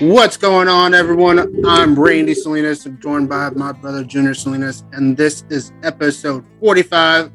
What's 0.00 0.36
going 0.36 0.68
on, 0.68 0.94
everyone? 0.94 1.64
I'm 1.66 1.98
Randy 1.98 2.34
Salinas, 2.34 2.86
I'm 2.86 2.98
joined 2.98 3.28
by 3.28 3.50
my 3.50 3.72
brother 3.72 4.02
Junior 4.02 4.32
Salinas, 4.32 4.84
and 4.92 5.16
this 5.16 5.44
is 5.50 5.70
episode 5.82 6.44
45 6.60 7.30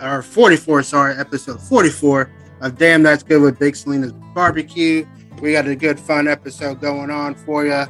or 0.00 0.22
44, 0.22 0.82
sorry, 0.84 1.16
episode 1.16 1.60
44 1.60 2.32
of 2.62 2.78
Damn 2.78 3.02
That's 3.02 3.22
Good 3.22 3.42
with 3.42 3.58
Big 3.58 3.76
Salinas 3.76 4.12
Barbecue. 4.34 5.06
We 5.40 5.52
got 5.52 5.68
a 5.68 5.76
good, 5.76 6.00
fun 6.00 6.28
episode 6.28 6.80
going 6.80 7.10
on 7.10 7.34
for 7.34 7.66
you. 7.66 7.84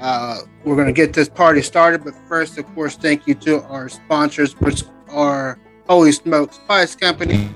Uh, 0.00 0.38
we're 0.64 0.76
going 0.76 0.86
to 0.86 0.92
get 0.92 1.12
this 1.12 1.28
party 1.28 1.60
started, 1.62 2.04
but 2.04 2.14
first, 2.26 2.56
of 2.58 2.66
course, 2.74 2.96
thank 2.96 3.26
you 3.26 3.34
to 3.34 3.62
our 3.64 3.88
sponsors, 3.88 4.58
which 4.60 4.82
are 5.10 5.58
Holy 5.86 6.12
Smoke 6.12 6.52
Spice 6.54 6.96
Company, 6.96 7.50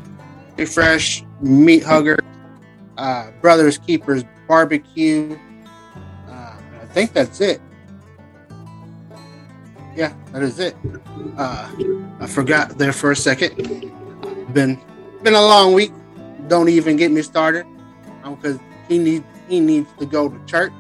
Fresh, 0.67 1.25
Meat 1.41 1.83
Hugger, 1.83 2.19
uh, 2.98 3.30
Brothers 3.41 3.78
Keepers 3.78 4.24
Barbecue. 4.47 5.38
I 6.96 7.00
think 7.00 7.12
that's 7.12 7.42
it. 7.42 7.60
Yeah, 9.95 10.14
that 10.32 10.42
is 10.42 10.59
it. 10.59 10.74
Uh, 11.36 11.70
I 12.20 12.27
forgot 12.27 12.78
there 12.78 12.95
for 12.95 13.10
a 13.10 13.16
second. 13.16 13.55
Been 14.55 14.80
been 15.22 15.34
a 15.34 15.42
long 15.42 15.74
week. 15.74 15.92
Don't 16.48 16.70
even 16.70 16.96
get 16.96 17.10
me 17.10 17.20
started 17.20 17.66
because 18.24 18.59
he 18.88 18.96
needs 18.96 19.27
he 19.46 19.60
needs 19.60 19.91
to 19.98 20.06
go 20.06 20.30
to 20.30 20.46
church. 20.46 20.72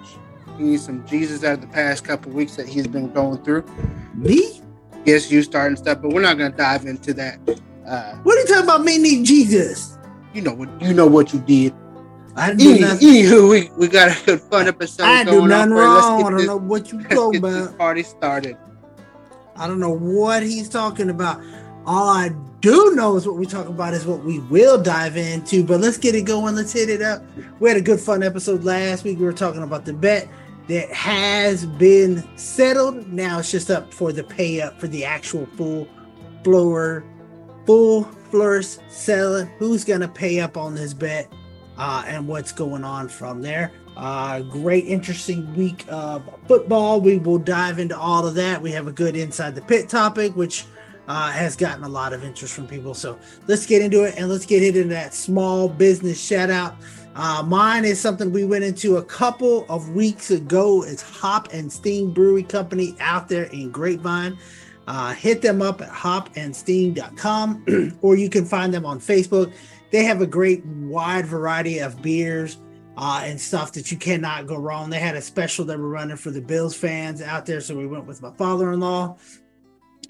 He 0.56 0.62
needs 0.64 0.86
some 0.86 1.06
Jesus 1.06 1.44
out 1.44 1.54
of 1.54 1.60
the 1.60 1.66
past 1.66 2.04
couple 2.04 2.32
weeks 2.32 2.56
that 2.56 2.66
he's 2.66 2.86
been 2.86 3.12
going 3.12 3.44
through. 3.44 3.66
Me? 4.14 4.62
Yes, 5.04 5.30
you 5.30 5.42
starting 5.42 5.76
stuff, 5.76 6.00
but 6.00 6.14
we're 6.14 6.22
not 6.22 6.38
gonna 6.38 6.56
dive 6.56 6.86
into 6.86 7.12
that. 7.12 7.38
Uh, 7.86 8.14
What 8.22 8.38
are 8.38 8.40
you 8.40 8.46
talking 8.46 8.64
about? 8.64 8.84
Me 8.84 8.96
need 8.96 9.26
Jesus? 9.26 9.98
you 10.32 10.40
know 10.40 10.54
what 10.54 10.80
you 10.80 10.94
know 10.94 11.06
what 11.06 11.34
you 11.34 11.40
did. 11.40 11.74
I 12.36 12.48
didn't 12.48 12.60
do 12.60 12.70
Any, 12.72 12.80
nothing. 12.80 13.08
anywho, 13.08 13.50
we, 13.50 13.70
we 13.78 13.88
got 13.88 14.10
a 14.20 14.24
good 14.26 14.40
fun 14.42 14.68
episode 14.68 15.04
I 15.04 15.24
do 15.24 15.46
nothing 15.48 15.72
wrong. 15.72 16.20
I 16.24 16.28
don't 16.28 16.36
this- 16.36 16.46
know 16.46 16.56
what 16.58 16.92
you 16.92 17.02
talking 17.08 17.38
about. 17.38 17.78
party 17.78 18.02
started. 18.02 18.56
I 19.56 19.66
don't 19.66 19.80
know 19.80 19.90
what 19.90 20.42
he's 20.42 20.68
talking 20.68 21.08
about. 21.08 21.40
All 21.86 22.08
I 22.08 22.30
do 22.60 22.92
know 22.94 23.16
is 23.16 23.26
what 23.26 23.36
we 23.36 23.46
talk 23.46 23.68
about 23.68 23.94
is 23.94 24.04
what 24.04 24.22
we 24.22 24.40
will 24.40 24.76
dive 24.82 25.16
into. 25.16 25.64
But 25.64 25.80
let's 25.80 25.96
get 25.96 26.14
it 26.14 26.22
going. 26.22 26.54
Let's 26.56 26.72
hit 26.72 26.90
it 26.90 27.00
up. 27.00 27.22
We 27.58 27.68
had 27.70 27.78
a 27.78 27.82
good 27.82 28.00
fun 28.00 28.22
episode 28.22 28.64
last 28.64 29.04
week. 29.04 29.18
We 29.18 29.24
were 29.24 29.32
talking 29.32 29.62
about 29.62 29.84
the 29.86 29.94
bet 29.94 30.28
that 30.68 30.90
has 30.92 31.64
been 31.64 32.22
settled. 32.36 33.10
Now 33.10 33.38
it's 33.38 33.50
just 33.50 33.70
up 33.70 33.94
for 33.94 34.12
the 34.12 34.24
pay 34.24 34.60
up 34.60 34.78
for 34.78 34.88
the 34.88 35.04
actual 35.06 35.46
full 35.56 35.88
floor, 36.44 37.02
full 37.64 38.02
flourish 38.30 38.76
selling. 38.88 39.46
Who's 39.58 39.84
gonna 39.84 40.08
pay 40.08 40.40
up 40.40 40.56
on 40.58 40.74
this 40.74 40.92
bet? 40.92 41.32
Uh, 41.78 42.04
and 42.06 42.26
what's 42.26 42.52
going 42.52 42.84
on 42.84 43.08
from 43.08 43.42
there. 43.42 43.72
Uh, 43.96 44.40
great, 44.40 44.86
interesting 44.86 45.54
week 45.54 45.84
of 45.88 46.22
football. 46.46 47.00
We 47.00 47.18
will 47.18 47.38
dive 47.38 47.78
into 47.78 47.98
all 47.98 48.26
of 48.26 48.34
that. 48.34 48.60
We 48.60 48.72
have 48.72 48.86
a 48.86 48.92
good 48.92 49.16
inside 49.16 49.54
the 49.54 49.62
pit 49.62 49.88
topic, 49.88 50.36
which 50.36 50.66
uh, 51.08 51.30
has 51.30 51.56
gotten 51.56 51.84
a 51.84 51.88
lot 51.88 52.12
of 52.12 52.24
interest 52.24 52.54
from 52.54 52.66
people. 52.66 52.94
So 52.94 53.18
let's 53.46 53.66
get 53.66 53.82
into 53.82 54.04
it 54.04 54.14
and 54.16 54.28
let's 54.28 54.46
get 54.46 54.62
into 54.62 54.84
that 54.84 55.14
small 55.14 55.68
business 55.68 56.20
shout 56.20 56.50
out. 56.50 56.76
Uh, 57.14 57.42
mine 57.46 57.86
is 57.86 57.98
something 57.98 58.30
we 58.30 58.44
went 58.44 58.64
into 58.64 58.98
a 58.98 59.04
couple 59.04 59.64
of 59.70 59.90
weeks 59.90 60.30
ago. 60.30 60.82
It's 60.82 61.02
Hop 61.02 61.48
and 61.52 61.72
Sting 61.72 62.10
Brewery 62.10 62.42
Company 62.42 62.94
out 63.00 63.28
there 63.28 63.44
in 63.44 63.70
Grapevine. 63.70 64.36
Uh, 64.86 65.14
hit 65.14 65.40
them 65.40 65.62
up 65.62 65.80
at 65.80 65.88
hopandsting.com 65.88 67.96
or 68.02 68.16
you 68.16 68.28
can 68.28 68.44
find 68.44 68.72
them 68.72 68.84
on 68.84 69.00
Facebook. 69.00 69.52
They 69.90 70.04
have 70.04 70.20
a 70.20 70.26
great 70.26 70.64
wide 70.64 71.26
variety 71.26 71.78
of 71.78 72.02
beers 72.02 72.58
uh, 72.96 73.22
and 73.24 73.40
stuff 73.40 73.72
that 73.72 73.90
you 73.92 73.98
cannot 73.98 74.46
go 74.46 74.56
wrong. 74.56 74.90
They 74.90 74.98
had 74.98 75.16
a 75.16 75.22
special 75.22 75.64
that 75.66 75.78
were 75.78 75.88
running 75.88 76.16
for 76.16 76.30
the 76.30 76.40
Bills 76.40 76.74
fans 76.74 77.22
out 77.22 77.46
there, 77.46 77.60
so 77.60 77.76
we 77.76 77.86
went 77.86 78.06
with 78.06 78.22
my 78.22 78.32
father-in-law. 78.32 79.16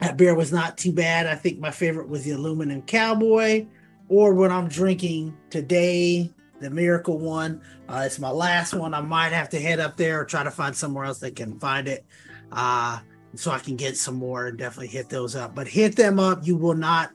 That 0.00 0.16
beer 0.16 0.34
was 0.34 0.52
not 0.52 0.76
too 0.76 0.92
bad. 0.92 1.26
I 1.26 1.34
think 1.34 1.58
my 1.58 1.70
favorite 1.70 2.08
was 2.08 2.24
the 2.24 2.32
Aluminum 2.32 2.82
Cowboy, 2.82 3.66
or 4.08 4.34
what 4.34 4.50
I'm 4.50 4.68
drinking 4.68 5.36
today, 5.50 6.30
the 6.60 6.70
Miracle 6.70 7.18
one. 7.18 7.60
Uh, 7.88 8.02
it's 8.06 8.18
my 8.18 8.30
last 8.30 8.74
one. 8.74 8.94
I 8.94 9.00
might 9.00 9.32
have 9.32 9.48
to 9.50 9.60
head 9.60 9.80
up 9.80 9.96
there 9.96 10.20
or 10.20 10.24
try 10.24 10.42
to 10.42 10.50
find 10.50 10.76
somewhere 10.76 11.04
else 11.04 11.18
that 11.20 11.34
can 11.34 11.58
find 11.58 11.88
it, 11.88 12.04
uh, 12.52 12.98
so 13.34 13.50
I 13.50 13.58
can 13.58 13.76
get 13.76 13.96
some 13.96 14.14
more 14.14 14.46
and 14.46 14.58
definitely 14.58 14.88
hit 14.88 15.08
those 15.08 15.34
up. 15.34 15.54
But 15.54 15.66
hit 15.66 15.96
them 15.96 16.18
up. 16.20 16.46
You 16.46 16.56
will 16.56 16.74
not 16.74 17.10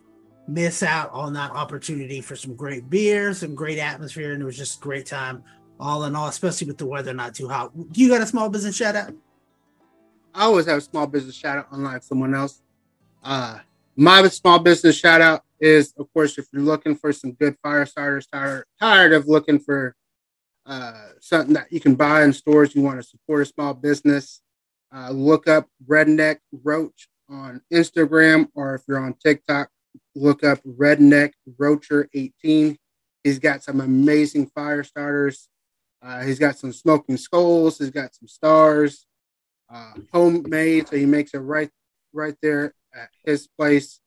miss 0.51 0.83
out 0.83 1.11
on 1.11 1.33
that 1.33 1.51
opportunity 1.51 2.21
for 2.21 2.35
some 2.35 2.55
great 2.55 2.89
beer, 2.89 3.33
some 3.33 3.55
great 3.55 3.79
atmosphere, 3.79 4.33
and 4.33 4.41
it 4.41 4.45
was 4.45 4.57
just 4.57 4.79
a 4.79 4.83
great 4.83 5.05
time 5.05 5.43
all 5.79 6.03
in 6.03 6.15
all, 6.15 6.27
especially 6.27 6.67
with 6.67 6.77
the 6.77 6.85
weather 6.85 7.13
not 7.13 7.33
too 7.33 7.47
hot. 7.47 7.71
You 7.93 8.09
got 8.09 8.21
a 8.21 8.27
small 8.27 8.49
business 8.49 8.75
shout 8.75 8.95
out? 8.95 9.13
I 10.33 10.43
always 10.43 10.65
have 10.67 10.77
a 10.77 10.81
small 10.81 11.07
business 11.07 11.35
shout 11.35 11.57
out, 11.57 11.67
unlike 11.71 12.03
someone 12.03 12.35
else. 12.35 12.61
Uh, 13.23 13.59
my 13.95 14.27
small 14.27 14.59
business 14.59 14.97
shout 14.97 15.21
out 15.21 15.43
is, 15.59 15.93
of 15.97 16.11
course, 16.13 16.37
if 16.37 16.45
you're 16.51 16.61
looking 16.61 16.95
for 16.95 17.11
some 17.11 17.33
good 17.33 17.55
fire 17.61 17.85
starters, 17.85 18.27
tired, 18.27 18.65
tired 18.79 19.13
of 19.13 19.27
looking 19.27 19.59
for 19.59 19.95
uh, 20.65 21.09
something 21.19 21.53
that 21.53 21.71
you 21.71 21.79
can 21.79 21.95
buy 21.95 22.23
in 22.23 22.31
stores, 22.31 22.75
you 22.75 22.81
want 22.81 23.01
to 23.01 23.07
support 23.07 23.41
a 23.41 23.45
small 23.45 23.73
business, 23.73 24.41
uh, 24.95 25.09
look 25.09 25.47
up 25.47 25.67
Redneck 25.87 26.37
Roach 26.63 27.09
on 27.29 27.61
Instagram, 27.73 28.47
or 28.53 28.75
if 28.75 28.83
you're 28.87 28.99
on 28.99 29.15
TikTok, 29.15 29.69
look 30.15 30.43
up 30.43 30.59
Redneck 30.63 31.31
Roacher 31.57 32.07
18. 32.13 32.77
He's 33.23 33.39
got 33.39 33.63
some 33.63 33.81
amazing 33.81 34.47
fire 34.47 34.83
starters. 34.83 35.47
Uh, 36.01 36.21
he's 36.23 36.39
got 36.39 36.57
some 36.57 36.73
smoking 36.73 37.17
skulls. 37.17 37.77
He's 37.77 37.91
got 37.91 38.15
some 38.15 38.27
stars, 38.27 39.05
uh, 39.71 39.93
homemade. 40.11 40.87
So 40.87 40.97
he 40.97 41.05
makes 41.05 41.33
it 41.33 41.39
right, 41.39 41.69
right 42.13 42.35
there 42.41 42.73
at 42.93 43.09
his 43.23 43.47
place, 43.47 44.01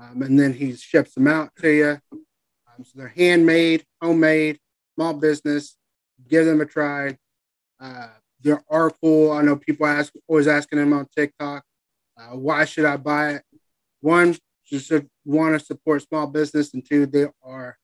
um, 0.00 0.22
and 0.22 0.38
then 0.38 0.52
he 0.52 0.74
ships 0.76 1.14
them 1.14 1.26
out 1.26 1.50
to 1.60 1.70
you. 1.70 1.98
Um, 2.12 2.84
so 2.84 2.92
they're 2.94 3.08
handmade, 3.08 3.84
homemade, 4.00 4.58
small 4.94 5.14
business. 5.14 5.76
Give 6.28 6.46
them 6.46 6.60
a 6.60 6.66
try. 6.66 7.18
Uh, 7.80 8.08
they 8.40 8.54
are 8.70 8.90
cool. 8.90 9.32
I 9.32 9.42
know 9.42 9.56
people 9.56 9.86
ask, 9.86 10.12
always 10.28 10.46
asking 10.46 10.78
them 10.78 10.92
on 10.92 11.06
TikTok, 11.16 11.64
uh, 12.16 12.36
why 12.36 12.64
should 12.64 12.84
I 12.84 12.96
buy 12.96 13.34
it? 13.34 13.42
One, 14.00 14.36
just 14.66 14.90
want 15.24 15.58
to 15.58 15.64
support 15.64 16.02
small 16.02 16.26
business, 16.26 16.74
and 16.74 16.84
two, 16.86 17.06
they 17.06 17.26
are 17.42 17.78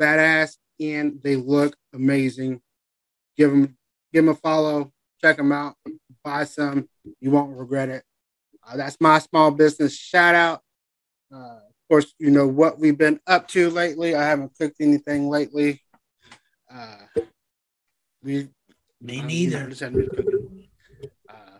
badass 0.00 0.56
and 0.80 1.20
they 1.22 1.36
look 1.36 1.76
amazing 1.92 2.60
give 3.36 3.50
them 3.50 3.76
give 4.12 4.24
them 4.24 4.28
a 4.30 4.34
follow, 4.34 4.92
check 5.20 5.36
them 5.36 5.52
out, 5.52 5.74
buy 6.22 6.44
some. 6.44 6.88
You 7.20 7.30
won't 7.30 7.56
regret 7.56 7.88
it. 7.88 8.04
Uh, 8.66 8.76
that's 8.76 8.96
my 9.00 9.18
small 9.18 9.50
business 9.50 9.96
shout 9.96 10.34
out. 10.34 10.60
Uh, 11.34 11.56
of 11.58 11.88
course, 11.88 12.14
you 12.18 12.30
know 12.30 12.46
what 12.46 12.78
we've 12.78 12.96
been 12.96 13.20
up 13.26 13.48
to 13.48 13.70
lately. 13.70 14.14
I 14.14 14.22
haven't 14.22 14.52
cooked 14.58 14.76
anything 14.80 15.28
lately. 15.28 15.82
Uh, 16.72 16.96
we 18.22 18.48
Me 19.00 19.20
neither. 19.20 19.68
just 19.68 19.80
haven't 19.80 19.98
been 19.98 20.10
cooking. 20.10 20.68
Uh, 21.28 21.58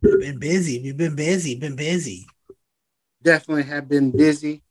been 0.00 0.38
busy. 0.38 0.80
We've 0.82 0.96
been 0.96 1.16
busy. 1.16 1.58
Been 1.58 1.76
busy. 1.76 2.26
Definitely 3.26 3.64
have 3.64 3.88
been 3.88 4.12
busy. 4.12 4.62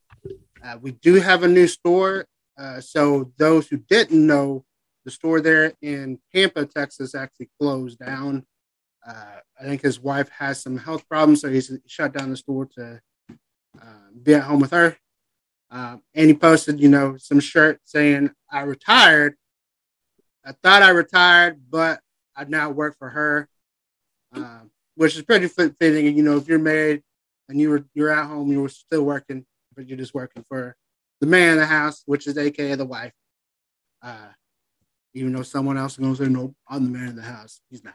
Uh, 0.64 0.78
we 0.80 0.92
do 0.92 1.16
have 1.16 1.42
a 1.42 1.48
new 1.48 1.66
store. 1.66 2.24
Uh, 2.56 2.80
so 2.80 3.30
those 3.36 3.68
who 3.68 3.76
didn't 3.76 4.26
know, 4.26 4.64
the 5.04 5.10
store 5.10 5.42
there 5.42 5.74
in 5.82 6.18
Pampa, 6.32 6.64
Texas, 6.64 7.14
actually 7.14 7.50
closed 7.60 7.98
down. 7.98 8.46
Uh, 9.06 9.40
I 9.60 9.64
think 9.64 9.82
his 9.82 10.00
wife 10.00 10.30
has 10.30 10.62
some 10.62 10.78
health 10.78 11.06
problems, 11.06 11.42
so 11.42 11.50
he's 11.50 11.70
shut 11.86 12.14
down 12.14 12.30
the 12.30 12.36
store 12.38 12.64
to 12.76 12.98
uh, 13.78 14.08
be 14.22 14.32
at 14.32 14.44
home 14.44 14.60
with 14.60 14.70
her. 14.70 14.96
Um, 15.70 16.02
and 16.14 16.28
he 16.28 16.34
posted, 16.34 16.80
you 16.80 16.88
know, 16.88 17.18
some 17.18 17.40
shirt 17.40 17.80
saying, 17.84 18.30
"I 18.50 18.62
retired. 18.62 19.34
I 20.46 20.52
thought 20.52 20.82
I 20.82 20.90
retired, 20.90 21.60
but 21.68 22.00
I 22.34 22.44
now 22.44 22.70
work 22.70 22.96
for 22.96 23.10
her," 23.10 23.50
um, 24.32 24.70
which 24.94 25.14
is 25.14 25.20
pretty 25.20 25.48
fit- 25.48 25.76
fitting. 25.78 26.16
You 26.16 26.22
know, 26.22 26.38
if 26.38 26.48
you're 26.48 26.58
married 26.58 27.02
and 27.48 27.60
you 27.60 27.70
were 27.70 27.84
you're 27.94 28.10
at 28.10 28.26
home, 28.26 28.50
you 28.50 28.62
were 28.62 28.68
still 28.68 29.04
working, 29.04 29.44
but 29.74 29.88
you're 29.88 29.98
just 29.98 30.14
working 30.14 30.44
for 30.48 30.76
the 31.20 31.26
man 31.26 31.52
in 31.52 31.58
the 31.58 31.66
house, 31.66 32.02
which 32.06 32.26
is 32.26 32.36
AKA 32.36 32.74
the 32.76 32.84
wife. 32.84 33.12
Uh, 34.02 34.28
even 35.14 35.32
though 35.32 35.42
someone 35.42 35.78
else 35.78 35.98
is 35.98 36.18
to 36.18 36.24
say, 36.24 36.30
"No, 36.30 36.54
I'm 36.68 36.84
the 36.84 36.98
man 36.98 37.08
in 37.08 37.16
the 37.16 37.22
house." 37.22 37.60
He's 37.70 37.82
not. 37.82 37.94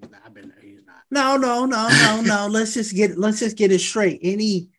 He's 0.00 0.10
not. 0.10 0.20
I've 0.24 0.34
been 0.34 0.48
there. 0.48 0.58
He's 0.60 0.84
not. 0.84 1.02
No, 1.10 1.36
no, 1.36 1.64
no, 1.64 1.88
no, 1.88 2.20
no. 2.22 2.46
let's 2.50 2.74
just 2.74 2.94
get 2.94 3.16
let's 3.16 3.40
just 3.40 3.56
get 3.56 3.72
it 3.72 3.80
straight. 3.80 4.20
Any 4.22 4.70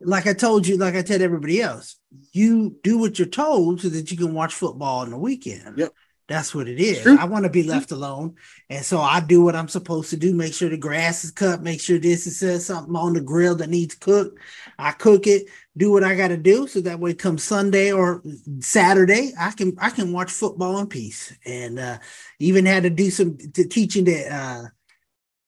like 0.00 0.26
I 0.26 0.32
told 0.32 0.66
you, 0.66 0.76
like 0.76 0.94
I 0.94 1.02
told 1.02 1.20
everybody 1.20 1.60
else, 1.60 1.96
you 2.32 2.76
do 2.82 2.98
what 2.98 3.18
you're 3.18 3.28
told 3.28 3.80
so 3.80 3.88
that 3.88 4.10
you 4.10 4.16
can 4.16 4.32
watch 4.32 4.54
football 4.54 5.00
on 5.00 5.10
the 5.10 5.18
weekend. 5.18 5.78
Yep. 5.78 5.92
That's 6.28 6.54
what 6.54 6.68
it 6.68 6.78
is. 6.78 7.06
I 7.06 7.24
want 7.24 7.44
to 7.44 7.50
be 7.50 7.62
left 7.62 7.90
alone. 7.90 8.34
And 8.68 8.84
so 8.84 9.00
I 9.00 9.18
do 9.18 9.42
what 9.42 9.56
I'm 9.56 9.66
supposed 9.66 10.10
to 10.10 10.16
do. 10.18 10.34
Make 10.34 10.52
sure 10.52 10.68
the 10.68 10.76
grass 10.76 11.24
is 11.24 11.30
cut. 11.30 11.62
Make 11.62 11.80
sure 11.80 11.98
this 11.98 12.26
is 12.26 12.38
says 12.38 12.66
something 12.66 12.94
on 12.94 13.14
the 13.14 13.22
grill 13.22 13.54
that 13.56 13.70
needs 13.70 13.94
cooked. 13.94 14.38
I 14.78 14.92
cook 14.92 15.26
it, 15.26 15.46
do 15.78 15.90
what 15.90 16.04
I 16.04 16.14
got 16.14 16.28
to 16.28 16.36
do. 16.36 16.66
So 16.66 16.82
that 16.82 17.00
way 17.00 17.14
come 17.14 17.38
Sunday 17.38 17.92
or 17.92 18.22
Saturday, 18.60 19.32
I 19.40 19.52
can, 19.52 19.74
I 19.80 19.88
can 19.88 20.12
watch 20.12 20.30
football 20.30 20.78
in 20.80 20.86
peace. 20.86 21.34
And 21.46 21.78
uh, 21.78 21.98
even 22.38 22.66
had 22.66 22.82
to 22.82 22.90
do 22.90 23.10
some 23.10 23.38
to 23.54 23.66
teaching 23.66 24.04
the 24.04 24.30
uh, 24.30 24.64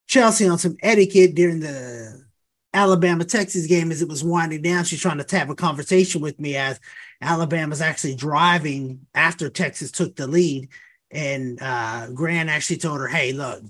Chelsea 0.08 0.48
on 0.48 0.58
some 0.58 0.78
etiquette 0.82 1.34
during 1.34 1.60
the 1.60 2.24
Alabama 2.72 3.24
Texas 3.24 3.66
game 3.66 3.92
as 3.92 4.00
it 4.00 4.08
was 4.08 4.24
winding 4.24 4.62
down. 4.62 4.84
She's 4.84 5.02
trying 5.02 5.22
to 5.22 5.36
have 5.36 5.50
a 5.50 5.54
conversation 5.54 6.22
with 6.22 6.40
me 6.40 6.56
as 6.56 6.80
Alabama's 7.20 7.80
actually 7.80 8.14
driving 8.14 9.06
after 9.14 9.50
Texas 9.50 9.90
took 9.90 10.16
the 10.16 10.26
lead. 10.26 10.68
And 11.10 11.58
uh, 11.60 12.08
Grant 12.10 12.48
actually 12.48 12.78
told 12.78 13.00
her, 13.00 13.08
Hey, 13.08 13.32
look, 13.32 13.62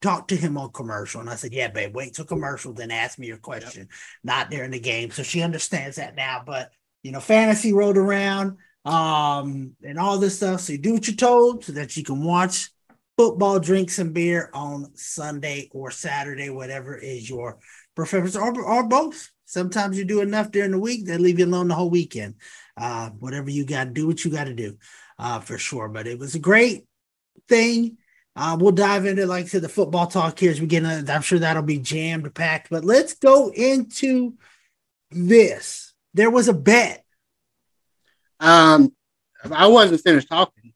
talk 0.00 0.28
to 0.28 0.36
him 0.36 0.56
on 0.56 0.70
commercial. 0.72 1.20
And 1.20 1.28
I 1.28 1.34
said, 1.34 1.52
Yeah, 1.52 1.68
babe, 1.68 1.94
wait 1.94 2.14
till 2.14 2.24
commercial, 2.24 2.72
then 2.72 2.90
ask 2.90 3.18
me 3.18 3.26
your 3.26 3.38
question, 3.38 3.82
yep. 3.82 3.88
not 4.24 4.50
during 4.50 4.70
the 4.70 4.80
game. 4.80 5.10
So 5.10 5.22
she 5.22 5.42
understands 5.42 5.96
that 5.96 6.16
now. 6.16 6.42
But, 6.44 6.70
you 7.02 7.12
know, 7.12 7.20
fantasy 7.20 7.72
rolled 7.72 7.98
around 7.98 8.58
um, 8.84 9.72
and 9.82 9.98
all 9.98 10.18
this 10.18 10.36
stuff. 10.36 10.60
So 10.60 10.72
you 10.72 10.78
do 10.78 10.94
what 10.94 11.06
you're 11.06 11.16
told 11.16 11.64
so 11.64 11.72
that 11.72 11.96
you 11.96 12.04
can 12.04 12.22
watch 12.22 12.70
football, 13.18 13.58
drink 13.58 13.90
some 13.90 14.12
beer 14.12 14.50
on 14.54 14.94
Sunday 14.94 15.68
or 15.72 15.90
Saturday, 15.90 16.50
whatever 16.50 16.96
is 16.96 17.28
your 17.28 17.58
preference, 17.94 18.36
or, 18.36 18.62
or 18.62 18.88
both. 18.88 19.30
Sometimes 19.44 19.96
you 19.96 20.04
do 20.04 20.20
enough 20.20 20.50
during 20.50 20.72
the 20.72 20.78
week, 20.78 21.06
they 21.06 21.18
leave 21.18 21.38
you 21.38 21.46
alone 21.46 21.68
the 21.68 21.74
whole 21.74 21.90
weekend. 21.90 22.34
Uh, 22.76 23.10
whatever 23.10 23.50
you 23.50 23.64
got 23.64 23.84
to 23.84 23.90
do, 23.90 24.06
what 24.06 24.24
you 24.24 24.30
got 24.30 24.44
to 24.44 24.54
do 24.54 24.76
uh, 25.18 25.40
for 25.40 25.56
sure. 25.58 25.88
But 25.88 26.06
it 26.06 26.18
was 26.18 26.34
a 26.34 26.38
great 26.38 26.86
thing. 27.48 27.96
Uh, 28.34 28.56
we'll 28.60 28.72
dive 28.72 29.06
into, 29.06 29.24
like 29.24 29.44
I 29.44 29.48
said, 29.48 29.62
the 29.62 29.68
football 29.68 30.06
talk 30.06 30.38
here 30.38 30.50
as 30.50 30.60
we 30.60 30.66
get 30.66 30.84
into, 30.84 31.10
I'm 31.10 31.22
sure 31.22 31.38
that'll 31.38 31.62
be 31.62 31.78
jammed 31.78 32.34
packed. 32.34 32.68
But 32.68 32.84
let's 32.84 33.14
go 33.14 33.50
into 33.50 34.34
this. 35.10 35.94
There 36.12 36.30
was 36.30 36.48
a 36.48 36.52
bet. 36.52 37.02
Um, 38.38 38.92
I 39.50 39.68
wasn't 39.68 40.02
finished 40.02 40.28
talking. 40.28 40.74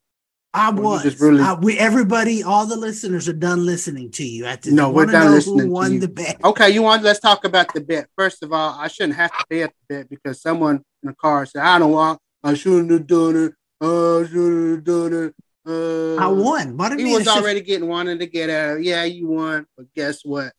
I 0.52 0.70
was. 0.70 1.02
Just 1.02 1.20
really... 1.20 1.42
I, 1.42 1.54
we 1.54 1.78
everybody, 1.78 2.42
all 2.42 2.66
the 2.66 2.76
listeners 2.76 3.28
are 3.28 3.34
done 3.34 3.64
listening 3.64 4.10
to 4.12 4.24
you. 4.24 4.46
At 4.46 4.62
the, 4.62 4.72
no, 4.72 4.90
we're 4.90 5.06
done 5.06 5.30
listening 5.30 5.66
who 5.66 5.72
won 5.72 5.88
to 5.88 5.94
you. 5.94 6.00
the 6.00 6.08
bet. 6.08 6.42
Okay, 6.42 6.70
you 6.70 6.82
want? 6.82 7.02
Let's 7.02 7.20
talk 7.20 7.44
about 7.44 7.72
the 7.72 7.82
bet. 7.82 8.08
First 8.16 8.42
of 8.42 8.52
all, 8.52 8.74
I 8.78 8.88
shouldn't 8.88 9.16
have 9.16 9.30
to 9.30 9.44
pay 9.48 9.62
at 9.62 9.72
the 9.88 9.94
bet 9.94 10.08
because 10.08 10.40
someone 10.40 10.82
in 11.02 11.08
the 11.08 11.14
car 11.14 11.40
and 11.40 11.48
said, 11.48 11.62
"I 11.62 11.78
don't 11.78 11.92
want. 11.92 12.20
I 12.42 12.54
shouldn't 12.54 12.90
have 12.90 13.06
done 13.06 13.36
it. 13.36 13.52
I 13.80 14.26
shouldn't 14.26 14.70
have 14.76 14.84
done 14.84 15.12
it." 15.12 15.34
Uh, 15.66 16.16
I 16.16 16.26
won. 16.26 16.76
What 16.76 16.98
he 16.98 17.12
was 17.12 17.28
already 17.28 17.60
getting 17.60 17.88
wanted 17.88 18.20
to 18.20 18.26
get 18.26 18.50
out. 18.50 18.82
Yeah, 18.82 19.04
you 19.04 19.28
won, 19.28 19.66
but 19.76 19.92
guess 19.94 20.24
what? 20.24 20.52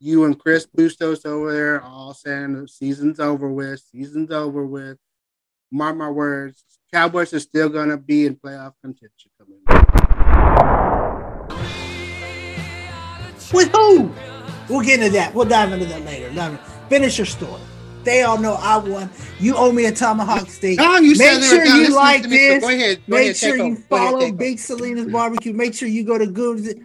You 0.00 0.24
and 0.24 0.38
Chris 0.38 0.66
Bustos 0.66 1.24
over 1.24 1.52
there 1.52 1.82
all 1.82 2.14
saying 2.14 2.54
the 2.54 2.68
season's 2.68 3.20
over 3.20 3.50
with. 3.50 3.80
Season's 3.80 4.30
over 4.30 4.64
with. 4.64 4.98
Mark 5.70 5.96
my 5.96 6.08
words. 6.08 6.64
Cowboys 6.92 7.34
are 7.34 7.40
still 7.40 7.68
going 7.68 7.90
to 7.90 7.96
be 7.96 8.26
in 8.26 8.36
playoff 8.36 8.72
contention 8.82 9.30
coming. 9.38 9.60
With 13.52 13.70
who? 13.72 14.10
We'll 14.68 14.84
get 14.84 15.00
into 15.00 15.12
that. 15.14 15.34
We'll 15.34 15.46
dive 15.46 15.72
into 15.72 15.86
that 15.86 16.04
later. 16.04 16.58
Finish 16.88 17.18
your 17.18 17.26
story. 17.26 17.60
They 18.04 18.22
all 18.22 18.38
know 18.38 18.54
I 18.54 18.76
won. 18.78 19.10
You 19.38 19.56
owe 19.56 19.72
me 19.72 19.86
a 19.86 19.92
tomahawk 19.92 20.48
steak. 20.48 20.80
You 20.80 21.16
Make 21.16 21.42
sure 21.42 21.64
you 21.64 21.94
like 21.94 22.22
this. 22.22 22.62
Go 22.62 22.68
ahead. 22.70 23.00
Go 23.08 23.16
Make 23.16 23.24
ahead, 23.24 23.36
sure 23.36 23.56
you 23.56 23.76
follow 23.76 24.20
ahead, 24.20 24.38
Big 24.38 24.58
Salinas 24.58 25.10
Barbecue. 25.12 25.52
Make 25.52 25.74
sure 25.74 25.88
you 25.88 26.04
go 26.04 26.18
to 26.18 26.26
Good. 26.26 26.84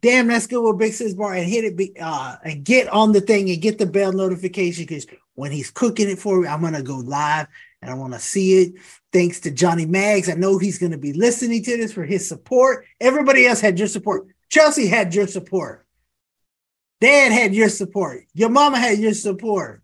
Damn, 0.00 0.26
that's 0.26 0.46
good 0.46 0.62
with 0.62 0.78
Big 0.78 0.92
Salinas 0.92 1.14
Bar 1.16 1.34
and 1.34 1.46
hit 1.48 1.64
it 1.64 1.90
uh, 2.00 2.36
and 2.44 2.64
get 2.64 2.88
on 2.88 3.12
the 3.12 3.20
thing 3.20 3.48
and 3.50 3.62
get 3.62 3.78
the 3.78 3.86
bell 3.86 4.12
notification 4.12 4.84
because 4.84 5.06
when 5.34 5.50
he's 5.50 5.70
cooking 5.70 6.10
it 6.10 6.18
for 6.18 6.40
me, 6.40 6.48
I'm 6.48 6.60
gonna 6.60 6.82
go 6.82 6.96
live 6.96 7.46
and 7.84 7.90
I 7.90 7.94
want 7.94 8.14
to 8.14 8.18
see 8.18 8.62
it. 8.62 8.74
Thanks 9.12 9.40
to 9.40 9.50
Johnny 9.50 9.86
Mags. 9.86 10.28
I 10.28 10.34
know 10.34 10.58
he's 10.58 10.78
going 10.78 10.92
to 10.92 10.98
be 10.98 11.12
listening 11.12 11.62
to 11.64 11.76
this 11.76 11.92
for 11.92 12.04
his 12.04 12.26
support. 12.26 12.86
Everybody 12.98 13.46
else 13.46 13.60
had 13.60 13.78
your 13.78 13.88
support. 13.88 14.26
Chelsea 14.48 14.86
had 14.86 15.14
your 15.14 15.26
support. 15.26 15.86
Dad 17.00 17.30
had 17.30 17.54
your 17.54 17.68
support. 17.68 18.24
Your 18.32 18.48
mama 18.48 18.78
had 18.78 18.98
your 18.98 19.12
support. 19.12 19.82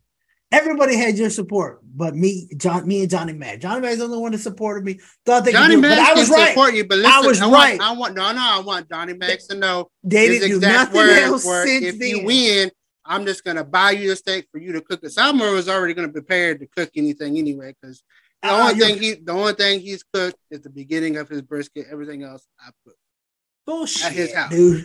Everybody 0.52 0.97
had 0.97 1.17
your 1.17 1.31
support, 1.31 1.81
but 1.85 2.17
me, 2.17 2.49
John, 2.56 2.87
me 2.87 3.02
and 3.02 3.11
Johnny 3.11 3.32
Mags. 3.32 3.62
Johnny 3.62 3.82
Mags 3.82 3.99
the 3.99 4.05
only 4.05 4.19
one 4.19 4.32
that 4.32 4.38
supported 4.38 4.85
me. 4.85 4.99
Thought 5.25 5.44
they 5.44 5.52
Johnny 5.52 5.76
Mags 5.76 6.00
I 6.00 6.12
was 6.12 6.29
right. 6.29 6.49
support 6.49 6.75
you, 6.75 6.85
but 6.85 6.99
listen, 6.99 7.12
I 7.12 7.20
was 7.20 7.41
I 7.41 7.50
right. 7.50 7.81
I 7.81 7.93
want 7.93 8.17
no, 8.17 8.32
no. 8.32 8.41
I 8.41 8.61
want 8.61 8.88
Johnny 8.88 9.12
Mags 9.12 9.47
to 9.47 9.55
know 9.55 9.91
they 10.02 10.29
didn't 10.29 10.49
do 10.49 10.61
nothing 10.61 11.00
else 11.00 11.44
since 11.44 11.85
if 11.85 11.99
then. 12.00 12.08
you 12.08 12.25
win, 12.25 12.70
I'm 13.05 13.26
just 13.26 13.44
gonna 13.44 13.62
buy 13.62 13.93
you 13.93 14.08
the 14.11 14.17
steak 14.17 14.49
for 14.50 14.58
you 14.58 14.73
to 14.73 14.81
cook 14.81 15.00
it. 15.05 15.12
Salmon 15.12 15.55
was 15.55 15.69
already 15.69 15.94
gonna 15.94 16.08
be 16.08 16.14
prepared 16.14 16.58
to 16.61 16.67
cook 16.67 16.91
anything 16.97 17.38
anyway, 17.38 17.73
because 17.81 18.02
the 18.43 18.49
uh, 18.49 18.70
only 18.70 18.75
thing 18.75 18.99
he 18.99 19.14
the 19.14 19.32
only 19.32 19.52
thing 19.52 19.79
he's 19.81 20.02
cooked 20.02 20.38
is 20.50 20.62
the 20.62 20.70
beginning 20.70 21.17
of 21.17 21.29
his 21.29 21.43
brisket. 21.43 21.87
Everything 21.93 22.25
else 22.25 22.49
I 22.58 22.70
put 22.85 22.97
bullshit 23.67 24.06
at 24.06 24.12
his 24.12 24.35
house. 24.35 24.50
Dude. 24.50 24.85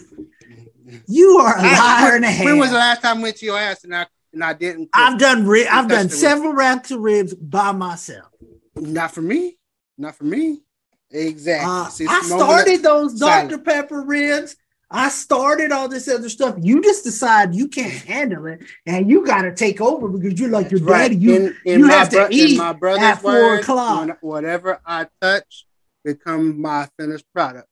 You 1.08 1.40
are 1.40 1.58
a 1.58 1.62
liar 1.62 2.16
and 2.16 2.26
a 2.26 2.30
half. 2.30 2.46
When 2.46 2.60
was 2.60 2.70
the 2.70 2.78
last 2.78 3.02
time 3.02 3.18
I 3.18 3.22
went 3.24 3.38
to 3.38 3.46
your 3.46 3.58
ass 3.58 3.84
and 3.84 3.96
I 3.96 4.06
and 4.36 4.44
I 4.44 4.54
didn't? 4.54 4.90
I've 4.94 5.18
done 5.18 5.48
ri- 5.48 5.68
I've 5.68 5.88
done 5.88 6.10
several 6.10 6.54
wraps 6.54 6.92
of 6.92 7.00
ribs 7.00 7.34
by 7.34 7.72
myself. 7.72 8.28
Not 8.76 9.12
for 9.12 9.22
me. 9.22 9.58
Not 9.98 10.16
for 10.16 10.26
me. 10.26 10.62
Exactly. 11.10 11.70
Uh, 11.70 11.88
See, 11.88 12.06
I 12.08 12.22
started 12.22 12.84
those 12.84 13.20
Dr. 13.20 13.58
Pepper 13.58 14.02
ribs 14.02 14.56
I 14.92 15.10
started 15.10 15.72
all 15.72 15.90
this 15.90 16.08
other 16.08 16.30
stuff. 16.30 16.56
You 16.60 16.82
just 16.82 17.04
decide 17.04 17.56
you 17.56 17.68
can't 17.68 17.92
handle 17.92 18.46
it, 18.46 18.64
and 18.86 19.10
you 19.10 19.26
got 19.26 19.42
to 19.42 19.54
take 19.54 19.82
over 19.82 20.08
because 20.08 20.40
you're 20.40 20.50
like 20.50 20.72
your 20.72 20.82
right. 20.82 21.10
daddy. 21.10 21.18
You, 21.18 21.36
in, 21.36 21.56
in 21.66 21.80
you 21.80 21.88
have 21.88 22.12
bro- 22.12 22.28
to 22.28 22.34
eat 22.34 22.58
my 22.58 22.74
brother's 22.74 23.04
at 23.04 23.22
four 23.22 23.34
words, 23.34 23.64
o'clock. 23.64 24.18
whatever 24.22 24.80
I 24.86 25.08
touch 25.22 25.66
become 26.04 26.62
my 26.62 26.88
finished 27.00 27.26
product. 27.34 27.68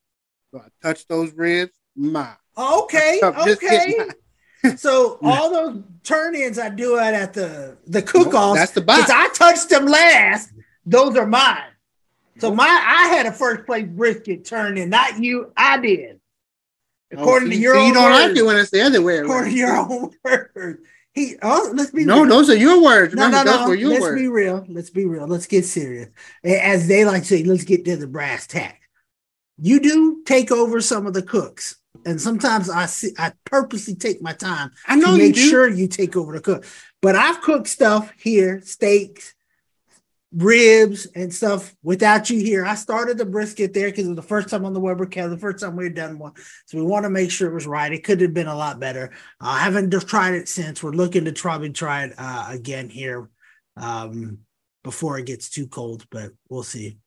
So 0.52 0.60
I 0.60 0.68
touch 0.82 1.08
those 1.08 1.32
ribs, 1.34 1.74
my 1.96 2.34
okay, 2.58 3.22
okay. 3.24 4.10
So 4.78 5.20
all 5.22 5.52
those 5.52 5.84
turn-ins 6.04 6.58
I 6.60 6.70
do 6.70 6.98
it 6.98 7.14
at 7.14 7.34
the 7.34 7.78
the 7.88 8.02
cook-offs. 8.02 8.60
That's 8.60 8.72
the 8.72 8.82
box. 8.82 9.10
I 9.10 9.30
touched 9.30 9.70
them 9.70 9.86
last. 9.86 10.52
Those 10.86 11.16
are 11.18 11.26
mine. 11.26 11.64
So 12.40 12.54
my 12.54 12.66
I 12.66 13.10
had 13.10 13.26
a 13.26 13.32
first 13.32 13.66
place 13.66 13.86
brisket 13.88 14.46
turn 14.46 14.78
in, 14.78 14.90
not 14.90 15.22
you. 15.22 15.52
I 15.56 15.78
did. 15.80 16.20
Oh, 17.16 17.22
According 17.22 17.50
oh, 17.50 17.52
to 17.52 17.58
your 17.58 17.76
so 17.76 17.80
own 17.82 17.88
you 17.88 17.94
don't 17.94 18.12
words. 18.12 18.28
like 18.28 18.38
it 18.38 18.46
when 18.46 18.58
it's 18.58 18.72
the 18.72 18.82
other 18.82 19.02
way. 19.02 19.18
According 19.20 19.52
to 19.54 19.58
your 19.58 19.76
own 19.78 20.12
words. 20.24 20.80
He 21.14 21.36
oh 21.44 21.72
let's 21.76 21.92
be 21.92 22.06
no, 22.06 22.22
real. 22.24 22.30
those 22.30 22.50
are 22.50 22.56
your 22.56 22.82
words. 22.82 23.14
No, 23.14 23.26
Remember, 23.26 23.52
no, 23.52 23.68
no. 23.68 23.88
let's 23.88 24.02
words. 24.02 24.20
be 24.20 24.28
real. 24.28 24.66
Let's 24.68 24.90
be 24.90 25.06
real. 25.06 25.28
Let's 25.28 25.46
get 25.46 25.64
serious. 25.64 26.10
As 26.44 26.88
they 26.88 27.06
like 27.06 27.22
to 27.22 27.28
say, 27.28 27.44
let's 27.44 27.66
get 27.66 27.86
to 27.86 27.96
the 27.98 28.08
brass 28.08 28.48
tack. 28.48 28.82
You 29.60 29.80
do 29.80 30.24
take 30.26 30.52
over 30.52 30.82
some 30.82 31.06
of 31.06 31.14
the 31.14 31.22
cooks. 31.22 31.76
And 32.06 32.20
sometimes 32.20 32.70
I 32.70 32.86
see 32.86 33.14
I 33.18 33.34
purposely 33.46 33.96
take 33.96 34.22
my 34.22 34.34
time 34.34 34.72
I 34.88 34.96
know 34.96 35.12
to 35.12 35.18
make 35.18 35.36
you 35.36 35.50
sure 35.50 35.70
you 35.70 35.88
take 35.88 36.16
over 36.16 36.34
the 36.34 36.42
cook. 36.42 36.66
But 37.02 37.16
I've 37.16 37.42
cooked 37.42 37.68
stuff 37.68 38.12
here, 38.18 38.62
steaks, 38.64 39.34
ribs 40.36 41.06
and 41.16 41.34
stuff 41.34 41.76
without 41.84 42.30
you 42.30 42.40
here. 42.40 42.66
I 42.66 42.76
started 42.76 43.18
the 43.18 43.26
brisket 43.26 43.74
there 43.74 43.90
because 43.90 44.06
it 44.06 44.10
was 44.10 44.16
the 44.16 44.22
first 44.24 44.50
time 44.50 44.66
on 44.66 44.74
the 44.74 44.80
Weber 44.80 45.06
Kev, 45.06 45.30
the 45.30 45.38
first 45.38 45.64
time 45.64 45.76
we 45.76 45.86
had 45.86 45.96
done 45.96 46.18
one. 46.18 46.34
So 46.66 46.78
we 46.78 46.84
want 46.84 47.04
to 47.04 47.10
make 47.10 47.30
sure 47.30 47.50
it 47.50 47.54
was 47.54 47.68
right. 47.68 47.92
It 47.92 48.04
could 48.04 48.22
have 48.22 48.34
been 48.34 48.48
a 48.48 48.56
lot 48.56 48.80
better. 48.80 49.12
Uh, 49.40 49.50
I 49.50 49.60
haven't 49.60 49.92
tried 50.08 50.34
it 50.34 50.50
since. 50.50 50.82
We're 50.82 50.92
looking 50.92 51.26
to 51.26 51.32
try 51.32 51.56
and 51.58 51.76
try 51.76 52.06
it 52.06 52.14
uh, 52.18 52.48
again 52.50 52.90
here 52.90 53.30
um, 53.78 54.40
before 54.84 55.20
it 55.20 55.28
gets 55.28 55.50
too 55.50 55.68
cold, 55.68 56.06
but 56.10 56.32
we'll 56.50 56.64
see. 56.64 56.98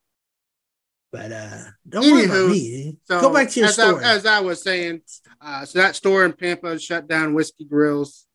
But 1.16 1.32
uh, 1.32 1.58
don't 1.88 2.04
Anywho, 2.04 2.12
worry 2.12 2.24
about 2.24 2.50
me. 2.50 2.98
So 3.04 3.20
Go 3.22 3.32
back 3.32 3.48
to 3.50 3.60
your 3.60 3.68
as 3.70 3.74
story. 3.74 4.04
I, 4.04 4.14
as 4.14 4.26
I 4.26 4.40
was 4.40 4.62
saying, 4.62 5.00
uh, 5.40 5.64
so 5.64 5.78
that 5.78 5.96
store 5.96 6.26
in 6.26 6.34
Pampa 6.34 6.78
shut 6.78 7.08
down 7.08 7.32
Whiskey 7.32 7.64
Grills. 7.64 8.26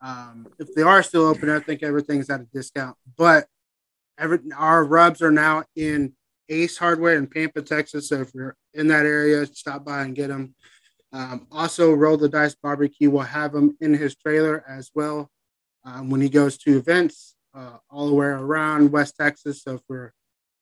Um, 0.00 0.48
if 0.58 0.74
they 0.74 0.82
are 0.82 1.02
still 1.02 1.26
open, 1.26 1.48
I 1.48 1.60
think 1.60 1.82
everything's 1.82 2.28
at 2.30 2.40
a 2.40 2.46
discount. 2.52 2.96
But 3.16 3.46
every 4.18 4.40
our 4.56 4.84
rubs 4.84 5.22
are 5.22 5.30
now 5.30 5.62
in 5.76 6.14
Ace 6.48 6.76
Hardware 6.76 7.16
in 7.16 7.28
Pampa, 7.28 7.62
Texas. 7.62 8.08
So 8.08 8.20
if 8.22 8.34
you're 8.34 8.56
in 8.74 8.88
that 8.88 9.06
area, 9.06 9.46
stop 9.46 9.84
by 9.84 10.02
and 10.02 10.14
get 10.14 10.28
them. 10.28 10.54
Um, 11.12 11.46
also, 11.52 11.92
Roll 11.92 12.16
the 12.16 12.28
Dice 12.28 12.56
Barbecue 12.60 13.10
will 13.10 13.20
have 13.20 13.52
them 13.52 13.76
in 13.80 13.94
his 13.94 14.16
trailer 14.16 14.64
as 14.68 14.90
well 14.92 15.30
um, 15.84 16.10
when 16.10 16.20
he 16.20 16.28
goes 16.28 16.58
to 16.58 16.76
events 16.76 17.36
uh, 17.54 17.76
all 17.88 18.08
the 18.08 18.14
way 18.14 18.26
around 18.26 18.90
West 18.90 19.14
Texas. 19.16 19.62
So 19.62 19.74
if 19.74 19.82
we're, 19.88 20.12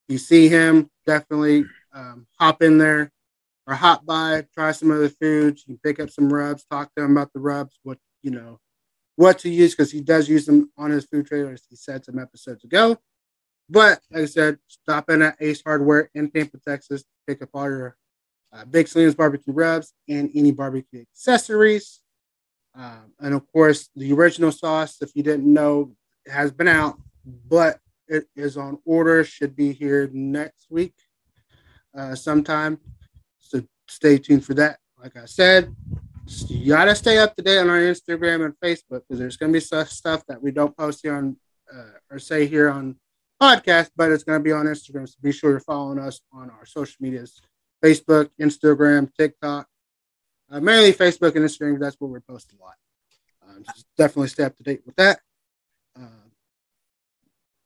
you 0.09 0.19
see 0.19 0.49
him, 0.49 0.91
definitely 1.07 1.65
um, 1.95 2.27
hop 2.39 2.63
in 2.63 2.79
there 2.79 3.11
or 3.67 3.75
hop 3.75 4.05
by, 4.05 4.45
try 4.55 4.73
some 4.73 4.91
other 4.91 5.09
foods. 5.09 5.65
You 5.67 5.79
pick 5.83 6.01
up 6.01 6.11
some 6.11 6.33
rubs, 6.33 6.65
talk 6.71 6.95
to 6.95 7.05
him 7.05 7.13
about 7.13 7.33
the 7.33 7.41
rubs, 7.41 7.79
what 7.83 7.99
you 8.23 8.31
know, 8.31 8.61
what 9.17 9.39
to 9.41 9.51
use 9.51 9.75
because 9.75 9.93
he 9.93 10.01
does 10.01 10.29
use 10.29 10.47
them 10.47 10.71
on 10.77 10.91
his 10.91 11.05
food 11.05 11.27
trailer, 11.27 11.53
as 11.53 11.63
he 11.69 11.77
said 11.77 12.05
some 12.05 12.19
episodes 12.19 12.65
ago. 12.65 12.97
But 13.69 14.01
like 14.11 14.23
I 14.23 14.27
said, 14.27 14.59
stop 14.69 15.11
in 15.11 15.23
at 15.23 15.37
Ace 15.41 15.63
Hardware 15.65 16.11
in 16.15 16.31
Pampa, 16.31 16.59
Texas, 16.59 17.05
pick 17.27 17.43
up 17.43 17.51
all 17.55 17.69
your 17.69 17.97
uh, 18.53 18.65
Big 18.67 18.87
Salinas 18.87 19.15
barbecue 19.15 19.53
rubs, 19.53 19.93
and 20.09 20.31
any 20.35 20.53
barbecue 20.53 21.01
accessories. 21.01 22.01
Um, 22.75 23.13
and 23.21 23.35
of 23.35 23.51
course, 23.53 23.89
the 23.97 24.13
original 24.13 24.53
sauce, 24.53 24.99
if 25.01 25.15
you 25.15 25.23
didn't 25.23 25.51
know, 25.51 25.93
has 26.27 26.53
been 26.53 26.69
out, 26.69 26.99
but 27.25 27.79
it 28.13 28.27
is 28.37 28.57
on 28.57 28.79
order. 28.85 29.25
Should 29.25 29.57
be 29.57 29.73
here 29.73 30.11
next 30.13 30.67
week, 30.71 30.95
uh, 31.97 32.15
sometime. 32.15 32.79
So 33.39 33.63
stay 33.89 34.19
tuned 34.19 34.45
for 34.45 34.55
that. 34.55 34.79
Like 35.03 35.17
I 35.17 35.25
said, 35.25 35.75
you 36.47 36.75
gotta 36.75 36.95
stay 36.95 37.19
up 37.19 37.35
to 37.37 37.43
date 37.43 37.59
on 37.59 37.71
our 37.71 37.79
Instagram 37.79 38.45
and 38.45 38.55
Facebook 38.63 39.03
because 39.09 39.19
there's 39.19 39.37
gonna 39.37 39.53
be 39.53 39.61
stuff 39.61 40.27
that 40.29 40.41
we 40.41 40.51
don't 40.51 40.77
post 40.77 41.01
here 41.03 41.15
on 41.15 41.37
uh, 41.75 41.99
or 42.11 42.19
say 42.19 42.47
here 42.47 42.71
on 42.71 42.97
podcast, 43.41 43.91
but 43.97 44.13
it's 44.13 44.25
gonna 44.25 44.41
be 44.41 44.53
on 44.53 44.67
Instagram. 44.67 45.09
So 45.09 45.17
be 45.23 45.33
sure 45.33 45.51
you're 45.51 45.61
following 45.61 45.99
us 45.99 46.21
on 46.33 46.51
our 46.51 46.67
social 46.67 46.97
medias: 47.01 47.41
Facebook, 47.83 48.29
Instagram, 48.41 49.11
TikTok. 49.19 49.67
Uh, 50.51 50.61
mainly 50.61 50.93
Facebook 50.93 51.35
and 51.35 51.47
Instagram. 51.47 51.81
That's 51.81 51.97
where 51.99 52.11
we're 52.11 52.21
posting 52.21 52.59
a 52.61 52.63
lot. 52.63 52.75
Um, 53.49 53.65
definitely 53.97 54.29
stay 54.29 54.45
up 54.45 54.57
to 54.59 54.63
date 54.63 54.83
with 54.85 54.97
that. 54.97 55.21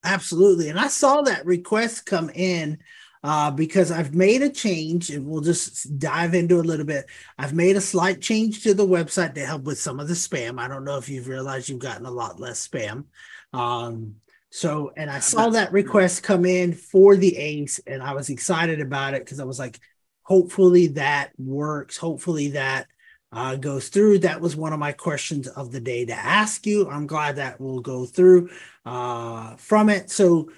Absolutely, 0.07 0.69
and 0.69 0.79
I 0.79 0.87
saw 0.87 1.23
that 1.23 1.45
request 1.45 2.07
come 2.07 2.31
in 2.31 2.79
uh, 3.25 3.51
because 3.51 3.91
I've 3.91 4.15
made 4.15 4.41
a 4.43 4.49
change, 4.49 5.11
and 5.11 5.27
we'll 5.27 5.41
just 5.41 5.99
dive 5.99 6.33
into 6.33 6.61
a 6.61 6.63
little 6.63 6.87
bit. 6.87 7.07
I've 7.37 7.55
made 7.55 7.75
a 7.75 7.81
slight 7.81 8.21
change 8.21 8.63
to 8.63 8.73
the 8.73 8.87
website 8.87 9.35
to 9.35 9.45
help 9.45 9.65
with 9.65 9.81
some 9.81 9.99
of 9.99 10.07
the 10.07 10.15
spam. 10.15 10.61
I 10.61 10.69
don't 10.69 10.85
know 10.85 10.97
if 10.97 11.09
you've 11.09 11.27
realized 11.27 11.69
you've 11.69 11.81
gotten 11.81 12.07
a 12.07 12.11
lot 12.11 12.39
less 12.39 12.69
spam. 12.69 13.07
Um, 13.53 14.15
so, 14.51 14.93
and 14.97 15.11
I 15.11 15.19
saw 15.19 15.51
that 15.51 15.73
request 15.73 16.23
come 16.23 16.45
in 16.45 16.73
for 16.73 17.17
the 17.17 17.37
Ace, 17.37 17.81
and 17.85 18.01
I 18.01 18.15
was 18.15 18.31
excited 18.31 18.81
about 18.81 19.15
it 19.15 19.25
because 19.25 19.41
I 19.41 19.45
was 19.45 19.59
like, 19.59 19.81
hopefully 20.23 20.87
that 20.89 21.33
works. 21.37 21.97
Hopefully 21.97 22.51
that 22.51 22.87
uh, 23.33 23.57
goes 23.57 23.89
through. 23.89 24.21
That 24.21 24.41
was 24.41 24.57
one 24.57 24.73
of 24.73 24.79
my 24.79 24.93
questions 24.93 25.49
of 25.49 25.73
the 25.73 25.81
day 25.81 26.05
to 26.05 26.15
ask 26.15 26.67
you. 26.67 26.89
I'm 26.89 27.07
glad 27.07 27.37
that 27.37 27.61
will 27.61 27.81
go 27.81 28.07
through 28.07 28.51
uh, 28.85 29.57
from 29.57 29.89
it. 29.89 30.11
So, 30.11 30.51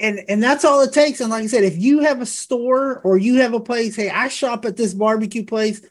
and 0.00 0.20
and 0.28 0.42
that's 0.42 0.64
all 0.64 0.80
it 0.80 0.92
takes. 0.92 1.20
And 1.20 1.30
like 1.30 1.44
I 1.44 1.46
said, 1.46 1.64
if 1.64 1.76
you 1.76 2.00
have 2.00 2.20
a 2.20 2.26
store 2.26 3.00
or 3.00 3.18
you 3.18 3.36
have 3.36 3.54
a 3.54 3.60
place, 3.60 3.96
hey, 3.96 4.10
I 4.10 4.28
shop 4.28 4.64
at 4.64 4.76
this 4.76 4.94
barbecue 4.94 5.44
place. 5.44 5.82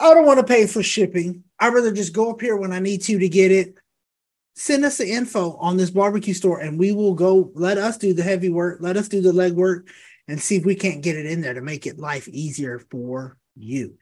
I 0.00 0.14
don't 0.14 0.26
want 0.26 0.38
to 0.38 0.46
pay 0.46 0.66
for 0.66 0.82
shipping. 0.82 1.44
I'd 1.58 1.74
rather 1.74 1.92
just 1.92 2.12
go 2.12 2.30
up 2.30 2.40
here 2.40 2.56
when 2.56 2.72
I 2.72 2.78
need 2.78 3.02
to 3.02 3.18
to 3.18 3.28
get 3.28 3.50
it. 3.50 3.74
Send 4.54 4.84
us 4.84 4.98
the 4.98 5.08
info 5.08 5.52
on 5.56 5.76
this 5.76 5.90
barbecue 5.90 6.34
store, 6.34 6.60
and 6.60 6.78
we 6.78 6.92
will 6.92 7.14
go. 7.14 7.50
Let 7.54 7.78
us 7.78 7.96
do 7.96 8.12
the 8.12 8.22
heavy 8.22 8.48
work. 8.48 8.78
Let 8.80 8.96
us 8.96 9.08
do 9.08 9.20
the 9.20 9.32
leg 9.32 9.52
work, 9.52 9.88
and 10.26 10.40
see 10.40 10.56
if 10.56 10.64
we 10.64 10.74
can't 10.74 11.02
get 11.02 11.16
it 11.16 11.26
in 11.26 11.40
there 11.40 11.54
to 11.54 11.60
make 11.60 11.86
it 11.86 11.98
life 11.98 12.26
easier 12.28 12.80
for 12.90 13.36
you. 13.56 13.98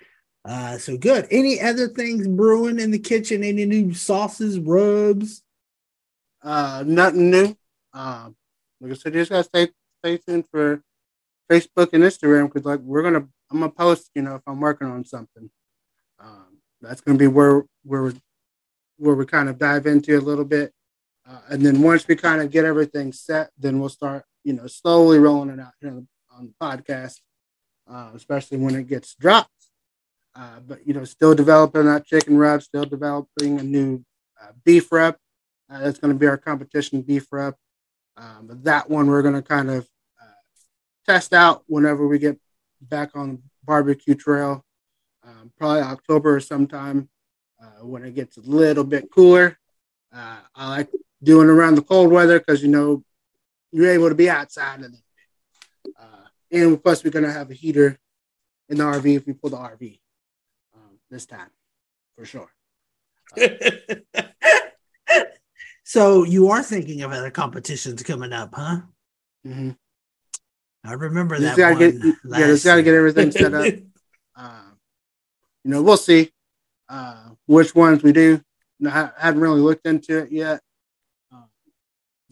Uh, 0.46 0.78
so 0.78 0.96
good. 0.96 1.26
Any 1.30 1.60
other 1.60 1.88
things 1.88 2.28
brewing 2.28 2.78
in 2.78 2.92
the 2.92 3.00
kitchen? 3.00 3.42
Any 3.42 3.64
new 3.64 3.92
sauces, 3.92 4.60
rubs? 4.60 5.42
Uh, 6.40 6.84
nothing 6.86 7.30
new. 7.30 7.56
Um, 7.92 8.36
like 8.80 8.92
I 8.92 8.94
said, 8.94 9.14
you 9.14 9.20
just 9.20 9.30
gotta 9.30 9.44
stay 9.44 9.68
stay 10.04 10.18
tuned 10.18 10.44
for 10.50 10.82
Facebook 11.50 11.92
and 11.92 12.04
Instagram 12.04 12.46
because 12.46 12.64
like 12.64 12.80
we're 12.80 13.02
gonna 13.02 13.26
I'm 13.50 13.60
gonna 13.60 13.70
post, 13.72 14.10
you 14.14 14.22
know, 14.22 14.36
if 14.36 14.42
I'm 14.46 14.60
working 14.60 14.86
on 14.86 15.04
something. 15.04 15.50
Um, 16.20 16.58
that's 16.80 17.00
gonna 17.00 17.18
be 17.18 17.26
where 17.26 17.64
where 17.82 18.12
where 18.98 19.14
we 19.16 19.26
kind 19.26 19.48
of 19.48 19.58
dive 19.58 19.86
into 19.86 20.16
a 20.16 20.20
little 20.20 20.44
bit, 20.44 20.72
uh, 21.28 21.40
and 21.48 21.66
then 21.66 21.82
once 21.82 22.06
we 22.06 22.14
kind 22.14 22.40
of 22.40 22.52
get 22.52 22.64
everything 22.64 23.12
set, 23.12 23.50
then 23.58 23.80
we'll 23.80 23.88
start, 23.88 24.24
you 24.44 24.52
know, 24.52 24.68
slowly 24.68 25.18
rolling 25.18 25.50
it 25.50 25.60
out 25.60 25.72
here 25.80 25.90
on 25.90 25.96
the, 25.96 26.06
on 26.36 26.46
the 26.46 26.54
podcast, 26.64 27.20
uh, 27.90 28.10
especially 28.14 28.58
when 28.58 28.76
it 28.76 28.86
gets 28.86 29.14
dropped. 29.16 29.50
Uh, 30.36 30.60
but 30.66 30.86
you 30.86 30.92
know, 30.92 31.04
still 31.04 31.34
developing 31.34 31.86
that 31.86 32.04
chicken 32.04 32.36
rub, 32.36 32.62
still 32.62 32.84
developing 32.84 33.58
a 33.58 33.62
new 33.62 34.04
uh, 34.40 34.52
beef 34.64 34.92
rub. 34.92 35.16
Uh, 35.70 35.80
that's 35.80 35.98
going 35.98 36.12
to 36.12 36.18
be 36.18 36.26
our 36.26 36.36
competition 36.36 37.00
beef 37.00 37.26
rub. 37.32 37.54
Um, 38.16 38.46
but 38.46 38.64
that 38.64 38.90
one 38.90 39.06
we're 39.06 39.22
going 39.22 39.34
to 39.34 39.42
kind 39.42 39.70
of 39.70 39.88
uh, 40.20 40.26
test 41.06 41.32
out 41.32 41.64
whenever 41.66 42.06
we 42.06 42.18
get 42.18 42.38
back 42.82 43.10
on 43.14 43.42
barbecue 43.64 44.14
trail, 44.14 44.64
um, 45.24 45.52
probably 45.58 45.80
October 45.80 46.36
or 46.36 46.40
sometime 46.40 47.08
uh, 47.60 47.84
when 47.84 48.04
it 48.04 48.14
gets 48.14 48.36
a 48.36 48.42
little 48.42 48.84
bit 48.84 49.10
cooler. 49.10 49.58
Uh, 50.14 50.36
I 50.54 50.68
like 50.68 50.90
doing 51.22 51.48
around 51.48 51.76
the 51.76 51.82
cold 51.82 52.12
weather 52.12 52.38
because 52.38 52.62
you 52.62 52.68
know 52.68 53.02
you're 53.72 53.90
able 53.90 54.10
to 54.10 54.14
be 54.14 54.28
outside 54.28 54.80
a 54.80 54.84
and 54.84 54.96
uh, 55.98 56.26
and 56.52 56.82
plus 56.82 57.02
we're 57.02 57.10
going 57.10 57.24
to 57.24 57.32
have 57.32 57.50
a 57.50 57.54
heater 57.54 57.98
in 58.68 58.78
the 58.78 58.84
RV 58.84 59.16
if 59.16 59.26
we 59.26 59.32
pull 59.32 59.50
the 59.50 59.56
RV 59.56 59.98
this 61.10 61.26
time 61.26 61.50
for 62.16 62.24
sure. 62.24 62.50
So 65.88 66.24
you 66.24 66.48
are 66.48 66.64
thinking 66.64 67.02
of 67.02 67.12
other 67.12 67.30
competitions 67.30 68.02
coming 68.02 68.32
up, 68.32 68.52
huh? 68.52 68.80
Mm-hmm. 69.46 69.70
I 70.84 70.92
remember 70.94 71.38
that. 71.38 71.56
One 71.56 71.78
get, 71.78 71.94
yeah, 72.24 72.46
just 72.48 72.64
got 72.64 72.74
to 72.74 72.82
get 72.82 72.94
everything 72.94 73.30
set 73.30 73.54
up. 73.54 73.72
uh, 74.34 74.62
you 75.64 75.70
know, 75.70 75.82
we'll 75.82 75.96
see 75.96 76.32
uh, 76.88 77.28
which 77.46 77.72
ones 77.76 78.02
we 78.02 78.10
do. 78.10 78.42
I 78.84 79.10
haven't 79.16 79.40
really 79.40 79.60
looked 79.60 79.86
into 79.86 80.18
it 80.18 80.32
yet. 80.32 80.60
Uh, 81.32 81.46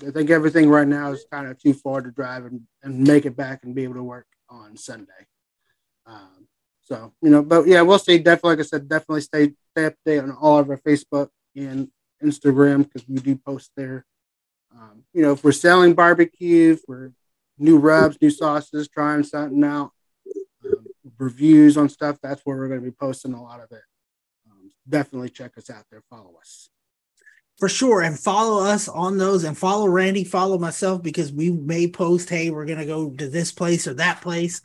I 0.04 0.11
think 0.11 0.31
everything 0.31 0.69
right 0.69 0.88
now 0.88 1.12
is 1.12 1.25
kind 1.31 1.47
of 1.47 1.57
too 1.57 1.75
far 1.75 2.00
to 2.00 2.11
drive 2.11 2.47
and, 2.47 2.62
and 2.83 3.07
make 3.07 3.25
it 3.25 3.37
back 3.37 3.61
and 3.62 3.73
be 3.73 3.85
able 3.85 3.95
to 3.95 4.02
work 4.02 4.26
on 4.50 4.76
Sunday. 4.76 5.28
Um, 6.07 6.43
so 6.85 7.12
you 7.23 7.31
know, 7.31 7.43
but 7.43 7.67
yeah, 7.67 7.81
we'll 7.81 7.99
see. 7.99 8.19
Definitely, 8.19 8.50
like 8.50 8.61
I 8.61 8.62
said, 8.62 8.88
definitely 8.88 9.23
stay 9.23 9.53
stay 9.71 9.87
up 9.87 9.95
to 9.95 9.99
date 10.05 10.19
on 10.19 10.33
all 10.33 10.59
of 10.59 10.69
our 10.71 10.79
Facebook 10.79 11.29
and 11.57 11.88
Instagram 12.23 12.85
because 12.85 13.09
we 13.09 13.17
do 13.17 13.37
post 13.37 13.71
there. 13.76 14.05
Um, 14.75 15.05
you 15.12 15.23
know, 15.23 15.33
if 15.33 15.45
we're 15.45 15.53
selling 15.53 15.95
barbecue, 15.95 16.76
for 16.76 17.12
new 17.59 17.79
rubs, 17.79 18.19
new 18.21 18.31
sauces, 18.31 18.88
trying 18.88 19.23
something 19.23 19.62
out, 19.64 19.93
um, 20.67 20.87
reviews 21.19 21.76
on 21.76 21.88
stuff, 21.88 22.19
that's 22.23 22.43
where 22.45 22.57
we're 22.57 22.69
going 22.69 22.81
to 22.81 22.91
be 22.91 22.97
posting 22.99 23.35
a 23.35 23.43
lot 23.43 23.61
of 23.61 23.71
it. 23.71 23.83
Um, 24.50 24.71
definitely 24.88 25.29
check 25.29 25.57
us 25.57 25.71
out 25.71 25.85
there. 25.91 26.03
Follow 26.11 26.35
us. 26.41 26.69
For 27.59 27.69
sure. 27.69 28.03
And 28.03 28.19
follow 28.19 28.64
us 28.64 28.88
on 28.88 29.17
those 29.17 29.45
and 29.45 29.57
follow 29.57 29.87
Randy, 29.87 30.25
follow 30.25 30.59
myself 30.59 31.03
because 31.03 31.33
we 31.33 31.50
may 31.50 31.87
post, 31.87 32.29
hey, 32.29 32.50
we're 32.50 32.67
going 32.67 32.81
to 32.81 32.87
go 32.87 33.11
to 33.11 33.29
this 33.29 33.53
place 33.53 33.87
or 33.87 33.95
that 33.95 34.23
place. 34.23 34.61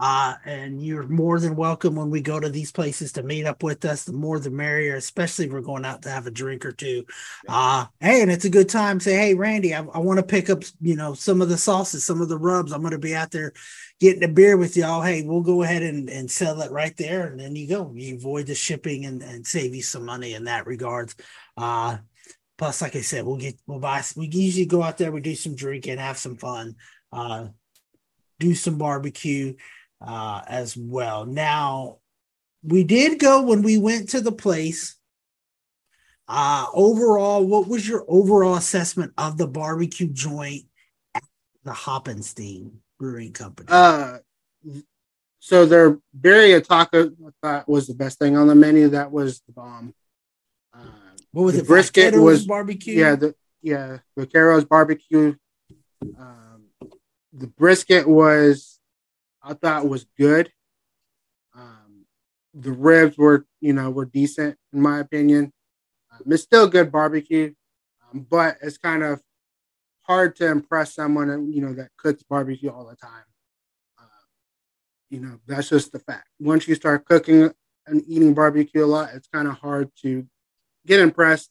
Uh, 0.00 0.34
and 0.46 0.82
you're 0.82 1.06
more 1.08 1.38
than 1.38 1.54
welcome 1.54 1.94
when 1.94 2.08
we 2.08 2.22
go 2.22 2.40
to 2.40 2.48
these 2.48 2.72
places 2.72 3.12
to 3.12 3.22
meet 3.22 3.44
up 3.44 3.62
with 3.62 3.84
us. 3.84 4.04
The 4.04 4.14
more 4.14 4.38
the 4.38 4.50
merrier, 4.50 4.96
especially 4.96 5.44
if 5.44 5.52
we're 5.52 5.60
going 5.60 5.84
out 5.84 6.00
to 6.02 6.10
have 6.10 6.26
a 6.26 6.30
drink 6.30 6.64
or 6.64 6.72
two. 6.72 7.04
Uh, 7.46 7.84
hey, 8.00 8.22
and 8.22 8.30
it's 8.30 8.46
a 8.46 8.50
good 8.50 8.70
time. 8.70 8.98
Say, 8.98 9.14
hey, 9.14 9.34
Randy, 9.34 9.74
I, 9.74 9.80
I 9.80 9.98
want 9.98 10.18
to 10.18 10.24
pick 10.24 10.48
up, 10.48 10.62
you 10.80 10.96
know, 10.96 11.12
some 11.12 11.42
of 11.42 11.50
the 11.50 11.58
sauces, 11.58 12.02
some 12.02 12.22
of 12.22 12.30
the 12.30 12.38
rubs. 12.38 12.72
I'm 12.72 12.80
going 12.80 12.92
to 12.92 12.98
be 12.98 13.14
out 13.14 13.30
there 13.30 13.52
getting 14.00 14.24
a 14.24 14.28
beer 14.28 14.56
with 14.56 14.74
y'all. 14.74 15.02
Hey, 15.02 15.22
we'll 15.22 15.42
go 15.42 15.62
ahead 15.62 15.82
and, 15.82 16.08
and 16.08 16.30
sell 16.30 16.62
it 16.62 16.72
right 16.72 16.96
there. 16.96 17.26
And 17.26 17.38
then 17.38 17.54
you 17.54 17.68
go. 17.68 17.92
You 17.94 18.16
avoid 18.16 18.46
the 18.46 18.54
shipping 18.54 19.04
and, 19.04 19.22
and 19.22 19.46
save 19.46 19.74
you 19.74 19.82
some 19.82 20.06
money 20.06 20.32
in 20.32 20.44
that 20.44 20.66
regards. 20.66 21.14
Uh, 21.58 21.98
plus, 22.56 22.80
like 22.80 22.96
I 22.96 23.02
said, 23.02 23.26
we'll 23.26 23.36
get, 23.36 23.60
we'll 23.66 23.80
buy, 23.80 24.02
we 24.16 24.28
usually 24.28 24.64
go 24.64 24.82
out 24.82 24.96
there, 24.96 25.12
we 25.12 25.20
do 25.20 25.34
some 25.34 25.54
drinking, 25.54 25.98
have 25.98 26.16
some 26.16 26.36
fun, 26.36 26.76
uh, 27.12 27.48
do 28.38 28.54
some 28.54 28.78
barbecue 28.78 29.54
uh, 30.00 30.42
as 30.46 30.76
well. 30.76 31.24
Now, 31.26 31.98
we 32.62 32.84
did 32.84 33.18
go 33.18 33.42
when 33.42 33.62
we 33.62 33.78
went 33.78 34.10
to 34.10 34.20
the 34.20 34.32
place. 34.32 34.96
Uh, 36.28 36.66
overall, 36.74 37.44
what 37.44 37.66
was 37.66 37.88
your 37.88 38.04
overall 38.06 38.54
assessment 38.54 39.12
of 39.18 39.36
the 39.36 39.48
barbecue 39.48 40.06
joint 40.06 40.64
at 41.14 41.24
the 41.64 41.72
Hop 41.72 42.06
and 42.06 42.24
Sting 42.24 42.80
Brewing 42.98 43.32
Company? 43.32 43.68
Uh, 43.70 44.18
so 45.40 45.66
their 45.66 45.98
birria 46.18 46.62
taco 46.62 47.06
I 47.08 47.30
thought 47.42 47.68
was 47.68 47.86
the 47.86 47.94
best 47.94 48.18
thing 48.18 48.36
on 48.36 48.46
the 48.46 48.54
menu. 48.54 48.88
That 48.90 49.10
was 49.10 49.40
the 49.40 49.52
bomb. 49.52 49.94
Uh, 50.72 50.84
what 51.32 51.44
was 51.44 51.54
the 51.56 51.62
it? 51.62 51.66
Brisket 51.66 52.14
was 52.14 52.46
barbecue. 52.46 52.94
Yeah, 52.94 53.16
the 53.16 53.34
yeah 53.62 53.98
Vaqueros 54.18 54.68
barbecue. 54.68 55.34
Um, 56.18 56.66
the 57.32 57.46
brisket 57.46 58.06
was 58.06 58.79
I 59.42 59.54
thought 59.54 59.88
was 59.88 60.06
good. 60.18 60.52
Um, 61.54 62.06
the 62.54 62.72
ribs 62.72 63.16
were, 63.16 63.46
you 63.60 63.72
know, 63.72 63.90
were 63.90 64.04
decent 64.04 64.56
in 64.72 64.80
my 64.80 65.00
opinion. 65.00 65.52
Um, 66.12 66.32
it's 66.32 66.42
still 66.42 66.68
good 66.68 66.92
barbecue, 66.92 67.54
um, 68.12 68.26
but 68.28 68.58
it's 68.62 68.78
kind 68.78 69.02
of 69.02 69.20
hard 70.02 70.36
to 70.36 70.46
impress 70.46 70.94
someone, 70.94 71.52
you 71.52 71.60
know, 71.60 71.72
that 71.74 71.90
cooks 71.96 72.22
barbecue 72.22 72.70
all 72.70 72.84
the 72.84 72.96
time. 72.96 73.24
Uh, 73.98 74.24
you 75.08 75.20
know, 75.20 75.38
that's 75.46 75.68
just 75.68 75.92
the 75.92 76.00
fact. 76.00 76.28
Once 76.40 76.66
you 76.66 76.74
start 76.74 77.04
cooking 77.04 77.50
and 77.86 78.02
eating 78.06 78.34
barbecue 78.34 78.84
a 78.84 78.86
lot, 78.86 79.10
it's 79.14 79.28
kind 79.28 79.48
of 79.48 79.54
hard 79.54 79.90
to 80.02 80.26
get 80.86 81.00
impressed. 81.00 81.50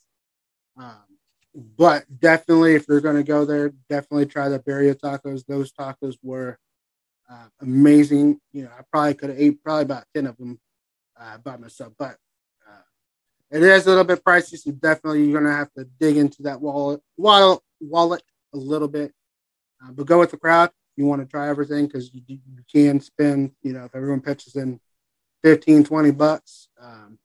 Um, 0.77 1.03
but 1.55 2.05
definitely, 2.19 2.75
if 2.75 2.85
you're 2.87 3.01
going 3.01 3.15
to 3.15 3.23
go 3.23 3.45
there, 3.45 3.73
definitely 3.89 4.25
try 4.25 4.49
the 4.49 4.59
birria 4.59 4.95
tacos. 4.95 5.45
Those 5.45 5.71
tacos 5.71 6.15
were 6.21 6.57
Uh, 7.31 7.45
amazing. 7.61 8.39
You 8.51 8.63
know, 8.63 8.71
I 8.77 8.81
probably 8.91 9.13
could 9.13 9.29
have 9.29 9.39
ate 9.39 9.63
probably 9.63 9.83
about 9.83 10.05
10 10.15 10.25
of 10.27 10.37
them 10.37 10.59
uh, 11.19 11.37
by 11.37 11.57
myself, 11.57 11.93
but 11.97 12.17
uh, 12.67 12.81
it 13.51 13.61
is 13.61 13.85
a 13.85 13.89
little 13.89 14.03
bit 14.03 14.23
pricey. 14.23 14.57
So 14.57 14.71
definitely 14.71 15.25
you're 15.25 15.39
going 15.39 15.51
to 15.51 15.57
have 15.57 15.71
to 15.73 15.85
dig 15.99 16.17
into 16.17 16.43
that 16.43 16.59
wallet, 16.59 17.01
wallet, 17.17 17.61
wallet 17.79 18.23
a 18.53 18.57
little 18.57 18.87
bit. 18.87 19.13
Uh, 19.83 19.91
but 19.91 20.07
go 20.07 20.19
with 20.19 20.31
the 20.31 20.37
crowd. 20.37 20.71
You 20.97 21.05
want 21.05 21.21
to 21.21 21.27
try 21.27 21.49
everything 21.49 21.85
because 21.85 22.13
you, 22.13 22.21
you, 22.27 22.39
can 22.73 22.99
spend, 22.99 23.51
you 23.61 23.73
know, 23.73 23.85
if 23.85 23.95
everyone 23.95 24.21
pitches 24.21 24.55
in 24.55 24.79
15, 25.43 25.85
20 25.85 26.11
bucks, 26.11 26.67
um, 26.81 27.17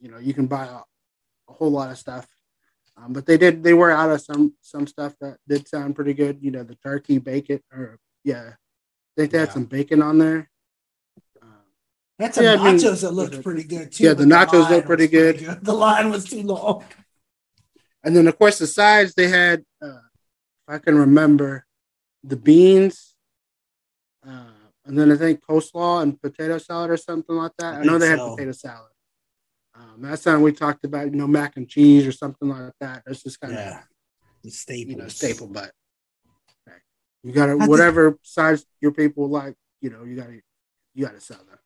you 0.00 0.10
know, 0.10 0.18
you 0.18 0.34
can 0.34 0.46
buy 0.46 0.66
a, 0.66 0.80
a 1.48 1.52
whole 1.52 1.70
lot 1.70 1.90
of 1.90 1.96
stuff. 1.96 2.26
Um, 2.96 3.12
but 3.14 3.24
they 3.24 3.38
did, 3.38 3.62
they 3.62 3.72
were 3.72 3.90
out 3.90 4.10
of 4.10 4.20
some, 4.20 4.54
some 4.60 4.86
stuff 4.86 5.14
that 5.20 5.38
did 5.48 5.66
sound 5.66 5.94
pretty 5.94 6.12
good. 6.12 6.38
You 6.42 6.50
know, 6.50 6.62
the 6.62 6.74
turkey 6.74 7.18
bacon 7.18 7.60
or 7.72 7.98
yeah, 8.22 8.52
I 9.16 9.20
think 9.20 9.32
they 9.32 9.38
had 9.38 9.48
yeah. 9.48 9.54
some 9.54 9.64
bacon 9.64 10.02
on 10.02 10.18
there. 10.18 10.48
That's 12.18 12.38
a 12.38 12.42
yeah, 12.44 12.56
nachos 12.56 12.60
I 12.60 12.72
mean, 12.72 13.00
that 13.00 13.12
looked 13.12 13.42
pretty 13.42 13.64
good 13.64 13.92
too. 13.92 14.04
Yeah, 14.04 14.14
the 14.14 14.24
nachos 14.24 14.70
looked 14.70 14.86
pretty 14.86 15.08
good. 15.08 15.38
pretty 15.38 15.54
good. 15.54 15.64
The 15.64 15.72
line 15.72 16.10
was 16.10 16.24
too 16.24 16.42
long. 16.42 16.84
And 18.04 18.14
then 18.14 18.26
of 18.28 18.38
course 18.38 18.58
the 18.58 18.66
sides 18.66 19.14
they 19.14 19.28
had, 19.28 19.64
uh, 19.82 19.88
if 19.88 20.68
I 20.68 20.78
can 20.78 20.96
remember, 20.96 21.66
the 22.22 22.36
beans, 22.36 23.16
uh, 24.26 24.44
and 24.84 24.98
then 24.98 25.10
I 25.10 25.16
think 25.16 25.44
coleslaw 25.44 26.02
and 26.02 26.20
potato 26.20 26.58
salad 26.58 26.90
or 26.90 26.96
something 26.96 27.34
like 27.34 27.52
that. 27.58 27.74
I, 27.74 27.80
I 27.80 27.84
know 27.84 27.98
they 27.98 28.06
so. 28.06 28.10
had 28.10 28.36
potato 28.36 28.52
salad. 28.52 28.90
Um, 29.74 30.02
last 30.02 30.22
time 30.22 30.42
we 30.42 30.52
talked 30.52 30.84
about 30.84 31.06
you 31.06 31.16
know 31.16 31.26
mac 31.26 31.56
and 31.56 31.68
cheese 31.68 32.06
or 32.06 32.12
something 32.12 32.48
like 32.48 32.72
that. 32.80 33.02
That's 33.04 33.22
just 33.22 33.40
kind 33.40 33.54
yeah. 33.54 33.78
of 33.78 33.84
the 34.44 34.50
staple, 34.50 34.92
you 34.92 34.98
know, 34.98 35.08
staple. 35.08 35.48
But. 35.48 35.72
You 37.22 37.32
got 37.32 37.46
to 37.46 37.56
whatever 37.56 38.12
think... 38.12 38.20
size 38.22 38.66
your 38.80 38.92
people 38.92 39.28
like. 39.28 39.54
You 39.80 39.90
know, 39.90 40.04
you 40.04 40.16
got 40.16 40.26
to 40.26 40.40
you 40.94 41.04
got 41.04 41.14
to 41.14 41.20
sell 41.20 41.40
that. 41.50 41.58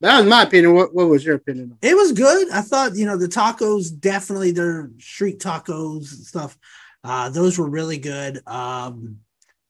That 0.00 0.18
was 0.18 0.28
my 0.28 0.42
opinion. 0.42 0.74
What, 0.74 0.94
what 0.94 1.08
was 1.08 1.24
your 1.24 1.36
opinion? 1.36 1.76
It 1.82 1.96
was 1.96 2.12
good. 2.12 2.50
I 2.50 2.60
thought 2.60 2.96
you 2.96 3.06
know 3.06 3.16
the 3.16 3.26
tacos 3.26 3.96
definitely 3.98 4.52
their 4.52 4.90
street 4.98 5.40
tacos 5.40 6.12
and 6.12 6.26
stuff. 6.26 6.56
Uh, 7.02 7.30
those 7.30 7.58
were 7.58 7.68
really 7.68 7.98
good. 7.98 8.40
Um, 8.46 9.18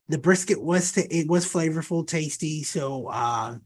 the 0.08 0.18
brisket 0.18 0.60
was 0.60 0.92
t- 0.92 1.02
it 1.02 1.28
was 1.28 1.50
flavorful, 1.50 2.06
tasty. 2.06 2.62
So 2.62 3.06
uh, 3.06 3.56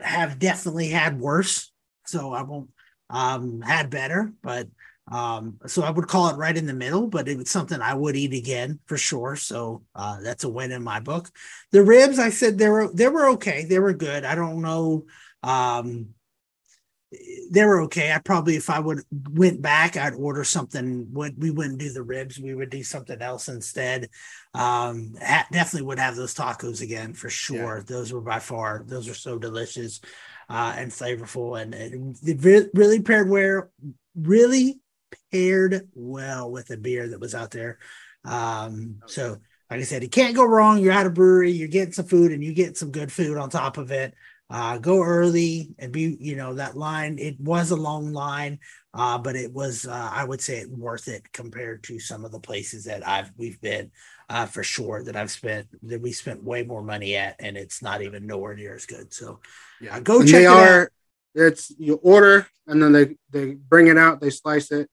have 0.00 0.38
definitely 0.38 0.88
had 0.88 1.20
worse. 1.20 1.72
So 2.06 2.32
I 2.32 2.42
won't 2.42 2.70
um, 3.10 3.60
had 3.60 3.90
better, 3.90 4.32
but 4.42 4.68
um, 5.10 5.58
so 5.66 5.82
I 5.82 5.90
would 5.90 6.06
call 6.06 6.28
it 6.28 6.36
right 6.36 6.56
in 6.56 6.66
the 6.66 6.72
middle. 6.74 7.08
But 7.08 7.28
it 7.28 7.36
was 7.36 7.50
something 7.50 7.80
I 7.80 7.94
would 7.94 8.16
eat 8.16 8.34
again 8.34 8.78
for 8.86 8.96
sure. 8.96 9.36
So 9.36 9.82
uh, 9.94 10.20
that's 10.20 10.44
a 10.44 10.48
win 10.48 10.72
in 10.72 10.82
my 10.82 11.00
book. 11.00 11.30
The 11.70 11.82
ribs, 11.82 12.18
I 12.18 12.30
said 12.30 12.58
they 12.58 12.68
were 12.68 12.92
they 12.92 13.08
were 13.08 13.30
okay. 13.30 13.64
They 13.64 13.78
were 13.78 13.94
good. 13.94 14.24
I 14.24 14.34
don't 14.34 14.62
know. 14.62 15.04
Um, 15.42 16.14
they 17.50 17.64
were 17.64 17.82
okay. 17.82 18.10
I 18.12 18.18
probably, 18.18 18.56
if 18.56 18.70
I 18.70 18.80
would 18.80 19.00
went 19.10 19.60
back, 19.60 19.96
I'd 19.96 20.14
order 20.14 20.44
something. 20.44 21.08
Would 21.12 21.40
we 21.42 21.50
wouldn't 21.50 21.78
do 21.78 21.92
the 21.92 22.02
ribs? 22.02 22.38
We 22.38 22.54
would 22.54 22.70
do 22.70 22.82
something 22.82 23.20
else 23.20 23.48
instead. 23.48 24.08
Um, 24.54 25.14
ha- 25.20 25.46
definitely 25.52 25.86
would 25.88 25.98
have 25.98 26.16
those 26.16 26.34
tacos 26.34 26.80
again 26.80 27.12
for 27.12 27.28
sure. 27.28 27.78
Yeah. 27.78 27.84
Those 27.86 28.12
were 28.12 28.22
by 28.22 28.38
far. 28.38 28.84
Those 28.86 29.08
are 29.08 29.14
so 29.14 29.38
delicious 29.38 30.00
uh, 30.48 30.74
and 30.76 30.90
flavorful, 30.90 31.60
and 31.60 31.74
it, 31.74 31.92
it 32.44 32.70
really 32.72 33.02
paired 33.02 33.28
where 33.28 33.70
really 34.14 34.80
paired 35.32 35.88
well 35.94 36.50
with 36.50 36.66
the 36.68 36.76
beer 36.76 37.08
that 37.08 37.20
was 37.20 37.34
out 37.34 37.50
there. 37.50 37.78
Um, 38.24 39.00
so, 39.06 39.38
like 39.70 39.80
I 39.80 39.84
said, 39.84 40.02
you 40.02 40.08
can't 40.08 40.36
go 40.36 40.44
wrong. 40.44 40.78
You're 40.78 40.92
at 40.92 41.06
a 41.06 41.10
brewery, 41.10 41.50
you're 41.50 41.68
getting 41.68 41.94
some 41.94 42.06
food, 42.06 42.30
and 42.30 42.44
you 42.44 42.52
get 42.52 42.76
some 42.76 42.90
good 42.92 43.10
food 43.10 43.38
on 43.38 43.50
top 43.50 43.78
of 43.78 43.90
it 43.90 44.14
uh, 44.52 44.76
go 44.76 45.02
early 45.02 45.74
and 45.78 45.90
be, 45.90 46.14
you 46.20 46.36
know, 46.36 46.54
that 46.54 46.76
line. 46.76 47.18
It 47.18 47.40
was 47.40 47.70
a 47.70 47.76
long 47.76 48.12
line, 48.12 48.58
uh, 48.92 49.16
but 49.16 49.34
it 49.34 49.50
was, 49.50 49.86
uh, 49.86 50.10
I 50.12 50.24
would 50.24 50.42
say, 50.42 50.58
it 50.58 50.70
worth 50.70 51.08
it 51.08 51.32
compared 51.32 51.82
to 51.84 51.98
some 51.98 52.26
of 52.26 52.32
the 52.32 52.38
places 52.38 52.84
that 52.84 53.06
I've 53.08 53.32
we've 53.38 53.58
been 53.62 53.90
uh, 54.28 54.44
for 54.44 54.62
sure 54.62 55.02
that 55.04 55.16
I've 55.16 55.30
spent 55.30 55.68
that 55.84 56.02
we 56.02 56.12
spent 56.12 56.44
way 56.44 56.64
more 56.64 56.82
money 56.82 57.16
at, 57.16 57.36
and 57.38 57.56
it's 57.56 57.80
not 57.80 58.02
even 58.02 58.26
nowhere 58.26 58.54
near 58.54 58.74
as 58.74 58.84
good. 58.84 59.14
So, 59.14 59.40
yeah, 59.80 59.98
go 60.00 60.20
and 60.20 60.28
check 60.28 60.40
they 60.40 60.44
it 60.44 60.48
are, 60.48 60.82
out. 60.82 60.88
It's 61.34 61.72
you 61.78 61.94
order 62.02 62.46
and 62.66 62.82
then 62.82 62.92
they 62.92 63.16
they 63.30 63.54
bring 63.54 63.86
it 63.86 63.96
out, 63.96 64.20
they 64.20 64.28
slice 64.28 64.70
it. 64.70 64.90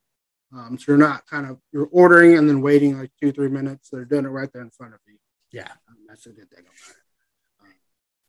Um, 0.53 0.77
so 0.77 0.91
you're 0.91 0.97
not 0.97 1.27
kind 1.27 1.47
of 1.47 1.59
you're 1.71 1.89
ordering 1.91 2.37
and 2.37 2.49
then 2.49 2.61
waiting 2.61 2.97
like 2.97 3.11
two 3.21 3.31
three 3.31 3.49
minutes. 3.49 3.89
They're 3.89 4.05
doing 4.05 4.25
it 4.25 4.29
right 4.29 4.51
there 4.51 4.61
in 4.61 4.71
front 4.71 4.93
of 4.93 4.99
you. 5.07 5.17
Yeah, 5.51 5.71
um, 5.87 5.97
that's 6.07 6.25
a 6.25 6.29
good 6.29 6.49
thing 6.49 6.61
about 6.61 6.73
it. 6.89 7.75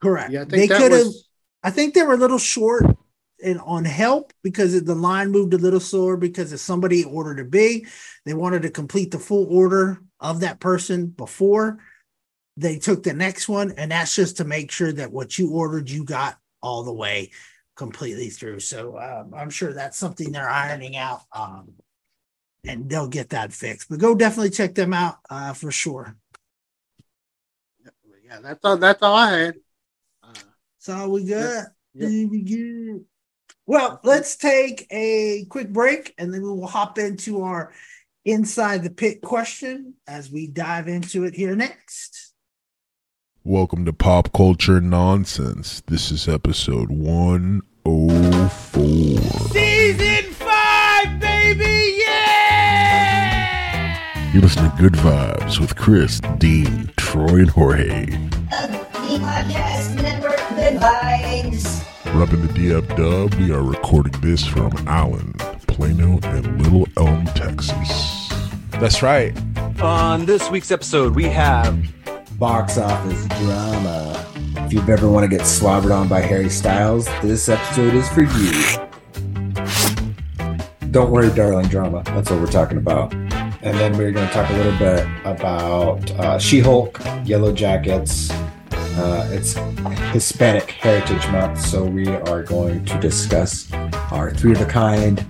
Correct. 0.00 0.30
Yeah, 0.30 0.44
they 0.44 0.68
could 0.68 0.92
have. 0.92 1.06
I 1.62 1.70
think 1.70 1.94
they 1.94 2.02
were 2.02 2.14
a 2.14 2.18
little 2.18 2.38
short 2.38 2.84
and 3.42 3.60
on 3.60 3.84
help 3.84 4.32
because 4.42 4.82
the 4.82 4.94
line 4.94 5.30
moved 5.30 5.54
a 5.54 5.58
little 5.58 5.80
slower 5.80 6.16
because 6.16 6.52
if 6.52 6.60
somebody 6.60 7.04
ordered 7.04 7.40
a 7.40 7.44
big, 7.44 7.88
they 8.24 8.34
wanted 8.34 8.62
to 8.62 8.70
complete 8.70 9.10
the 9.10 9.18
full 9.18 9.46
order 9.50 10.02
of 10.20 10.40
that 10.40 10.60
person 10.60 11.06
before 11.06 11.78
they 12.56 12.78
took 12.78 13.02
the 13.02 13.14
next 13.14 13.48
one, 13.48 13.72
and 13.72 13.90
that's 13.90 14.14
just 14.14 14.36
to 14.36 14.44
make 14.44 14.70
sure 14.70 14.92
that 14.92 15.12
what 15.12 15.38
you 15.38 15.52
ordered 15.52 15.88
you 15.88 16.04
got 16.04 16.36
all 16.62 16.82
the 16.82 16.92
way 16.92 17.30
completely 17.76 18.28
through. 18.28 18.60
So 18.60 18.98
um, 18.98 19.32
I'm 19.34 19.48
sure 19.48 19.72
that's 19.72 19.96
something 19.96 20.30
they're 20.30 20.50
ironing 20.50 20.96
out, 20.96 21.22
um, 21.32 21.72
and 22.66 22.88
they'll 22.88 23.08
get 23.08 23.30
that 23.30 23.52
fixed. 23.52 23.88
But 23.88 23.98
go 23.98 24.14
definitely 24.14 24.50
check 24.50 24.74
them 24.74 24.92
out 24.92 25.16
uh, 25.28 25.52
for 25.52 25.70
sure. 25.70 26.16
Yeah, 28.24 28.38
that's 28.42 28.64
all. 28.64 28.76
That's 28.76 29.02
all 29.02 29.16
I 29.16 29.30
had. 29.30 29.54
So 30.78 31.08
we 31.08 31.24
got. 31.24 31.66
Yep. 31.94 32.30
We 32.30 32.42
good. 32.42 33.04
Well, 33.66 34.00
let's 34.04 34.36
take 34.36 34.86
a 34.90 35.44
quick 35.48 35.72
break 35.72 36.14
and 36.18 36.32
then 36.32 36.42
we 36.42 36.48
will 36.48 36.66
hop 36.66 36.98
into 36.98 37.42
our 37.42 37.72
inside 38.24 38.82
the 38.82 38.90
pit 38.90 39.20
question 39.22 39.94
as 40.06 40.30
we 40.30 40.46
dive 40.46 40.88
into 40.88 41.24
it 41.24 41.34
here 41.34 41.56
next. 41.56 42.32
Welcome 43.44 43.84
to 43.86 43.92
Pop 43.92 44.32
Culture 44.32 44.80
Nonsense. 44.80 45.82
This 45.86 46.10
is 46.10 46.28
episode 46.28 46.90
104. 46.90 48.10
Season 49.48 49.69
Yeah! 54.56 54.62
Listen 54.62 54.76
to 54.76 54.82
Good 54.82 54.92
Vibes 54.94 55.60
with 55.60 55.76
Chris, 55.76 56.20
Dean, 56.38 56.90
Troy, 56.96 57.40
and 57.40 57.50
Jorge. 57.50 58.06
Podcast 58.50 60.02
Network 60.02 60.38
vibes. 60.38 61.84
Rubbing 62.14 62.46
the 62.46 62.52
DF 62.52 62.96
dub, 62.96 63.34
we 63.34 63.52
are 63.52 63.62
recording 63.62 64.12
this 64.20 64.44
from 64.44 64.72
Allen, 64.86 65.32
Plano, 65.66 66.18
and 66.22 66.62
Little 66.62 66.86
Elm, 66.96 67.26
Texas. 67.26 68.32
That's 68.72 69.02
right. 69.02 69.36
On 69.80 70.26
this 70.26 70.50
week's 70.50 70.70
episode, 70.70 71.14
we 71.14 71.24
have 71.24 71.92
box 72.38 72.78
office 72.78 73.26
drama. 73.40 74.26
If 74.56 74.72
you've 74.72 74.88
ever 74.88 75.08
want 75.08 75.30
to 75.30 75.36
get 75.36 75.46
slobbered 75.46 75.92
on 75.92 76.08
by 76.08 76.20
Harry 76.20 76.50
Styles, 76.50 77.06
this 77.22 77.48
episode 77.48 77.94
is 77.94 78.08
for 78.08 78.22
you. 78.22 78.76
Don't 80.90 81.10
worry, 81.10 81.30
darling 81.30 81.68
drama. 81.68 82.02
That's 82.06 82.30
what 82.30 82.40
we're 82.40 82.46
talking 82.46 82.78
about. 82.78 83.14
And 83.62 83.76
then 83.78 83.96
we're 83.98 84.10
going 84.10 84.26
to 84.26 84.32
talk 84.32 84.48
a 84.50 84.54
little 84.54 84.76
bit 84.78 85.06
about 85.24 86.10
uh, 86.12 86.38
She 86.38 86.60
Hulk, 86.60 86.98
Yellow 87.24 87.52
Jackets, 87.52 88.30
uh, 88.72 89.28
it's 89.30 89.54
Hispanic 90.12 90.70
Heritage 90.72 91.26
Month, 91.30 91.60
so 91.60 91.84
we 91.84 92.08
are 92.08 92.42
going 92.42 92.84
to 92.86 92.98
discuss 92.98 93.70
our 94.10 94.30
three 94.32 94.52
of 94.52 94.60
a 94.60 94.66
kind 94.66 95.20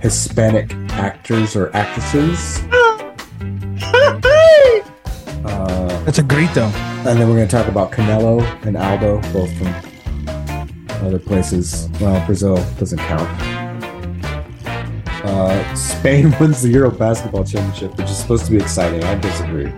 Hispanic 0.00 0.72
actors 0.90 1.56
or 1.56 1.74
actresses. 1.74 2.60
uh, 5.44 6.02
That's 6.04 6.18
a 6.18 6.22
grito. 6.22 6.64
And 7.06 7.18
then 7.20 7.28
we're 7.28 7.36
going 7.36 7.48
to 7.48 7.56
talk 7.56 7.68
about 7.68 7.92
Canelo 7.92 8.42
and 8.66 8.76
Aldo, 8.76 9.20
both 9.32 9.52
from 9.58 9.68
other 11.06 11.18
places. 11.20 11.88
Well, 12.00 12.24
Brazil 12.26 12.56
doesn't 12.78 12.98
count. 12.98 13.55
Uh, 15.26 15.74
Spain 15.74 16.32
wins 16.38 16.62
the 16.62 16.68
Euro 16.68 16.90
Basketball 16.90 17.44
Championship, 17.44 17.96
which 17.98 18.08
is 18.08 18.16
supposed 18.16 18.44
to 18.44 18.52
be 18.52 18.58
exciting. 18.58 19.02
I 19.02 19.16
disagree. 19.16 19.72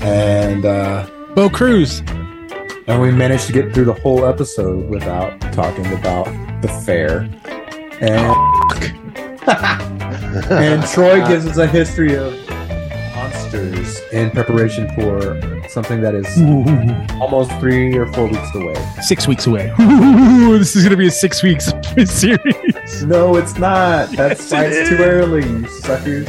And 0.00 0.64
uh, 0.64 1.08
Bo 1.34 1.50
Cruz. 1.50 2.00
And 2.86 3.02
we 3.02 3.10
managed 3.10 3.48
to 3.48 3.52
get 3.52 3.74
through 3.74 3.86
the 3.86 3.94
whole 3.94 4.24
episode 4.24 4.88
without 4.88 5.40
talking 5.52 5.86
about 5.92 6.26
the 6.62 6.68
fair. 6.68 7.28
And, 8.00 8.36
and 10.50 10.86
Troy 10.86 11.26
gives 11.26 11.44
us 11.44 11.58
a 11.58 11.66
history 11.66 12.14
of 12.16 12.32
monsters 13.14 14.00
in 14.12 14.30
preparation 14.30 14.88
for 14.94 15.57
something 15.68 16.00
that 16.00 16.14
is 16.14 16.26
almost 17.20 17.50
three 17.60 17.96
or 17.96 18.06
four 18.12 18.26
weeks 18.26 18.54
away. 18.54 18.74
Six 19.02 19.28
weeks 19.28 19.46
away. 19.46 19.72
this 19.78 20.74
is 20.76 20.82
going 20.82 20.90
to 20.90 20.96
be 20.96 21.06
a 21.08 21.10
six 21.10 21.42
weeks 21.42 21.72
series. 22.06 23.04
No, 23.04 23.36
it's 23.36 23.58
not. 23.58 24.10
That's 24.12 24.50
yes, 24.50 24.74
it's 24.74 24.88
too 24.90 24.96
early, 24.96 25.46
you 25.46 25.66
suckers. 25.68 26.28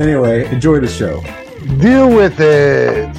anyway, 0.00 0.46
enjoy 0.52 0.80
the 0.80 0.88
show. 0.88 1.22
Deal 1.80 2.08
with 2.08 2.40
it. 2.40 3.14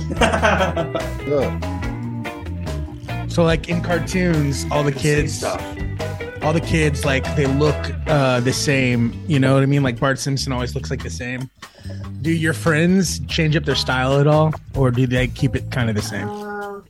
So 3.32 3.44
like 3.44 3.70
in 3.70 3.82
cartoons, 3.82 4.66
all 4.72 4.84
the 4.84 4.92
kids 4.92 5.44
all 6.42 6.54
the 6.54 6.62
kids 6.62 7.06
like 7.06 7.24
they 7.36 7.46
look 7.46 7.76
uh 8.08 8.40
the 8.40 8.54
same, 8.54 9.14
you 9.28 9.40
know 9.40 9.54
what 9.54 9.64
I 9.64 9.66
mean? 9.66 9.84
Like 9.84 10.00
Bart 10.00 10.20
Simpson 10.20 10.52
always 10.54 10.76
looks 10.76 10.90
like 10.90 11.04
the 11.04 11.10
same. 11.10 11.50
Do 12.22 12.32
your 12.32 12.54
friends 12.54 13.20
change 13.28 13.56
up 13.56 13.64
their 13.66 13.76
style 13.76 14.20
at 14.20 14.28
all 14.28 14.54
or 14.76 14.92
do 14.92 15.08
they 15.08 15.28
keep 15.28 15.56
it 15.56 15.72
kind 15.72 15.90
of 15.90 15.96
the 15.96 16.02
same? 16.02 16.28
Uh, 16.30 16.82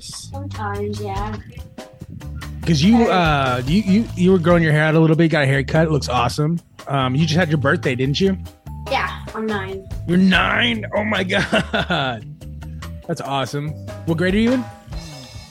sometimes, 0.00 1.00
yeah. 1.00 1.36
Cuz 2.66 2.82
you 2.82 3.08
uh 3.10 3.62
you, 3.66 3.82
you 3.82 4.08
you 4.16 4.32
were 4.32 4.38
growing 4.38 4.62
your 4.62 4.72
hair 4.72 4.84
out 4.84 4.94
a 4.94 5.00
little 5.00 5.16
bit, 5.16 5.28
got 5.28 5.42
a 5.42 5.46
haircut, 5.46 5.86
it 5.86 5.90
looks 5.90 6.08
awesome. 6.08 6.60
Um 6.88 7.14
you 7.14 7.26
just 7.26 7.38
had 7.38 7.48
your 7.48 7.58
birthday, 7.58 7.94
didn't 7.94 8.20
you? 8.20 8.36
Yeah, 8.90 9.24
I'm 9.34 9.46
nine. 9.46 9.86
You're 10.06 10.18
9. 10.18 10.86
Oh 10.94 11.04
my 11.04 11.24
god. 11.34 12.24
That's 13.06 13.20
awesome. 13.20 13.70
What 14.06 14.18
grade 14.18 14.34
are 14.34 14.38
you 14.38 14.52
in? 14.52 14.64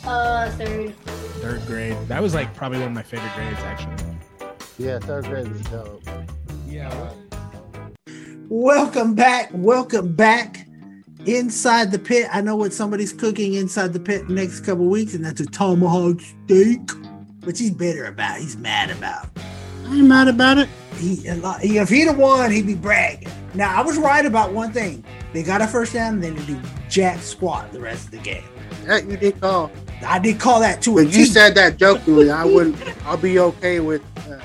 Uh, 0.05 0.51
third. 0.57 0.93
Third 1.41 1.65
grade. 1.65 1.97
That 2.08 2.21
was 2.21 2.36
like 2.36 2.54
probably 2.54 2.77
one 2.77 2.89
of 2.89 2.93
my 2.93 3.01
favorite 3.01 3.34
grades, 3.34 3.60
actually. 3.62 3.95
Yeah, 4.77 4.99
third 4.99 5.25
grade 5.25 5.47
is 5.47 5.62
dope. 5.62 6.04
Yeah. 6.67 7.12
Welcome 8.47 9.15
back. 9.15 9.49
Welcome 9.51 10.13
back. 10.13 10.67
Inside 11.25 11.91
the 11.91 11.97
pit. 11.97 12.27
I 12.32 12.41
know 12.41 12.56
what 12.56 12.73
somebody's 12.73 13.12
cooking 13.12 13.56
inside 13.56 13.93
the 13.93 13.99
pit 13.99 14.30
next 14.30 14.60
couple 14.62 14.86
weeks, 14.86 15.15
and 15.15 15.25
that's 15.25 15.41
a 15.41 15.47
tomahawk 15.47 16.21
steak, 16.45 16.91
which 17.43 17.58
he's 17.58 17.71
bitter 17.71 18.06
about. 18.06 18.38
He's 18.38 18.56
mad 18.58 18.91
about. 18.91 19.27
I 19.88 19.95
ain't 19.95 20.08
mad 20.08 20.27
about 20.27 20.60
it. 20.60 20.69
He, 20.97 21.13
if 21.25 21.89
he'd 21.89 22.06
have 22.06 22.19
won, 22.19 22.51
he'd 22.51 22.67
be 22.67 22.75
bragging. 22.75 23.30
Now, 23.53 23.75
I 23.77 23.83
was 23.83 23.97
right 23.97 24.25
about 24.25 24.53
one 24.53 24.71
thing. 24.71 25.03
They 25.33 25.43
got 25.43 25.61
a 25.61 25.67
first 25.67 25.93
down, 25.93 26.15
and 26.15 26.23
then 26.23 26.35
they 26.35 26.45
do 26.45 26.59
jack 26.89 27.19
squat 27.19 27.71
the 27.71 27.79
rest 27.79 28.05
of 28.05 28.11
the 28.11 28.17
game. 28.19 28.43
That 28.85 29.05
you 29.05 29.17
did 29.17 29.39
call. 29.39 29.71
I 30.05 30.19
did 30.19 30.39
call 30.39 30.59
that 30.61 30.81
too. 30.81 30.95
But 30.95 31.13
you 31.13 31.25
said 31.25 31.55
that 31.55 31.77
jokingly. 31.77 32.31
I 32.31 32.45
wouldn't. 32.45 32.77
I'll 33.05 33.17
be 33.17 33.39
okay 33.39 33.79
with. 33.79 34.01
Uh, 34.29 34.39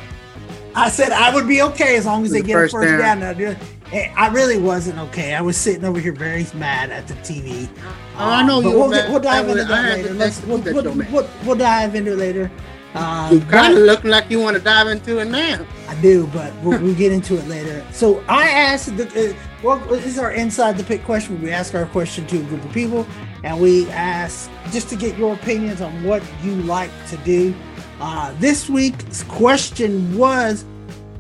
I 0.75 0.91
said 0.91 1.13
I 1.13 1.35
would 1.35 1.49
be 1.49 1.63
okay 1.63 1.97
as 1.97 2.07
long 2.07 2.25
as 2.25 2.31
they 2.31 2.43
get 2.43 2.53
first 2.53 2.75
a 2.75 2.79
first 2.79 3.03
down. 3.03 3.21
down. 3.21 3.57
I 3.93 4.29
really 4.29 4.59
wasn't 4.59 4.99
okay. 4.99 5.35
I 5.35 5.41
was 5.41 5.57
sitting 5.57 5.85
over 5.85 6.01
here 6.01 6.13
very 6.13 6.45
mad 6.55 6.91
at 6.91 7.07
the 7.07 7.15
TV. 7.15 7.69
Oh, 8.17 8.19
I 8.19 8.45
know 8.45 8.61
you. 8.61 8.71
We'll, 8.71 8.91
we'll, 8.91 9.21
dive 9.21 9.49
into 9.49 9.65
that 9.65 9.97
later. 9.97 10.15
Let's, 10.15 10.43
we'll, 10.45 11.29
we'll 11.45 11.57
dive 11.57 11.95
into 11.95 12.13
it 12.13 12.19
later. 12.19 12.51
Uh, 12.97 13.31
you 13.33 13.41
kind 13.43 13.77
of 13.77 13.81
looking 13.81 14.11
like 14.11 14.31
you 14.31 14.41
want 14.41 14.57
to 14.57 14.63
dive 14.63 14.87
into 14.87 15.19
it 15.19 15.27
now. 15.27 15.67
I 15.89 15.95
do, 16.01 16.27
but 16.29 16.55
we'll, 16.63 16.81
we'll 16.81 16.95
get 16.95 17.13
into 17.13 17.37
it 17.37 17.47
later. 17.47 17.85
So 17.93 18.25
I 18.29 18.49
asked 18.49 18.97
the 18.97 19.07
uh, 19.07 19.35
well, 19.63 19.79
this 19.89 20.07
is 20.07 20.19
our 20.19 20.33
inside 20.33 20.79
the 20.79 20.85
pit 20.85 21.05
question. 21.05 21.41
We 21.43 21.51
ask 21.51 21.75
our 21.75 21.87
question 21.87 22.27
to 22.29 22.39
a 22.39 22.43
group 22.45 22.65
of 22.65 22.73
people, 22.73 23.07
and 23.45 23.61
we 23.61 23.89
ask 23.91 24.51
just 24.71 24.89
to 24.91 24.97
get 24.97 25.17
your 25.19 25.35
opinions 25.35 25.81
on 25.81 26.05
what 26.05 26.23
you 26.43 26.55
like 26.63 26.91
to 27.09 27.17
do. 27.19 27.55
Uh, 28.01 28.35
this 28.39 28.69
week's 28.69 29.23
question 29.25 30.17
was 30.17 30.65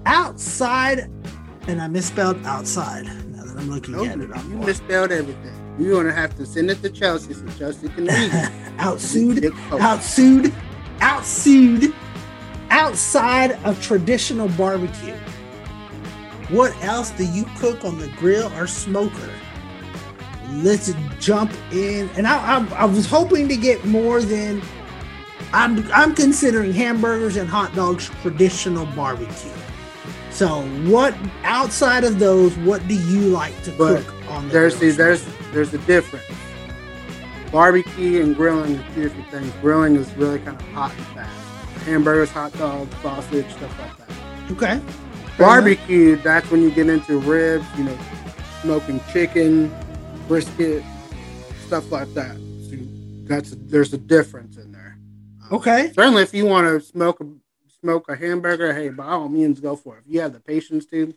outside 0.05 1.11
and 1.69 1.81
I 1.81 1.89
misspelled 1.89 2.45
outside. 2.47 3.05
Now 3.05 3.45
that 3.45 3.57
I'm 3.57 3.71
looking 3.71 3.95
at 4.07 4.21
it, 4.21 4.31
I'm 4.33 4.51
you 4.51 4.59
misspelled 4.59 5.13
everything. 5.13 5.53
You're 5.79 6.03
gonna 6.03 6.15
have 6.15 6.37
to 6.37 6.47
send 6.47 6.71
it 6.71 6.81
to 6.83 6.91
Chelsea 6.91 7.35
so 7.35 7.47
Chelsea 7.59 7.89
can 7.89 8.07
read 8.07 8.31
outsued, 8.79 9.43
outsued, 9.71 10.53
outsued, 11.01 11.95
outside 12.71 13.53
of 13.65 13.81
traditional 13.83 14.49
barbecue. 14.51 15.17
What 16.49 16.77
else 16.83 17.11
do 17.11 17.25
you 17.25 17.45
cook 17.57 17.85
on 17.85 17.99
the 17.99 18.09
grill 18.19 18.53
or 18.55 18.67
smoker? 18.67 19.31
Let's 20.51 20.93
jump 21.19 21.53
in. 21.73 22.09
And 22.11 22.27
I, 22.27 22.59
I, 22.59 22.75
I 22.75 22.85
was 22.85 23.07
hoping 23.07 23.49
to 23.49 23.57
get 23.57 23.85
more 23.85 24.23
than 24.23 24.63
I'm. 25.53 25.91
I'm 25.93 26.15
considering 26.15 26.73
hamburgers 26.73 27.37
and 27.37 27.49
hot 27.49 27.75
dogs 27.75 28.11
traditional 28.23 28.87
barbecue. 28.87 29.51
So, 30.31 30.63
what 30.89 31.17
outside 31.43 32.05
of 32.05 32.19
those, 32.19 32.57
what 32.59 32.87
do 32.87 32.95
you 32.95 33.23
like 33.29 33.61
to 33.63 33.73
but 33.73 34.05
cook 34.05 34.15
on 34.29 34.47
the 34.47 34.53
there's 34.53 34.77
see, 34.77 34.91
there's 34.91 35.27
there's 35.53 35.75
a 35.75 35.79
difference. 35.79 36.27
Barbecue 37.51 38.23
and 38.23 38.35
grilling 38.35 38.75
is 38.75 38.95
two 38.95 39.03
different 39.05 39.31
things. 39.31 39.53
Grilling 39.61 39.97
is 39.97 40.13
really 40.15 40.39
kind 40.41 40.61
of 40.61 40.67
hot 40.69 40.93
and 40.97 41.07
fast. 41.09 41.85
Hamburgers, 41.85 42.31
hot 42.31 42.53
dogs, 42.59 42.95
sausage, 43.03 43.49
stuff 43.53 43.79
like 43.79 43.97
that. 43.99 44.51
Okay. 44.53 44.81
Barbecue, 45.39 46.17
that's 46.17 46.51
when 46.51 46.63
you 46.63 46.71
get 46.71 46.89
into 46.89 47.19
ribs, 47.19 47.67
you 47.77 47.85
know, 47.85 47.99
smoking 48.63 49.01
chicken, 49.13 49.75
brisket, 50.29 50.83
stuff 51.67 51.93
like 51.93 52.13
that. 52.15 52.37
So 52.69 52.77
that's 53.25 53.51
there's 53.51 53.93
a 53.93 53.99
difference 53.99 54.57
in 54.57 54.73
there. 54.73 54.99
Okay. 55.53 55.93
Certainly, 55.95 56.23
if 56.23 56.35
you 56.35 56.47
want 56.47 56.67
to 56.67 56.81
smoke 56.81 57.21
a 57.21 57.27
smoke 57.81 58.09
a 58.09 58.17
hamburger, 58.17 58.75
hey, 58.75 58.89
by 58.89 59.07
all 59.07 59.29
means, 59.29 59.61
go 59.61 59.77
for 59.77 59.99
it. 59.99 60.05
If 60.07 60.13
you 60.13 60.21
have 60.21 60.33
the 60.33 60.41
patience 60.41 60.87
to, 60.87 61.15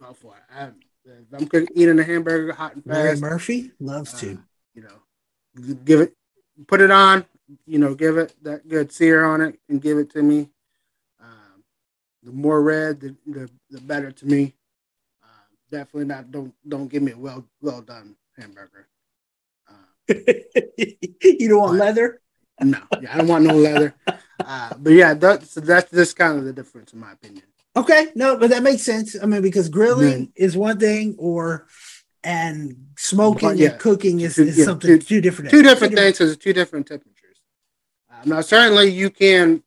go 0.00 0.12
for 0.12 0.34
it. 0.34 0.42
I, 0.52 0.70
if 1.04 1.52
I'm 1.54 1.68
eating 1.74 1.98
a 1.98 2.02
hamburger 2.02 2.52
hot 2.52 2.74
and 2.74 2.84
fast, 2.84 2.96
Mary 2.96 3.16
Murphy 3.20 3.70
loves 3.78 4.14
uh, 4.14 4.18
to. 4.18 4.42
You 5.60 5.74
give 5.74 6.00
it, 6.00 6.14
put 6.66 6.80
it 6.80 6.90
on. 6.90 7.24
You 7.66 7.78
know, 7.78 7.94
give 7.94 8.18
it 8.18 8.34
that 8.42 8.68
good 8.68 8.92
sear 8.92 9.24
on 9.24 9.40
it, 9.40 9.58
and 9.68 9.80
give 9.80 9.96
it 9.98 10.10
to 10.10 10.22
me. 10.22 10.50
Um, 11.20 11.64
the 12.22 12.32
more 12.32 12.62
red, 12.62 13.00
the, 13.00 13.16
the, 13.26 13.50
the 13.70 13.80
better 13.80 14.12
to 14.12 14.26
me. 14.26 14.54
Uh, 15.22 15.26
definitely 15.70 16.04
not. 16.04 16.30
Don't 16.30 16.52
don't 16.68 16.88
give 16.88 17.02
me 17.02 17.12
a 17.12 17.18
well 17.18 17.44
well 17.62 17.80
done 17.80 18.16
hamburger. 18.36 18.88
Uh, 19.68 20.14
you 20.78 21.48
don't 21.48 21.60
want 21.60 21.78
leather. 21.78 22.20
No, 22.60 22.80
yeah, 23.00 23.14
I 23.14 23.18
don't 23.18 23.28
want 23.28 23.44
no 23.44 23.54
leather. 23.54 23.94
Uh, 24.40 24.72
but 24.78 24.92
yeah, 24.92 25.14
that's 25.14 25.54
that's 25.54 25.90
just 25.90 26.16
kind 26.16 26.38
of 26.38 26.44
the 26.44 26.52
difference 26.52 26.92
in 26.92 27.00
my 27.00 27.10
opinion. 27.10 27.42
Okay, 27.76 28.08
no, 28.14 28.36
but 28.36 28.50
that 28.50 28.62
makes 28.62 28.82
sense. 28.82 29.16
I 29.20 29.26
mean, 29.26 29.42
because 29.42 29.68
grilling 29.68 30.32
is 30.36 30.56
one 30.56 30.78
thing, 30.78 31.16
or 31.18 31.66
and 32.28 32.76
smoking 32.98 33.56
yeah. 33.56 33.70
and 33.70 33.80
cooking 33.80 34.20
is, 34.20 34.36
is 34.36 34.58
yeah, 34.58 34.66
something 34.66 34.98
two, 34.98 34.98
two 34.98 35.20
different 35.22 35.50
two 35.50 35.62
different 35.62 35.94
things 35.94 36.18
because 36.18 36.36
two 36.36 36.52
different 36.52 36.86
temperatures. 36.86 37.38
Um, 38.10 38.28
now, 38.28 38.40
certainly 38.42 38.90
you 38.90 39.08
can 39.08 39.62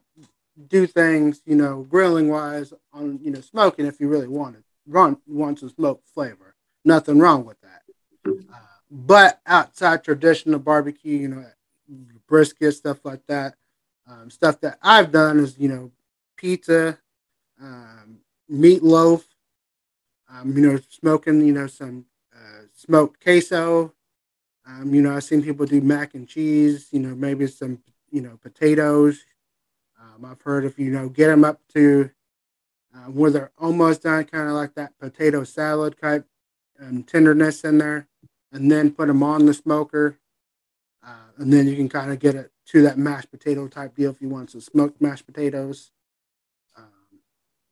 do 0.67 0.85
things, 0.85 1.41
you 1.43 1.55
know, 1.55 1.81
grilling 1.89 2.29
wise 2.29 2.71
on 2.93 3.19
you 3.23 3.31
know 3.31 3.41
smoking 3.41 3.87
if 3.87 3.99
you 3.99 4.07
really 4.07 4.27
want 4.27 4.57
it, 4.57 4.63
run 4.85 5.17
want 5.25 5.57
some 5.57 5.69
smoke 5.69 6.03
flavor. 6.13 6.53
Nothing 6.85 7.17
wrong 7.17 7.45
with 7.45 7.57
that. 7.61 7.81
Uh, 8.27 8.57
but 8.91 9.39
outside 9.47 10.03
traditional 10.03 10.59
barbecue, 10.59 11.17
you 11.17 11.27
know, 11.29 11.45
brisket 12.27 12.75
stuff 12.75 13.03
like 13.03 13.25
that, 13.25 13.55
um, 14.07 14.29
stuff 14.29 14.61
that 14.61 14.77
I've 14.83 15.11
done 15.11 15.39
is, 15.39 15.57
you 15.57 15.67
know, 15.67 15.91
pizza, 16.37 16.99
um, 17.59 18.19
meatloaf, 18.51 19.23
um, 20.29 20.55
you 20.55 20.61
know, 20.61 20.79
smoking, 20.89 21.45
you 21.45 21.53
know, 21.53 21.67
some 21.67 22.05
smoked 22.81 23.23
queso. 23.23 23.93
Um, 24.65 24.93
you 24.93 25.01
know, 25.01 25.15
I've 25.15 25.23
seen 25.23 25.43
people 25.43 25.65
do 25.65 25.81
mac 25.81 26.13
and 26.15 26.27
cheese, 26.27 26.87
you 26.91 26.99
know, 26.99 27.15
maybe 27.15 27.47
some, 27.47 27.81
you 28.09 28.21
know, 28.21 28.37
potatoes. 28.41 29.25
Um, 29.99 30.25
I've 30.25 30.41
heard 30.41 30.65
if, 30.65 30.79
you 30.79 30.89
know, 30.89 31.09
get 31.09 31.27
them 31.27 31.43
up 31.43 31.59
to 31.73 32.09
uh, 32.95 33.09
where 33.11 33.31
they're 33.31 33.51
almost 33.57 34.03
done, 34.03 34.23
kind 34.25 34.47
of 34.47 34.53
like 34.53 34.73
that 34.75 34.97
potato 34.99 35.43
salad 35.43 35.95
type 35.99 36.25
um, 36.81 37.03
tenderness 37.03 37.63
in 37.63 37.77
there, 37.77 38.07
and 38.51 38.71
then 38.71 38.91
put 38.91 39.07
them 39.07 39.23
on 39.23 39.45
the 39.45 39.53
smoker. 39.53 40.17
Uh, 41.05 41.29
and 41.37 41.51
then 41.53 41.67
you 41.67 41.75
can 41.75 41.89
kind 41.89 42.11
of 42.11 42.19
get 42.19 42.35
it 42.35 42.51
to 42.67 42.81
that 42.83 42.97
mashed 42.97 43.31
potato 43.31 43.67
type 43.67 43.95
deal 43.95 44.11
if 44.11 44.21
you 44.21 44.29
want 44.29 44.51
some 44.51 44.61
smoked 44.61 45.01
mashed 45.01 45.25
potatoes. 45.25 45.91
Um, 46.77 47.19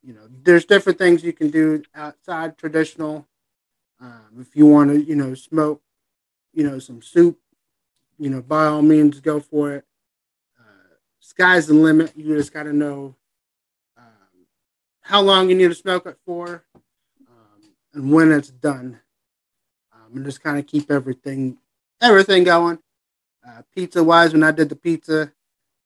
you 0.04 0.14
know, 0.14 0.28
there's 0.44 0.66
different 0.66 0.98
things 0.98 1.24
you 1.24 1.34
can 1.34 1.50
do 1.50 1.84
outside 1.94 2.58
traditional. 2.58 3.28
Um, 4.02 4.38
if 4.40 4.56
you 4.56 4.66
want 4.66 4.92
to, 4.92 5.02
you 5.02 5.16
know, 5.16 5.34
smoke, 5.34 5.82
you 6.54 6.64
know, 6.64 6.80
some 6.80 7.02
soup, 7.02 7.38
you 8.18 8.30
know, 8.30 8.42
by 8.42 8.66
all 8.66 8.82
means, 8.82 9.20
go 9.20 9.40
for 9.40 9.74
it. 9.76 9.86
Uh, 10.60 10.96
sky's 11.20 11.68
the 11.68 11.74
limit. 11.74 12.14
You 12.16 12.36
just 12.38 12.54
got 12.54 12.64
to 12.64 12.74
know 12.74 13.16
um, 13.98 14.46
how 15.02 15.22
long 15.22 15.50
you 15.50 15.56
need 15.56 15.68
to 15.70 15.76
smoke 15.76 16.06
it 16.06 16.18
for 16.26 16.64
um, 17.28 17.74
and 17.94 18.12
when 18.12 18.32
it's 18.32 18.50
done. 18.50 19.00
Um, 19.94 20.18
and 20.18 20.26
just 20.26 20.44
kind 20.44 20.58
of 20.58 20.66
keep 20.68 20.90
everything 20.90 21.58
everything 22.02 22.44
going. 22.44 22.80
Uh, 23.46 23.62
pizza 23.74 24.04
wise, 24.04 24.34
when 24.34 24.44
I 24.44 24.52
did 24.52 24.70
the 24.70 24.76
pizza, 24.76 25.32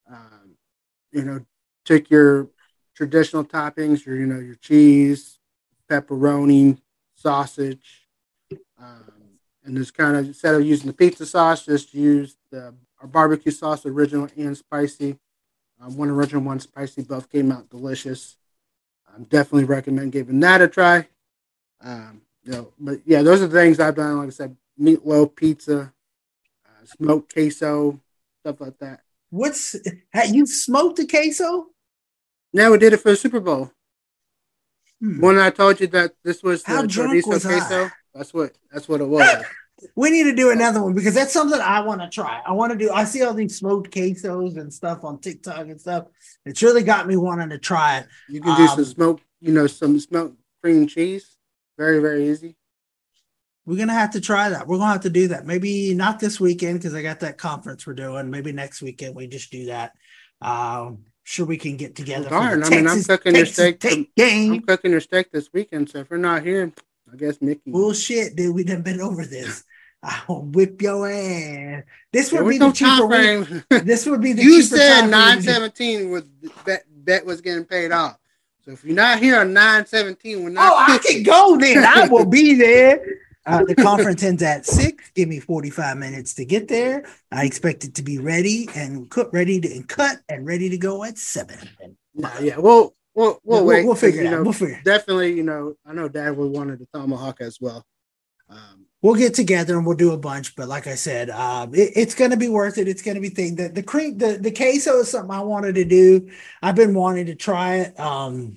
um, 0.09 0.55
you 1.11 1.23
know, 1.23 1.45
took 1.85 2.09
your 2.09 2.49
traditional 2.95 3.43
toppings, 3.43 4.05
your 4.05 4.15
you 4.15 4.25
know 4.25 4.39
your 4.39 4.55
cheese, 4.55 5.39
pepperoni, 5.89 6.79
sausage, 7.15 8.02
um, 8.79 9.39
and 9.63 9.77
just 9.77 9.93
kind 9.93 10.17
of 10.17 10.25
instead 10.25 10.55
of 10.55 10.65
using 10.65 10.87
the 10.87 10.93
pizza 10.93 11.25
sauce, 11.25 11.65
just 11.65 11.93
use 11.93 12.35
the 12.51 12.73
our 13.01 13.07
barbecue 13.07 13.51
sauce, 13.51 13.85
original 13.85 14.29
and 14.37 14.57
spicy. 14.57 15.17
Um, 15.81 15.97
one 15.97 16.09
original, 16.09 16.41
one 16.41 16.59
spicy. 16.59 17.01
Both 17.01 17.29
came 17.29 17.51
out 17.51 17.69
delicious. 17.69 18.37
I 19.07 19.21
definitely 19.23 19.65
recommend 19.65 20.11
giving 20.11 20.39
that 20.39 20.61
a 20.61 20.67
try. 20.67 21.07
Um, 21.81 22.21
you 22.43 22.51
know, 22.51 22.73
but 22.79 22.99
yeah, 23.05 23.21
those 23.21 23.41
are 23.41 23.47
the 23.47 23.59
things 23.59 23.79
I've 23.79 23.95
done. 23.95 24.17
Like 24.17 24.27
I 24.27 24.31
said, 24.31 24.55
meatloaf, 24.79 25.35
pizza, 25.35 25.93
smoked 26.85 27.33
queso, 27.33 27.99
stuff 28.41 28.61
like 28.61 28.77
that. 28.79 29.01
What's 29.29 29.75
have 30.11 30.33
you 30.33 30.45
smoked 30.45 30.99
a 30.99 31.07
queso? 31.07 31.67
Yeah, 32.51 32.69
we 32.69 32.77
did 32.77 32.93
it 32.93 32.97
for 32.97 33.11
the 33.11 33.15
Super 33.15 33.39
Bowl. 33.39 33.71
Hmm. 34.99 35.19
When 35.19 35.39
I 35.39 35.49
told 35.49 35.79
you 35.81 35.87
that 35.87 36.13
this 36.23 36.43
was 36.43 36.63
the 36.63 36.71
How 36.71 36.85
drunk 36.85 37.25
was 37.25 37.45
I? 37.45 37.91
That's 38.13 38.33
what 38.33 38.53
that's 38.71 38.87
what 38.87 39.01
it 39.01 39.07
was. 39.07 39.43
We 39.95 40.11
need 40.11 40.25
to 40.25 40.35
do 40.35 40.51
another 40.51 40.81
one 40.81 40.93
because 40.93 41.15
that's 41.15 41.33
something 41.33 41.59
I 41.59 41.81
want 41.81 41.99
to 41.99 42.07
try. 42.07 42.41
I 42.45 42.53
want 42.53 42.71
to 42.71 42.77
do. 42.77 42.91
I 42.91 43.03
see 43.03 43.21
all 43.23 43.33
these 43.33 43.57
smoked 43.57 43.91
quesos 43.91 44.55
and 44.57 44.71
stuff 44.71 45.03
on 45.03 45.19
TikTok 45.19 45.57
and 45.67 45.81
stuff. 45.81 46.05
It's 46.45 46.61
really 46.63 46.83
got 46.83 47.05
me 47.07 47.17
wanting 47.17 47.49
to 47.49 47.57
try 47.57 47.97
it. 47.97 48.07
You 48.29 48.39
can 48.39 48.55
do 48.55 48.61
Um, 48.63 48.67
some 48.69 48.85
smoked, 48.85 49.23
you 49.41 49.51
know, 49.51 49.67
some 49.67 49.99
smoked 49.99 50.37
cream 50.61 50.87
cheese. 50.87 51.35
Very 51.77 51.99
very 51.99 52.29
easy. 52.29 52.55
We're 53.65 53.77
gonna 53.77 53.93
have 53.93 54.11
to 54.11 54.21
try 54.21 54.49
that. 54.49 54.67
We're 54.67 54.77
gonna 54.77 54.93
have 54.93 55.01
to 55.01 55.09
do 55.09 55.29
that. 55.29 55.45
Maybe 55.45 55.93
not 55.93 56.19
this 56.19 56.39
weekend 56.39 56.79
because 56.79 56.93
I 56.93 57.01
got 57.01 57.19
that 57.21 57.37
conference 57.37 57.85
we're 57.85 57.93
doing. 57.93 58.29
Maybe 58.29 58.51
next 58.53 58.81
weekend 58.81 59.15
we 59.15 59.27
just 59.27 59.51
do 59.51 59.65
that. 59.65 59.93
Um, 60.41 60.99
sure 61.23 61.45
we 61.45 61.57
can 61.57 61.77
get 61.77 61.95
together. 61.95 62.25
the 62.25 62.29
Darn, 62.29 62.63
I 62.63 62.69
mean, 62.69 62.79
I'm 62.79 62.85
Texas- 62.85 63.07
cooking 63.07 63.35
your 63.35 63.45
Texas 63.45 63.55
steak. 63.75 63.79
Tech 63.79 64.07
I'm 64.17 64.61
cooking 64.61 64.91
your 64.91 65.01
steak 65.01 65.31
this 65.31 65.49
weekend, 65.51 65.89
so 65.89 65.99
if 65.99 66.09
you're 66.09 66.19
not 66.19 66.43
here, 66.43 66.71
I 67.11 67.15
guess 67.17 67.41
Mickey. 67.41 67.71
Bullshit, 67.71 68.35
dude. 68.35 68.55
We 68.55 68.63
done 68.63 68.81
been 68.81 69.01
over 69.01 69.25
this. 69.25 69.63
I'll 70.03 70.41
whip 70.41 70.81
your 70.81 71.09
ass. 71.09 71.83
This 72.11 72.31
would 72.33 72.43
was 72.43 72.53
be 72.55 72.57
the 72.57 72.71
cheaper 72.71 72.89
time 72.89 73.09
way. 73.09 73.43
frame. 73.43 73.63
This 73.85 74.05
would 74.05 74.21
be 74.21 74.33
the 74.33 74.43
you 74.43 74.61
said 74.61 75.07
nine 75.07 75.35
you 75.37 75.41
to 75.41 75.47
do- 75.47 75.53
seventeen 75.53 76.09
was 76.11 76.23
bet 76.65 76.83
bet 76.89 77.25
was 77.25 77.41
getting 77.41 77.65
paid 77.65 77.91
off. 77.91 78.17
So 78.65 78.71
if 78.71 78.83
you're 78.83 78.95
not 78.95 79.19
here 79.19 79.39
on 79.39 79.53
nine 79.53 79.85
seventeen, 79.85 80.43
we're 80.43 80.49
not. 80.49 80.71
Oh, 80.71 80.93
I 80.93 80.97
can 80.97 81.23
go 81.23 81.57
then. 81.57 81.83
I 81.85 82.07
will 82.11 82.25
be 82.25 82.55
there. 82.55 83.01
Uh, 83.45 83.63
the 83.65 83.75
conference 83.75 84.23
ends 84.23 84.41
at 84.41 84.65
six. 84.65 85.11
Give 85.15 85.27
me 85.27 85.41
45 85.41 85.97
minutes 85.97 86.33
to 86.35 86.45
get 86.45 86.69
there. 86.69 87.03
I 87.29 87.43
expect 87.43 87.83
it 87.83 87.95
to 87.95 88.01
be 88.01 88.17
ready 88.17 88.69
and 88.73 89.09
cook, 89.09 89.31
ready 89.33 89.59
to 89.59 89.69
and 89.75 89.85
cut 89.85 90.15
and 90.29 90.45
ready 90.47 90.69
to 90.69 90.77
go 90.77 91.03
at 91.03 91.17
seven. 91.17 91.57
No, 92.15 92.29
yeah, 92.39 92.57
we'll 92.57 92.95
we'll 93.15 93.39
we'll 93.43 93.65
We'll- 93.65 93.85
we'll 93.85 93.95
figure 93.95 94.21
it 94.21 94.25
you 94.25 94.29
out. 94.29 94.37
know, 94.37 94.43
We'll 94.43 94.53
figure. 94.53 94.81
Definitely, 94.83 95.33
you 95.33 95.43
know, 95.43 95.75
I 95.85 95.93
know 95.93 96.07
Dad 96.07 96.35
would 96.37 96.51
wanted 96.51 96.79
the 96.79 96.87
tomahawk 96.93 97.41
as 97.41 97.59
well. 97.61 97.85
Um, 98.49 98.85
We'll 99.01 99.15
get 99.15 99.33
together 99.33 99.75
and 99.77 99.85
we'll 99.85 99.97
do 99.97 100.13
a 100.13 100.17
bunch. 100.17 100.55
But 100.55 100.69
like 100.69 100.87
I 100.87 100.95
said, 100.95 101.29
um, 101.29 101.75
it- 101.75 101.91
it's 101.97 102.15
going 102.15 102.31
to 102.31 102.37
be 102.37 102.47
worth 102.47 102.77
it. 102.77 102.87
It's 102.87 103.01
going 103.01 103.15
to 103.15 103.21
be 103.21 103.27
thing. 103.29 103.55
The 103.55 103.67
the 103.67 103.83
cream 103.83 104.17
the 104.17 104.37
the 104.37 104.51
queso 104.51 104.99
is 104.99 105.09
something 105.09 105.29
I 105.35 105.41
wanted 105.41 105.75
to 105.75 105.83
do. 105.83 106.29
I've 106.61 106.75
been 106.75 106.93
wanting 106.93 107.25
to 107.25 107.35
try 107.35 107.79
it 107.79 107.99
um, 107.99 108.55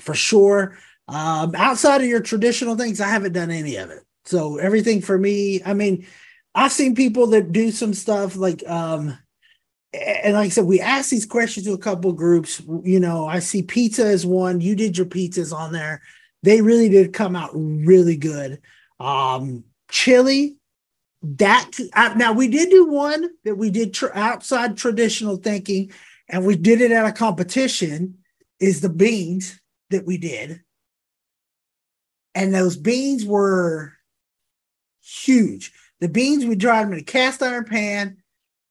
for 0.00 0.14
sure. 0.14 0.78
Um, 1.06 1.54
outside 1.54 2.00
of 2.00 2.06
your 2.06 2.20
traditional 2.20 2.76
things, 2.76 2.98
I 3.00 3.08
haven't 3.08 3.32
done 3.34 3.50
any 3.50 3.76
of 3.76 3.90
it. 3.90 4.02
So 4.24 4.56
everything 4.56 5.02
for 5.02 5.18
me, 5.18 5.60
I 5.64 5.74
mean, 5.74 6.06
I've 6.54 6.72
seen 6.72 6.94
people 6.94 7.26
that 7.28 7.52
do 7.52 7.70
some 7.70 7.92
stuff 7.92 8.36
like 8.36 8.62
um 8.66 9.18
and 9.92 10.34
like 10.34 10.46
I 10.46 10.48
said, 10.50 10.66
we 10.66 10.80
asked 10.80 11.10
these 11.10 11.26
questions 11.26 11.66
to 11.66 11.72
a 11.72 11.78
couple 11.78 12.12
groups. 12.12 12.60
You 12.82 13.00
know, 13.00 13.26
I 13.26 13.38
see 13.38 13.62
pizza 13.62 14.06
as 14.06 14.26
one. 14.26 14.60
You 14.60 14.74
did 14.74 14.98
your 14.98 15.06
pizzas 15.06 15.52
on 15.52 15.72
there. 15.72 16.02
They 16.42 16.60
really 16.60 16.88
did 16.88 17.12
come 17.12 17.34
out 17.34 17.50
really 17.54 18.16
good. 18.16 18.60
Um, 19.00 19.64
chili, 19.90 20.56
that 21.22 21.70
now 22.16 22.32
we 22.32 22.48
did 22.48 22.70
do 22.70 22.86
one 22.86 23.30
that 23.44 23.56
we 23.56 23.70
did 23.70 23.94
tr- 23.94 24.14
outside 24.14 24.76
traditional 24.76 25.36
thinking, 25.36 25.90
and 26.28 26.44
we 26.46 26.56
did 26.56 26.80
it 26.80 26.92
at 26.92 27.06
a 27.06 27.12
competition. 27.12 28.18
Is 28.60 28.80
the 28.80 28.88
beans 28.88 29.58
that 29.90 30.04
we 30.04 30.18
did, 30.18 30.62
and 32.34 32.54
those 32.54 32.76
beans 32.76 33.24
were 33.24 33.94
huge. 35.00 35.72
The 36.00 36.08
beans 36.08 36.44
we 36.44 36.56
dried 36.56 36.86
them 36.86 36.92
in 36.92 36.98
a 37.00 37.04
cast 37.04 37.42
iron 37.42 37.64
pan, 37.64 38.18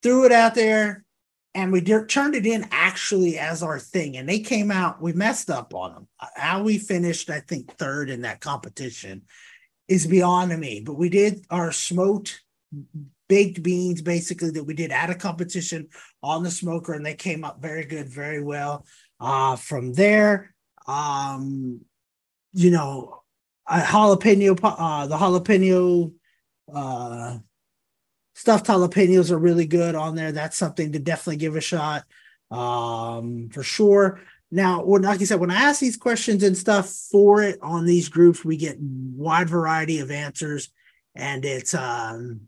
threw 0.03 0.25
it 0.25 0.31
out 0.31 0.55
there, 0.55 1.05
and 1.53 1.71
we 1.71 1.81
turned 1.81 2.35
it 2.35 2.45
in 2.45 2.67
actually 2.71 3.39
as 3.39 3.63
our 3.63 3.79
thing. 3.79 4.17
And 4.17 4.29
they 4.29 4.39
came 4.39 4.69
out. 4.69 5.01
We 5.01 5.13
messed 5.13 5.49
up 5.49 5.73
on 5.73 5.93
them. 5.93 6.07
How 6.35 6.61
we 6.61 6.77
finished, 6.77 7.29
I 7.29 7.39
think, 7.39 7.75
third 7.77 8.09
in 8.09 8.21
that 8.21 8.41
competition 8.41 9.23
is 9.87 10.05
beyond 10.05 10.57
me. 10.59 10.81
But 10.85 10.95
we 10.95 11.09
did 11.09 11.45
our 11.49 11.71
smoked 11.71 12.43
baked 13.27 13.61
beans 13.61 14.01
basically 14.01 14.51
that 14.51 14.63
we 14.63 14.73
did 14.73 14.91
at 14.91 15.09
a 15.09 15.15
competition 15.15 15.87
on 16.23 16.43
the 16.43 16.51
smoker, 16.51 16.93
and 16.93 17.05
they 17.05 17.15
came 17.15 17.43
up 17.43 17.61
very 17.61 17.85
good, 17.85 18.09
very 18.09 18.41
well. 18.41 18.85
Uh, 19.19 19.55
from 19.55 19.93
there, 19.93 20.53
um, 20.87 21.81
you 22.53 22.71
know, 22.71 23.23
jalapeno, 23.69 24.57
uh, 24.63 25.07
the 25.07 25.17
jalapeno, 25.17 26.13
uh, 26.73 27.37
stuffed 28.37 28.67
jalapenos 28.67 29.31
are 29.31 29.39
really 29.39 29.65
good 29.65 29.95
on 29.95 30.13
there. 30.13 30.31
That's 30.31 30.55
something 30.55 30.91
to 30.91 30.99
definitely 30.99 31.37
give 31.37 31.55
a 31.55 31.61
shot, 31.61 32.03
um, 32.51 33.49
for 33.51 33.63
sure. 33.63 34.21
Now, 34.51 34.85
when 34.85 35.01
like 35.01 35.19
I 35.19 35.23
said, 35.23 35.39
when 35.39 35.49
I 35.49 35.55
ask 35.55 35.81
these 35.81 35.97
questions 35.97 36.43
and 36.43 36.55
stuff 36.55 36.87
for 37.11 37.41
it 37.41 37.57
on 37.63 37.85
these 37.85 38.09
groups, 38.09 38.45
we 38.45 38.55
get 38.55 38.77
wide 38.79 39.49
variety 39.49 39.99
of 39.99 40.11
answers, 40.11 40.69
and 41.15 41.43
it's 41.45 41.73
um, 41.73 42.41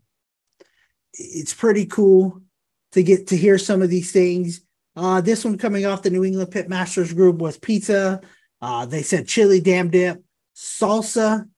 it's 1.12 1.54
pretty 1.54 1.86
cool 1.86 2.40
to 2.92 3.02
get 3.02 3.26
to 3.26 3.36
hear 3.36 3.58
some 3.58 3.82
of 3.82 3.90
these 3.90 4.12
things. 4.12 4.60
Uh, 4.94 5.20
this 5.20 5.44
one 5.44 5.58
coming 5.58 5.86
off 5.86 6.02
the 6.02 6.10
New 6.10 6.24
England 6.24 6.52
Pit 6.52 6.68
Masters 6.68 7.12
group 7.12 7.38
was 7.38 7.58
pizza. 7.58 8.20
Uh, 8.62 8.86
they 8.86 9.02
said 9.02 9.26
chili 9.26 9.60
damn 9.60 9.90
dip, 9.90 10.22
salsa. 10.54 11.48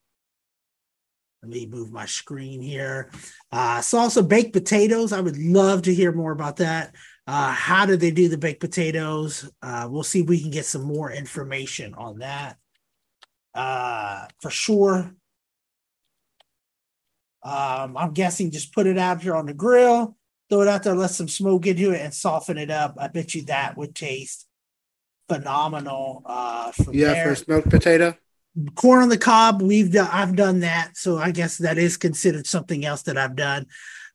Let 1.43 1.51
me 1.51 1.67
move 1.67 1.91
my 1.91 2.07
screen 2.07 2.61
here. 2.61 3.11
Uh, 3.51 3.79
salsa 3.79 4.27
baked 4.27 4.53
potatoes. 4.53 5.13
I 5.13 5.21
would 5.21 5.37
love 5.37 5.83
to 5.83 5.95
hear 5.95 6.13
more 6.13 6.31
about 6.31 6.59
that. 6.59 6.95
Uh, 7.27 7.51
how 7.51 7.85
do 7.85 7.97
they 7.97 8.13
do 8.13 8.29
the 8.29 8.39
baked 8.39 8.61
potatoes? 8.61 9.51
Uh, 9.61 9.89
we'll 9.91 10.05
see 10.05 10.21
if 10.21 10.29
we 10.29 10.41
can 10.41 10.53
get 10.53 10.67
some 10.67 10.83
more 10.83 11.11
information 11.11 11.95
on 11.95 12.21
that. 12.21 12.57
Uh, 13.55 14.27
for 14.41 14.51
sure. 14.51 15.15
Um, 17.43 17.97
I'm 17.97 18.13
guessing 18.13 18.53
just 18.53 18.73
put 18.73 18.87
it 18.87 18.99
out 18.99 19.21
here 19.21 19.35
on 19.35 19.47
the 19.47 19.55
grill, 19.55 20.17
throw 20.49 20.63
it 20.63 20.69
out 20.69 20.85
there, 20.85 20.95
let 20.95 21.11
some 21.11 21.27
smoke 21.27 21.67
into 21.67 21.91
it, 21.91 22.01
and 22.01 22.15
soften 22.15 22.57
it 22.57 22.71
up. 22.71 22.95
I 22.99 23.09
bet 23.09 23.35
you 23.35 23.43
that 23.47 23.77
would 23.77 23.97
taste 23.97 24.47
phenomenal. 25.29 26.23
Uh, 26.25 26.71
from 26.71 26.95
yeah, 26.95 27.15
there 27.15 27.25
for 27.27 27.33
a 27.33 27.37
smoked 27.37 27.69
potato. 27.69 28.17
Corn 28.75 29.03
on 29.03 29.09
the 29.09 29.17
cob 29.17 29.63
we've 29.63 29.93
done 29.93 30.09
i've 30.13 30.37
done 30.37 30.61
that 30.61 30.95
so 30.95 31.17
i 31.17 31.31
guess 31.31 31.57
that 31.57 31.79
is 31.79 31.97
considered 31.97 32.47
something 32.47 32.85
else 32.85 33.03
that 33.03 33.17
i've 33.17 33.37
done. 33.37 33.67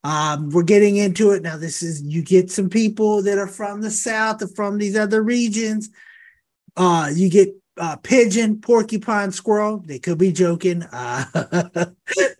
Um, 0.03 0.51
we're 0.51 0.63
getting 0.63 0.97
into 0.97 1.31
it. 1.31 1.43
Now 1.43 1.57
this 1.57 1.83
is 1.83 2.01
you 2.01 2.21
get 2.21 2.51
some 2.51 2.69
people 2.69 3.21
that 3.23 3.37
are 3.37 3.47
from 3.47 3.81
the 3.81 3.91
south 3.91 4.41
or 4.41 4.47
from 4.47 4.77
these 4.77 4.95
other 4.95 5.21
regions. 5.21 5.89
Uh, 6.75 7.11
you 7.13 7.29
get 7.29 7.49
uh, 7.77 7.97
pigeon 7.97 8.61
porcupine 8.61 9.31
squirrel. 9.31 9.83
They 9.85 9.99
could 9.99 10.17
be 10.17 10.31
joking 10.31 10.83
uh, 10.83 11.25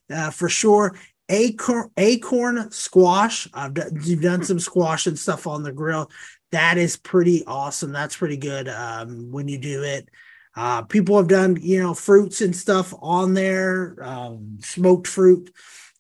uh, 0.10 0.32
for 0.32 0.50
sure. 0.50 0.98
Acorn 1.30 1.92
acorn 1.98 2.72
squash. 2.72 3.50
I've 3.54 3.74
done 3.74 4.00
you've 4.02 4.22
done 4.22 4.44
some 4.44 4.60
squash 4.60 5.08
and 5.08 5.20
stuff 5.20 5.46
on 5.46 5.64
the 5.64 5.74
grill. 5.74 6.10
That 6.52 6.78
is 6.78 6.96
pretty 6.96 7.44
awesome. 7.46 7.92
That's 7.92 8.16
pretty 8.16 8.38
good 8.38 8.70
um, 8.70 9.30
when 9.32 9.50
you 9.50 9.58
do 9.58 9.84
it 9.84 10.08
uh, 10.58 10.82
people 10.82 11.16
have 11.18 11.28
done, 11.28 11.56
you 11.62 11.80
know, 11.80 11.94
fruits 11.94 12.42
and 12.42 12.56
stuff 12.56 12.92
on 13.00 13.36
there, 13.36 13.96
um, 14.02 14.58
smoked 14.60 15.06
fruit 15.06 15.54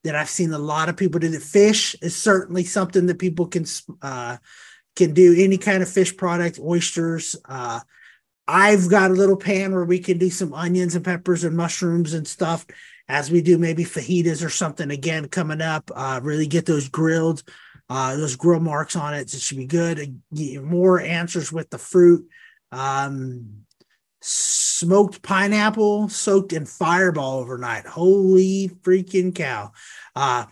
that 0.04 0.15
I've 0.15 0.30
seen 0.30 0.52
a 0.52 0.58
lot 0.58 0.89
of 0.89 0.98
people 0.98 1.20
do. 1.20 1.30
The 1.30 1.39
fish 1.39 1.96
is 2.02 2.15
certainly 2.15 2.63
something 2.63 3.06
that 3.06 3.20
people 3.20 3.46
can 3.46 3.65
uh, 4.02 4.38
can 4.96 5.13
do. 5.13 5.36
Any 5.38 5.60
kind 5.60 5.84
of 5.84 5.89
fish 5.89 6.17
product, 6.17 6.60
oysters. 6.60 7.36
Uh, 7.46 7.82
I've 8.48 8.89
got 8.89 9.12
a 9.12 9.13
little 9.13 9.38
pan 9.38 9.76
where 9.76 9.86
we 9.86 10.00
can 10.00 10.17
do 10.17 10.32
some 10.32 10.56
onions 10.56 10.96
and 10.96 11.06
peppers 11.06 11.43
and 11.43 11.56
mushrooms 11.56 12.15
and 12.15 12.28
stuff 12.28 12.65
as 13.08 13.30
we 13.30 13.43
do 13.43 13.60
maybe 13.60 13.84
fajitas 13.84 14.43
or 14.43 14.50
something 14.50 14.89
again 14.89 15.28
coming 15.28 15.62
up. 15.62 15.91
Uh, 15.93 16.20
really 16.24 16.48
get 16.48 16.65
those 16.65 16.89
grilled, 16.89 17.43
uh, 17.91 18.15
those 18.15 18.36
grill 18.36 18.60
marks 18.60 18.96
on 18.96 19.13
it. 19.13 19.32
It 19.32 19.39
should 19.39 19.58
be 19.58 19.67
good. 19.67 20.20
More 20.32 21.00
answers 21.00 21.52
with 21.52 21.70
the 21.70 21.78
fruit. 21.78 22.28
Um, 22.72 23.66
smoked 24.21 25.21
pineapple 25.21 26.10
soaked 26.10 26.53
in 26.53 26.65
fireball 26.65 27.39
overnight. 27.39 27.86
Holy 27.86 28.69
freaking 28.82 29.34
cow. 29.34 29.71
Uh 30.15 30.45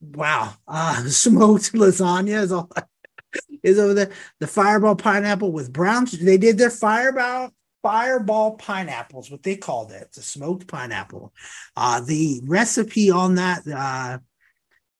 wow. 0.00 0.54
Uh 0.66 1.04
smoked 1.08 1.72
lasagna 1.72 2.42
is 2.42 2.52
all 2.52 2.70
is 3.62 3.78
over 3.78 3.94
there. 3.94 4.10
The 4.40 4.46
fireball 4.46 4.96
pineapple 4.96 5.52
with 5.52 5.72
brown 5.72 6.06
they 6.20 6.38
did 6.38 6.58
their 6.58 6.70
fireball 6.70 7.50
fireball 7.82 8.52
pineapples, 8.52 9.28
what 9.30 9.42
they 9.42 9.56
called 9.56 9.90
it. 9.90 10.02
It's 10.02 10.18
a 10.18 10.22
smoked 10.22 10.66
pineapple. 10.66 11.32
Uh 11.76 12.00
the 12.00 12.40
recipe 12.44 13.10
on 13.10 13.36
that 13.36 13.66
uh 13.66 14.18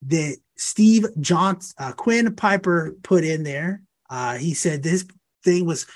that 0.07 0.37
Steve 0.57 1.07
Johnson 1.21 1.75
uh, 1.79 1.93
Quinn 1.93 2.35
Piper 2.35 2.97
put 3.03 3.25
in 3.25 3.45
there. 3.45 3.83
Uh 4.11 4.37
he 4.37 4.55
said 4.55 4.83
this 4.83 5.07
thing 5.45 5.65
was 5.65 5.87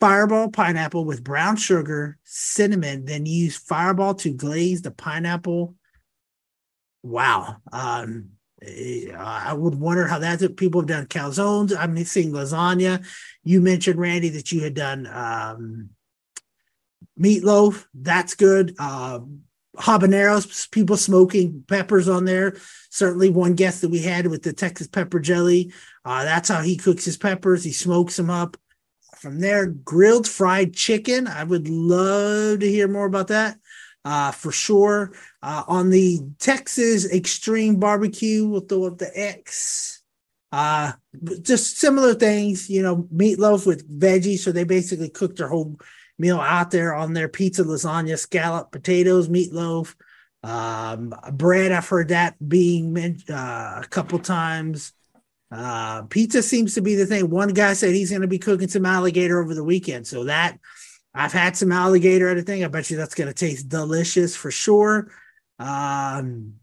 fireball 0.00 0.50
pineapple 0.50 1.04
with 1.04 1.24
brown 1.24 1.56
sugar, 1.56 2.18
cinnamon, 2.24 3.04
then 3.04 3.26
use 3.26 3.56
fireball 3.56 4.14
to 4.16 4.32
glaze 4.32 4.82
the 4.82 4.90
pineapple. 4.90 5.74
Wow. 7.02 7.56
Um, 7.72 8.30
Eh, 8.62 9.12
I 9.16 9.52
would 9.52 9.74
wonder 9.76 10.06
how 10.06 10.18
that's 10.18 10.42
it. 10.42 10.56
people 10.56 10.80
have 10.80 10.88
done 10.88 11.06
calzones. 11.06 11.76
I'm 11.76 11.96
seeing 12.04 12.32
lasagna. 12.32 13.04
You 13.44 13.60
mentioned 13.60 13.98
Randy 14.00 14.30
that 14.30 14.50
you 14.52 14.62
had 14.62 14.74
done 14.74 15.06
um, 15.06 15.90
meatloaf. 17.20 17.86
That's 17.94 18.34
good. 18.34 18.74
Uh, 18.78 19.20
habaneros, 19.76 20.70
people 20.70 20.96
smoking 20.96 21.64
peppers 21.68 22.08
on 22.08 22.24
there. 22.24 22.56
Certainly, 22.90 23.30
one 23.30 23.54
guest 23.54 23.82
that 23.82 23.90
we 23.90 24.00
had 24.02 24.26
with 24.26 24.42
the 24.42 24.52
Texas 24.52 24.88
pepper 24.88 25.20
jelly. 25.20 25.72
Uh, 26.04 26.24
that's 26.24 26.48
how 26.48 26.60
he 26.60 26.76
cooks 26.76 27.04
his 27.04 27.16
peppers. 27.16 27.62
He 27.62 27.72
smokes 27.72 28.16
them 28.16 28.30
up. 28.30 28.56
From 29.20 29.40
there, 29.40 29.66
grilled 29.66 30.28
fried 30.28 30.74
chicken. 30.74 31.26
I 31.26 31.44
would 31.44 31.68
love 31.68 32.60
to 32.60 32.68
hear 32.68 32.86
more 32.86 33.06
about 33.06 33.28
that 33.28 33.58
uh, 34.04 34.30
for 34.30 34.52
sure. 34.52 35.12
Uh, 35.42 35.64
on 35.66 35.90
the 35.90 36.20
Texas 36.38 37.10
Extreme 37.10 37.76
Barbecue, 37.76 38.46
we'll 38.46 38.60
throw 38.60 38.86
up 38.86 38.98
the 38.98 39.10
X. 39.14 40.02
Uh, 40.50 40.92
just 41.42 41.78
similar 41.78 42.14
things, 42.14 42.70
you 42.70 42.82
know, 42.82 43.08
meatloaf 43.14 43.66
with 43.66 43.88
veggies. 44.00 44.38
So 44.38 44.52
they 44.52 44.64
basically 44.64 45.10
cook 45.10 45.36
their 45.36 45.48
whole 45.48 45.78
meal 46.18 46.40
out 46.40 46.70
there 46.70 46.94
on 46.94 47.12
their 47.12 47.28
pizza, 47.28 47.64
lasagna, 47.64 48.18
scallop, 48.18 48.70
potatoes, 48.70 49.28
meatloaf, 49.28 49.94
um, 50.42 51.12
bread. 51.32 51.72
I've 51.72 51.88
heard 51.88 52.08
that 52.08 52.36
being 52.48 52.92
mentioned 52.92 53.30
uh, 53.30 53.80
a 53.82 53.86
couple 53.88 54.18
times. 54.20 54.92
Uh, 55.50 56.02
pizza 56.02 56.42
seems 56.42 56.74
to 56.74 56.82
be 56.82 56.94
the 56.94 57.06
thing. 57.06 57.30
One 57.30 57.48
guy 57.48 57.72
said 57.72 57.94
he's 57.94 58.10
going 58.10 58.22
to 58.22 58.28
be 58.28 58.38
cooking 58.38 58.68
some 58.68 58.84
alligator 58.84 59.40
over 59.40 59.54
the 59.54 59.64
weekend. 59.64 60.06
So 60.06 60.24
that 60.24 60.58
I've 61.14 61.32
had 61.32 61.56
some 61.56 61.72
alligator 61.72 62.28
at 62.28 62.38
a 62.38 62.42
thing. 62.42 62.64
I 62.64 62.68
bet 62.68 62.90
you 62.90 62.96
that's 62.96 63.14
going 63.14 63.28
to 63.28 63.34
taste 63.34 63.68
delicious 63.68 64.36
for 64.36 64.50
sure. 64.50 65.10
Um, 65.58 66.54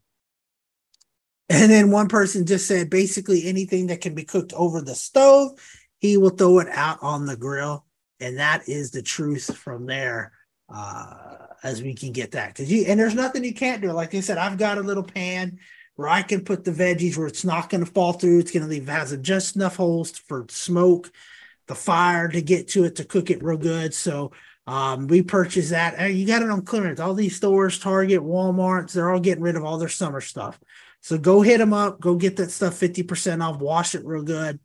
and 1.50 1.72
then 1.72 1.92
one 1.92 2.08
person 2.08 2.46
just 2.46 2.68
said 2.68 2.90
basically 2.90 3.48
anything 3.48 3.88
that 3.88 4.02
can 4.02 4.16
be 4.16 4.24
cooked 4.24 4.54
over 4.54 4.82
the 4.82 4.96
stove, 4.96 5.52
he 6.00 6.18
will 6.18 6.30
throw 6.30 6.60
it 6.60 6.68
out 6.70 7.00
on 7.02 7.26
the 7.26 7.38
grill. 7.38 7.86
And 8.20 8.38
that 8.38 8.70
is 8.70 8.92
the 8.92 9.02
truth 9.02 9.56
from 9.58 9.86
there 9.86 10.32
uh, 10.74 11.38
as 11.64 11.82
we 11.82 11.94
can 11.94 12.12
get 12.12 12.32
that. 12.32 12.50
Because 12.50 12.72
you, 12.72 12.86
and 12.88 13.00
there's 13.00 13.16
nothing 13.16 13.44
you 13.44 13.54
can't 13.54 13.82
do. 13.82 13.92
Like 13.92 14.16
I 14.16 14.22
said, 14.22 14.38
I've 14.38 14.58
got 14.58 14.78
a 14.78 14.82
little 14.82 15.04
pan 15.04 15.60
where 15.96 16.10
I 16.10 16.22
can 16.22 16.44
put 16.44 16.64
the 16.64 16.72
veggies 16.72 17.18
where 17.18 17.28
it's 17.28 17.46
not 17.46 17.70
going 17.70 17.84
to 17.84 17.92
fall 17.92 18.14
through. 18.14 18.40
It's 18.40 18.52
going 18.52 18.64
to 18.64 18.70
leave, 18.70 18.88
has 18.88 19.16
just 19.18 19.56
enough 19.56 19.78
holes 19.78 20.12
for 20.12 20.46
smoke 20.50 21.12
the 21.68 21.76
fire 21.76 22.28
to 22.28 22.42
get 22.42 22.68
to 22.70 22.84
it 22.84 22.98
to 22.98 23.06
cook 23.06 23.30
it 23.30 23.44
real 23.44 23.58
good. 23.58 23.94
So 23.94 24.32
um, 24.68 25.08
we 25.08 25.22
purchased 25.22 25.72
that. 25.72 26.14
You 26.14 26.28
got 26.28 26.42
it 26.42 26.50
on 26.50 26.64
clearance. 26.64 27.00
All 27.00 27.14
these 27.14 27.36
stores, 27.36 27.80
Target, 27.80 28.22
Walmart's, 28.22 28.94
they're 28.94 29.12
all 29.12 29.20
getting 29.20 29.44
rid 29.44 29.56
of 29.56 29.64
all 29.64 29.78
their 29.78 29.90
summer 29.90 30.22
stuff. 30.22 30.60
So 31.02 31.18
go 31.18 31.42
hit 31.42 31.60
them 31.60 31.74
up. 31.74 32.00
Go 32.00 32.16
get 32.16 32.38
that 32.38 32.52
stuff 32.52 32.80
50% 32.80 33.44
off. 33.44 33.60
Wash 33.60 33.96
it 33.96 34.06
real 34.06 34.24
good 34.24 34.60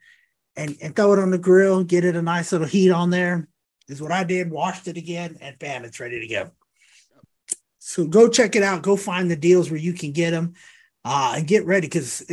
and, 0.57 0.77
and 0.83 0.97
throw 0.97 1.13
it 1.13 1.19
on 1.19 1.31
the 1.31 1.39
grill. 1.39 1.85
Get 1.85 2.05
it 2.05 2.17
a 2.17 2.23
nice 2.23 2.53
little 2.53 2.67
heat 2.67 2.91
on 2.91 3.11
there. 3.11 3.47
Is 3.89 4.01
what 4.01 4.13
I 4.13 4.25
did. 4.25 4.51
Washed 4.51 4.89
it 4.89 4.97
again 4.97 5.37
and 5.41 5.59
bam, 5.59 5.85
it's 5.85 6.01
ready 6.01 6.21
to 6.21 6.27
go. 6.27 6.51
So 7.79 8.07
go 8.07 8.29
check 8.29 8.57
it 8.57 8.63
out. 8.63 8.83
Go 8.83 8.97
find 8.97 9.31
the 9.31 9.37
deals 9.37 9.71
where 9.71 9.81
you 9.81 9.93
can 9.93 10.13
get 10.13 10.31
them 10.31 10.55
uh, 11.05 11.35
and 11.37 11.47
get 11.47 11.67
ready 11.67 11.87
because 11.87 12.25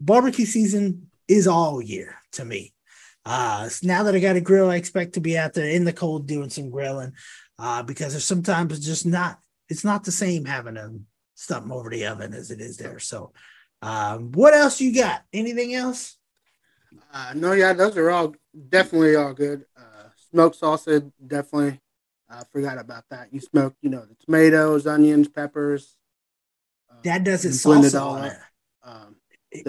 barbecue 0.00 0.46
season 0.46 1.10
is 1.28 1.46
all 1.46 1.82
year 1.82 2.16
to 2.32 2.44
me. 2.44 2.72
Uh, 3.24 3.68
now 3.82 4.04
that 4.04 4.14
I 4.14 4.20
got 4.20 4.36
a 4.36 4.40
grill, 4.40 4.70
I 4.70 4.76
expect 4.76 5.14
to 5.14 5.20
be 5.20 5.36
out 5.36 5.54
there 5.54 5.68
in 5.68 5.84
the 5.84 5.92
cold 5.92 6.28
doing 6.28 6.48
some 6.48 6.70
grilling 6.70 7.12
uh, 7.58 7.82
because 7.82 8.12
there's 8.12 8.24
sometimes 8.24 8.76
it's 8.76 8.86
just 8.86 9.04
not, 9.04 9.40
it's 9.68 9.84
not 9.84 10.04
the 10.04 10.12
same 10.12 10.44
having 10.44 10.76
a 10.76 10.90
something 11.34 11.72
over 11.72 11.90
the 11.90 12.06
oven 12.06 12.34
as 12.34 12.50
it 12.50 12.60
is 12.60 12.76
there. 12.76 12.98
So, 12.98 13.32
um, 13.82 14.32
what 14.32 14.54
else 14.54 14.80
you 14.80 14.94
got? 14.94 15.22
Anything 15.32 15.74
else? 15.74 16.16
Uh, 17.12 17.32
no, 17.34 17.52
yeah, 17.52 17.72
those 17.72 17.96
are 17.96 18.10
all 18.10 18.34
definitely 18.68 19.16
all 19.16 19.34
good. 19.34 19.64
Uh, 19.76 20.08
smoked 20.30 20.60
salsa, 20.60 21.10
definitely. 21.24 21.80
I 22.28 22.42
forgot 22.50 22.78
about 22.78 23.04
that. 23.10 23.32
You 23.32 23.40
smoke, 23.40 23.74
you 23.82 23.90
know, 23.90 24.04
the 24.04 24.16
tomatoes, 24.24 24.86
onions, 24.86 25.28
peppers. 25.28 25.96
That 27.06 27.22
does 27.22 27.44
it 27.44 27.50
salsa 27.50 28.02
on 28.02 28.24
it. 28.24 28.36
Um, 28.82 29.16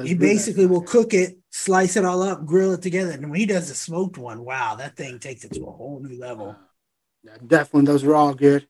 he 0.04 0.15
basically 0.15 0.65
will 0.65 0.82
cook 0.82 1.13
it, 1.13 1.38
slice 1.52 1.95
it 1.95 2.04
all 2.04 2.23
up, 2.23 2.45
grill 2.45 2.73
it 2.73 2.82
together. 2.82 3.12
And 3.12 3.30
when 3.30 3.39
he 3.39 3.45
does 3.45 3.69
the 3.69 3.76
smoked 3.76 4.17
one, 4.17 4.43
wow, 4.43 4.76
that 4.76 4.95
thing 4.95 5.19
takes 5.19 5.43
it 5.43 5.54
to 5.54 5.65
a 5.65 5.71
whole 5.71 6.00
new 6.00 6.19
level. 6.19 6.56
Yeah, 7.23 7.38
definitely, 7.45 7.86
those 7.86 8.04
are 8.04 8.15
all 8.15 8.34
good. 8.34 8.67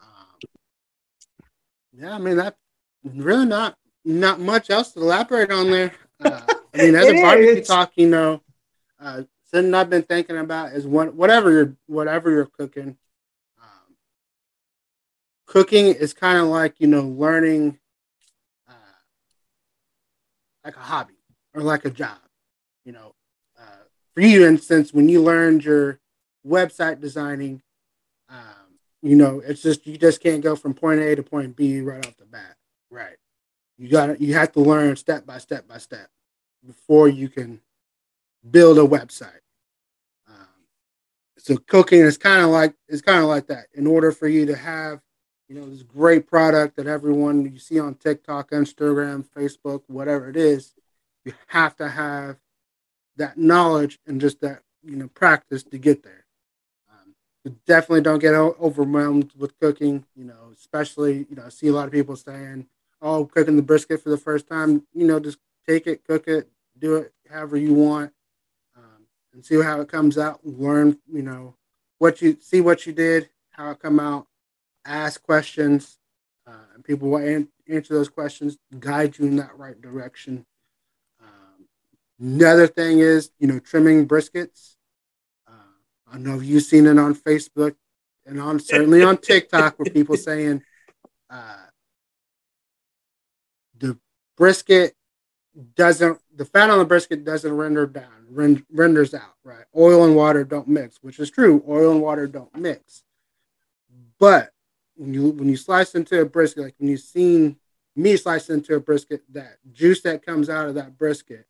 Um, 0.00 0.50
yeah, 1.94 2.14
I 2.14 2.18
mean 2.18 2.36
that 2.36 2.56
really 3.02 3.46
not 3.46 3.76
not 4.04 4.40
much 4.40 4.68
else 4.68 4.92
to 4.92 5.00
elaborate 5.00 5.50
on 5.50 5.70
there. 5.70 5.92
Uh, 6.20 6.40
I 6.74 6.78
mean, 6.78 6.94
as 6.96 7.06
a 7.06 7.22
barbecue 7.22 7.64
talk, 7.64 7.92
you 7.96 8.08
know, 8.08 8.42
uh, 9.00 9.22
something 9.52 9.72
I've 9.72 9.90
been 9.90 10.02
thinking 10.02 10.36
about 10.36 10.72
is 10.72 10.86
what 10.86 11.14
whatever 11.14 11.50
you're 11.50 11.76
whatever 11.86 12.30
you're 12.30 12.46
cooking. 12.46 12.98
Um, 13.58 13.96
cooking 15.46 15.86
is 15.86 16.12
kind 16.12 16.38
of 16.38 16.48
like 16.48 16.74
you 16.78 16.88
know 16.88 17.02
learning 17.02 17.78
like 20.64 20.76
a 20.76 20.80
hobby 20.80 21.14
or 21.54 21.62
like 21.62 21.84
a 21.84 21.90
job. 21.90 22.18
You 22.84 22.92
know, 22.92 23.14
uh, 23.58 23.84
for 24.14 24.20
you, 24.20 24.46
instance, 24.46 24.92
when 24.92 25.08
you 25.08 25.22
learned 25.22 25.64
your 25.64 26.00
website 26.46 27.00
designing, 27.00 27.62
um, 28.28 28.78
you 29.02 29.16
know, 29.16 29.40
it's 29.44 29.62
just 29.62 29.86
you 29.86 29.96
just 29.96 30.22
can't 30.22 30.42
go 30.42 30.56
from 30.56 30.74
point 30.74 31.00
A 31.00 31.14
to 31.16 31.22
point 31.22 31.56
B 31.56 31.80
right 31.80 32.04
off 32.06 32.16
the 32.16 32.24
bat. 32.24 32.56
Right. 32.90 33.16
You 33.78 33.88
got 33.88 34.20
you 34.20 34.34
have 34.34 34.52
to 34.52 34.60
learn 34.60 34.96
step 34.96 35.26
by 35.26 35.38
step 35.38 35.66
by 35.66 35.78
step 35.78 36.08
before 36.64 37.08
you 37.08 37.28
can 37.28 37.60
build 38.48 38.78
a 38.78 38.82
website. 38.82 39.40
Um, 40.28 40.66
so 41.38 41.56
cooking 41.56 42.00
is 42.00 42.18
kind 42.18 42.42
of 42.42 42.50
like 42.50 42.74
it's 42.88 43.02
kind 43.02 43.22
of 43.22 43.28
like 43.28 43.46
that. 43.48 43.66
In 43.74 43.86
order 43.86 44.12
for 44.12 44.28
you 44.28 44.46
to 44.46 44.56
have 44.56 45.00
you 45.52 45.60
know, 45.60 45.68
this 45.68 45.82
great 45.82 46.26
product 46.26 46.76
that 46.76 46.86
everyone 46.86 47.44
you 47.44 47.58
see 47.58 47.78
on 47.78 47.94
TikTok, 47.94 48.52
Instagram, 48.52 49.26
Facebook, 49.36 49.82
whatever 49.86 50.30
it 50.30 50.36
is, 50.36 50.72
you 51.26 51.34
have 51.48 51.76
to 51.76 51.90
have 51.90 52.36
that 53.16 53.36
knowledge 53.36 53.98
and 54.06 54.18
just 54.18 54.40
that, 54.40 54.62
you 54.82 54.96
know, 54.96 55.08
practice 55.08 55.62
to 55.62 55.76
get 55.76 56.02
there. 56.04 56.24
Um, 56.90 57.14
definitely 57.66 58.00
don't 58.00 58.18
get 58.18 58.32
overwhelmed 58.32 59.32
with 59.36 59.58
cooking, 59.60 60.06
you 60.16 60.24
know, 60.24 60.52
especially, 60.56 61.26
you 61.28 61.36
know, 61.36 61.44
I 61.44 61.50
see 61.50 61.68
a 61.68 61.72
lot 61.72 61.86
of 61.86 61.92
people 61.92 62.16
saying, 62.16 62.66
oh, 63.02 63.26
cooking 63.26 63.56
the 63.56 63.62
brisket 63.62 64.02
for 64.02 64.08
the 64.08 64.16
first 64.16 64.48
time, 64.48 64.86
you 64.94 65.06
know, 65.06 65.20
just 65.20 65.36
take 65.68 65.86
it, 65.86 66.02
cook 66.06 66.28
it, 66.28 66.48
do 66.78 66.96
it 66.96 67.12
however 67.30 67.58
you 67.58 67.74
want, 67.74 68.10
um, 68.74 69.06
and 69.34 69.44
see 69.44 69.60
how 69.60 69.82
it 69.82 69.88
comes 69.88 70.16
out. 70.16 70.40
Learn, 70.44 70.96
you 71.12 71.22
know, 71.22 71.56
what 71.98 72.22
you 72.22 72.38
see, 72.40 72.62
what 72.62 72.86
you 72.86 72.94
did, 72.94 73.28
how 73.50 73.72
it 73.72 73.80
come 73.80 74.00
out, 74.00 74.26
ask 74.84 75.22
questions, 75.22 75.98
uh, 76.46 76.52
and 76.74 76.84
people 76.84 77.10
will 77.10 77.18
an- 77.18 77.48
answer 77.68 77.94
those 77.94 78.08
questions, 78.08 78.58
guide 78.78 79.18
you 79.18 79.26
in 79.26 79.36
that 79.36 79.56
right 79.56 79.80
direction. 79.80 80.44
Um, 81.20 81.66
another 82.18 82.66
thing 82.66 82.98
is, 82.98 83.30
you 83.38 83.46
know, 83.46 83.58
trimming 83.58 84.06
briskets. 84.06 84.76
Uh, 85.46 85.52
I 86.12 86.18
know 86.18 86.40
you've 86.40 86.64
seen 86.64 86.86
it 86.86 86.98
on 86.98 87.14
Facebook 87.14 87.76
and 88.26 88.40
on 88.40 88.60
certainly 88.60 89.02
on 89.02 89.16
TikTok 89.16 89.78
where 89.78 89.92
people 89.92 90.16
saying 90.16 90.62
uh, 91.30 91.56
the 93.78 93.98
brisket 94.36 94.94
doesn't 95.74 96.18
the 96.34 96.44
fat 96.44 96.70
on 96.70 96.78
the 96.78 96.84
brisket 96.84 97.24
doesn't 97.24 97.52
render 97.54 97.86
down 97.86 98.64
renders 98.70 99.12
out 99.12 99.34
right 99.44 99.66
oil 99.76 100.04
and 100.04 100.16
water 100.16 100.44
don't 100.44 100.66
mix 100.66 100.96
which 101.02 101.18
is 101.18 101.30
true 101.30 101.62
oil 101.68 101.92
and 101.92 102.00
water 102.00 102.26
don't 102.26 102.54
mix 102.56 103.02
but 104.18 104.52
when 105.02 105.12
you 105.12 105.30
when 105.30 105.48
you 105.48 105.56
slice 105.56 105.94
into 105.96 106.20
a 106.20 106.24
brisket, 106.24 106.62
like 106.62 106.74
when 106.78 106.88
you've 106.88 107.00
seen 107.00 107.56
me 107.96 108.16
slice 108.16 108.48
into 108.48 108.76
a 108.76 108.80
brisket, 108.80 109.22
that 109.32 109.58
juice 109.72 110.00
that 110.02 110.24
comes 110.24 110.48
out 110.48 110.68
of 110.68 110.76
that 110.76 110.96
brisket 110.96 111.46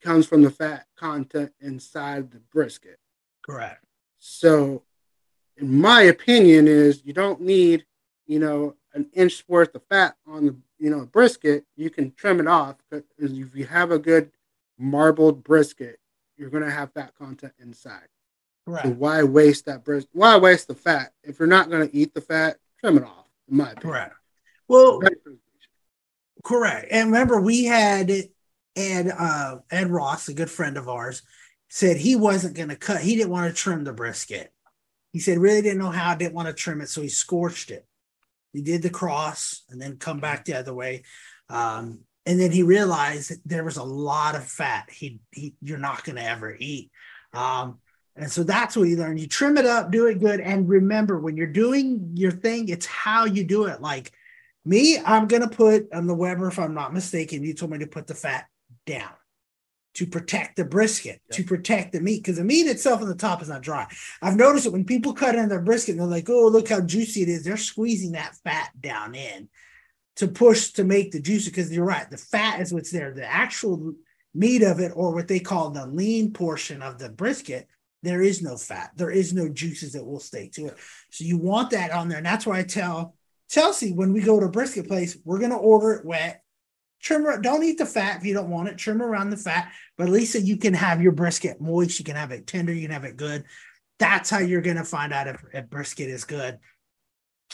comes 0.00 0.26
from 0.26 0.42
the 0.42 0.50
fat 0.50 0.86
content 0.96 1.52
inside 1.60 2.30
the 2.30 2.38
brisket. 2.38 2.98
Correct. 3.42 3.84
So, 4.18 4.84
in 5.56 5.80
my 5.80 6.02
opinion, 6.02 6.68
is 6.68 7.02
you 7.04 7.12
don't 7.12 7.40
need 7.40 7.84
you 8.26 8.38
know 8.38 8.76
an 8.94 9.08
inch 9.12 9.44
worth 9.48 9.74
of 9.74 9.82
fat 9.90 10.16
on 10.24 10.46
the 10.46 10.56
you 10.78 10.88
know 10.88 11.06
brisket. 11.06 11.64
You 11.76 11.90
can 11.90 12.12
trim 12.12 12.38
it 12.38 12.46
off 12.46 12.76
because 12.90 13.32
if 13.38 13.56
you 13.56 13.66
have 13.66 13.90
a 13.90 13.98
good 13.98 14.30
marbled 14.78 15.42
brisket, 15.42 15.98
you're 16.36 16.50
going 16.50 16.62
to 16.62 16.70
have 16.70 16.92
fat 16.92 17.12
content 17.18 17.54
inside. 17.58 18.08
Right. 18.70 18.84
So 18.84 18.90
why 18.90 19.22
waste 19.24 19.66
that 19.66 19.84
breast? 19.84 20.06
Why 20.12 20.36
waste 20.36 20.68
the 20.68 20.74
fat? 20.74 21.12
If 21.24 21.38
you're 21.38 21.48
not 21.48 21.70
going 21.70 21.88
to 21.88 21.96
eat 21.96 22.14
the 22.14 22.20
fat, 22.20 22.56
trim 22.78 22.98
it 22.98 23.04
off. 23.04 23.28
In 23.50 23.56
my 23.56 23.72
opinion. 23.72 23.82
Correct. 23.82 24.14
Well, 24.68 25.00
correct. 26.44 26.86
And 26.92 27.10
remember, 27.10 27.40
we 27.40 27.64
had 27.64 28.10
Ed 28.76 29.12
uh, 29.18 29.56
Ed 29.70 29.90
Ross, 29.90 30.28
a 30.28 30.34
good 30.34 30.50
friend 30.50 30.76
of 30.76 30.88
ours, 30.88 31.22
said 31.68 31.96
he 31.96 32.14
wasn't 32.14 32.56
going 32.56 32.68
to 32.68 32.76
cut. 32.76 33.00
He 33.00 33.16
didn't 33.16 33.32
want 33.32 33.48
to 33.48 33.60
trim 33.60 33.82
the 33.82 33.92
brisket. 33.92 34.52
He 35.12 35.18
said 35.18 35.38
really 35.38 35.62
didn't 35.62 35.80
know 35.80 35.90
how. 35.90 36.12
I 36.12 36.16
didn't 36.16 36.34
want 36.34 36.46
to 36.46 36.54
trim 36.54 36.80
it, 36.80 36.88
so 36.88 37.02
he 37.02 37.08
scorched 37.08 37.72
it. 37.72 37.84
He 38.52 38.62
did 38.62 38.82
the 38.82 38.90
cross 38.90 39.64
and 39.68 39.80
then 39.80 39.96
come 39.96 40.20
back 40.20 40.44
the 40.44 40.54
other 40.54 40.74
way. 40.74 41.02
Um, 41.48 42.00
and 42.24 42.38
then 42.38 42.52
he 42.52 42.62
realized 42.62 43.30
that 43.30 43.40
there 43.44 43.64
was 43.64 43.76
a 43.76 43.82
lot 43.82 44.36
of 44.36 44.44
fat 44.44 44.88
he, 44.90 45.20
he 45.32 45.54
you're 45.60 45.78
not 45.78 46.04
going 46.04 46.16
to 46.16 46.24
ever 46.24 46.54
eat 46.56 46.90
um, 47.32 47.78
and 48.20 48.30
so 48.30 48.42
that's 48.42 48.76
what 48.76 48.88
you 48.88 48.96
learn 48.96 49.18
you 49.18 49.26
trim 49.26 49.56
it 49.58 49.66
up 49.66 49.90
do 49.90 50.06
it 50.06 50.20
good 50.20 50.40
and 50.40 50.68
remember 50.68 51.18
when 51.18 51.36
you're 51.36 51.46
doing 51.46 52.10
your 52.14 52.32
thing 52.32 52.68
it's 52.68 52.86
how 52.86 53.24
you 53.24 53.44
do 53.44 53.64
it 53.64 53.80
like 53.80 54.12
me 54.64 54.98
i'm 55.04 55.26
going 55.26 55.42
to 55.42 55.48
put 55.48 55.92
on 55.92 56.06
the 56.06 56.14
weber 56.14 56.48
if 56.48 56.58
i'm 56.58 56.74
not 56.74 56.94
mistaken 56.94 57.42
you 57.42 57.54
told 57.54 57.70
me 57.70 57.78
to 57.78 57.86
put 57.86 58.06
the 58.06 58.14
fat 58.14 58.46
down 58.86 59.10
to 59.94 60.06
protect 60.06 60.56
the 60.56 60.64
brisket, 60.64 61.20
to 61.32 61.42
protect 61.42 61.92
the 61.92 62.00
meat, 62.00 62.22
because 62.22 62.36
the 62.36 62.44
meat 62.44 62.66
itself 62.66 63.02
on 63.02 63.08
the 63.08 63.14
top 63.14 63.42
is 63.42 63.48
not 63.48 63.62
dry. 63.62 63.86
I've 64.22 64.36
noticed 64.36 64.64
that 64.64 64.70
when 64.70 64.84
people 64.84 65.12
cut 65.12 65.34
in 65.34 65.48
their 65.48 65.60
brisket, 65.60 65.96
they're 65.96 66.06
like, 66.06 66.30
"Oh, 66.30 66.48
look 66.48 66.68
how 66.68 66.80
juicy 66.80 67.22
it 67.22 67.28
is." 67.28 67.44
They're 67.44 67.56
squeezing 67.56 68.12
that 68.12 68.36
fat 68.44 68.70
down 68.80 69.14
in 69.14 69.48
to 70.16 70.28
push 70.28 70.70
to 70.72 70.84
make 70.84 71.10
the 71.10 71.20
juicy. 71.20 71.50
Because 71.50 71.72
you're 71.72 71.84
right, 71.84 72.08
the 72.08 72.16
fat 72.16 72.60
is 72.60 72.72
what's 72.72 72.90
there. 72.90 73.12
The 73.12 73.26
actual 73.26 73.94
meat 74.32 74.62
of 74.62 74.78
it, 74.78 74.92
or 74.94 75.12
what 75.12 75.28
they 75.28 75.40
call 75.40 75.70
the 75.70 75.86
lean 75.86 76.32
portion 76.32 76.82
of 76.82 76.98
the 76.98 77.08
brisket, 77.08 77.66
there 78.02 78.22
is 78.22 78.42
no 78.42 78.56
fat. 78.56 78.92
There 78.96 79.10
is 79.10 79.32
no 79.32 79.48
juices 79.48 79.92
that 79.92 80.04
will 80.04 80.20
stay 80.20 80.48
to 80.54 80.66
it. 80.66 80.76
So 81.10 81.24
you 81.24 81.38
want 81.38 81.70
that 81.70 81.90
on 81.90 82.08
there, 82.08 82.18
and 82.18 82.26
that's 82.26 82.46
why 82.46 82.58
I 82.58 82.62
tell 82.62 83.14
Chelsea 83.48 83.92
when 83.92 84.12
we 84.12 84.20
go 84.20 84.40
to 84.40 84.46
a 84.46 84.50
brisket 84.50 84.88
place, 84.88 85.16
we're 85.24 85.40
gonna 85.40 85.58
order 85.58 85.92
it 85.92 86.04
wet. 86.04 86.42
Trim 87.00 87.24
don't 87.40 87.64
eat 87.64 87.78
the 87.78 87.86
fat 87.86 88.18
if 88.18 88.26
you 88.26 88.34
don't 88.34 88.50
want 88.50 88.68
it. 88.68 88.76
Trim 88.76 89.00
around 89.00 89.30
the 89.30 89.36
fat. 89.36 89.72
But 89.96 90.06
at 90.06 90.12
least 90.12 90.34
you 90.34 90.56
can 90.58 90.74
have 90.74 91.02
your 91.02 91.12
brisket 91.12 91.60
moist. 91.60 91.98
You 91.98 92.04
can 92.04 92.16
have 92.16 92.30
it 92.30 92.46
tender. 92.46 92.72
You 92.72 92.82
can 92.82 92.90
have 92.90 93.04
it 93.04 93.16
good. 93.16 93.44
That's 93.98 94.28
how 94.28 94.38
you're 94.38 94.60
going 94.60 94.76
to 94.76 94.84
find 94.84 95.12
out 95.12 95.26
if, 95.26 95.42
if 95.52 95.70
brisket 95.70 96.08
is 96.08 96.24
good. 96.24 96.58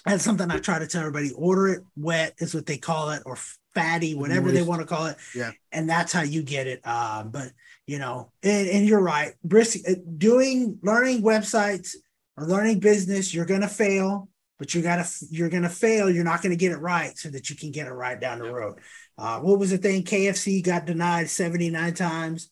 That's 0.05 0.23
something 0.25 0.51
i 0.51 0.59
try 0.59 0.79
to 0.79 0.87
tell 0.87 1.01
everybody. 1.01 1.33
Order 1.33 1.69
it 1.69 1.83
wet 1.97 2.35
is 2.39 2.55
what 2.55 2.67
they 2.67 2.77
call 2.77 3.11
it 3.11 3.23
or 3.25 3.37
fatty 3.77 4.15
whatever 4.15 4.51
they 4.51 4.63
want 4.63 4.81
to 4.81 4.87
call 4.87 5.07
it 5.07 5.17
yeah 5.35 5.51
and 5.73 5.89
that's 5.89 6.13
how 6.13 6.23
you 6.23 6.43
get 6.43 6.67
it 6.67 6.87
um, 6.87 7.31
but 7.31 7.53
you 7.87 7.99
know 7.99 8.33
and, 8.43 8.69
and 8.69 8.87
you're 8.87 9.01
right 9.01 9.35
brisket 9.45 9.83
uh, 9.87 10.01
doing 10.17 10.79
learning 10.83 11.23
websites 11.23 11.95
or 12.37 12.47
learning 12.47 12.81
business 12.81 13.35
you're 13.35 13.45
going 13.45 13.61
to 13.61 13.69
fail 13.69 14.29
but 14.59 14.75
you 14.75 14.81
gotta 14.81 15.07
you're 15.31 15.51
gonna 15.51 15.69
fail 15.69 16.09
you're 16.09 16.25
not 16.25 16.41
gonna 16.41 16.57
get 16.57 16.73
it 16.73 16.79
right 16.79 17.19
so 17.19 17.29
that 17.29 17.51
you 17.51 17.57
can 17.57 17.71
get 17.71 17.87
it 17.87 17.93
right 17.93 18.19
down 18.21 18.39
the 18.39 18.51
road 18.51 18.81
uh, 19.19 19.41
what 19.41 19.59
was 19.59 19.71
the 19.71 19.79
thing? 19.79 20.03
KFC 20.03 20.63
got 20.63 20.85
denied 20.85 21.31
79 21.31 21.95
times. 21.95 22.51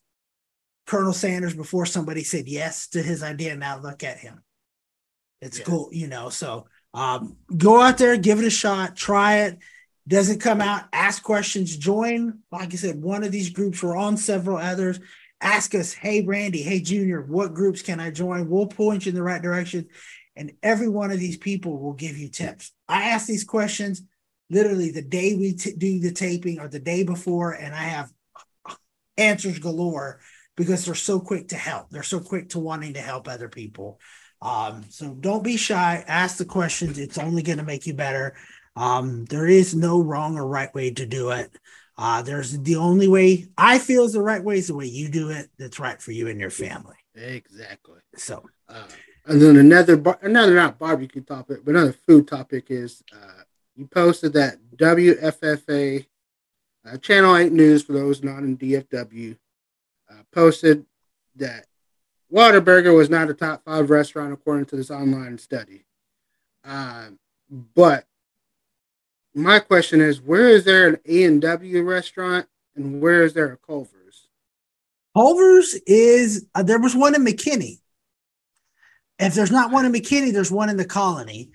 Colonel 0.87 1.12
Sanders 1.12 1.55
before 1.55 1.87
somebody 1.87 2.25
said 2.25 2.47
yes 2.47 2.89
to 2.89 3.03
his 3.03 3.22
idea. 3.22 3.57
Now 3.57 3.81
look 3.81 4.03
at 4.03 4.18
him. 4.18 4.43
It's 5.41 5.59
yeah. 5.59 5.64
cool, 5.64 5.89
you 5.93 6.09
know. 6.09 6.29
So 6.29 6.66
um, 6.93 7.37
go 7.55 7.81
out 7.81 7.99
there, 7.99 8.16
give 8.16 8.39
it 8.39 8.45
a 8.45 8.51
shot, 8.51 8.97
try 8.97 9.41
it. 9.41 9.59
Doesn't 10.07 10.41
come 10.41 10.61
out, 10.61 10.85
ask 10.93 11.23
questions, 11.23 11.77
join. 11.77 12.41
Like 12.53 12.73
I 12.75 12.77
said, 12.77 13.03
one 13.03 13.25
of 13.25 13.33
these 13.33 13.51
groups. 13.51 13.83
We're 13.83 13.97
on 13.97 14.17
several 14.17 14.59
others. 14.59 15.01
Ask 15.41 15.75
us, 15.75 15.93
hey 15.93 16.23
Randy, 16.23 16.63
hey 16.63 16.81
Junior, 16.81 17.23
what 17.23 17.55
groups 17.55 17.83
can 17.83 18.01
I 18.01 18.11
join? 18.11 18.49
We'll 18.49 18.67
point 18.67 19.07
you 19.07 19.11
in 19.11 19.17
the 19.17 19.23
right 19.23 19.43
direction. 19.43 19.89
And 20.37 20.53
every 20.63 20.89
one 20.89 21.11
of 21.11 21.21
these 21.21 21.37
people 21.37 21.79
will 21.79 21.93
give 21.93 22.19
you 22.19 22.29
tips. 22.29 22.73
I 22.89 23.11
ask 23.11 23.27
these 23.27 23.45
questions 23.45 24.03
literally 24.51 24.91
the 24.91 25.03
day 25.03 25.35
we 25.35 25.55
t- 25.55 25.75
do 25.77 26.01
the 26.01 26.13
taping 26.13 26.61
or 26.61 26.69
the 26.69 26.79
day 26.79 27.03
before, 27.03 27.53
and 27.53 27.75
I 27.75 27.85
have 27.85 28.11
answers 29.17 29.59
galore 29.59 30.21
because 30.57 30.85
they're 30.85 30.95
so 30.95 31.21
quick 31.21 31.49
to 31.49 31.57
help. 31.57 31.91
They're 31.91 32.03
so 32.03 32.21
quick 32.21 32.51
to 32.51 32.61
wanting 32.61 32.95
to 32.95 33.01
help 33.01 33.29
other 33.29 33.49
people. 33.49 34.01
Um, 34.43 34.85
so 34.91 35.15
don't 35.15 35.43
be 35.43 35.57
shy. 35.57 36.05
Ask 36.07 36.37
the 36.37 36.45
questions. 36.45 36.99
It's 36.99 37.19
only 37.19 37.43
going 37.43 37.59
to 37.59 37.65
make 37.65 37.87
you 37.87 37.95
better. 37.95 38.37
Um, 38.77 39.25
there 39.27 39.47
is 39.47 39.75
no 39.75 40.01
wrong 40.01 40.37
or 40.37 40.47
right 40.47 40.75
way 40.75 40.91
to 40.93 41.07
do 41.07 41.31
it. 41.31 41.51
Uh, 41.97 42.22
there's 42.22 42.59
the 42.59 42.77
only 42.77 43.07
way 43.07 43.47
I 43.57 43.79
feel 43.79 44.05
is 44.05 44.14
the 44.14 44.22
right 44.22 44.43
way 44.43 44.59
is 44.59 44.66
the 44.66 44.75
way 44.75 44.87
you 44.87 45.09
do 45.09 45.31
it. 45.31 45.49
That's 45.59 45.79
right 45.79 46.01
for 46.01 46.11
you 46.11 46.29
and 46.29 46.41
your 46.41 46.51
family. 46.51 46.97
Exactly. 47.14 48.01
So, 48.16 48.45
uh, 48.68 48.87
and 49.27 49.41
then 49.41 49.57
another 49.57 49.97
bar- 49.97 50.18
another 50.22 50.55
not 50.55 50.79
barbecue 50.79 51.22
topic, 51.22 51.64
but 51.64 51.77
another 51.77 51.93
food 51.93 52.27
topic 52.27 52.66
is 52.68 53.03
uh, 53.12 53.43
you 53.77 53.87
posted 53.87 54.33
that 54.33 54.59
WFAA, 54.77 56.07
uh, 56.87 56.97
Channel 56.99 57.37
8 57.37 57.53
News, 57.53 57.83
for 57.85 57.93
those 57.93 58.22
not 58.22 58.43
in 58.43 58.59
DFW, 58.59 59.37
uh, 60.11 60.22
posted 60.33 60.85
that 61.37 61.66
Whataburger 62.33 62.95
was 62.95 63.09
not 63.09 63.31
a 63.31 63.35
top 63.35 63.64
five 63.64 63.91
restaurant 63.91 64.33
according 64.33 64.66
to 64.66 64.77
this 64.77 64.91
online 64.91 65.39
study. 65.39 65.85
Uh, 66.64 67.11
but 67.75 68.07
my 69.35 69.59
question 69.59 70.01
is, 70.01 70.20
where 70.20 70.49
is 70.49 70.64
there 70.64 70.89
an 70.89 70.99
A 71.07 71.24
and 71.24 71.43
W 71.43 71.82
restaurant, 71.82 72.47
and 72.76 73.01
where 73.01 73.24
is 73.24 73.35
there 73.35 73.53
a 73.53 73.57
Culver's? 73.57 74.28
Culver's 75.16 75.74
is 75.87 76.47
uh, 76.55 76.62
there 76.62 76.80
was 76.80 76.95
one 76.95 77.14
in 77.14 77.24
McKinney. 77.24 77.80
If 79.18 79.35
there's 79.35 79.51
not 79.51 79.70
one 79.70 79.87
in 79.87 79.93
McKinney, 79.93 80.32
there's 80.32 80.51
one 80.51 80.68
in 80.68 80.76
the 80.76 80.85
Colony. 80.85 81.51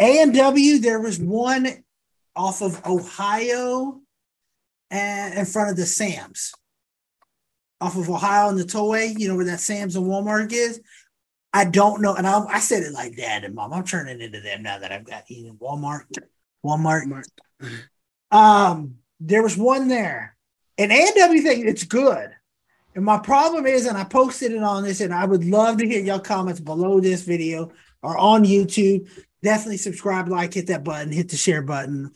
A 0.00 0.20
and 0.20 0.34
W, 0.34 0.78
there 0.78 1.00
was 1.00 1.18
one 1.18 1.84
off 2.34 2.62
of 2.62 2.84
Ohio 2.86 4.00
and 4.90 5.34
in 5.34 5.44
front 5.44 5.70
of 5.70 5.76
the 5.76 5.86
Sam's. 5.86 6.52
Off 7.80 7.96
of 7.96 8.10
Ohio 8.10 8.48
and 8.48 8.58
the 8.58 8.64
tollway, 8.64 9.16
you 9.16 9.28
know 9.28 9.36
where 9.36 9.44
that 9.44 9.60
Sam's 9.60 9.94
and 9.94 10.06
Walmart 10.06 10.52
is. 10.52 10.80
I 11.52 11.64
don't 11.64 12.02
know, 12.02 12.14
and 12.14 12.26
I, 12.26 12.44
I 12.44 12.58
said 12.58 12.82
it 12.82 12.92
like 12.92 13.16
dad 13.16 13.44
and 13.44 13.54
mom. 13.54 13.72
I'm 13.72 13.84
turning 13.84 14.20
into 14.20 14.40
them 14.40 14.62
now 14.62 14.78
that 14.80 14.92
I've 14.92 15.04
got 15.04 15.24
eating 15.28 15.56
Walmart. 15.60 16.04
Walmart. 16.64 17.04
Walmart. 17.06 17.80
um, 18.30 18.96
there 19.20 19.42
was 19.42 19.56
one 19.56 19.88
there, 19.88 20.36
and 20.76 20.92
A 20.92 20.94
and 20.94 21.14
W 21.16 21.42
thing. 21.42 21.66
It's 21.66 21.84
good. 21.84 22.30
And 22.94 23.04
my 23.04 23.18
problem 23.18 23.66
is, 23.66 23.86
and 23.86 23.96
I 23.96 24.04
posted 24.04 24.52
it 24.52 24.62
on 24.62 24.82
this, 24.82 25.00
and 25.00 25.14
I 25.14 25.24
would 25.24 25.44
love 25.44 25.78
to 25.78 25.86
hear 25.86 26.02
your 26.02 26.20
comments 26.20 26.60
below 26.60 27.00
this 27.00 27.22
video 27.22 27.70
or 28.02 28.16
on 28.16 28.44
YouTube 28.44 29.08
definitely 29.42 29.76
subscribe, 29.76 30.28
like, 30.28 30.54
hit 30.54 30.66
that 30.68 30.84
button, 30.84 31.12
hit 31.12 31.28
the 31.28 31.36
share 31.36 31.62
button, 31.62 32.12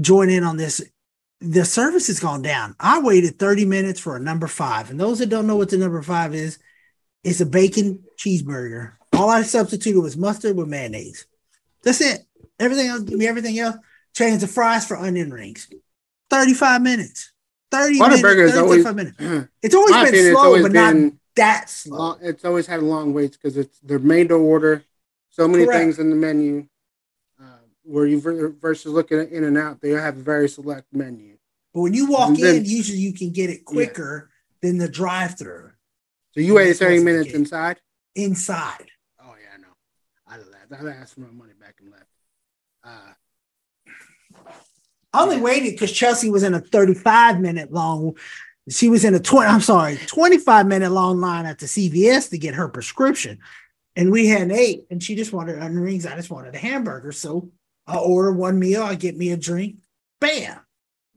join 0.00 0.30
in 0.30 0.44
on 0.44 0.56
this. 0.56 0.82
The 1.40 1.64
service 1.64 2.06
has 2.06 2.20
gone 2.20 2.42
down. 2.42 2.74
I 2.80 3.00
waited 3.00 3.38
30 3.38 3.66
minutes 3.66 4.00
for 4.00 4.16
a 4.16 4.20
number 4.20 4.46
five. 4.46 4.90
And 4.90 4.98
those 4.98 5.18
that 5.18 5.28
don't 5.28 5.46
know 5.46 5.56
what 5.56 5.70
the 5.70 5.78
number 5.78 6.00
five 6.02 6.34
is, 6.34 6.58
it's 7.22 7.40
a 7.40 7.46
bacon 7.46 8.02
cheeseburger. 8.18 8.92
All 9.12 9.28
I 9.28 9.42
substituted 9.42 10.00
was 10.00 10.16
mustard 10.16 10.56
with 10.56 10.68
mayonnaise. 10.68 11.26
That's 11.82 12.00
it. 12.00 12.20
Everything 12.58 12.88
else, 12.88 13.02
give 13.02 13.18
me 13.18 13.26
everything 13.26 13.58
else. 13.58 13.76
Change 14.14 14.40
the 14.40 14.46
fries 14.46 14.86
for 14.86 14.96
onion 14.96 15.32
rings. 15.32 15.68
35 16.30 16.82
minutes. 16.82 17.32
30 17.70 17.98
minutes, 17.98 18.22
30, 18.22 18.58
always, 18.58 18.84
minutes. 18.84 19.18
It's 19.62 19.74
always 19.74 19.92
been 19.92 20.06
opinion, 20.06 20.32
slow, 20.32 20.44
always 20.44 20.62
but 20.62 20.72
been 20.72 21.04
not 21.04 21.12
that 21.34 21.70
slow. 21.70 21.98
Long, 21.98 22.18
it's 22.22 22.44
always 22.44 22.66
had 22.66 22.82
long 22.82 23.12
waits 23.12 23.36
because 23.36 23.56
it's 23.56 23.78
they're 23.80 23.98
made 23.98 24.28
to 24.28 24.34
order 24.34 24.84
so 25.30 25.48
many 25.48 25.64
Correct. 25.64 25.80
things 25.80 25.98
in 25.98 26.10
the 26.10 26.16
menu. 26.16 26.66
Uh, 27.40 27.46
where 27.82 28.06
you 28.06 28.20
versus 28.60 28.92
looking 28.92 29.18
at 29.18 29.30
in 29.30 29.44
and 29.44 29.58
out, 29.58 29.80
they 29.80 29.90
have 29.90 30.16
a 30.16 30.22
very 30.22 30.48
select 30.48 30.86
menu. 30.92 31.36
But 31.72 31.80
when 31.80 31.94
you 31.94 32.06
walk 32.06 32.36
then, 32.36 32.56
in, 32.56 32.64
usually 32.64 32.98
you 32.98 33.12
can 33.12 33.32
get 33.32 33.50
it 33.50 33.64
quicker 33.64 34.30
yeah. 34.30 34.68
than 34.68 34.78
the 34.78 34.88
drive-through. 34.88 35.72
So 36.32 36.40
you 36.40 36.54
waited 36.54 36.76
thirty 36.76 37.02
minutes 37.02 37.32
inside. 37.32 37.80
Inside. 38.14 38.90
Oh 39.20 39.34
yeah, 39.42 39.54
I 39.54 39.60
know. 39.60 39.74
I 40.28 40.36
laughed. 40.36 40.84
I 40.84 40.90
asked 40.90 41.14
for 41.14 41.20
my 41.20 41.30
money 41.30 41.54
back 41.58 41.76
and 41.80 41.90
left. 41.90 42.06
Uh, 42.84 43.12
I 45.12 45.22
only 45.22 45.40
waited 45.40 45.72
because 45.72 45.92
Chelsea 45.92 46.30
was 46.30 46.42
in 46.42 46.54
a 46.54 46.60
thirty-five 46.60 47.40
minute 47.40 47.72
long. 47.72 48.16
She 48.68 48.88
was 48.88 49.04
in 49.04 49.14
a 49.14 49.20
twenty. 49.20 49.48
I'm 49.48 49.60
sorry, 49.60 49.96
twenty-five 50.06 50.66
minute 50.66 50.90
long 50.90 51.20
line 51.20 51.46
at 51.46 51.58
the 51.58 51.66
CVS 51.66 52.30
to 52.30 52.38
get 52.38 52.54
her 52.54 52.68
prescription 52.68 53.38
and 53.96 54.10
we 54.10 54.26
had 54.26 54.42
an 54.42 54.52
eight, 54.52 54.84
and 54.90 55.02
she 55.02 55.14
just 55.14 55.32
wanted 55.32 55.58
onion 55.58 55.80
rings. 55.80 56.06
I 56.06 56.16
just 56.16 56.30
wanted 56.30 56.54
a 56.54 56.58
hamburger. 56.58 57.12
So 57.12 57.50
I 57.86 57.96
order 57.98 58.32
one 58.32 58.58
meal, 58.58 58.82
I 58.82 58.94
get 58.94 59.16
me 59.16 59.30
a 59.30 59.36
drink, 59.36 59.76
bam. 60.20 60.60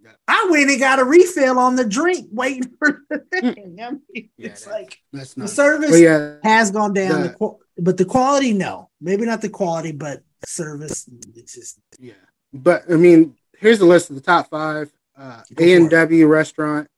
Yeah. 0.04 0.12
I 0.28 0.48
went 0.50 0.70
and 0.70 0.80
got 0.80 1.00
a 1.00 1.04
refill 1.04 1.60
on 1.60 1.76
the 1.76 1.86
drink, 1.86 2.28
waiting 2.32 2.72
for 2.78 3.02
the 3.10 3.20
thing. 3.32 3.80
I 3.82 3.92
mean, 3.92 4.30
yeah, 4.38 4.50
it's 4.50 4.68
like 4.68 5.00
that's 5.12 5.36
not, 5.36 5.48
the 5.48 5.54
service 5.54 6.00
yeah, 6.00 6.36
has 6.44 6.72
gone 6.72 6.94
down, 6.94 7.24
the, 7.24 7.30
the, 7.30 7.58
but 7.80 7.98
the 7.98 8.06
quality, 8.06 8.54
no, 8.54 8.90
maybe 9.02 9.26
not 9.26 9.42
the 9.42 9.50
quality, 9.50 9.92
but 9.92 10.20
the 10.20 10.27
service. 10.46 11.10
It's 11.36 11.56
just 11.56 11.80
yeah. 12.00 12.14
But 12.54 12.84
I 12.90 12.96
mean, 12.96 13.36
here's 13.58 13.80
the 13.80 13.86
list 13.86 14.10
of 14.10 14.16
the 14.16 14.22
top 14.22 14.50
five: 14.50 14.92
uh, 15.18 15.42
A 15.58 15.74
and 15.74 15.90
W 15.90 16.28
restaurant, 16.28 16.90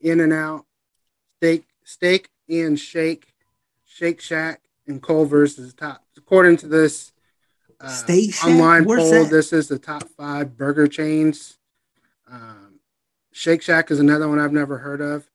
In 0.00 0.20
and 0.20 0.32
Out, 0.32 0.64
Steak, 1.36 1.64
Steak 1.84 2.30
and 2.48 2.78
Shake, 2.78 3.34
Shake 3.84 4.20
Shack, 4.20 4.60
and 4.86 5.02
Culver's 5.02 5.58
is 5.58 5.74
top. 5.74 6.04
According 6.16 6.56
to 6.58 6.68
this 6.68 7.12
uh, 7.80 8.02
online 8.44 8.84
poll, 8.84 9.10
that? 9.10 9.28
this 9.30 9.52
is 9.52 9.68
the 9.68 9.78
top 9.78 10.04
five 10.16 10.56
burger 10.56 10.88
chains. 10.88 11.58
Um, 12.30 12.80
Shake 13.32 13.62
Shack 13.62 13.90
is 13.90 14.00
another 14.00 14.28
one 14.28 14.40
I've 14.40 14.52
never 14.52 14.78
heard 14.78 15.00
of. 15.00 15.28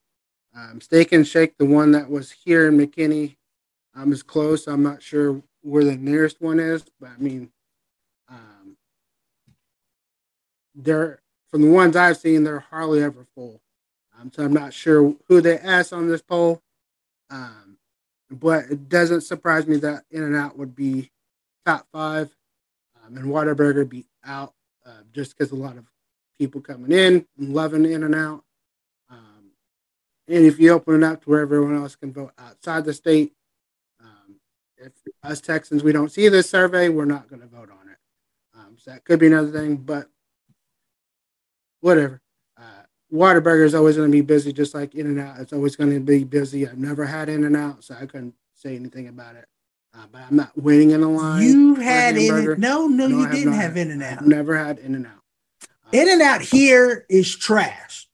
Um, 0.55 0.81
Steak 0.81 1.11
and 1.11 1.25
Shake, 1.25 1.57
the 1.57 1.65
one 1.65 1.91
that 1.91 2.09
was 2.09 2.31
here 2.31 2.67
in 2.67 2.77
McKinney, 2.77 3.37
um, 3.95 4.11
is 4.11 4.21
close. 4.23 4.67
I'm 4.67 4.83
not 4.83 5.01
sure 5.01 5.41
where 5.63 5.83
the 5.83 5.95
nearest 5.95 6.41
one 6.41 6.59
is, 6.59 6.85
but 6.99 7.09
I 7.09 7.17
mean, 7.17 7.49
um, 8.29 8.77
they're 10.75 11.19
from 11.49 11.61
the 11.61 11.69
ones 11.69 11.95
I've 11.95 12.17
seen, 12.17 12.43
they're 12.43 12.59
hardly 12.59 13.03
ever 13.03 13.25
full. 13.35 13.61
Um, 14.19 14.31
so 14.33 14.43
I'm 14.43 14.53
not 14.53 14.73
sure 14.73 15.15
who 15.27 15.41
they 15.41 15.57
asked 15.57 15.93
on 15.93 16.07
this 16.07 16.21
poll. 16.21 16.61
Um, 17.29 17.77
but 18.29 18.65
it 18.65 18.89
doesn't 18.89 19.21
surprise 19.21 19.67
me 19.67 19.77
that 19.77 20.05
In 20.11 20.23
and 20.23 20.35
Out 20.35 20.57
would 20.57 20.75
be 20.75 21.11
top 21.65 21.87
five 21.91 22.35
um, 23.03 23.17
and 23.17 23.27
Whataburger 23.27 23.87
be 23.87 24.05
out 24.25 24.53
uh, 24.85 25.01
just 25.13 25.37
because 25.37 25.51
a 25.51 25.55
lot 25.55 25.77
of 25.77 25.85
people 26.39 26.61
coming 26.61 26.91
in 26.91 27.25
and 27.37 27.53
loving 27.53 27.85
In 27.85 28.03
and 28.03 28.15
Out. 28.15 28.43
Um, 29.09 29.51
and 30.27 30.45
if 30.45 30.59
you 30.59 30.71
open 30.71 31.03
it 31.03 31.05
up 31.05 31.23
to 31.23 31.29
where 31.29 31.41
everyone 31.41 31.75
else 31.75 31.95
can 31.95 32.11
vote 32.11 32.31
outside 32.37 32.85
the 32.85 32.93
state, 32.93 33.33
us 35.23 35.41
Texans 35.41 35.83
we 35.83 35.91
don't 35.91 36.11
see 36.11 36.27
this 36.29 36.49
survey, 36.49 36.89
we're 36.89 37.05
not 37.05 37.29
going 37.29 37.41
to 37.41 37.47
vote 37.47 37.69
on 37.71 37.89
it. 37.89 37.97
Um, 38.55 38.75
so 38.77 38.91
that 38.91 39.05
could 39.05 39.19
be 39.19 39.27
another 39.27 39.51
thing, 39.51 39.77
but 39.77 40.07
whatever. 41.81 42.21
Uh, 42.57 42.83
Whataburger 43.11 43.65
is 43.65 43.75
always 43.75 43.95
going 43.95 44.11
to 44.11 44.15
be 44.15 44.21
busy, 44.21 44.51
just 44.53 44.73
like 44.73 44.95
In 44.95 45.07
and 45.07 45.19
Out. 45.19 45.39
It's 45.39 45.53
always 45.53 45.75
going 45.75 45.91
to 45.91 45.99
be 45.99 46.23
busy. 46.23 46.67
I've 46.67 46.77
never 46.77 47.05
had 47.05 47.29
In 47.29 47.43
and 47.43 47.55
Out, 47.55 47.83
so 47.83 47.95
I 47.99 48.05
couldn't 48.05 48.33
say 48.55 48.75
anything 48.75 49.07
about 49.07 49.35
it. 49.35 49.45
Uh, 49.95 50.05
but 50.11 50.21
I'm 50.29 50.35
not 50.35 50.51
waiting 50.55 50.91
in 50.91 51.01
the 51.01 51.07
line. 51.07 51.43
You 51.43 51.75
had 51.75 52.17
in 52.17 52.23
hamburger. 52.23 52.55
no, 52.57 52.87
no, 52.87 53.07
No, 53.07 53.19
you 53.19 53.29
didn't 53.29 53.53
have 53.53 53.77
In 53.77 53.91
and 53.91 54.01
Out. 54.01 54.25
never 54.25 54.57
had 54.57 54.79
In 54.79 54.95
and 54.95 55.05
Out. 55.05 55.21
In 55.91 56.09
and 56.09 56.21
Out 56.21 56.41
here 56.41 57.05
is 57.09 57.35
trash. 57.35 58.07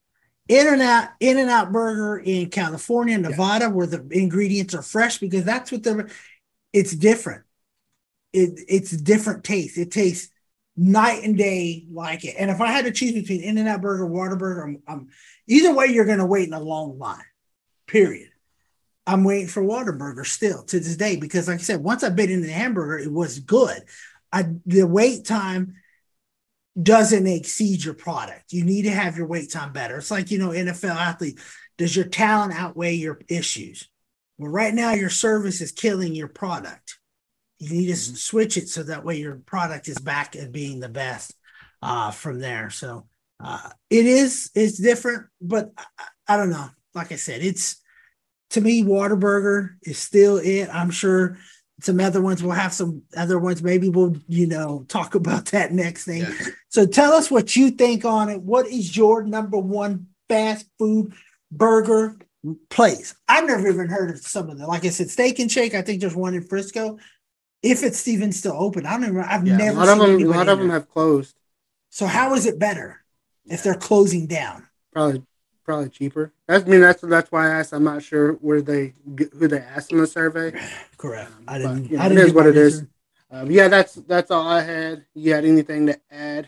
In 0.50 0.68
and 0.68 0.82
Out, 0.82 1.10
In 1.22 1.38
and 1.38 1.50
Out 1.50 1.72
Burger 1.72 2.18
in 2.18 2.50
California, 2.50 3.18
Nevada, 3.18 3.70
where 3.70 3.88
the 3.88 4.06
ingredients 4.12 4.74
are 4.74 4.82
fresh 4.82 5.20
because 5.20 5.46
that's 5.46 5.72
what 5.72 5.84
they're. 5.84 6.10
It's 6.74 6.96
different. 6.96 7.44
It 8.34 8.60
it's 8.68 8.92
different 8.92 9.44
taste. 9.44 9.78
It 9.78 9.92
tastes 9.92 10.32
night 10.78 11.24
and 11.24 11.38
day 11.38 11.86
like 11.92 12.24
it. 12.24 12.36
And 12.40 12.50
if 12.50 12.62
I 12.62 12.72
had 12.72 12.86
to 12.86 12.92
choose 12.92 13.12
between 13.12 13.42
In 13.42 13.58
and 13.58 13.68
Out 13.68 13.82
Burger, 13.82 14.08
Whataburger, 14.08 14.64
I'm, 14.64 14.82
I'm 14.88 15.08
either 15.48 15.74
way 15.74 15.88
you're 15.88 16.06
going 16.06 16.20
to 16.20 16.26
wait 16.26 16.48
in 16.48 16.54
a 16.54 16.60
long 16.60 16.98
line. 16.98 17.18
Period. 17.86 18.30
I'm 19.06 19.24
waiting 19.24 19.48
for 19.48 19.64
Whataburger 19.64 20.26
still 20.26 20.64
to 20.66 20.80
this 20.80 20.96
day 20.96 21.16
because, 21.16 21.48
like 21.48 21.60
I 21.60 21.64
said, 21.64 21.84
once 21.84 22.04
I 22.04 22.10
bit 22.10 22.30
into 22.32 22.48
the 22.48 22.54
hamburger, 22.54 23.00
it 23.00 23.12
was 23.12 23.40
good. 23.40 23.82
I 24.32 24.46
the 24.66 24.84
wait 24.84 25.26
time 25.26 25.76
doesn't 26.82 27.28
exceed 27.28 27.84
your 27.84 27.96
product. 27.96 28.54
You 28.54 28.64
need 28.64 28.84
to 28.84 28.92
have 28.92 29.18
your 29.18 29.28
wait 29.28 29.52
time 29.52 29.74
better. 29.74 29.98
It's 29.98 30.12
like, 30.12 30.32
you 30.32 30.38
know, 30.38 30.50
NFL 30.50 30.96
athlete, 30.96 31.40
does 31.78 31.96
your 31.96 32.06
talent 32.06 32.54
outweigh 32.54 32.94
your 32.94 33.20
issues? 33.28 33.90
Well, 34.40 34.52
right 34.52 34.74
now 34.74 34.94
your 34.94 35.10
service 35.10 35.60
is 35.60 35.74
killing 35.74 36.16
your 36.16 36.30
product. 36.30 36.98
You 37.60 37.70
need 37.72 37.88
to 37.88 37.92
s- 37.92 38.20
switch 38.20 38.56
it 38.56 38.70
so 38.70 38.84
that 38.84 39.04
way 39.04 39.18
your 39.18 39.36
product 39.36 39.90
is 39.90 40.00
back 40.00 40.36
at 40.38 40.54
being 40.54 40.80
the 40.80 40.90
best 40.90 41.36
uh, 41.82 42.12
from 42.12 42.40
there. 42.40 42.70
So 42.70 43.06
uh, 43.44 43.70
it 43.90 44.06
is, 44.06 44.50
it's 44.56 44.78
different, 44.78 45.26
but 45.42 45.72
I, 45.78 45.84
I 46.30 46.38
don't 46.38 46.52
know. 46.52 46.70
Like 46.96 47.12
I 47.12 47.18
said, 47.18 47.44
it's 47.44 47.82
to 48.52 48.62
me, 48.62 48.84
Whataburger 48.84 49.76
is 49.84 50.00
still 50.00 50.38
it. 50.38 50.70
I'm 50.74 50.90
sure 50.90 51.38
some 51.82 52.00
other 52.00 52.22
ones 52.22 52.42
will 52.42 52.52
have 52.52 52.74
some 52.74 53.04
other 53.16 53.38
ones. 53.38 53.62
Maybe 53.62 53.90
we'll, 53.90 54.16
you 54.28 54.48
know, 54.48 54.86
talk 54.88 55.16
about 55.16 55.46
that 55.52 55.74
next 55.74 56.06
thing. 56.06 56.22
Yeah. 56.22 56.34
So 56.70 56.86
tell 56.86 57.12
us 57.12 57.30
what 57.30 57.58
you 57.58 57.72
think 57.72 58.06
on 58.06 58.30
it. 58.30 58.42
What 58.42 58.68
is 58.68 58.96
your 58.96 59.24
number 59.24 59.58
one 59.58 60.08
fast 60.30 60.66
food 60.80 61.14
burger 61.52 62.18
place? 62.70 63.16
I've 63.28 63.46
never 63.46 63.68
even 63.68 63.90
heard 63.90 64.10
of 64.12 64.20
some 64.20 64.50
of 64.50 64.58
them. 64.58 64.68
Like 64.68 64.86
I 64.86 64.90
said, 64.90 65.10
Steak 65.10 65.40
and 65.40 65.52
Shake. 65.52 65.74
I 65.76 65.82
think 65.82 66.02
there's 66.02 66.16
one 66.16 66.34
in 66.34 66.44
Frisco. 66.44 66.98
If 67.62 67.84
it's 67.84 68.08
even 68.08 68.32
still 68.32 68.56
open, 68.58 68.86
I 68.86 68.94
don't 68.94 69.04
even. 69.04 69.18
I've 69.18 69.46
Yeah, 69.46 69.58
never 69.58 69.78
a 69.82 69.86
lot 69.86 69.90
of 69.90 70.08
seen 70.08 70.20
them. 70.20 70.32
A 70.32 70.38
lot 70.38 70.50
of 70.50 70.60
them 70.60 70.70
have 70.70 70.90
closed. 70.90 71.36
So 71.90 72.06
how 72.06 72.34
is 72.36 72.46
it 72.46 72.60
better 72.60 73.04
if 73.46 73.64
they're 73.64 73.74
closing 73.74 74.28
down? 74.28 74.68
Probably, 74.94 75.24
probably 75.66 75.90
cheaper. 75.90 76.32
That's, 76.48 76.66
I 76.66 76.68
mean, 76.68 76.82
that's 76.82 77.02
that's 77.02 77.32
why 77.32 77.48
I 77.48 77.60
asked. 77.60 77.74
I'm 77.74 77.84
not 77.84 78.04
sure 78.04 78.34
where 78.34 78.62
they 78.62 78.94
who 79.38 79.48
they 79.48 79.60
asked 79.60 79.92
in 79.92 79.98
the 79.98 80.08
survey. 80.08 80.58
Correct. 80.98 81.32
I 81.48 81.58
didn't. 81.58 81.90
you 81.92 81.98
know, 81.98 82.04
I 82.04 82.10
didn't 82.10 82.24
is 82.24 82.32
do 82.32 82.36
what 82.36 82.46
my 82.46 82.50
it 82.52 82.58
is. 82.58 82.74
research. 82.76 82.90
Um, 83.32 83.52
yeah, 83.52 83.68
that's 83.68 83.94
that's 83.96 84.32
all 84.32 84.48
I 84.48 84.62
had. 84.62 85.06
You 85.14 85.34
had 85.34 85.46
anything 85.46 85.88
to 85.88 86.00
add? 86.10 86.48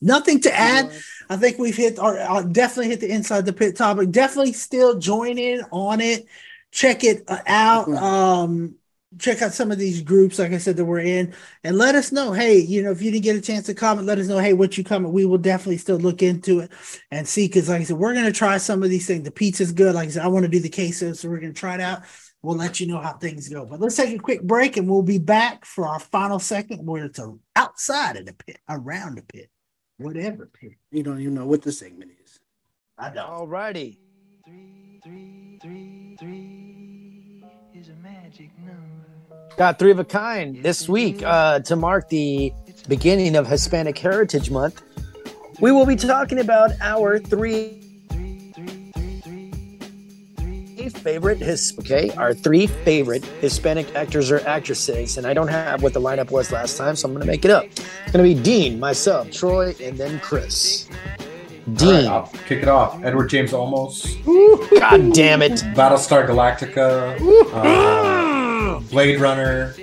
Nothing 0.00 0.40
to 0.42 0.54
add. 0.54 0.90
I 1.28 1.36
think 1.36 1.58
we've 1.58 1.76
hit 1.76 1.98
our 1.98 2.18
uh, 2.18 2.42
definitely 2.42 2.90
hit 2.90 3.00
the 3.00 3.10
inside 3.10 3.46
the 3.46 3.52
pit 3.52 3.76
topic. 3.76 4.10
Definitely 4.10 4.52
still 4.52 4.98
join 4.98 5.38
in 5.38 5.62
on 5.72 6.00
it. 6.00 6.26
Check 6.70 7.04
it 7.04 7.24
uh, 7.28 7.40
out. 7.46 7.88
Um, 7.88 8.76
check 9.18 9.40
out 9.40 9.52
some 9.52 9.70
of 9.70 9.78
these 9.78 10.02
groups, 10.02 10.38
like 10.38 10.52
I 10.52 10.58
said, 10.58 10.76
that 10.76 10.84
we're 10.84 11.00
in, 11.00 11.34
and 11.64 11.78
let 11.78 11.94
us 11.94 12.12
know. 12.12 12.32
Hey, 12.32 12.58
you 12.58 12.82
know, 12.82 12.90
if 12.90 13.00
you 13.00 13.10
didn't 13.10 13.24
get 13.24 13.36
a 13.36 13.40
chance 13.40 13.66
to 13.66 13.74
comment, 13.74 14.06
let 14.06 14.18
us 14.18 14.26
know. 14.26 14.38
Hey, 14.38 14.52
what 14.52 14.76
you 14.76 14.84
comment? 14.84 15.14
We 15.14 15.24
will 15.24 15.38
definitely 15.38 15.78
still 15.78 15.98
look 15.98 16.22
into 16.22 16.60
it 16.60 16.70
and 17.10 17.26
see. 17.26 17.46
Because, 17.46 17.68
like 17.68 17.80
I 17.80 17.84
said, 17.84 17.96
we're 17.96 18.14
gonna 18.14 18.32
try 18.32 18.58
some 18.58 18.82
of 18.82 18.90
these 18.90 19.06
things. 19.06 19.24
The 19.24 19.30
pizza's 19.30 19.72
good. 19.72 19.94
Like 19.94 20.08
I 20.08 20.12
said, 20.12 20.24
I 20.24 20.28
want 20.28 20.44
to 20.44 20.50
do 20.50 20.60
the 20.60 20.70
queso, 20.70 21.12
so 21.12 21.28
we're 21.28 21.40
gonna 21.40 21.52
try 21.52 21.74
it 21.74 21.80
out. 21.80 22.02
We'll 22.42 22.56
let 22.56 22.78
you 22.78 22.86
know 22.86 23.00
how 23.00 23.14
things 23.14 23.48
go. 23.48 23.64
But 23.64 23.80
let's 23.80 23.96
take 23.96 24.14
a 24.14 24.18
quick 24.18 24.42
break, 24.42 24.76
and 24.76 24.88
we'll 24.88 25.02
be 25.02 25.18
back 25.18 25.64
for 25.64 25.86
our 25.88 25.98
final 25.98 26.38
second. 26.38 26.86
where 26.86 27.06
it's 27.06 27.20
outside 27.56 28.16
of 28.16 28.26
the 28.26 28.34
pit, 28.34 28.58
around 28.68 29.16
the 29.16 29.22
pit, 29.22 29.50
whatever. 29.98 30.50
You 30.90 31.02
don't 31.02 31.20
even 31.20 31.34
know 31.34 31.46
what 31.46 31.62
the 31.62 31.72
segment 31.72 32.12
is. 32.24 32.40
I 32.98 33.10
don't. 33.10 33.28
Alrighty. 33.28 33.98
Got 39.56 39.78
three 39.78 39.90
of 39.90 39.98
a 39.98 40.04
kind 40.04 40.62
this 40.62 40.88
week 40.88 41.22
uh, 41.22 41.60
to 41.60 41.76
mark 41.76 42.08
the 42.08 42.52
beginning 42.88 43.36
of 43.36 43.46
Hispanic 43.46 43.96
Heritage 43.96 44.50
Month. 44.50 44.82
We 45.60 45.72
will 45.72 45.86
be 45.86 45.96
talking 45.96 46.38
about 46.38 46.72
our 46.80 47.18
three 47.18 47.85
favorite 50.90 51.38
his 51.38 51.74
okay 51.80 52.10
our 52.16 52.32
three 52.34 52.66
favorite 52.66 53.24
Hispanic 53.40 53.94
actors 53.94 54.30
or 54.30 54.40
actresses, 54.46 55.16
and 55.18 55.26
I 55.26 55.34
don't 55.34 55.48
have 55.48 55.82
what 55.82 55.92
the 55.92 56.00
lineup 56.00 56.30
was 56.30 56.52
last 56.52 56.76
time, 56.76 56.96
so 56.96 57.08
I'm 57.08 57.14
gonna 57.14 57.24
make 57.26 57.44
it 57.44 57.50
up. 57.50 57.64
It's 57.64 58.12
gonna 58.12 58.24
be 58.24 58.34
Dean, 58.34 58.78
myself, 58.80 59.30
Troy, 59.30 59.74
and 59.82 59.96
then 59.98 60.20
Chris. 60.20 60.88
All 60.90 60.96
right, 61.18 61.74
Dean, 61.78 62.06
I'll 62.08 62.30
kick 62.46 62.62
it 62.62 62.68
off. 62.68 63.02
Edward 63.02 63.28
James 63.28 63.52
Olmos, 63.52 64.14
God 64.80 65.12
damn 65.12 65.42
it! 65.42 65.52
Battlestar 65.74 66.26
Galactica, 66.26 67.16
uh, 67.52 68.80
Blade 68.90 69.20
Runner. 69.20 69.74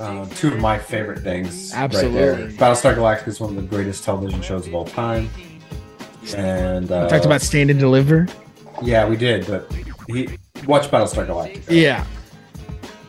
Uh, 0.00 0.26
two 0.34 0.48
of 0.52 0.58
my 0.58 0.76
favorite 0.78 1.20
things. 1.20 1.72
Right 1.72 1.90
there. 1.92 2.34
Absolutely. 2.34 2.56
Battlestar 2.56 2.96
Galactica 2.96 3.28
is 3.28 3.38
one 3.40 3.50
of 3.50 3.56
the 3.56 3.62
greatest 3.62 4.02
television 4.02 4.42
shows 4.42 4.66
of 4.66 4.74
all 4.74 4.84
time. 4.84 5.30
And 6.34 6.90
uh, 6.90 7.02
We 7.04 7.10
talked 7.10 7.24
about 7.24 7.40
Stand 7.40 7.70
and 7.70 7.78
Deliver. 7.78 8.26
Yeah, 8.82 9.08
we 9.08 9.16
did, 9.16 9.46
but 9.46 9.70
he 10.08 10.28
watch 10.66 10.90
Battlestar 10.90 11.26
Galactica. 11.26 11.62
Yeah. 11.70 12.04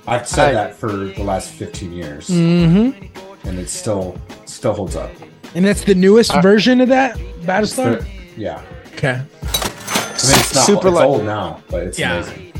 I've 0.07 0.27
said 0.27 0.49
I- 0.49 0.53
that 0.53 0.75
for 0.75 0.91
the 0.91 1.23
last 1.23 1.49
15 1.51 1.93
years, 1.93 2.27
Mm-hmm. 2.29 3.47
and 3.47 3.59
it 3.59 3.69
still 3.69 4.17
still 4.45 4.73
holds 4.73 4.95
up. 4.95 5.11
And 5.55 5.65
that's 5.65 5.83
the 5.83 5.95
newest 5.95 6.33
Uh, 6.33 6.41
version 6.41 6.81
of 6.81 6.89
that 6.89 7.17
Battlestar. 7.45 7.99
the- 7.99 8.07
yeah, 8.41 8.61
Okay. 8.95 9.09
I 9.11 10.25
mean 10.25 10.39
it's 10.39 10.55
not 10.55 10.65
Super 10.65 10.87
it's 10.87 10.95
light. 10.97 11.05
old 11.05 11.23
now, 11.25 11.59
but 11.69 11.83
it's 11.83 11.99
Yeah. 11.99 12.17
amazing. 12.23 12.53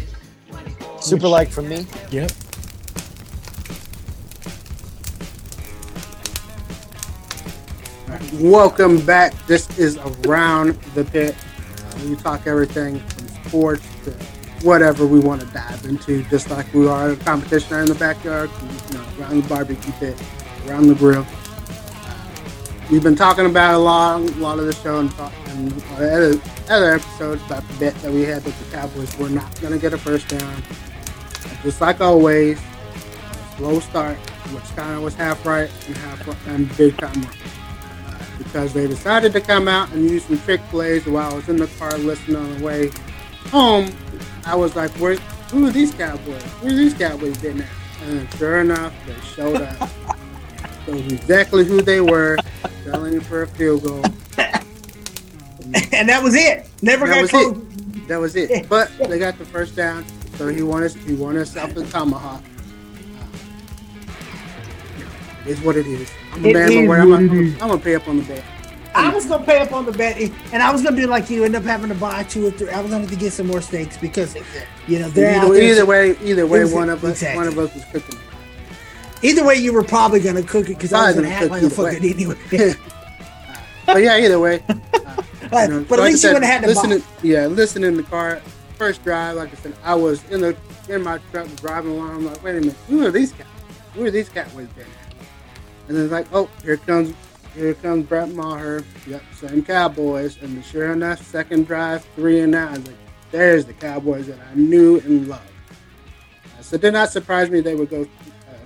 Super 0.99 1.28
like 1.28 1.49
from 1.49 1.68
me. 1.70 1.86
Yep. 2.11 2.32
Welcome 8.34 9.03
back. 9.05 9.34
This 9.47 9.78
is 9.80 9.97
around 10.26 10.74
the 10.95 11.03
pit. 11.05 11.36
Uh, 11.93 12.07
we 12.07 12.15
talk 12.15 12.47
everything 12.47 12.99
from 12.99 13.27
sports 13.45 13.87
to 14.05 14.11
whatever 14.65 15.05
we 15.05 15.19
want 15.19 15.41
to 15.41 15.47
dive 15.47 15.85
into, 15.85 16.23
just 16.23 16.49
like 16.49 16.71
we 16.73 16.87
are 16.87 17.11
a 17.11 17.15
competition 17.17 17.79
in 17.79 17.85
the 17.85 17.95
backyard, 17.95 18.49
you 18.61 18.97
know, 18.97 19.05
around 19.19 19.43
the 19.43 19.49
barbecue 19.49 19.91
pit, 19.93 20.21
around 20.67 20.87
the 20.87 20.95
grill. 20.95 21.25
Uh, 22.05 22.15
we've 22.89 23.03
been 23.03 23.15
talking 23.15 23.45
about 23.45 23.73
a 23.73 23.77
lot, 23.77 24.21
a 24.21 24.23
lot 24.35 24.59
of 24.59 24.65
the 24.65 24.73
show 24.73 24.99
and, 24.99 25.11
talk, 25.11 25.33
and 25.47 25.83
other, 25.95 26.39
other 26.69 26.93
episodes 26.93 27.43
about 27.45 27.67
the 27.67 27.73
bet 27.75 27.95
that 27.95 28.11
we 28.11 28.21
had 28.21 28.41
that 28.43 28.55
the 28.55 28.75
Cowboys 28.75 29.17
were 29.17 29.29
not 29.29 29.59
going 29.59 29.73
to 29.73 29.79
get 29.79 29.93
a 29.93 29.97
first 29.97 30.27
down. 30.29 30.63
Just 31.61 31.81
like 31.81 31.99
always, 31.99 32.59
slow 33.57 33.79
start, 33.81 34.17
which 34.51 34.75
kind 34.75 34.95
of 34.95 35.03
was 35.03 35.15
half 35.15 35.45
right 35.45 35.69
and 35.87 35.97
half 35.97 36.47
and 36.47 36.77
big 36.77 36.97
time 36.97 37.21
wrong 37.21 37.62
because 38.38 38.73
they 38.73 38.88
decided 38.88 39.34
to 39.34 39.41
come 39.41 39.67
out 39.67 39.91
and 39.91 40.09
use 40.09 40.25
some 40.25 40.39
trick 40.39 40.61
plays 40.69 41.05
while 41.05 41.31
I 41.31 41.34
was 41.36 41.49
in 41.49 41.57
the 41.57 41.67
car 41.79 41.97
listening 41.97 42.38
on 42.38 42.57
the 42.59 42.63
way 42.65 42.91
home. 43.49 43.89
I 44.45 44.55
was 44.55 44.75
like, 44.75 44.91
Where, 44.91 45.15
who 45.51 45.67
are 45.67 45.71
these 45.71 45.93
Cowboys? 45.93 46.41
Where 46.43 46.71
are 46.73 46.75
these 46.75 46.93
Cowboys 46.93 47.38
been 47.38 47.61
at? 47.61 47.69
And 48.03 48.31
sure 48.34 48.59
enough, 48.61 48.93
they 49.05 49.15
showed 49.36 49.61
up. 49.61 49.89
so 50.86 50.93
exactly 50.93 51.63
who 51.63 51.81
they 51.81 52.01
were, 52.01 52.38
selling 52.84 53.21
for 53.21 53.43
a 53.43 53.47
field 53.47 53.84
goal. 53.84 54.03
and 55.93 56.09
that 56.09 56.21
was 56.21 56.36
it. 56.36 56.67
Never 56.81 57.07
That 57.07 57.21
got 57.21 57.29
close. 57.29 57.57
it. 57.57 58.07
That 58.07 58.17
was 58.19 58.36
it. 58.36 58.67
But 58.67 58.91
they 58.97 59.17
got 59.19 59.38
the 59.38 59.45
first 59.45 59.75
down, 59.75 60.03
so 60.38 60.49
he 60.49 60.61
won 60.61 60.84
us. 60.84 60.93
He 60.93 61.13
won 61.15 61.36
himself 61.36 61.73
the 61.73 61.86
tomahawk. 61.86 62.43
Uh, 63.17 63.25
it 65.45 65.51
is 65.51 65.61
what 65.61 65.77
it 65.77 65.88
is. 65.88 66.11
I'm 66.34 66.45
a 66.45 66.47
It 66.49 66.53
man, 66.53 66.71
is 66.71 66.77
I'm, 66.77 66.88
what 66.88 66.99
it 66.99 67.01
I'm, 67.01 67.39
is. 67.39 67.53
I'm 67.53 67.59
gonna 67.69 67.77
pay 67.79 67.95
up 67.95 68.07
on 68.07 68.17
the 68.17 68.23
bet. 68.23 68.43
I 68.95 69.13
was 69.13 69.25
gonna 69.25 69.43
pay 69.43 69.59
up 69.59 69.71
on 69.71 69.86
the 69.86 69.91
bet, 69.91 70.17
and 70.19 70.61
I 70.61 70.71
was 70.71 70.81
gonna 70.84 70.95
do 70.95 71.07
like 71.07 71.29
you, 71.29 71.43
end 71.43 71.55
up 71.55 71.63
having 71.63 71.89
to 71.89 71.95
buy 71.95 72.23
two 72.23 72.45
or 72.47 72.51
three. 72.51 72.69
I 72.69 72.79
was 72.81 72.91
gonna 72.91 73.01
have 73.01 73.09
to 73.11 73.15
get 73.15 73.34
some 73.34 73.47
more 73.47 73.61
steaks 73.61 73.97
because, 73.97 74.36
you 74.88 74.99
know, 74.99 75.09
they're 75.09 75.36
out 75.36 75.45
Either, 75.45 75.53
there. 75.55 75.63
either 75.63 75.86
way, 75.86 76.17
either 76.23 76.45
way, 76.47 76.65
one 76.65 76.89
of 76.89 77.03
us, 77.03 77.13
exactly. 77.13 77.38
one 77.39 77.47
of 77.47 77.57
us 77.57 77.73
was 77.73 77.86
cooking. 77.86 78.19
Either 79.23 79.43
way, 79.45 79.55
you 79.55 79.73
were 79.73 79.84
probably 79.84 80.19
gonna 80.19 80.43
cook 80.43 80.65
it 80.69 80.75
because 80.77 80.93
I 80.93 81.07
was 81.07 81.15
gonna 81.15 81.27
gonna 81.29 81.36
act 81.41 81.49
like 81.51 81.61
a 81.63 81.65
either 81.65 81.75
fucking 81.75 82.09
anyway. 82.09 82.36
But 83.86 84.01
yeah, 84.01 84.17
either 84.17 84.39
way. 84.39 84.63
But, 85.49 85.69
you 85.69 85.75
know, 85.75 85.86
but 85.88 85.99
at 85.99 86.03
like 86.03 86.07
I 86.09 86.11
least 86.13 86.23
you 86.23 86.29
wouldn't 86.29 86.45
have 86.45 86.53
had 86.53 86.61
to 86.61 86.67
listen 86.67 86.89
buy. 86.89 86.97
to- 87.21 87.27
Yeah, 87.27 87.45
listen 87.47 87.84
in 87.84 87.95
the 87.95 88.01
car. 88.03 88.41
First 88.77 89.03
drive, 89.03 89.36
like 89.36 89.51
I 89.51 89.55
said, 89.57 89.75
I 89.84 89.93
was 89.93 90.23
in 90.31 90.41
the 90.41 90.57
in 90.89 91.03
my 91.03 91.19
truck 91.31 91.47
driving 91.57 91.91
along. 91.91 92.09
I'm 92.11 92.25
like, 92.25 92.43
wait 92.43 92.55
a 92.57 92.59
minute, 92.61 92.75
who 92.88 93.05
are 93.05 93.11
these 93.11 93.34
guys? 93.34 93.45
Who 93.93 94.03
are 94.05 94.09
these 94.09 94.29
Cowboys 94.29 94.67
been 94.69 94.86
at? 94.86 95.02
And 95.88 95.97
then 95.97 96.09
like, 96.09 96.27
oh, 96.34 96.49
here 96.63 96.77
comes 96.77 97.13
here 97.55 97.73
comes 97.75 98.05
Brett 98.07 98.29
Maher. 98.29 98.84
Yep, 99.07 99.21
same 99.36 99.63
Cowboys. 99.63 100.38
And 100.41 100.63
sure 100.65 100.91
enough, 100.93 101.21
second 101.25 101.67
drive, 101.67 102.03
three 102.15 102.39
and 102.39 102.55
out. 102.55 102.69
I 102.69 102.77
was 102.77 102.88
like, 102.88 102.95
there's 103.31 103.65
the 103.65 103.73
Cowboys 103.73 104.27
that 104.27 104.39
I 104.51 104.55
knew 104.55 104.99
and 105.01 105.27
loved. 105.27 105.43
Uh, 106.57 106.61
So 106.61 106.75
it 106.75 106.81
did 106.81 106.93
not 106.93 107.09
surprise 107.11 107.49
me 107.49 107.61
they 107.61 107.75
would 107.75 107.89
go 107.89 108.03
uh, 108.03 108.05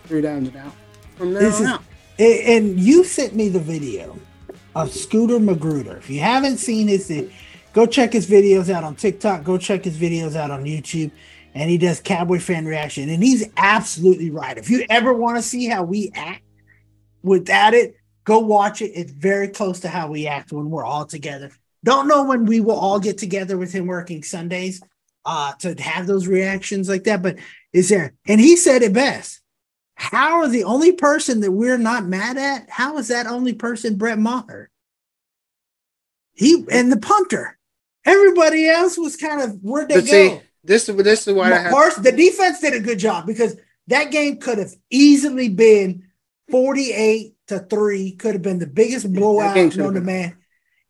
three 0.05 0.21
downs 0.21 0.47
and 0.49 0.57
out 0.57 0.73
from 1.17 1.33
there 1.33 1.43
This 1.43 1.57
on 1.59 1.61
is- 1.65 1.67
out. 1.71 1.83
And 2.19 2.79
you 2.79 3.03
sent 3.03 3.35
me 3.35 3.47
the 3.49 3.59
video 3.59 4.17
of 4.75 4.91
Scooter 4.91 5.39
Magruder. 5.39 5.97
If 5.97 6.09
you 6.09 6.19
haven't 6.19 6.57
seen 6.57 6.87
his, 6.87 7.11
eh, 7.11 7.25
go 7.73 7.85
check 7.85 8.13
his 8.13 8.27
videos 8.27 8.69
out 8.73 8.83
on 8.83 8.95
TikTok. 8.95 9.43
Go 9.43 9.57
check 9.59 9.83
his 9.83 9.97
videos 9.97 10.35
out 10.35 10.49
on 10.49 10.63
YouTube. 10.63 11.11
And 11.53 11.69
he 11.69 11.77
does 11.77 11.99
Cowboy 12.01 12.39
fan 12.39 12.65
reaction. 12.65 13.09
And 13.09 13.21
he's 13.23 13.47
absolutely 13.57 14.31
right. 14.31 14.57
If 14.57 14.69
you 14.69 14.85
ever 14.89 15.13
want 15.13 15.37
to 15.37 15.43
see 15.43 15.65
how 15.67 15.83
we 15.83 16.11
act 16.15 16.41
without 17.27 17.73
it, 17.73 17.95
go 18.23 18.39
watch 18.39 18.81
it. 18.81 18.91
It's 18.95 19.11
very 19.11 19.47
close 19.49 19.81
to 19.81 19.89
how 19.89 20.07
we 20.07 20.27
act 20.27 20.51
when 20.51 20.69
we're 20.69 20.85
all 20.85 21.05
together. 21.05 21.51
Don't 21.83 22.07
know 22.07 22.23
when 22.23 22.45
we 22.45 22.59
will 22.59 22.75
all 22.77 22.99
get 22.99 23.17
together 23.17 23.57
with 23.57 23.71
him 23.71 23.85
working 23.85 24.23
Sundays 24.23 24.81
uh, 25.25 25.53
to 25.59 25.75
have 25.81 26.07
those 26.07 26.27
reactions 26.27 26.89
like 26.89 27.03
that. 27.03 27.21
But 27.21 27.37
is 27.73 27.89
there? 27.89 28.13
And 28.27 28.41
he 28.41 28.55
said 28.55 28.81
it 28.81 28.93
best. 28.93 29.41
How 29.95 30.41
are 30.41 30.47
the 30.47 30.63
only 30.63 30.91
person 30.91 31.39
that 31.41 31.51
we're 31.51 31.77
not 31.77 32.05
mad 32.05 32.37
at? 32.37 32.69
How 32.69 32.97
is 32.97 33.07
that 33.07 33.25
only 33.27 33.53
person 33.53 33.95
Brett 33.95 34.19
Maher? 34.19 34.69
He 36.33 36.65
and 36.71 36.91
the 36.91 36.97
punter. 36.97 37.57
Everybody 38.05 38.69
else 38.69 38.97
was 38.97 39.17
kind 39.17 39.41
of 39.41 39.57
where'd 39.61 39.89
they 39.89 39.95
But 39.95 40.05
see, 40.05 40.29
go? 40.29 40.41
this 40.63 40.87
is 40.87 40.95
this 40.97 41.27
is 41.27 41.33
why 41.33 41.51
I 41.51 41.57
have 41.57 42.03
the 42.03 42.11
defense 42.11 42.59
did 42.59 42.73
a 42.73 42.79
good 42.79 42.99
job 42.99 43.25
because 43.25 43.57
that 43.87 44.11
game 44.11 44.37
could 44.37 44.59
have 44.59 44.73
easily 44.89 45.49
been 45.49 46.06
48 46.49 47.35
to 47.47 47.59
3, 47.59 48.11
could 48.13 48.33
have 48.33 48.41
been 48.41 48.59
the 48.59 48.67
biggest 48.67 49.11
blowout 49.11 49.75
known 49.75 49.93
to 49.93 50.01
man. 50.01 50.37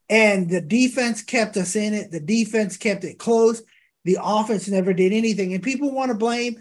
And 0.09 0.49
the 0.49 0.61
defense 0.61 1.21
kept 1.21 1.57
us 1.57 1.75
in 1.75 1.93
it. 1.93 2.11
The 2.11 2.19
defense 2.19 2.77
kept 2.77 3.03
it 3.03 3.19
close. 3.19 3.61
The 4.05 4.19
offense 4.21 4.69
never 4.69 4.93
did 4.93 5.11
anything. 5.11 5.53
And 5.53 5.61
people 5.61 5.91
want 5.91 6.11
to 6.11 6.17
blame, 6.17 6.57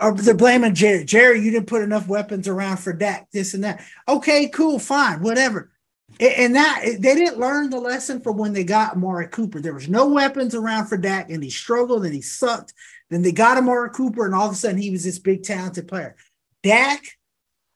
or 0.00 0.12
they're 0.12 0.34
blaming 0.34 0.74
Jerry. 0.74 1.04
Jerry, 1.04 1.40
you 1.40 1.52
didn't 1.52 1.68
put 1.68 1.82
enough 1.82 2.08
weapons 2.08 2.48
around 2.48 2.78
for 2.78 2.92
Dak, 2.92 3.30
this 3.30 3.54
and 3.54 3.62
that. 3.62 3.84
Okay, 4.08 4.48
cool, 4.48 4.80
fine, 4.80 5.22
whatever. 5.22 5.70
And 6.18 6.56
that 6.56 6.80
eh, 6.82 6.96
they 6.98 7.14
didn't 7.14 7.38
learn 7.38 7.70
the 7.70 7.78
lesson 7.78 8.20
from 8.20 8.36
when 8.36 8.52
they 8.52 8.64
got 8.64 8.94
Amari 8.94 9.28
Cooper. 9.28 9.60
There 9.60 9.72
was 9.74 9.88
no 9.88 10.08
weapons 10.08 10.54
around 10.56 10.86
for 10.88 10.96
Dak, 10.96 11.30
and 11.30 11.44
he 11.44 11.50
struggled 11.50 12.04
and 12.04 12.12
he 12.12 12.22
sucked. 12.22 12.74
Then 13.08 13.22
they 13.22 13.32
got 13.32 13.56
Amari 13.56 13.90
Cooper, 13.90 14.26
and 14.26 14.34
all 14.34 14.46
of 14.46 14.52
a 14.52 14.56
sudden 14.56 14.78
he 14.78 14.90
was 14.90 15.04
this 15.04 15.20
big 15.20 15.44
talented 15.44 15.86
player. 15.86 16.16
Dak 16.64 17.04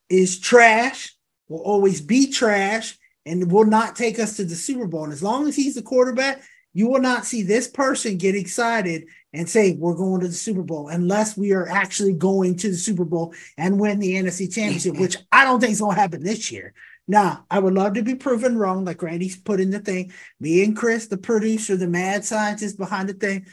is 0.08 0.38
trash, 0.38 1.14
will 1.48 1.60
always 1.60 2.00
be 2.00 2.30
trash, 2.30 2.98
and 3.26 3.50
will 3.50 3.64
not 3.64 3.96
take 3.96 4.18
us 4.18 4.36
to 4.36 4.44
the 4.44 4.54
Super 4.54 4.86
Bowl. 4.86 5.04
And 5.04 5.12
as 5.12 5.22
long 5.22 5.48
as 5.48 5.56
he's 5.56 5.74
the 5.74 5.82
quarterback, 5.82 6.42
you 6.74 6.88
will 6.88 7.00
not 7.00 7.24
see 7.24 7.42
this 7.42 7.68
person 7.68 8.18
get 8.18 8.34
excited 8.34 9.06
and 9.32 9.48
say, 9.48 9.76
We're 9.78 9.94
going 9.94 10.20
to 10.20 10.28
the 10.28 10.34
Super 10.34 10.62
Bowl, 10.62 10.88
unless 10.88 11.36
we 11.36 11.52
are 11.52 11.68
actually 11.68 12.12
going 12.12 12.56
to 12.56 12.70
the 12.70 12.76
Super 12.76 13.04
Bowl 13.04 13.34
and 13.56 13.80
win 13.80 14.00
the 14.00 14.14
NFC 14.14 14.52
Championship, 14.52 14.96
which 14.98 15.16
I 15.32 15.44
don't 15.44 15.60
think 15.60 15.72
is 15.72 15.80
going 15.80 15.94
to 15.94 16.00
happen 16.00 16.22
this 16.22 16.50
year. 16.50 16.74
Now, 17.06 17.44
I 17.50 17.58
would 17.58 17.74
love 17.74 17.94
to 17.94 18.02
be 18.02 18.14
proven 18.14 18.56
wrong, 18.56 18.84
like 18.84 19.02
Randy's 19.02 19.36
put 19.36 19.60
in 19.60 19.70
the 19.70 19.78
thing. 19.78 20.12
Me 20.40 20.64
and 20.64 20.76
Chris, 20.76 21.06
the 21.06 21.18
producer, 21.18 21.76
the 21.76 21.86
mad 21.86 22.24
scientist 22.24 22.78
behind 22.78 23.08
the 23.08 23.14
thing, 23.14 23.46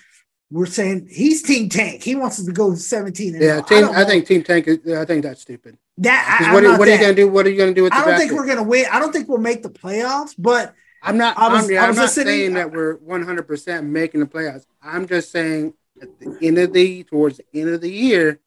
we're 0.51 0.65
saying 0.65 1.07
he's 1.09 1.41
Team 1.41 1.69
Tank. 1.69 2.03
He 2.03 2.13
wants 2.15 2.39
us 2.39 2.45
to 2.45 2.51
go 2.51 2.75
17 2.75 3.35
and 3.35 3.43
Yeah, 3.43 3.61
team, 3.61 3.81
don't 3.81 3.95
I, 3.95 4.03
think 4.05 4.27
Team 4.27 4.43
Tank. 4.43 4.67
Is, 4.67 4.79
I 4.93 5.05
think 5.05 5.23
that's 5.23 5.41
stupid. 5.41 5.77
that. 5.99 6.45
I, 6.49 6.53
what, 6.53 6.63
are- 6.65 6.77
what 6.77 6.87
are 6.87 6.91
you 6.91 6.99
gonna 6.99 7.13
do? 7.15 7.27
What 7.29 7.45
are 7.47 7.49
you 7.49 7.57
gonna 7.57 7.73
do 7.73 7.83
with 7.83 7.93
the 7.93 7.97
I 7.97 8.05
don't 8.05 8.17
think 8.19 8.31
we're 8.33 8.45
gonna 8.45 8.63
win. 8.63 8.85
I 8.91 8.99
don't 8.99 9.11
think 9.13 9.27
we'll 9.29 9.37
make 9.39 9.63
the 9.63 9.69
playoffs, 9.69 10.35
but 10.37 10.75
I'm 11.01 11.17
not. 11.17 11.37
I 11.37 11.47
was- 11.53 11.69
I'm, 11.71 11.77
I 11.77 11.79
I'm 11.87 11.95
not 11.95 12.01
listening- 12.03 12.27
saying 12.27 12.53
that 12.55 12.71
we're 12.71 12.95
100 12.97 13.43
percent 13.43 13.87
making 13.87 14.19
the 14.19 14.25
playoffs. 14.27 14.65
I'm 14.83 15.07
just 15.07 15.31
saying 15.31 15.73
at 16.01 16.19
the 16.19 16.37
end 16.41 16.57
of 16.57 16.73
the 16.73 17.03
towards 17.05 17.37
the 17.37 17.45
end 17.61 17.69
of 17.69 17.81
the 17.81 17.91
year, 17.91 18.39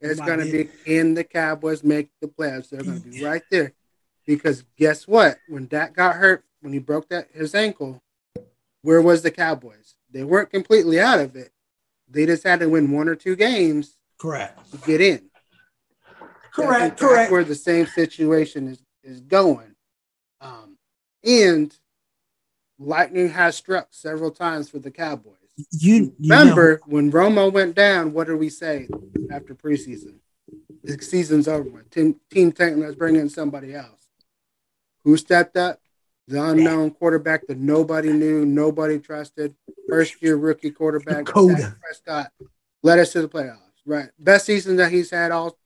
it's 0.00 0.18
Might 0.18 0.26
gonna 0.28 0.44
be. 0.46 0.68
in 0.86 1.14
the 1.14 1.24
Cowboys 1.24 1.84
make 1.84 2.08
the 2.22 2.28
playoffs. 2.28 2.70
They're 2.70 2.82
gonna 2.82 3.00
be 3.00 3.22
right 3.24 3.42
there 3.50 3.74
because 4.26 4.64
guess 4.78 5.06
what? 5.06 5.36
When 5.48 5.66
Dak 5.66 5.94
got 5.94 6.16
hurt, 6.16 6.42
when 6.62 6.72
he 6.72 6.78
broke 6.78 7.10
that 7.10 7.28
his 7.34 7.54
ankle, 7.54 8.02
where 8.82 9.02
was 9.02 9.20
the 9.22 9.30
Cowboys? 9.30 9.94
They 10.12 10.24
weren't 10.24 10.50
completely 10.50 11.00
out 11.00 11.20
of 11.20 11.36
it. 11.36 11.52
They 12.08 12.26
just 12.26 12.42
had 12.42 12.60
to 12.60 12.68
win 12.68 12.90
one 12.90 13.08
or 13.08 13.14
two 13.14 13.36
games 13.36 13.96
correct, 14.18 14.72
to 14.72 14.78
get 14.78 15.00
in. 15.00 15.30
Correct, 16.52 16.80
that's 16.80 17.00
correct. 17.00 17.32
Where 17.32 17.44
the 17.44 17.54
same 17.54 17.86
situation 17.86 18.68
is 18.68 18.82
is 19.02 19.20
going, 19.20 19.74
um, 20.40 20.76
and 21.24 21.74
lightning 22.78 23.30
has 23.30 23.56
struck 23.56 23.88
several 23.90 24.30
times 24.30 24.68
for 24.68 24.78
the 24.78 24.90
Cowboys. 24.90 25.36
You, 25.70 26.14
you 26.18 26.30
Remember 26.34 26.80
when 26.86 27.12
Romo 27.12 27.52
went 27.52 27.74
down? 27.74 28.12
What 28.12 28.26
did 28.26 28.36
we 28.36 28.48
say 28.48 28.88
after 29.30 29.54
preseason? 29.54 30.16
The 30.82 31.00
season's 31.02 31.48
over. 31.48 31.68
with. 31.68 31.90
Team 31.90 32.16
Team 32.30 32.52
Tank, 32.52 32.76
let's 32.78 32.94
bring 32.96 33.16
in 33.16 33.28
somebody 33.28 33.74
else. 33.74 34.08
Who 35.04 35.16
stepped 35.16 35.56
up? 35.56 35.79
The 36.30 36.40
unknown 36.40 36.92
quarterback 36.92 37.48
that 37.48 37.58
nobody 37.58 38.12
knew, 38.12 38.46
nobody 38.46 39.00
trusted. 39.00 39.52
First 39.88 40.22
year 40.22 40.36
rookie 40.36 40.70
quarterback, 40.70 41.24
Dakota. 41.26 41.76
Prescott, 41.82 42.30
led 42.84 43.00
us 43.00 43.10
to 43.12 43.22
the 43.22 43.28
playoffs. 43.28 43.56
Right, 43.84 44.10
best 44.16 44.46
season 44.46 44.76
that 44.76 44.92
he's 44.92 45.10
had 45.10 45.32
all 45.32 45.58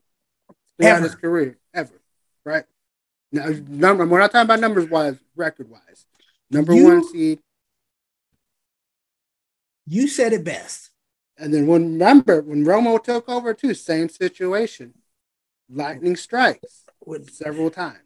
throughout 0.79 0.95
Ever. 0.97 1.03
his 1.03 1.13
career 1.15 1.57
ever. 1.71 2.01
Right. 2.43 2.63
Now, 3.31 3.49
number 3.67 4.07
we're 4.07 4.17
not 4.17 4.31
talking 4.31 4.45
about 4.45 4.59
numbers 4.59 4.89
wise, 4.89 5.17
record 5.35 5.69
wise. 5.69 6.07
Number 6.49 6.73
You- 6.73 6.85
one 6.85 7.07
seed, 7.07 7.39
you 9.85 10.07
said 10.07 10.33
it 10.33 10.43
best. 10.43 10.89
And 11.37 11.53
then 11.53 11.67
when 11.67 11.93
remember 11.93 12.41
when 12.41 12.65
Romo 12.65 13.03
took 13.03 13.29
over 13.29 13.53
too, 13.53 13.75
same 13.75 14.09
situation. 14.09 14.95
Lightning 15.69 16.15
strikes 16.15 16.85
With- 17.05 17.29
several 17.31 17.69
times. 17.69 17.99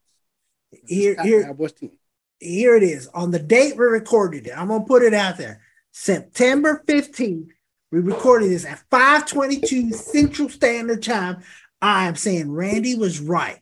Here, 0.85 1.15
here, 1.23 1.43
Cowboys 1.43 1.71
team. 1.71 1.98
Here 2.39 2.75
it 2.75 2.83
is 2.83 3.07
on 3.13 3.31
the 3.31 3.39
date 3.39 3.77
we 3.77 3.85
recorded 3.85 4.47
it. 4.47 4.57
I'm 4.57 4.69
gonna 4.69 4.85
put 4.85 5.03
it 5.03 5.13
out 5.13 5.37
there. 5.37 5.61
September 5.91 6.83
15th. 6.87 7.49
We 7.91 7.99
recorded 7.99 8.51
this 8.51 8.65
at 8.65 8.83
5:22 8.91 9.93
Central 9.93 10.49
Standard 10.49 11.03
Time. 11.03 11.41
I 11.81 12.07
am 12.07 12.15
saying 12.15 12.51
Randy 12.51 12.95
was 12.95 13.19
right 13.19 13.61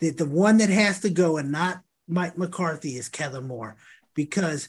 that 0.00 0.16
the 0.16 0.26
one 0.26 0.58
that 0.58 0.70
has 0.70 1.00
to 1.00 1.10
go 1.10 1.36
and 1.36 1.52
not 1.52 1.82
Mike 2.08 2.38
McCarthy 2.38 2.96
is 2.96 3.08
Kellen 3.08 3.46
Moore 3.46 3.76
because 4.14 4.68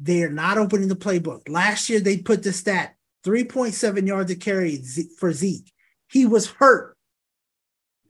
they 0.00 0.22
are 0.22 0.30
not 0.30 0.58
opening 0.58 0.88
the 0.88 0.96
playbook. 0.96 1.48
Last 1.48 1.88
year 1.88 2.00
they 2.00 2.18
put 2.18 2.42
the 2.42 2.52
stat 2.52 2.96
3.7 3.24 4.06
yards 4.06 4.30
a 4.30 4.36
carry 4.36 4.82
for 5.18 5.32
Zeke. 5.32 5.72
He 6.08 6.26
was 6.26 6.50
hurt. 6.50 6.96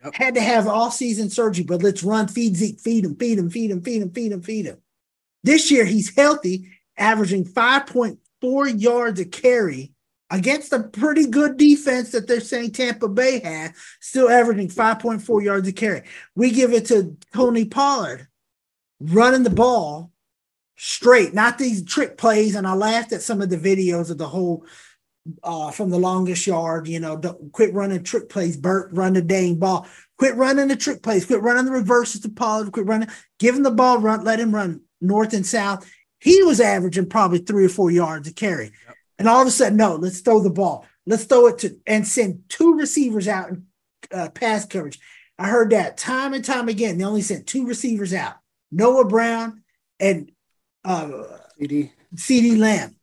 Yep. 0.04 0.14
Had 0.14 0.34
to 0.34 0.40
have 0.40 0.66
all 0.66 0.90
season 0.90 1.30
surgery, 1.30 1.64
but 1.64 1.82
let's 1.82 2.02
run, 2.02 2.28
feed 2.28 2.56
Zeke, 2.56 2.80
feed 2.80 3.04
him, 3.04 3.16
feed 3.16 3.38
him, 3.38 3.50
feed 3.50 3.70
him, 3.70 3.82
feed 3.82 4.02
him, 4.02 4.10
feed 4.10 4.32
him, 4.32 4.42
feed 4.42 4.66
him. 4.66 4.78
This 5.44 5.70
year 5.70 5.84
he's 5.84 6.14
healthy, 6.14 6.68
averaging 6.96 7.44
5.4 7.44 8.80
yards 8.80 9.20
a 9.20 9.24
carry 9.24 9.92
against 10.30 10.72
a 10.72 10.82
pretty 10.82 11.26
good 11.26 11.56
defense 11.56 12.10
that 12.12 12.26
they're 12.26 12.40
saying 12.40 12.72
Tampa 12.72 13.08
Bay 13.08 13.40
had, 13.40 13.74
still 14.00 14.30
averaging 14.30 14.68
5.4 14.68 15.42
yards 15.42 15.68
a 15.68 15.72
carry. 15.72 16.02
We 16.34 16.50
give 16.50 16.72
it 16.72 16.86
to 16.86 17.16
Tony 17.34 17.66
Pollard 17.66 18.26
running 18.98 19.42
the 19.42 19.50
ball 19.50 20.10
straight, 20.76 21.34
not 21.34 21.58
these 21.58 21.84
trick 21.84 22.16
plays. 22.16 22.54
And 22.54 22.66
I 22.66 22.74
laughed 22.74 23.12
at 23.12 23.22
some 23.22 23.42
of 23.42 23.50
the 23.50 23.58
videos 23.58 24.10
of 24.10 24.18
the 24.18 24.28
whole 24.28 24.64
uh, 25.42 25.70
from 25.70 25.90
the 25.90 25.98
longest 25.98 26.46
yard, 26.46 26.88
you 26.88 27.00
know, 27.00 27.16
don't 27.16 27.52
quit 27.52 27.72
running 27.74 28.02
trick 28.02 28.28
plays, 28.28 28.56
Burt, 28.56 28.90
run 28.92 29.12
the 29.12 29.22
dang 29.22 29.56
ball. 29.56 29.86
Quit 30.18 30.34
running 30.36 30.68
the 30.68 30.76
trick 30.76 31.02
plays, 31.02 31.26
quit 31.26 31.42
running 31.42 31.64
the 31.64 31.72
reverses 31.72 32.20
to 32.20 32.28
Pollard, 32.28 32.72
quit 32.72 32.86
running, 32.86 33.08
give 33.38 33.54
him 33.54 33.62
the 33.62 33.70
ball, 33.70 33.98
run, 33.98 34.24
let 34.24 34.40
him 34.40 34.54
run 34.54 34.82
north 35.00 35.32
and 35.32 35.46
south. 35.46 35.90
He 36.20 36.42
was 36.42 36.60
averaging 36.60 37.08
probably 37.08 37.38
three 37.38 37.64
or 37.64 37.68
four 37.68 37.90
yards 37.90 38.28
a 38.28 38.32
carry. 38.32 38.72
And 39.18 39.28
all 39.28 39.42
of 39.42 39.48
a 39.48 39.50
sudden, 39.50 39.76
no, 39.76 39.96
let's 39.96 40.20
throw 40.20 40.40
the 40.40 40.50
ball. 40.50 40.86
Let's 41.06 41.24
throw 41.24 41.48
it 41.48 41.58
to 41.58 41.76
and 41.86 42.06
send 42.06 42.42
two 42.48 42.74
receivers 42.74 43.26
out 43.26 43.50
in 43.50 43.66
uh, 44.12 44.28
pass 44.30 44.64
coverage. 44.64 45.00
I 45.38 45.48
heard 45.48 45.70
that 45.70 45.96
time 45.96 46.34
and 46.34 46.44
time 46.44 46.68
again. 46.68 46.98
They 46.98 47.04
only 47.04 47.22
sent 47.22 47.46
two 47.46 47.66
receivers 47.66 48.14
out 48.14 48.34
Noah 48.70 49.06
Brown 49.06 49.62
and 49.98 50.30
uh, 50.84 51.24
CeeDee. 51.60 51.90
CeeDee 52.14 52.58
Lamb. 52.58 52.96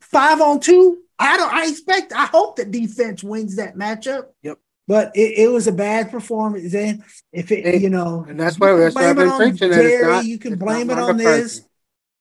Five 0.00 0.40
on 0.40 0.60
two. 0.60 1.02
I 1.18 1.36
don't. 1.36 1.52
I 1.52 1.66
expect. 1.68 2.12
I 2.12 2.26
hope 2.26 2.56
the 2.56 2.64
defense 2.64 3.22
wins 3.24 3.56
that 3.56 3.76
matchup. 3.76 4.26
Yep. 4.42 4.58
But 4.86 5.12
it, 5.14 5.38
it 5.38 5.48
was 5.50 5.66
a 5.66 5.72
bad 5.72 6.10
performance. 6.10 6.72
Then 6.72 7.04
if 7.32 7.52
it, 7.52 7.64
And- 7.66 7.82
you 7.82 7.90
know, 7.90 8.24
And 8.28 8.38
that's 8.40 8.58
why 8.58 8.72
that's 8.74 8.94
can 8.94 9.02
why 9.04 9.10
I've 9.10 9.16
blame 9.16 9.26
been 9.26 9.28
it 9.28 9.30
on 9.32 9.50
preaching 9.50 9.70
that 9.70 9.84
it's 9.84 10.00
Jerry. 10.00 10.20
You 10.26 10.38
can 10.38 10.56
blame 10.58 10.90
it 10.90 10.98
on 10.98 11.16
this. 11.16 11.62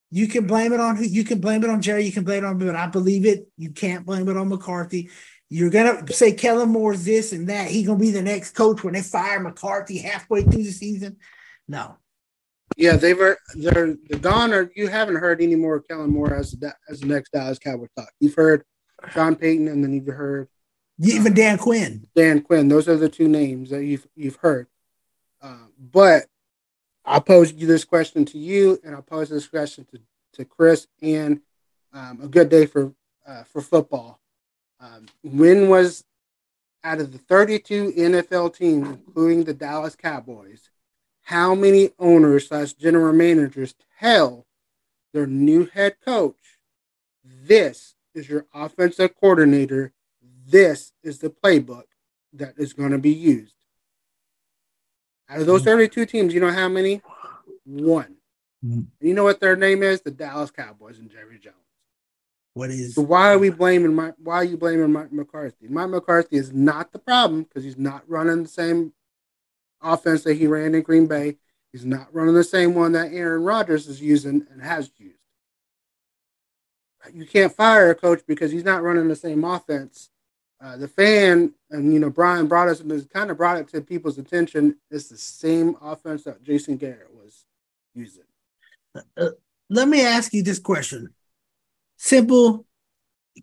You 0.09 0.27
can 0.27 0.47
blame 0.47 0.73
it 0.73 0.79
on 0.79 0.95
who 0.95 1.03
you 1.03 1.23
can 1.23 1.39
blame 1.39 1.63
it 1.63 1.69
on 1.69 1.81
Jerry. 1.81 2.03
You 2.05 2.11
can 2.11 2.23
blame 2.23 2.43
it 2.43 2.47
on 2.47 2.57
me, 2.57 2.65
but 2.65 2.75
I 2.75 2.87
believe 2.87 3.25
it. 3.25 3.47
You 3.57 3.71
can't 3.71 4.05
blame 4.05 4.27
it 4.29 4.37
on 4.37 4.49
McCarthy. 4.49 5.09
You're 5.49 5.69
gonna 5.69 6.05
say 6.11 6.33
Kellen 6.33 6.69
Moore's 6.69 7.05
this 7.05 7.31
and 7.33 7.47
that. 7.49 7.69
He's 7.69 7.87
gonna 7.87 7.99
be 7.99 8.11
the 8.11 8.21
next 8.21 8.51
coach 8.51 8.83
when 8.83 8.93
they 8.95 9.01
fire 9.01 9.39
McCarthy 9.39 9.97
halfway 9.99 10.43
through 10.43 10.63
the 10.63 10.71
season. 10.71 11.17
No, 11.69 11.97
Yeah, 12.75 12.95
they've 12.97 13.17
they're 13.55 13.95
they're 14.09 14.19
gone, 14.19 14.53
or 14.53 14.71
you 14.75 14.87
haven't 14.87 15.15
heard 15.17 15.41
any 15.41 15.55
more 15.55 15.75
of 15.77 15.87
Kellen 15.87 16.09
Moore 16.09 16.33
as 16.33 16.51
the, 16.51 16.73
as 16.89 16.99
the 17.01 17.05
next 17.07 17.31
Dallas 17.31 17.59
Cowboy 17.59 17.87
talk. 17.97 18.09
You've 18.19 18.35
heard 18.35 18.63
Sean 19.11 19.35
Payton, 19.35 19.67
and 19.67 19.83
then 19.83 19.93
you've 19.93 20.07
heard 20.07 20.47
even 20.99 21.33
Dan 21.33 21.57
Quinn. 21.57 22.07
Dan 22.15 22.41
Quinn. 22.41 22.67
Those 22.67 22.87
are 22.87 22.97
the 22.97 23.09
two 23.09 23.27
names 23.27 23.69
that 23.69 23.83
you've 23.83 24.07
you've 24.15 24.37
heard. 24.37 24.67
Uh, 25.41 25.67
but 25.79 26.25
I'll 27.05 27.21
pose 27.21 27.53
you 27.53 27.67
this 27.67 27.85
question 27.85 28.25
to 28.25 28.37
you, 28.37 28.79
and 28.83 28.95
I'll 28.95 29.01
pose 29.01 29.29
this 29.29 29.47
question 29.47 29.85
to, 29.91 29.99
to 30.33 30.45
Chris. 30.45 30.87
And 31.01 31.41
um, 31.93 32.19
a 32.23 32.27
good 32.27 32.49
day 32.49 32.65
for 32.65 32.93
uh, 33.25 33.43
for 33.43 33.61
football. 33.61 34.19
Um, 34.79 35.07
when 35.23 35.69
was 35.69 36.03
out 36.83 36.99
of 36.99 37.11
the 37.11 37.17
32 37.17 37.93
NFL 37.93 38.55
teams, 38.55 38.87
including 38.87 39.43
the 39.43 39.53
Dallas 39.53 39.95
Cowboys, 39.95 40.69
how 41.23 41.55
many 41.55 41.91
owners 41.99 42.47
slash 42.47 42.73
general 42.73 43.13
managers 43.13 43.75
tell 43.99 44.45
their 45.13 45.27
new 45.27 45.65
head 45.65 45.97
coach, 46.03 46.59
"This 47.23 47.95
is 48.17 48.29
your 48.29 48.45
offensive 48.53 49.15
coordinator. 49.15 49.93
This 50.45 50.91
is 51.03 51.19
the 51.19 51.29
playbook 51.29 51.83
that 52.33 52.55
is 52.57 52.73
going 52.73 52.91
to 52.91 52.97
be 52.97 53.13
used." 53.13 53.53
Out 55.29 55.41
of 55.41 55.45
those 55.45 55.63
32 55.63 56.05
teams, 56.05 56.33
you 56.33 56.39
know 56.39 56.51
how 56.51 56.69
many? 56.69 57.01
One. 57.65 58.17
Mhm. 58.63 58.87
You 59.01 59.13
know 59.13 59.23
what 59.23 59.39
their 59.39 59.55
name 59.55 59.83
is? 59.83 60.01
The 60.01 60.11
Dallas 60.11 60.51
Cowboys 60.51 60.99
and 60.99 61.09
Jerry 61.09 61.37
Jones. 61.37 61.55
What 62.53 62.71
is 62.71 62.95
So 62.95 63.03
why 63.03 63.31
are 63.31 63.37
we 63.37 63.51
blaming 63.51 63.93
Mike? 63.93 64.15
Why 64.17 64.37
are 64.37 64.43
you 64.43 64.57
blaming 64.57 64.91
Mike 64.91 65.11
McCarthy? 65.11 65.67
Mike 65.67 65.89
McCarthy 65.89 66.37
is 66.37 66.51
not 66.51 66.91
the 66.91 66.97
problem 66.97 67.43
because 67.43 67.63
he's 67.63 67.77
not 67.77 68.09
running 68.09 68.43
the 68.43 68.49
same 68.49 68.93
offense 69.79 70.23
that 70.23 70.33
he 70.35 70.47
ran 70.47 70.73
in 70.73 70.81
Green 70.81 71.05
Bay. 71.05 71.37
He's 71.71 71.85
not 71.85 72.11
running 72.13 72.33
the 72.33 72.43
same 72.43 72.73
one 72.73 72.93
that 72.93 73.13
Aaron 73.13 73.43
Rodgers 73.43 73.87
is 73.87 74.01
using 74.01 74.47
and 74.49 74.61
has 74.61 74.89
used. 74.97 75.16
You 77.13 77.25
can't 77.25 77.53
fire 77.53 77.89
a 77.89 77.95
coach 77.95 78.21
because 78.27 78.51
he's 78.51 78.63
not 78.63 78.83
running 78.83 79.07
the 79.07 79.15
same 79.15 79.43
offense. 79.43 80.09
Uh, 80.59 80.75
the 80.75 80.87
fan 80.87 81.53
and 81.69 81.93
you 81.93 81.99
know 81.99 82.09
Brian 82.09 82.47
brought 82.47 82.67
us 82.67 82.79
and 82.79 83.09
kind 83.11 83.29
of 83.29 83.37
brought 83.37 83.57
it 83.57 83.67
to 83.69 83.81
people's 83.81 84.17
attention. 84.17 84.75
It's 84.89 85.09
the 85.09 85.17
same 85.17 85.75
offense 85.81 86.23
that 86.23 86.43
Jason 86.43 86.77
Garrett 86.77 87.13
was 87.13 87.45
using. 87.93 88.23
let 89.69 89.87
me 89.87 90.03
ask 90.03 90.33
you 90.33 90.41
this 90.41 90.59
question. 90.59 91.13
Simple 91.97 92.65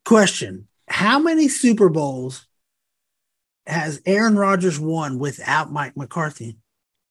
question. 0.05 0.69
How 0.89 1.19
many 1.19 1.49
Super 1.49 1.89
Bowls 1.89 2.47
has 3.67 4.03
Aaron 4.07 4.37
Rodgers 4.37 4.81
won 4.81 5.19
without 5.19 5.73
Mike 5.73 5.97
McCarthy? 5.97 6.59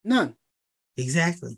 None. 0.03 0.35
Exactly. 0.97 1.57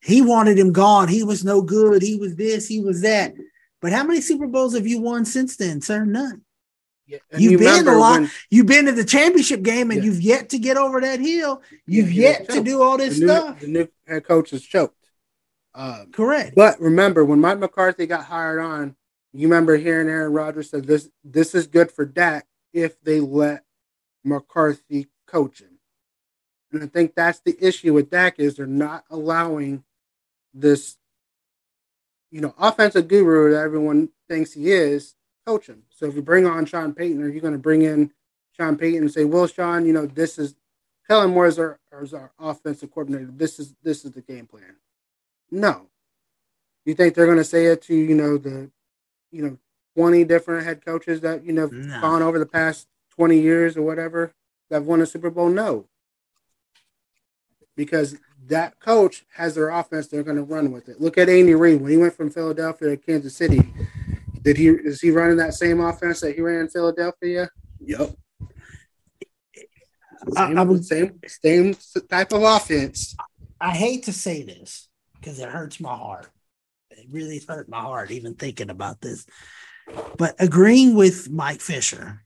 He 0.00 0.22
wanted 0.22 0.58
him 0.58 0.72
gone. 0.72 1.08
He 1.08 1.24
was 1.24 1.44
no 1.44 1.60
good. 1.60 2.02
He 2.02 2.16
was 2.16 2.36
this, 2.36 2.68
he 2.68 2.80
was 2.80 3.02
that. 3.02 3.34
But 3.80 3.92
how 3.92 4.04
many 4.04 4.20
Super 4.20 4.46
Bowls 4.46 4.74
have 4.74 4.86
you 4.86 5.00
won 5.00 5.24
since 5.24 5.56
then, 5.56 5.80
sir? 5.80 6.04
None. 6.04 6.42
Yeah, 7.06 7.18
You've 7.38 7.52
you 7.52 7.58
been 7.58 7.86
a 7.86 7.96
lot. 7.96 8.20
when- 8.22 8.30
You've 8.50 8.66
been 8.66 8.86
to 8.86 8.92
the 8.92 9.04
championship 9.04 9.62
game 9.62 9.90
and 9.90 10.00
Yeah. 10.00 10.06
you've 10.06 10.20
yet 10.22 10.48
to 10.50 10.58
get 10.58 10.76
over 10.76 11.00
that 11.00 11.20
hill. 11.20 11.62
You've 11.86 12.12
Yeah, 12.12 12.30
yet 12.30 12.48
to 12.50 12.62
do 12.64 12.82
all 12.82 12.98
this 12.98 13.14
the 13.20 13.26
new, 13.26 13.32
stuff. 13.32 13.60
The 13.60 13.66
new 13.68 13.88
head 14.06 14.24
coach 14.24 14.52
is 14.52 14.62
choked. 14.64 14.94
Um, 15.74 16.10
Correct. 16.10 16.56
but 16.56 16.80
remember, 16.80 17.24
when 17.24 17.40
Mike 17.40 17.58
McCarthy 17.58 18.06
got 18.06 18.24
hired 18.24 18.58
on, 18.60 18.96
you 19.32 19.46
remember 19.46 19.76
hearing 19.76 20.08
Aaron 20.08 20.32
Rodgers 20.32 20.70
said 20.70 20.86
this 20.86 21.08
this 21.22 21.54
is 21.54 21.66
good 21.66 21.92
for 21.92 22.04
Dak 22.06 22.46
if 22.72 23.00
they 23.02 23.20
let 23.20 23.64
McCarthy 24.24 25.06
coach 25.26 25.60
him. 25.60 25.78
And 26.72 26.82
I 26.82 26.86
think 26.86 27.14
that's 27.14 27.40
the 27.40 27.56
issue 27.64 27.92
with 27.94 28.10
Dak 28.10 28.38
is 28.40 28.56
they're 28.56 28.66
not 28.66 29.04
allowing 29.10 29.84
this, 30.52 30.96
you 32.36 32.42
know, 32.42 32.54
offensive 32.58 33.08
guru 33.08 33.50
that 33.52 33.62
everyone 33.62 34.10
thinks 34.28 34.52
he 34.52 34.70
is 34.70 35.14
coach 35.46 35.68
him. 35.68 35.84
So 35.88 36.04
if 36.04 36.14
you 36.14 36.20
bring 36.20 36.44
on 36.44 36.66
Sean 36.66 36.92
Payton, 36.92 37.22
are 37.22 37.30
you 37.30 37.40
going 37.40 37.54
to 37.54 37.58
bring 37.58 37.80
in 37.80 38.12
Sean 38.54 38.76
Payton 38.76 39.04
and 39.04 39.10
say, 39.10 39.24
"Well, 39.24 39.46
Sean, 39.46 39.86
you 39.86 39.94
know, 39.94 40.04
this 40.04 40.38
is 40.38 40.54
Kellen 41.08 41.30
Moore 41.30 41.46
is 41.46 41.58
our, 41.58 41.80
is 42.02 42.12
our 42.12 42.32
offensive 42.38 42.90
coordinator. 42.90 43.30
This 43.32 43.58
is 43.58 43.74
this 43.82 44.04
is 44.04 44.12
the 44.12 44.20
game 44.20 44.46
plan." 44.46 44.76
No. 45.50 45.86
You 46.84 46.92
think 46.94 47.14
they're 47.14 47.24
going 47.24 47.38
to 47.38 47.44
say 47.44 47.66
it 47.66 47.80
to 47.84 47.94
you 47.94 48.14
know 48.14 48.36
the, 48.36 48.70
you 49.32 49.42
know, 49.42 49.56
twenty 49.96 50.22
different 50.22 50.66
head 50.66 50.84
coaches 50.84 51.22
that 51.22 51.42
you 51.42 51.54
know 51.54 51.68
No. 51.68 52.02
gone 52.02 52.22
over 52.22 52.38
the 52.38 52.44
past 52.44 52.86
twenty 53.08 53.40
years 53.40 53.78
or 53.78 53.82
whatever 53.82 54.34
that 54.68 54.82
won 54.82 55.00
a 55.00 55.06
Super 55.06 55.30
Bowl? 55.30 55.48
No. 55.48 55.86
Because 57.74 58.18
that 58.48 58.78
coach 58.80 59.24
has 59.34 59.54
their 59.54 59.70
offense, 59.70 60.06
they're 60.08 60.22
going 60.22 60.36
to 60.36 60.42
run 60.42 60.72
with 60.72 60.88
it. 60.88 61.00
Look 61.00 61.18
at 61.18 61.28
Andy 61.28 61.54
Reid 61.54 61.80
when 61.80 61.90
he 61.90 61.96
went 61.96 62.14
from 62.14 62.30
Philadelphia 62.30 62.90
to 62.90 62.96
Kansas 62.96 63.36
City. 63.36 63.60
Did 64.42 64.56
he 64.56 64.68
is 64.68 65.00
he 65.00 65.10
running 65.10 65.36
that 65.38 65.54
same 65.54 65.80
offense 65.80 66.20
that 66.20 66.34
he 66.34 66.40
ran 66.40 66.60
in 66.60 66.68
Philadelphia? 66.68 67.48
Yep. 67.80 68.14
I- 70.36 70.46
Same, 70.48 70.58
I 70.58 70.62
would- 70.62 70.84
same 70.84 71.20
same 71.26 71.76
type 72.08 72.32
of 72.32 72.42
offense. 72.42 73.16
I 73.60 73.70
hate 73.70 74.04
to 74.04 74.12
say 74.12 74.42
this 74.42 74.88
because 75.14 75.38
it 75.38 75.48
hurts 75.48 75.80
my 75.80 75.94
heart. 75.96 76.28
It 76.90 77.06
really 77.10 77.40
hurt 77.46 77.68
my 77.68 77.80
heart 77.80 78.10
even 78.10 78.34
thinking 78.34 78.70
about 78.70 79.00
this. 79.00 79.26
But 80.16 80.34
agreeing 80.38 80.94
with 80.94 81.30
Mike 81.30 81.60
Fisher 81.60 82.22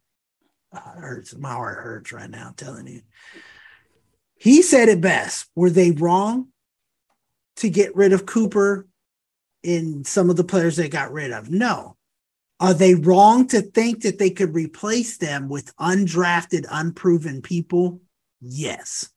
uh, 0.73 0.79
hurts. 0.79 1.37
My 1.37 1.53
heart 1.53 1.83
hurts 1.83 2.13
right 2.13 2.31
now. 2.31 2.49
I'm 2.49 2.55
telling 2.55 2.87
you. 2.87 3.01
He 4.41 4.63
said 4.63 4.89
it 4.89 5.03
best. 5.03 5.47
Were 5.55 5.69
they 5.69 5.91
wrong 5.91 6.49
to 7.57 7.69
get 7.69 7.95
rid 7.95 8.15
of 8.15 8.25
Cooper 8.25 8.89
in 9.63 10.03
some 10.05 10.31
of 10.31 10.37
the 10.37 10.45
players 10.45 10.77
they 10.77 10.89
got 10.89 11.13
rid 11.13 11.31
of? 11.31 11.51
No. 11.51 11.99
Are 12.59 12.73
they 12.73 12.95
wrong 12.95 13.49
to 13.49 13.61
think 13.61 14.03
that 14.03 14.19
they 14.19 14.31
could 14.31 14.55
replace 14.55 15.19
them 15.19 15.51
with 15.51 15.77
undrafted, 15.77 16.65
unproven 16.71 17.43
people? 17.43 18.01
Yes. 18.41 19.11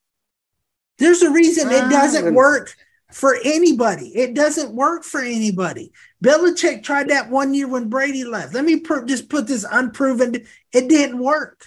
There's 0.97 1.21
a 1.21 1.31
reason 1.31 1.71
it 1.71 1.89
doesn't 1.89 2.33
work 2.33 2.75
for 3.09 3.37
anybody. 3.45 4.09
It 4.09 4.33
doesn't 4.33 4.75
work 4.75 5.05
for 5.05 5.21
anybody. 5.21 5.93
Belichick 6.21 6.83
tried 6.83 7.09
that 7.09 7.29
one 7.29 7.53
year 7.53 7.69
when 7.69 7.87
Brady 7.87 8.25
left. 8.25 8.53
Let 8.53 8.65
me 8.65 8.81
pr- 8.81 9.05
just 9.05 9.29
put 9.29 9.47
this 9.47 9.65
unproven. 9.71 10.45
It 10.73 10.89
didn't 10.89 11.19
work. 11.19 11.65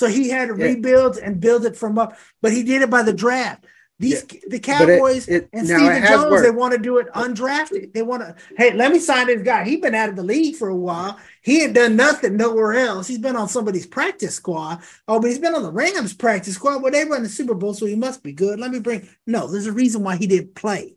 So 0.00 0.06
he 0.06 0.30
had 0.30 0.48
to 0.48 0.56
Yeah. 0.56 0.64
rebuild 0.68 1.18
and 1.18 1.38
build 1.40 1.66
it 1.66 1.76
from 1.76 1.98
up, 1.98 2.16
but 2.40 2.52
he 2.52 2.62
did 2.62 2.80
it 2.80 2.88
by 2.88 3.02
the 3.02 3.12
draft. 3.12 3.66
These 3.98 4.22
the 4.22 4.38
But 4.48 4.54
it- 4.54 4.62
Cowboys 4.62 5.28
it- 5.28 5.50
and 5.52 5.66
Stephen 5.66 6.02
Jones, 6.06 6.30
worked. 6.30 6.42
they 6.42 6.50
want 6.50 6.72
to 6.72 6.78
do 6.78 6.96
it 6.96 7.08
undrafted. 7.14 7.92
They 7.92 8.00
want 8.00 8.22
to, 8.22 8.34
hey, 8.56 8.72
let 8.72 8.92
me 8.92 8.98
sign 8.98 9.26
this 9.26 9.42
guy. 9.42 9.62
He's 9.64 9.78
been 9.82 9.94
out 9.94 10.08
of 10.08 10.16
the 10.16 10.22
league 10.22 10.56
for 10.56 10.68
a 10.70 10.74
while. 10.74 11.18
He 11.42 11.60
had 11.60 11.74
done 11.74 11.96
nothing 11.96 12.34
nowhere 12.38 12.72
else. 12.72 13.08
He's 13.08 13.18
been 13.18 13.36
on 13.36 13.50
somebody's 13.50 13.86
practice 13.86 14.34
squad. 14.36 14.80
Oh, 15.06 15.20
but 15.20 15.28
he's 15.28 15.38
been 15.38 15.54
on 15.54 15.62
the 15.62 15.70
Rams 15.70 16.14
practice 16.14 16.54
squad. 16.54 16.82
Well, 16.82 16.90
they 16.92 17.04
run 17.04 17.22
the 17.24 17.28
Super 17.28 17.52
Bowl, 17.52 17.74
so 17.74 17.84
he 17.84 17.94
must 17.94 18.22
be 18.22 18.32
good. 18.32 18.58
Let 18.58 18.70
me 18.70 18.78
bring. 18.80 19.06
No, 19.26 19.46
there's 19.48 19.66
a 19.66 19.72
reason 19.72 20.02
why 20.02 20.16
he 20.16 20.26
didn't 20.26 20.54
play 20.54 20.96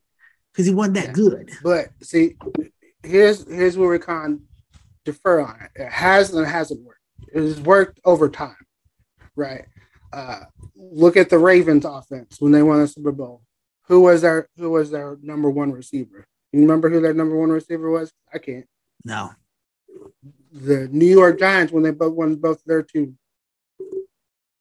because 0.53 0.65
he 0.65 0.73
wasn't 0.73 0.95
that 0.95 1.07
Yeah. 1.07 1.11
good. 1.11 1.51
But 1.61 1.89
see, 2.01 2.37
here's 3.03 3.45
here's 3.49 3.77
where 3.77 3.89
we 3.89 3.99
can 3.99 4.43
defer 5.03 5.41
on 5.41 5.57
it. 5.59 5.71
It 5.81 5.91
has 5.91 6.31
and 6.33 6.45
it 6.45 6.49
hasn't 6.49 6.79
worked. 6.85 6.99
It 7.33 7.41
has 7.41 7.59
worked 7.59 7.99
over 8.05 8.29
time, 8.29 8.55
right? 9.35 9.65
Uh, 10.11 10.41
look 10.75 11.17
at 11.17 11.29
the 11.29 11.37
Ravens 11.39 11.85
offense 11.85 12.37
when 12.39 12.51
they 12.51 12.61
won 12.63 12.79
the 12.79 12.87
Super 12.87 13.11
Bowl. 13.11 13.41
Who 13.87 14.01
was 14.01 14.21
their 14.21 14.47
Who 14.57 14.69
was 14.71 14.91
their 14.91 15.17
number 15.21 15.49
one 15.49 15.71
receiver? 15.71 16.25
You 16.51 16.61
remember 16.61 16.89
who 16.89 17.01
their 17.01 17.13
number 17.13 17.35
one 17.37 17.49
receiver 17.49 17.89
was? 17.89 18.11
I 18.33 18.37
can't. 18.37 18.65
No, 19.03 19.31
The 20.51 20.87
New 20.91 21.07
York 21.07 21.39
Giants 21.39 21.73
when 21.73 21.83
they 21.83 21.91
both 21.91 22.13
won 22.13 22.35
both 22.35 22.63
their 22.63 22.83
two. 22.83 23.15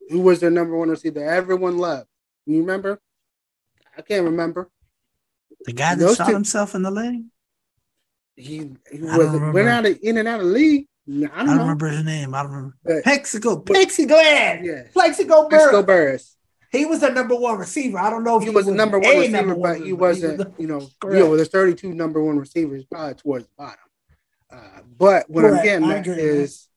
Who 0.08 0.20
was 0.20 0.40
their 0.40 0.50
number 0.50 0.76
one 0.76 0.88
receiver? 0.88 1.24
Everyone 1.24 1.78
loved. 1.78 2.08
You 2.46 2.58
remember? 2.60 2.98
I 3.96 4.02
can't 4.02 4.24
remember. 4.24 4.68
the 5.64 5.72
guy 5.72 5.94
that 5.94 6.00
Those 6.04 6.16
shot 6.16 6.28
two- 6.28 6.32
himself 6.34 6.74
in 6.74 6.82
the 6.82 6.90
leg. 6.90 7.22
He, 8.34 8.70
he 8.90 8.98
was 9.02 9.52
went 9.52 9.68
out 9.68 9.84
of 9.84 9.98
in 10.02 10.16
and 10.16 10.26
out 10.26 10.40
of 10.40 10.46
league. 10.46 10.86
I 11.08 11.12
I 11.12 11.36
don't, 11.38 11.46
don't 11.46 11.58
remember 11.58 11.88
his 11.88 12.04
name. 12.04 12.34
I 12.34 12.42
don't 12.42 12.52
remember. 12.52 12.76
But- 12.84 13.02
Plaxico, 13.02 13.60
Plaxico, 13.60 14.14
go. 14.14 14.20
Yeah. 14.20 14.82
Plaxico, 14.92 15.48
Mexico 15.48 15.82
Burr. 15.82 15.82
Burress. 15.82 16.36
he 16.70 16.84
was 16.84 17.00
the 17.00 17.10
number 17.10 17.34
one 17.34 17.58
receiver. 17.58 17.98
I 17.98 18.08
don't 18.10 18.24
know 18.24 18.38
if 18.38 18.44
he, 18.44 18.50
was 18.50 18.66
the 18.66 18.72
number 18.72 18.98
one 18.98 19.16
receiver, 19.16 19.36
number 19.36 19.54
but 19.54 19.60
one 19.78 19.82
he 19.84 19.92
wasn't. 19.92 20.38
was 20.38 20.46
you 20.58 20.66
know, 20.66 20.80
you 21.04 21.18
know, 21.18 21.30
with 21.30 21.40
the 21.40 21.44
32 21.44 21.92
number 21.92 22.22
one 22.22 22.38
receivers, 22.38 22.84
probably 22.84 23.14
towards 23.14 23.46
the 23.46 23.52
bottom. 23.58 23.78
Uh, 24.50 24.80
but 24.98 25.28
what 25.28 25.44
I'm 25.44 25.62
getting 25.62 25.90
at 25.90 26.06
is 26.06 26.68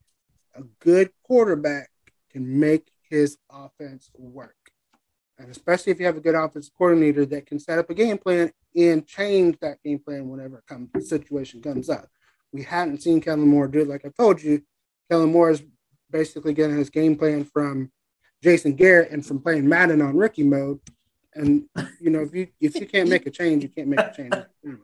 a 0.55 0.63
good 0.80 1.11
quarterback 1.23 1.89
can 2.32 2.59
make 2.59 2.89
his 3.09 3.38
offense 3.49 4.09
work. 4.17 4.55
And 5.38 5.49
especially 5.49 5.91
if 5.91 5.99
you 5.99 6.05
have 6.05 6.17
a 6.17 6.21
good 6.21 6.36
offensive 6.36 6.73
coordinator 6.78 7.26
that 7.26 7.45
can 7.45 7.59
set 7.59 7.78
up 7.78 7.89
a 7.89 7.93
game 7.93 8.17
plan 8.17 8.51
and 8.76 9.05
change 9.05 9.57
that 9.59 9.84
game 9.84 9.99
plan 9.99 10.30
whenever 10.30 10.59
it 10.59 10.65
comes, 10.65 10.89
the 10.93 11.01
situation 11.01 11.61
comes 11.61 11.89
up. 11.89 12.07
We 12.55 12.63
hadn't 12.63 13.01
seen 13.01 13.19
Kellen 13.19 13.49
Moore 13.49 13.67
do 13.67 13.81
it. 13.81 13.89
Like 13.89 14.05
I 14.05 14.09
told 14.17 14.41
you, 14.41 14.61
Kellen 15.11 15.33
Moore 15.33 15.51
is 15.51 15.61
basically 16.09 16.53
getting 16.53 16.77
his 16.77 16.89
game 16.89 17.17
plan 17.17 17.43
from 17.43 17.91
Jason 18.41 18.75
Garrett 18.75 19.11
and 19.11 19.25
from 19.25 19.41
playing 19.41 19.67
Madden 19.67 20.01
on 20.01 20.15
rookie 20.15 20.43
mode. 20.43 20.79
And 21.33 21.65
you 21.99 22.09
know, 22.09 22.21
if 22.21 22.33
you 22.33 22.47
if 22.61 22.75
you 22.75 22.87
can't 22.87 23.09
make 23.09 23.25
a 23.25 23.29
change, 23.29 23.61
you 23.63 23.67
can't 23.67 23.89
make 23.89 23.99
a 23.99 24.13
change. 24.15 24.33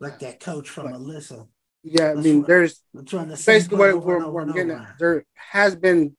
like 0.00 0.18
that 0.18 0.40
coach 0.40 0.68
from 0.68 0.88
Alyssa. 0.88 1.46
Yeah, 1.84 2.10
I 2.10 2.14
mean, 2.14 2.42
there's 2.42 2.82
I'm 2.96 3.04
trying 3.04 3.28
to 3.28 3.36
basically 3.36 3.78
what, 3.78 3.90
over 3.90 4.06
what, 4.06 4.16
and 4.16 4.24
over 4.24 4.40
I'm 4.40 4.52
getting 4.52 4.72
at. 4.72 4.98
There 4.98 5.24
has 5.34 5.76
been 5.76 6.16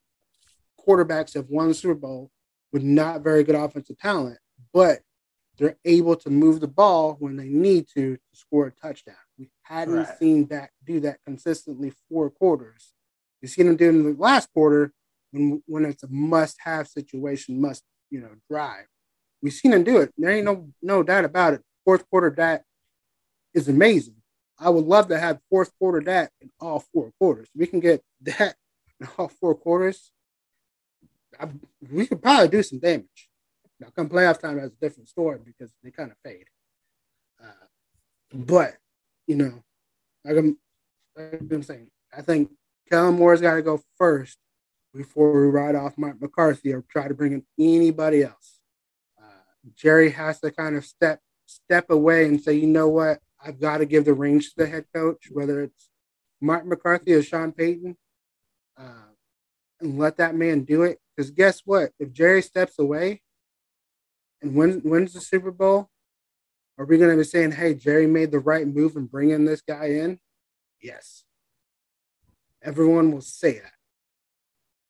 quarterbacks 0.88 1.34
have 1.34 1.50
won 1.50 1.68
the 1.68 1.74
Super 1.74 1.94
Bowl 1.94 2.32
with 2.72 2.84
not 2.84 3.22
very 3.22 3.44
good 3.44 3.56
offensive 3.56 4.00
talent, 4.00 4.38
but 4.74 5.00
they're 5.58 5.78
able 5.84 6.16
to 6.16 6.30
move 6.30 6.62
the 6.62 6.70
ball 6.70 7.18
when 7.20 7.36
they 7.36 7.50
need 7.50 7.88
to 7.96 8.16
to 8.16 8.22
score 8.32 8.68
a 8.68 8.72
touchdown. 8.72 9.16
Hadn't 9.64 9.96
Right. 9.96 10.18
seen 10.20 10.48
that 10.48 10.72
do 10.84 11.00
that 11.02 11.20
consistently 11.26 11.92
four 12.10 12.30
quarters. 12.30 12.94
You 13.42 13.48
seen 13.48 13.68
them 13.68 13.76
do 13.78 13.86
it 13.86 13.90
in 13.96 14.04
the 14.04 14.14
last 14.22 14.52
quarter 14.54 14.94
when 15.32 15.64
when 15.66 15.86
it's 15.86 16.04
a 16.04 16.08
must-have 16.08 16.88
situation, 16.88 17.60
must 17.60 17.84
you 18.10 18.20
know 18.22 18.36
drive. 18.50 18.86
We've 19.42 19.54
seen 19.54 19.72
them 19.72 19.84
do 19.84 19.98
it. 20.00 20.14
There 20.18 20.30
ain't 20.32 20.46
no 20.46 20.70
no 20.82 21.04
doubt 21.04 21.26
about 21.26 21.54
it. 21.56 21.62
Fourth 21.86 22.08
quarter 22.10 22.30
that 22.38 22.64
is 23.54 23.68
amazing. 23.68 24.16
I 24.60 24.70
would 24.70 24.86
love 24.86 25.08
to 25.10 25.20
have 25.20 25.42
fourth 25.50 25.72
quarter 25.80 26.02
that 26.02 26.32
in 26.42 26.52
all 26.60 26.80
four 26.80 27.12
quarters. 27.20 27.50
We 27.56 27.68
can 27.68 27.80
get 27.80 28.02
that 28.22 28.56
in 29.00 29.08
all 29.18 29.28
four 29.28 29.56
quarters. 29.56 30.12
I, 31.40 31.50
we 31.92 32.06
could 32.06 32.22
probably 32.22 32.48
do 32.50 32.62
some 32.64 32.80
damage. 32.80 33.30
Now, 33.80 33.88
come 33.96 34.08
playoff 34.08 34.40
time, 34.40 34.58
that's 34.58 34.74
a 34.74 34.80
different 34.80 35.10
story 35.10 35.40
because 35.44 35.72
they 35.84 35.90
kind 35.92 36.12
of 36.12 36.18
fade. 36.24 36.46
Uh, 37.44 37.66
but 38.34 38.78
you 39.28 39.36
know, 39.36 39.64
like 40.26 40.38
I'm, 40.38 40.58
like 41.16 41.42
I'm 41.52 41.64
saying, 41.64 41.90
I 42.16 42.22
think 42.22 42.52
Kellen 42.90 43.16
Moore's 43.16 43.42
got 43.42 43.56
to 43.56 43.62
go 43.62 43.82
first 43.98 44.38
before 44.94 45.40
we 45.40 45.48
ride 45.48 45.76
off 45.76 45.98
Mike 45.98 46.22
McCarthy 46.22 46.74
or 46.74 46.84
try 46.90 47.08
to 47.08 47.14
bring 47.14 47.34
in 47.34 47.44
anybody 47.60 48.24
else. 48.24 48.60
Uh, 49.20 49.70
Jerry 49.76 50.12
has 50.12 50.40
to 50.42 50.52
kind 50.52 50.76
of 50.76 50.86
step 50.86 51.20
step 51.46 51.90
away 51.90 52.26
and 52.26 52.42
say, 52.42 52.54
you 52.54 52.68
know 52.68 52.88
what, 52.88 53.20
I've 53.44 53.60
got 53.60 53.80
to 53.80 53.86
give 53.86 54.06
the 54.06 54.14
reins 54.14 54.50
to 54.50 54.64
the 54.64 54.68
head 54.68 54.86
coach, 54.94 55.28
whether 55.32 55.62
it's 55.62 55.90
Mike 56.42 56.66
McCarthy 56.66 57.14
or 57.14 57.24
Sean 57.24 57.52
Payton, 57.52 57.98
uh, 58.78 59.12
and 59.82 59.98
let 59.98 60.18
that 60.18 60.36
man 60.36 60.64
do 60.64 60.84
it. 60.84 61.00
Because 61.16 61.32
guess 61.32 61.62
what? 61.66 61.92
If 62.00 62.12
Jerry 62.12 62.42
steps 62.42 62.80
away 62.80 63.22
and 64.42 64.56
wins, 64.56 64.84
wins 64.84 65.14
the 65.14 65.22
Super 65.22 65.52
Bowl, 65.52 65.90
are 66.78 66.86
we 66.86 66.98
going 66.98 67.12
to 67.12 67.18
be 67.18 67.24
saying, 67.24 67.52
hey, 67.52 67.74
Jerry 67.76 68.08
made 68.08 68.32
the 68.32 68.40
right 68.40 68.68
move 68.68 68.96
and 68.96 69.10
bringing 69.10 69.46
this 69.46 69.62
guy 69.62 69.86
in? 69.86 70.20
Yes. 70.82 71.24
Everyone 72.62 73.12
will 73.12 73.22
say 73.22 73.60
that. 73.60 73.74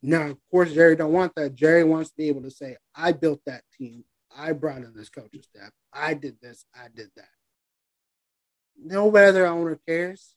Now, 0.02 0.28
of 0.28 0.38
course, 0.52 0.74
Jerry 0.74 0.96
don't 0.96 1.14
want 1.14 1.34
that. 1.36 1.56
Jerry 1.56 1.84
wants 1.84 2.10
to 2.12 2.18
be 2.18 2.28
able 2.28 2.44
to 2.44 2.52
say, 2.52 2.78
I 2.96 3.12
built 3.14 3.42
that 3.46 3.64
team. 3.78 4.04
I 4.36 4.54
brought 4.54 4.78
in 4.78 4.94
this 4.96 5.10
coaching 5.10 5.44
staff. 5.44 5.72
I 5.92 6.14
did 6.14 6.38
this. 6.42 6.66
I 6.76 6.88
did 6.94 7.10
that. 7.16 7.30
No 8.78 9.16
other 9.16 9.46
owner 9.46 9.80
cares. 9.88 10.36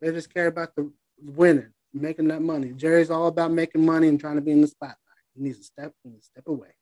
They 0.00 0.10
just 0.12 0.32
care 0.32 0.46
about 0.46 0.74
the 0.74 0.92
winning, 1.22 1.72
making 1.92 2.28
that 2.28 2.42
money. 2.42 2.72
Jerry's 2.72 3.10
all 3.10 3.26
about 3.26 3.52
making 3.52 3.84
money 3.84 4.08
and 4.08 4.20
trying 4.20 4.36
to 4.36 4.42
be 4.42 4.52
in 4.52 4.60
the 4.60 4.68
spotlight. 4.68 4.96
He 5.34 5.42
needs 5.42 5.58
to 5.58 5.64
step, 5.64 5.92
he 6.02 6.10
needs 6.10 6.26
to 6.26 6.30
step 6.30 6.44
away. 6.46 6.74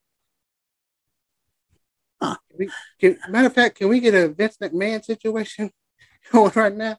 We, 2.57 2.69
can, 2.99 3.17
matter 3.29 3.47
of 3.47 3.53
fact, 3.53 3.77
can 3.77 3.89
we 3.89 3.99
get 3.99 4.13
a 4.13 4.29
Vince 4.29 4.57
McMahon 4.57 5.03
situation 5.03 5.71
going 6.31 6.51
right 6.55 6.73
now? 6.73 6.97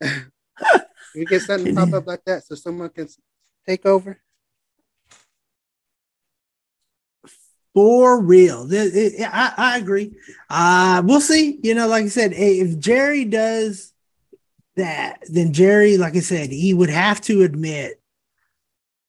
we 1.14 1.24
get 1.24 1.42
something 1.42 1.74
pop 1.74 1.92
up 1.92 2.06
like 2.06 2.24
that 2.26 2.44
so 2.44 2.54
someone 2.54 2.90
can 2.90 3.08
take 3.66 3.86
over? 3.86 4.20
For 7.74 8.20
real. 8.20 8.68
I, 8.70 9.54
I 9.56 9.78
agree. 9.78 10.12
Uh, 10.50 11.02
we'll 11.04 11.22
see. 11.22 11.58
You 11.62 11.74
know, 11.74 11.86
like 11.86 12.04
I 12.04 12.08
said, 12.08 12.32
eh, 12.34 12.60
if 12.62 12.78
Jerry 12.78 13.24
does 13.24 13.92
that, 14.76 15.22
then 15.28 15.54
Jerry, 15.54 15.96
like 15.96 16.14
I 16.14 16.20
said, 16.20 16.50
he 16.50 16.74
would 16.74 16.90
have 16.90 17.20
to 17.22 17.42
admit 17.42 18.01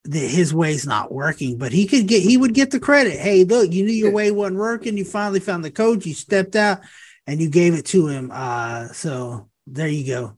that 0.06 0.20
his 0.20 0.54
way's 0.54 0.86
not 0.86 1.12
working, 1.12 1.58
but 1.58 1.72
he 1.72 1.88
could 1.88 2.08
get, 2.08 2.22
he 2.22 2.38
would 2.38 2.54
get 2.54 2.72
the 2.72 2.80
credit. 2.80 3.18
Hey, 3.18 3.44
look, 3.44 3.72
you 3.72 3.86
knew 3.86 3.94
your 3.94 4.12
way 4.12 4.32
wasn't 4.32 4.60
working. 4.60 4.98
You 4.98 5.06
finally 5.06 5.40
found 5.40 5.64
the 5.64 5.72
coach, 5.72 6.06
you 6.06 6.14
stepped 6.14 6.56
out 6.56 6.82
and 7.26 7.42
you 7.42 7.50
gave 7.50 7.74
it 7.74 7.86
to 7.88 8.08
him. 8.08 8.30
Uh, 8.34 8.88
so 8.88 9.50
there 9.66 9.88
you 9.88 10.06
go. 10.06 10.38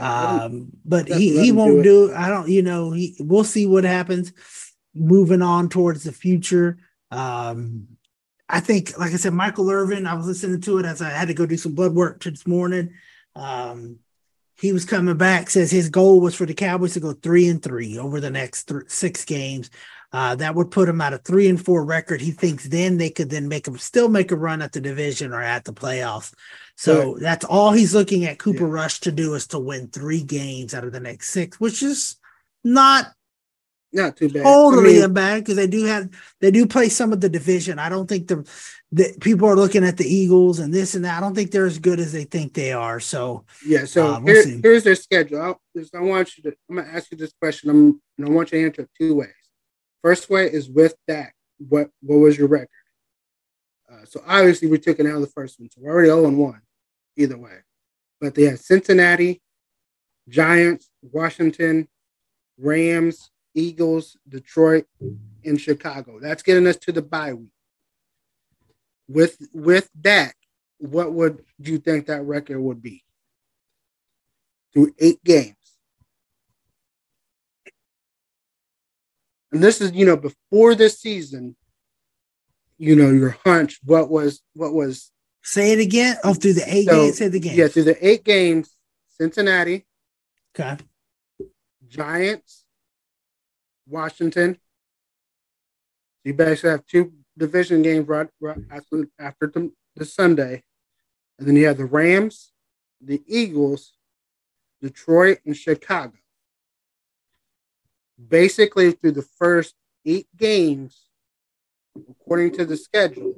Um, 0.00 0.70
but 0.84 1.06
he, 1.06 1.40
he 1.40 1.52
won't 1.52 1.78
it. 1.78 1.82
do 1.84 2.12
I 2.12 2.28
don't, 2.28 2.48
you 2.48 2.62
know, 2.62 2.90
he 2.90 3.14
we'll 3.20 3.44
see 3.44 3.66
what 3.66 3.84
happens 3.84 4.32
moving 4.94 5.42
on 5.42 5.68
towards 5.68 6.02
the 6.02 6.10
future. 6.10 6.78
Um, 7.12 7.86
I 8.48 8.60
think, 8.60 8.98
like 8.98 9.12
I 9.12 9.16
said, 9.16 9.32
Michael 9.32 9.70
Irvin, 9.70 10.06
I 10.06 10.14
was 10.14 10.26
listening 10.26 10.60
to 10.62 10.78
it 10.78 10.86
as 10.86 11.02
I 11.02 11.10
had 11.10 11.28
to 11.28 11.34
go 11.34 11.46
do 11.46 11.56
some 11.56 11.74
blood 11.74 11.94
work 11.94 12.22
this 12.22 12.46
morning. 12.46 12.94
Um, 13.36 13.98
he 14.58 14.72
was 14.72 14.84
coming 14.84 15.16
back, 15.16 15.50
says 15.50 15.70
his 15.70 15.90
goal 15.90 16.20
was 16.20 16.34
for 16.34 16.46
the 16.46 16.54
Cowboys 16.54 16.94
to 16.94 17.00
go 17.00 17.12
three 17.12 17.48
and 17.48 17.62
three 17.62 17.98
over 17.98 18.20
the 18.20 18.30
next 18.30 18.64
th- 18.64 18.84
six 18.88 19.24
games. 19.24 19.70
Uh, 20.12 20.34
that 20.36 20.54
would 20.54 20.70
put 20.70 20.88
him 20.88 21.00
at 21.00 21.12
a 21.12 21.18
three 21.18 21.48
and 21.48 21.62
four 21.62 21.84
record. 21.84 22.20
He 22.20 22.30
thinks 22.30 22.64
then 22.64 22.96
they 22.96 23.10
could 23.10 23.28
then 23.28 23.48
make 23.48 23.66
him 23.66 23.76
still 23.76 24.08
make 24.08 24.30
a 24.30 24.36
run 24.36 24.62
at 24.62 24.72
the 24.72 24.80
division 24.80 25.32
or 25.32 25.42
at 25.42 25.64
the 25.64 25.74
playoffs. 25.74 26.32
So 26.76 27.16
that's 27.20 27.44
all 27.44 27.72
he's 27.72 27.94
looking 27.94 28.24
at 28.24 28.38
Cooper 28.38 28.66
Rush 28.66 29.00
to 29.00 29.12
do 29.12 29.34
is 29.34 29.48
to 29.48 29.58
win 29.58 29.88
three 29.88 30.22
games 30.22 30.74
out 30.74 30.84
of 30.84 30.92
the 30.92 31.00
next 31.00 31.30
six, 31.30 31.58
which 31.58 31.82
is 31.82 32.16
not 32.62 33.12
Not 33.92 34.16
too 34.16 34.28
bad. 34.28 34.42
totally 34.42 34.98
I 34.98 35.06
mean, 35.06 35.14
bad 35.14 35.38
because 35.40 35.56
they 35.56 35.66
do 35.66 35.84
have 35.84 36.10
they 36.40 36.50
do 36.50 36.66
play 36.66 36.88
some 36.88 37.12
of 37.12 37.20
the 37.20 37.28
division. 37.28 37.78
I 37.78 37.88
don't 37.88 38.08
think 38.08 38.28
the 38.28 38.46
the 38.92 39.16
people 39.20 39.48
are 39.48 39.56
looking 39.56 39.84
at 39.84 39.96
the 39.96 40.04
Eagles 40.04 40.58
and 40.58 40.72
this 40.74 40.94
and 40.94 41.04
that. 41.04 41.16
I 41.16 41.20
don't 41.20 41.34
think 41.34 41.50
they're 41.50 41.66
as 41.66 41.78
good 41.78 41.98
as 42.00 42.12
they 42.12 42.24
think 42.24 42.52
they 42.54 42.72
are. 42.72 43.00
So 43.00 43.44
Yeah, 43.64 43.84
so 43.84 44.14
Uh, 44.14 44.20
we'll 44.20 44.34
here- 44.44 44.60
here's 44.62 44.84
their 44.84 44.94
schedule. 44.96 45.40
I'll, 45.40 45.60
I 45.94 46.00
want 46.00 46.36
you 46.36 46.42
to. 46.50 46.56
I'm 46.68 46.76
gonna 46.76 46.88
ask 46.88 47.10
you 47.10 47.16
this 47.16 47.32
question. 47.40 47.70
I'm, 47.70 48.00
and 48.18 48.26
I 48.26 48.30
want 48.30 48.52
you 48.52 48.58
to 48.60 48.66
answer 48.66 48.82
it 48.82 48.90
two 48.98 49.14
ways. 49.14 49.30
First 50.02 50.28
way 50.30 50.46
is 50.52 50.68
with 50.68 50.94
Dak. 51.08 51.34
What 51.58 51.90
what 52.02 52.16
was 52.16 52.36
your 52.36 52.48
record? 52.48 52.68
Uh, 53.90 54.04
so 54.04 54.20
obviously 54.26 54.68
we 54.68 54.78
took 54.78 54.98
it 54.98 55.06
out 55.06 55.14
of 55.14 55.20
the 55.20 55.26
first 55.28 55.58
one, 55.60 55.70
so 55.70 55.80
we're 55.80 55.92
already 55.92 56.08
0 56.08 56.26
and 56.26 56.38
one, 56.38 56.60
either 57.16 57.38
way. 57.38 57.58
But 58.20 58.34
they 58.34 58.42
have 58.44 58.58
Cincinnati, 58.58 59.40
Giants, 60.28 60.90
Washington, 61.02 61.88
Rams, 62.58 63.30
Eagles, 63.56 64.16
Detroit, 64.28 64.86
and 65.44 65.60
Chicago. 65.60 66.20
That's 66.20 66.42
getting 66.42 66.66
us 66.66 66.76
to 66.76 66.92
the 66.92 67.02
bye 67.02 67.32
week. 67.32 67.48
With 69.08 69.36
with 69.52 69.88
that, 70.02 70.34
what 70.78 71.12
would 71.12 71.44
you 71.58 71.78
think 71.78 72.06
that 72.06 72.22
record 72.22 72.60
would 72.60 72.82
be? 72.82 73.02
Through 74.72 74.94
eight 74.98 75.22
games. 75.24 75.54
And 79.52 79.62
this 79.62 79.80
is, 79.80 79.92
you 79.92 80.04
know, 80.04 80.16
before 80.16 80.74
this 80.74 81.00
season, 81.00 81.56
you 82.78 82.94
know, 82.94 83.10
your 83.10 83.36
hunch, 83.44 83.80
what 83.84 84.10
was 84.10 84.42
what 84.54 84.74
was 84.74 85.10
say 85.42 85.72
it 85.72 85.80
again. 85.80 86.16
Oh, 86.22 86.34
through 86.34 86.54
the 86.54 86.64
eight 86.74 86.86
so, 86.86 87.04
games, 87.04 87.18
say 87.18 87.28
the 87.28 87.40
game. 87.40 87.56
Yeah, 87.56 87.68
through 87.68 87.84
the 87.84 88.06
eight 88.06 88.24
games, 88.24 88.76
Cincinnati, 89.08 89.86
Okay. 90.58 90.76
Giants, 91.88 92.64
Washington. 93.88 94.58
You 96.24 96.34
basically 96.34 96.70
have 96.70 96.86
two 96.86 97.12
division 97.38 97.82
games 97.82 98.08
right, 98.08 98.28
right 98.40 98.58
after 98.70 99.06
after 99.18 99.46
the, 99.46 99.70
the 99.94 100.04
Sunday, 100.04 100.64
and 101.38 101.46
then 101.46 101.56
you 101.56 101.66
have 101.66 101.78
the 101.78 101.84
Rams, 101.84 102.52
the 103.00 103.22
Eagles, 103.26 103.92
Detroit, 104.80 105.38
and 105.46 105.56
Chicago. 105.56 106.14
Basically, 108.28 108.92
through 108.92 109.12
the 109.12 109.26
first 109.38 109.74
eight 110.04 110.26
games, 110.36 111.06
according 112.08 112.52
to 112.52 112.64
the 112.64 112.76
schedule, 112.76 113.34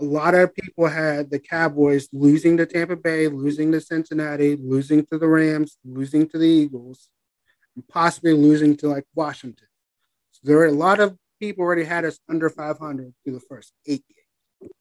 a 0.00 0.04
lot 0.04 0.34
of 0.34 0.54
people 0.54 0.86
had 0.86 1.30
the 1.30 1.38
Cowboys 1.40 2.08
losing 2.12 2.56
to 2.58 2.66
Tampa 2.66 2.94
Bay, 2.94 3.26
losing 3.26 3.72
to 3.72 3.80
Cincinnati, 3.80 4.56
losing 4.56 5.04
to 5.06 5.18
the 5.18 5.26
Rams, 5.26 5.78
losing 5.84 6.28
to 6.28 6.38
the 6.38 6.46
Eagles, 6.46 7.08
and 7.78 7.86
possibly 7.86 8.32
losing 8.32 8.76
to 8.76 8.88
like 8.88 9.04
Washington. 9.14 9.68
So 10.32 10.40
there 10.42 10.58
are 10.58 10.66
a 10.66 10.72
lot 10.72 10.98
of 10.98 11.16
people 11.38 11.62
already 11.62 11.84
had 11.84 12.04
us 12.04 12.18
under 12.28 12.50
500 12.50 13.14
through 13.22 13.34
the 13.34 13.40
first 13.40 13.72
eight 13.86 14.04
games. 14.60 14.72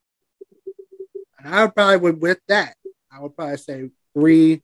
And 1.37 1.53
I 1.53 1.63
would 1.63 1.75
probably 1.75 1.97
would 1.97 2.19
with 2.19 2.39
that, 2.47 2.73
I 3.11 3.21
would 3.21 3.35
probably 3.35 3.57
say 3.57 3.91
three, 4.15 4.63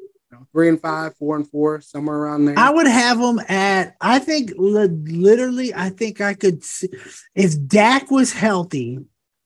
you 0.00 0.08
know, 0.32 0.48
three 0.50 0.68
and 0.68 0.80
five, 0.80 1.16
four 1.16 1.36
and 1.36 1.48
four, 1.48 1.80
somewhere 1.80 2.16
around 2.16 2.46
there. 2.46 2.58
I 2.58 2.70
would 2.70 2.88
have 2.88 3.20
them 3.20 3.38
at. 3.48 3.94
I 4.00 4.18
think 4.18 4.50
literally. 4.56 5.72
I 5.72 5.90
think 5.90 6.20
I 6.20 6.34
could 6.34 6.64
see 6.64 6.88
if 7.36 7.54
Dak 7.68 8.10
was 8.10 8.32
healthy. 8.32 8.98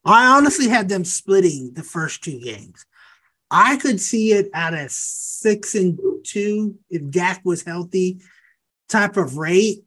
I 0.07 0.35
honestly 0.35 0.69
had 0.69 0.89
them 0.89 1.05
splitting 1.05 1.75
the 1.75 1.83
first 1.83 2.25
two 2.25 2.41
games. 2.41 2.87
I 3.51 3.77
could 3.77 4.01
see 4.01 4.33
it 4.33 4.51
at 4.53 4.75
a 4.75 4.89
six 4.89 5.75
and 5.75 5.99
two 6.25 6.79
if 6.91 7.09
Dak 7.11 7.41
was 7.45 7.63
healthy 7.63 8.21
type 8.89 9.17
of 9.17 9.37
rate. 9.37 9.85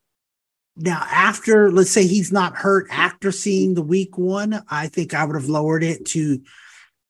Now, 0.78 1.05
after 1.12 1.72
let's 1.72 1.91
say 1.91 2.07
he's 2.07 2.32
not 2.32 2.55
hurt 2.55 2.88
after 2.89 3.32
seeing 3.32 3.74
the 3.74 3.82
week 3.82 4.18
one, 4.18 4.64
I 4.70 4.88
think 4.88 5.14
I 5.14 5.26
would 5.26 5.36
have 5.36 5.49
lowered 5.49 5.84
it 5.84 6.05
to 6.07 6.41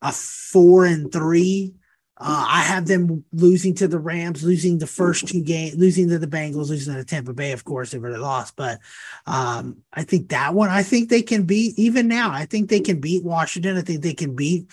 a 0.02 0.12
four 0.12 0.86
and 0.86 1.12
three. 1.12 1.74
Uh, 2.18 2.46
I 2.48 2.62
have 2.62 2.86
them 2.86 3.24
losing 3.32 3.74
to 3.76 3.88
the 3.88 3.98
Rams, 3.98 4.44
losing 4.44 4.78
the 4.78 4.88
first 4.88 5.28
two 5.28 5.42
games, 5.42 5.76
losing 5.76 6.08
to 6.10 6.20
the 6.20 6.28
Bengals, 6.28 6.70
losing 6.70 6.94
to 6.94 7.04
Tampa 7.04 7.34
Bay. 7.34 7.52
Of 7.52 7.64
course, 7.64 7.92
they 7.92 7.98
really 7.98 8.20
lost, 8.20 8.56
but 8.56 8.80
um, 9.26 9.78
I 9.92 10.04
think 10.04 10.30
that 10.30 10.54
one. 10.54 10.70
I 10.70 10.84
think 10.84 11.10
they 11.10 11.24
can 11.24 11.44
beat 11.44 11.80
even 11.80 12.08
now. 12.08 12.32
I 12.32 12.46
think 12.46 12.70
they 12.70 12.80
can 12.80 13.00
beat 13.00 13.24
Washington. 13.24 13.78
I 13.78 13.82
think 13.82 14.02
they 14.02 14.14
can 14.14 14.36
beat 14.36 14.72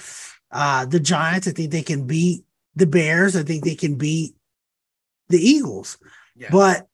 uh, 0.51 0.85
the 0.87 1.01
Giants. 1.01 1.47
I 1.49 1.53
think 1.53 1.71
they 1.71 1.83
can 1.83 2.07
beat 2.07 2.45
the 2.75 2.87
Bears. 2.87 3.37
I 3.37 3.43
think 3.43 3.65
they 3.65 3.75
can 3.75 3.97
beat 3.97 4.35
the 5.29 5.39
Eagles. 5.39 5.99
Yeah. 6.37 6.49
But 6.51 6.89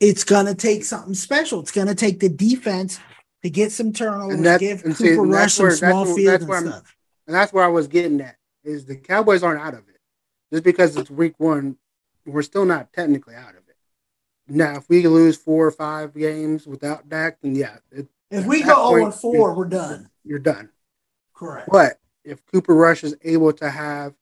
it's 0.00 0.24
gonna 0.24 0.54
take 0.54 0.84
something 0.84 1.14
special. 1.14 1.60
It's 1.60 1.70
gonna 1.72 1.94
take 1.94 2.20
the 2.20 2.28
defense 2.28 2.98
to 3.42 3.50
get 3.50 3.72
some 3.72 3.92
turnovers, 3.92 4.34
And 4.40 4.60
give 4.60 4.84
and 4.84 4.96
see, 4.96 5.10
Cooper 5.10 5.22
and 5.22 5.32
Rush 5.32 5.42
that's 5.42 5.54
some 5.56 5.64
where- 5.64 5.70
that's 5.70 5.78
small 5.80 6.04
where- 6.06 6.14
field 6.14 6.32
that's 6.40 6.44
and 6.62 6.68
stuff. 6.68 6.96
and 7.26 7.34
that's 7.34 7.52
where 7.52 7.64
I 7.64 7.68
was 7.68 7.86
getting 7.88 8.20
at 8.20 8.36
is 8.64 8.84
the 8.86 8.96
Cowboys 8.96 9.42
aren't 9.42 9.60
out 9.60 9.74
of 9.74 9.80
it. 9.88 10.00
Just 10.52 10.64
because 10.64 10.96
it's 10.96 11.10
week 11.10 11.34
one, 11.38 11.76
we're 12.26 12.42
still 12.42 12.64
not 12.64 12.92
technically 12.92 13.34
out 13.34 13.50
of 13.50 13.56
it. 13.68 13.76
Now, 14.48 14.76
if 14.76 14.88
we 14.88 15.06
lose 15.06 15.36
four 15.36 15.66
or 15.66 15.70
five 15.70 16.14
games 16.14 16.66
without 16.66 17.08
Dak, 17.08 17.38
then 17.40 17.54
yeah, 17.54 17.76
it, 17.90 18.06
If 18.30 18.44
we 18.46 18.62
go 18.62 18.68
0 18.74 18.90
point, 18.90 19.04
and 19.04 19.14
4, 19.14 19.54
we're 19.54 19.64
done. 19.64 20.10
you're 20.24 20.38
done. 20.38 20.68
Correct. 21.34 21.68
But 21.70 21.98
if 22.24 22.44
Cooper 22.46 22.74
Rush 22.74 23.04
is 23.04 23.16
able 23.22 23.52
to 23.54 23.70
have 23.70 24.14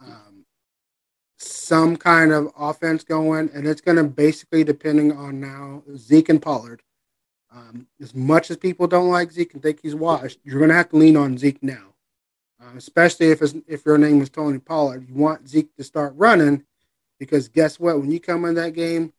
um, 0.00 0.44
some 1.38 1.96
kind 1.96 2.32
of 2.32 2.50
offense 2.58 3.04
going, 3.04 3.50
and 3.54 3.66
it's 3.66 3.80
going 3.80 3.96
to 3.96 4.04
basically 4.04 4.64
depending 4.64 5.12
on 5.12 5.40
now 5.40 5.82
Zeke 5.96 6.28
and 6.28 6.42
Pollard. 6.42 6.82
Um, 7.52 7.86
as 8.00 8.14
much 8.14 8.50
as 8.50 8.56
people 8.56 8.86
don't 8.86 9.08
like 9.08 9.32
Zeke 9.32 9.54
and 9.54 9.62
think 9.62 9.80
he's 9.80 9.94
washed, 9.94 10.38
you're 10.44 10.58
going 10.58 10.68
to 10.68 10.74
have 10.74 10.90
to 10.90 10.96
lean 10.96 11.16
on 11.16 11.38
Zeke 11.38 11.62
now, 11.62 11.94
uh, 12.60 12.76
especially 12.76 13.30
if 13.30 13.42
if 13.66 13.86
your 13.86 13.98
name 13.98 14.20
is 14.20 14.28
Tony 14.28 14.58
Pollard. 14.58 15.08
You 15.08 15.14
want 15.14 15.48
Zeke 15.48 15.74
to 15.76 15.84
start 15.84 16.12
running 16.16 16.64
because 17.18 17.48
guess 17.48 17.80
what? 17.80 17.98
When 17.98 18.10
you 18.10 18.20
come 18.20 18.44
in 18.44 18.56
that 18.56 18.74
game, 18.74 19.12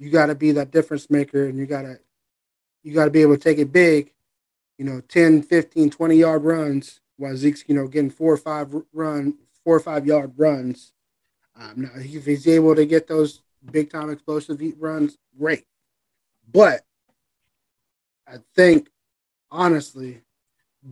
you 0.00 0.10
got 0.10 0.26
to 0.26 0.34
be 0.34 0.52
that 0.52 0.70
difference 0.70 1.10
maker, 1.10 1.46
and 1.46 1.58
you 1.58 1.66
got 1.66 1.82
to 1.82 1.98
you 2.82 2.94
got 2.94 3.04
to 3.04 3.10
be 3.10 3.22
able 3.22 3.36
to 3.36 3.42
take 3.42 3.58
it 3.58 3.72
big 3.72 4.12
you 4.82 4.84
know, 4.84 5.00
10, 5.00 5.42
15, 5.42 5.90
20 5.90 6.16
yard 6.16 6.42
runs 6.42 7.00
while 7.22 7.36
Zeke's, 7.36 7.64
you 7.68 7.74
know, 7.74 7.86
getting 7.86 8.10
four 8.10 8.32
or 8.32 8.36
five 8.36 8.74
run, 8.92 9.38
four 9.64 9.76
or 9.76 9.80
five 9.80 10.06
yard 10.06 10.32
runs. 10.36 10.92
Um, 11.56 11.82
now, 11.82 11.90
if 11.94 12.26
he's 12.26 12.48
able 12.48 12.74
to 12.74 12.84
get 12.84 13.06
those 13.06 13.42
big 13.70 13.90
time 13.90 14.10
explosive 14.10 14.60
runs, 14.78 15.16
great. 15.38 15.64
But 16.52 16.82
I 18.26 18.38
think, 18.56 18.88
honestly, 19.50 20.22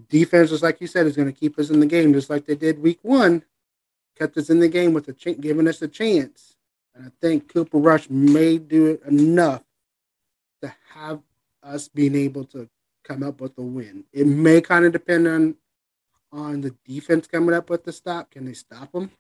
defense, 0.08 0.50
just 0.50 0.62
like 0.62 0.80
you 0.80 0.86
said, 0.86 1.06
is 1.06 1.16
going 1.16 1.32
to 1.32 1.38
keep 1.38 1.58
us 1.58 1.70
in 1.70 1.80
the 1.80 1.86
game, 1.86 2.12
just 2.12 2.30
like 2.30 2.46
they 2.46 2.54
did 2.54 2.80
week 2.80 3.00
one, 3.02 3.42
kept 4.16 4.36
us 4.36 4.50
in 4.50 4.60
the 4.60 4.68
game 4.68 4.92
with 4.92 5.08
a 5.08 5.12
ch- 5.12 5.40
giving 5.40 5.66
us 5.66 5.82
a 5.82 5.88
chance. 5.88 6.54
And 6.94 7.06
I 7.06 7.10
think 7.20 7.52
Cooper 7.52 7.78
Rush 7.78 8.08
may 8.08 8.58
do 8.58 8.86
it 8.86 9.02
enough 9.02 9.64
to 10.62 10.72
have 10.94 11.22
us 11.64 11.88
being 11.88 12.14
able 12.14 12.44
to 12.44 12.68
come 13.02 13.24
up 13.24 13.40
with 13.40 13.58
a 13.58 13.62
win. 13.62 14.04
It 14.12 14.28
may 14.28 14.60
kind 14.60 14.84
of 14.84 14.92
depend 14.92 15.26
on 15.26 15.56
on 16.32 16.60
the 16.60 16.74
defense 16.86 17.26
coming 17.26 17.54
up 17.54 17.70
with 17.70 17.84
the 17.84 17.92
stop. 17.92 18.30
Can 18.30 18.44
they 18.44 18.52
stop 18.52 18.92
them? 18.92 19.10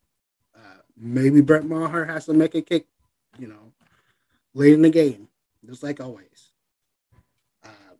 Uh, 0.54 0.80
maybe 0.96 1.40
Brett 1.40 1.64
Maher 1.64 2.04
has 2.04 2.26
to 2.26 2.34
make 2.34 2.54
a 2.54 2.62
kick, 2.62 2.86
you 3.38 3.46
know, 3.46 3.72
late 4.54 4.74
in 4.74 4.82
the 4.82 4.90
game, 4.90 5.28
just 5.66 5.82
like 5.82 6.00
always. 6.00 6.52
Um, 7.64 7.98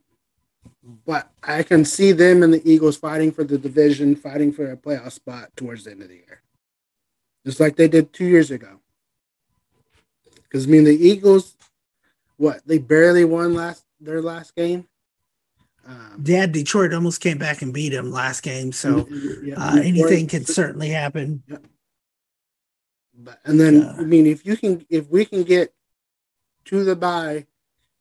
but 1.05 1.31
I 1.43 1.63
can 1.63 1.85
see 1.85 2.13
them 2.13 2.43
and 2.43 2.53
the 2.53 2.71
Eagles 2.71 2.97
fighting 2.97 3.33
for 3.33 3.45
the 3.45 3.59
division, 3.59 4.17
fighting 4.17 4.53
for 4.53 4.71
a 4.71 4.77
playoff 4.77 5.13
spot 5.13 5.51
towards 5.57 5.85
the 5.85 5.93
end 5.93 6.03
of 6.03 6.09
the 6.09 6.15
year, 6.15 6.43
just 7.45 7.61
like 7.61 7.77
they 7.77 7.89
did 7.89 8.13
two 8.13 8.27
years 8.27 8.51
ago. 8.51 8.81
Because 10.43 10.67
I 10.67 10.71
mean, 10.71 10.85
the 10.85 10.97
Eagles, 10.97 11.57
what 12.37 12.61
they 12.67 12.79
barely 12.79 13.25
won 13.25 13.55
last 13.55 13.85
their 14.01 14.23
last 14.23 14.55
game. 14.55 14.87
Um, 15.87 16.23
Yeah, 16.25 16.47
Detroit 16.47 16.93
almost 16.93 17.21
came 17.21 17.39
back 17.39 17.63
and 17.63 17.73
beat 17.73 17.93
him 17.93 18.11
last 18.11 18.43
game, 18.43 18.73
so 18.73 19.07
yeah, 19.43 19.55
uh, 19.57 19.77
anything 19.77 20.27
can 20.27 20.45
certainly 20.45 20.91
happen. 20.91 21.43
But 23.15 23.41
and 23.45 23.61
then 23.61 23.81
Yeah. 23.83 23.93
I 23.99 24.03
mean, 24.03 24.27
if 24.27 24.47
you 24.47 24.57
can, 24.57 24.87
if 24.89 25.09
we 25.09 25.25
can 25.25 25.43
get 25.43 25.75
to 26.67 26.85
the 26.85 26.97
bye 26.97 27.47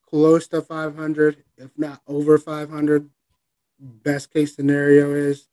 close 0.05 0.47
to 0.47 0.61
500, 0.61 1.43
if 1.57 1.71
not 1.77 2.01
over 2.07 2.37
500, 2.37 3.09
best 3.79 4.33
case 4.33 4.55
scenario 4.55 5.13
is 5.13 5.47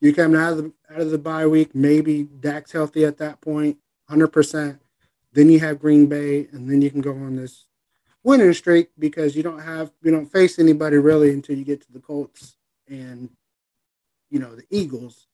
you 0.00 0.14
come 0.14 0.34
out 0.34 0.52
of 0.52 0.58
the 0.58 0.72
out 0.90 1.00
of 1.00 1.10
the 1.10 1.18
bye 1.18 1.46
week. 1.46 1.74
Maybe 1.74 2.24
Dak's 2.24 2.72
healthy 2.72 3.04
at 3.04 3.18
that 3.18 3.40
point, 3.40 3.78
100. 4.06 4.28
percent 4.28 4.80
Then 5.32 5.50
you 5.50 5.60
have 5.60 5.80
Green 5.80 6.06
Bay, 6.06 6.48
and 6.52 6.70
then 6.70 6.82
you 6.82 6.90
can 6.90 7.00
go 7.00 7.12
on 7.12 7.36
this 7.36 7.66
winning 8.24 8.52
streak 8.52 8.88
because 8.98 9.36
you 9.36 9.42
don't 9.42 9.60
have 9.60 9.92
you 10.02 10.10
don't 10.10 10.30
face 10.32 10.58
anybody 10.58 10.96
really 10.96 11.30
until 11.30 11.56
you 11.56 11.64
get 11.64 11.80
to 11.82 11.92
the 11.92 12.00
Colts 12.00 12.56
and 12.88 13.30
you 14.30 14.40
know 14.40 14.56
the 14.56 14.64
Eagles 14.70 15.28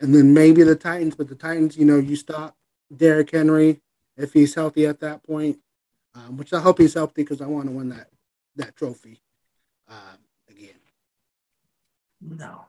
and 0.00 0.14
then 0.14 0.34
maybe 0.34 0.62
the 0.62 0.76
Titans. 0.76 1.14
But 1.14 1.28
the 1.28 1.34
Titans, 1.34 1.76
you 1.76 1.84
know, 1.84 1.96
you 1.96 2.16
stop 2.16 2.56
Derrick 2.94 3.30
Henry 3.30 3.80
if 4.16 4.32
he's 4.32 4.54
healthy 4.54 4.86
at 4.86 5.00
that 5.00 5.22
point, 5.24 5.58
um, 6.14 6.36
which 6.36 6.52
I 6.52 6.60
hope 6.60 6.78
he's 6.78 6.94
healthy 6.94 7.22
because 7.22 7.40
I 7.40 7.46
want 7.46 7.66
to 7.66 7.72
win 7.72 7.88
that 7.90 8.08
that 8.56 8.76
trophy 8.76 9.20
um, 9.88 10.18
again. 10.48 10.78
No. 12.20 12.66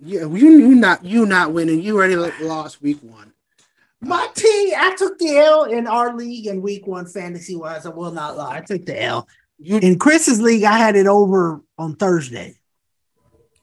Yeah, 0.00 0.20
you 0.20 0.50
you 0.50 0.74
not 0.74 1.04
you 1.04 1.26
not 1.26 1.52
winning. 1.52 1.80
You 1.82 1.96
already 1.96 2.14
lost 2.14 2.80
week 2.80 2.98
one. 3.02 3.32
My 4.00 4.28
team, 4.34 4.74
I 4.76 4.94
took 4.96 5.18
the 5.18 5.36
L 5.38 5.64
in 5.64 5.86
our 5.86 6.16
league 6.16 6.46
in 6.46 6.62
week 6.62 6.86
one 6.86 7.06
fantasy 7.06 7.56
wise. 7.56 7.84
I 7.84 7.88
will 7.90 8.12
not 8.12 8.36
lie. 8.36 8.58
I 8.58 8.60
took 8.60 8.86
the 8.86 9.02
L. 9.02 9.28
You 9.58 9.78
In 9.78 9.98
Chris's 9.98 10.40
league, 10.40 10.62
I 10.62 10.78
had 10.78 10.94
it 10.94 11.06
over 11.08 11.60
on 11.76 11.96
Thursday. 11.96 12.56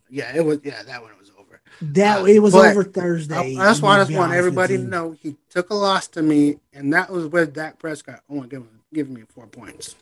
yeah, 0.10 0.36
it 0.36 0.44
was 0.46 0.60
yeah 0.64 0.84
that 0.84 1.02
one 1.02 1.12
was 1.18 1.32
over. 1.40 1.62
That 1.82 2.22
Uh, 2.22 2.26
it 2.26 2.40
was 2.40 2.54
over 2.54 2.84
Thursday. 2.84 3.56
I, 3.58 3.64
that's 3.64 3.82
why 3.82 3.96
I 3.96 4.04
just 4.04 4.12
want 4.12 4.34
everybody 4.34 4.76
to 4.78 4.84
know 4.84 5.12
he 5.12 5.38
took 5.50 5.70
a 5.70 5.74
loss 5.74 6.08
to 6.10 6.22
me, 6.22 6.58
and 6.74 6.92
that 6.94 7.10
was 7.10 7.28
with 7.28 7.54
Dak 7.54 7.80
Prescott 7.80 8.20
only 8.30 8.50
giving 8.50 8.68
giving 8.94 9.14
me 9.14 9.24
four 9.34 9.48
points. 9.48 9.96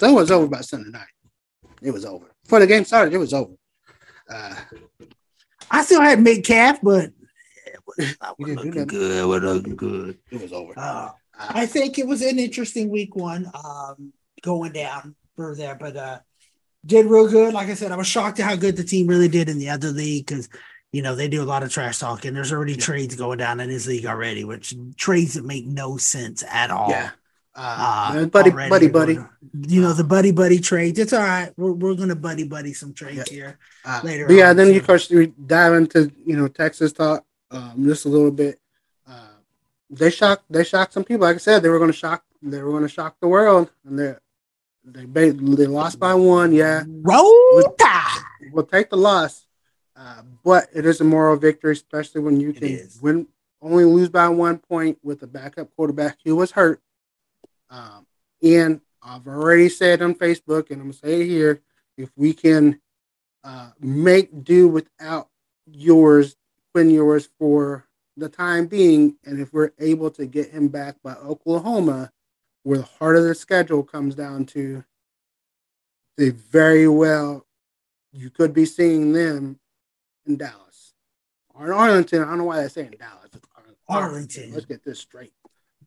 So 0.00 0.08
it 0.08 0.14
was 0.14 0.30
over 0.32 0.48
by 0.48 0.62
Sunday 0.62 0.90
night. 0.90 1.06
It 1.80 1.92
was 1.92 2.04
over 2.04 2.26
before 2.42 2.58
the 2.58 2.66
game 2.66 2.84
started. 2.84 3.14
It 3.14 3.18
was 3.18 3.32
over. 3.32 3.52
Uh, 4.28 4.54
I 5.70 5.84
still 5.84 6.00
had 6.00 6.20
Metcalf, 6.20 6.80
but 6.82 7.04
it 7.04 7.12
was, 7.12 7.19
I 8.20 8.32
You 8.38 8.46
was 8.46 8.56
didn't 8.56 8.56
do 8.62 8.78
looking 8.80 8.86
good. 8.86 9.16
It 9.18 9.24
was 9.26 9.42
looking 9.42 9.76
good. 9.76 10.18
it 10.30 10.40
was 10.42 10.52
over. 10.52 10.72
Uh, 10.76 10.82
Uh, 10.82 11.10
I 11.38 11.66
think 11.66 11.98
it 11.98 12.06
was 12.06 12.20
an 12.22 12.38
interesting 12.38 12.90
week 12.90 13.16
one 13.16 13.50
um, 13.54 14.12
going 14.42 14.72
down 14.72 15.14
for 15.36 15.54
there, 15.54 15.74
but 15.74 15.96
uh, 15.96 16.18
did 16.84 17.06
real 17.06 17.28
good. 17.28 17.54
Like 17.54 17.68
I 17.68 17.74
said, 17.74 17.92
I 17.92 17.96
was 17.96 18.06
shocked 18.06 18.40
at 18.40 18.46
how 18.46 18.56
good 18.56 18.76
the 18.76 18.84
team 18.84 19.06
really 19.06 19.28
did 19.28 19.48
in 19.48 19.58
the 19.58 19.70
other 19.70 19.88
league 19.88 20.26
because 20.26 20.48
you 20.92 21.00
know 21.02 21.14
they 21.14 21.28
do 21.28 21.42
a 21.42 21.44
lot 21.44 21.62
of 21.62 21.70
trash 21.72 21.98
talking. 21.98 22.34
There's 22.34 22.52
already 22.52 22.76
trades 22.76 23.14
going 23.16 23.38
down 23.38 23.60
in 23.60 23.70
his 23.70 23.86
league 23.86 24.04
already, 24.06 24.44
which 24.44 24.74
trades 24.96 25.34
that 25.34 25.44
make 25.44 25.66
no 25.66 25.96
sense 25.96 26.42
at 26.48 26.70
all. 26.70 26.90
yeah. 26.90 27.10
Uh, 27.54 28.12
Uh, 28.14 28.26
buddy, 28.26 28.50
already 28.50 28.70
buddy, 28.70 28.88
buddy. 28.88 29.14
going 29.14 29.26
to- 29.26 29.68
you 29.74 29.80
know 29.82 29.92
the 29.92 30.04
buddy 30.04 30.30
buddy 30.32 30.58
trades. 30.60 30.98
It's 30.98 31.12
all 31.12 31.20
right. 31.22 31.52
We're, 31.56 31.72
we're 31.72 31.94
gonna 31.94 32.14
buddy 32.14 32.44
buddy 32.44 32.72
some 32.74 32.92
trades 32.94 33.28
here. 33.28 33.58
Uh, 33.84 34.00
later 34.04 34.26
But 34.26 34.34
yeah, 34.36 34.50
on, 34.50 34.56
then 34.56 34.66
so- 34.68 34.72
you 34.74 34.80
course 34.82 35.10
we 35.10 35.26
dive 35.46 35.72
into 35.74 36.12
you 36.24 36.36
know 36.36 36.48
Texas 36.48 36.92
talk 36.92 37.24
um, 37.50 37.84
just 37.84 38.04
a 38.04 38.08
little 38.08 38.30
bit. 38.30 38.58
Uh, 39.08 39.26
they 39.90 40.10
shocked 40.10 40.44
they 40.50 40.64
shocked 40.64 40.92
some 40.92 41.04
people. 41.04 41.26
Like 41.26 41.36
I 41.36 41.38
said, 41.38 41.62
they 41.62 41.68
were 41.68 41.78
going 41.78 41.90
to 41.90 41.96
shock 41.96 42.24
they 42.42 42.62
were 42.62 42.70
going 42.70 42.82
to 42.82 42.88
shock 42.88 43.16
the 43.20 43.28
world, 43.28 43.70
and 43.84 43.98
they 43.98 44.14
they 44.84 45.30
they 45.30 45.66
lost 45.66 45.98
by 45.98 46.14
one. 46.14 46.52
Yeah, 46.52 46.84
Roll 46.86 47.74
Tide. 47.78 48.22
we'll 48.52 48.64
take 48.64 48.90
the 48.90 48.96
loss, 48.96 49.46
uh, 49.96 50.22
but 50.44 50.68
it 50.74 50.86
is 50.86 51.00
a 51.00 51.04
moral 51.04 51.36
victory, 51.36 51.72
especially 51.72 52.22
when 52.22 52.40
you 52.40 52.52
can 52.52 52.88
win 53.02 53.26
only 53.62 53.84
lose 53.84 54.08
by 54.08 54.28
one 54.28 54.58
point 54.58 54.98
with 55.02 55.22
a 55.22 55.26
backup 55.26 55.74
quarterback 55.76 56.16
who 56.24 56.34
was 56.34 56.52
hurt, 56.52 56.80
um, 57.68 58.06
and 58.42 58.80
I've 59.02 59.26
already 59.26 59.68
said 59.68 60.02
on 60.02 60.14
Facebook, 60.14 60.70
and 60.70 60.80
I'm 60.80 60.90
gonna 60.90 60.92
say 60.94 61.20
it 61.22 61.26
here: 61.26 61.60
if 61.98 62.10
we 62.16 62.32
can 62.32 62.80
uh, 63.44 63.70
make 63.80 64.44
do 64.44 64.68
without 64.68 65.28
yours, 65.66 66.36
Quinn 66.72 66.90
Ewers 66.90 67.28
for 67.38 67.86
the 68.16 68.28
time 68.28 68.66
being, 68.66 69.16
and 69.24 69.40
if 69.40 69.52
we're 69.52 69.72
able 69.78 70.10
to 70.10 70.26
get 70.26 70.50
him 70.50 70.68
back 70.68 70.96
by 71.02 71.14
Oklahoma, 71.14 72.10
where 72.62 72.78
the 72.78 72.84
heart 72.84 73.16
of 73.16 73.24
the 73.24 73.34
schedule 73.34 73.82
comes 73.82 74.14
down 74.14 74.44
to, 74.46 74.84
they 76.16 76.30
very 76.30 76.86
well 76.86 77.46
you 78.12 78.30
could 78.30 78.52
be 78.52 78.64
seeing 78.64 79.12
them 79.12 79.58
in 80.26 80.36
Dallas 80.36 80.94
or 81.54 81.66
in 81.66 81.72
Arlington. 81.72 82.22
I 82.22 82.26
don't 82.26 82.38
know 82.38 82.44
why 82.44 82.56
they're 82.56 82.68
saying 82.68 82.94
Dallas. 82.98 83.30
Arlington. 83.88 84.52
Let's 84.52 84.66
get 84.66 84.84
this 84.84 85.00
straight. 85.00 85.32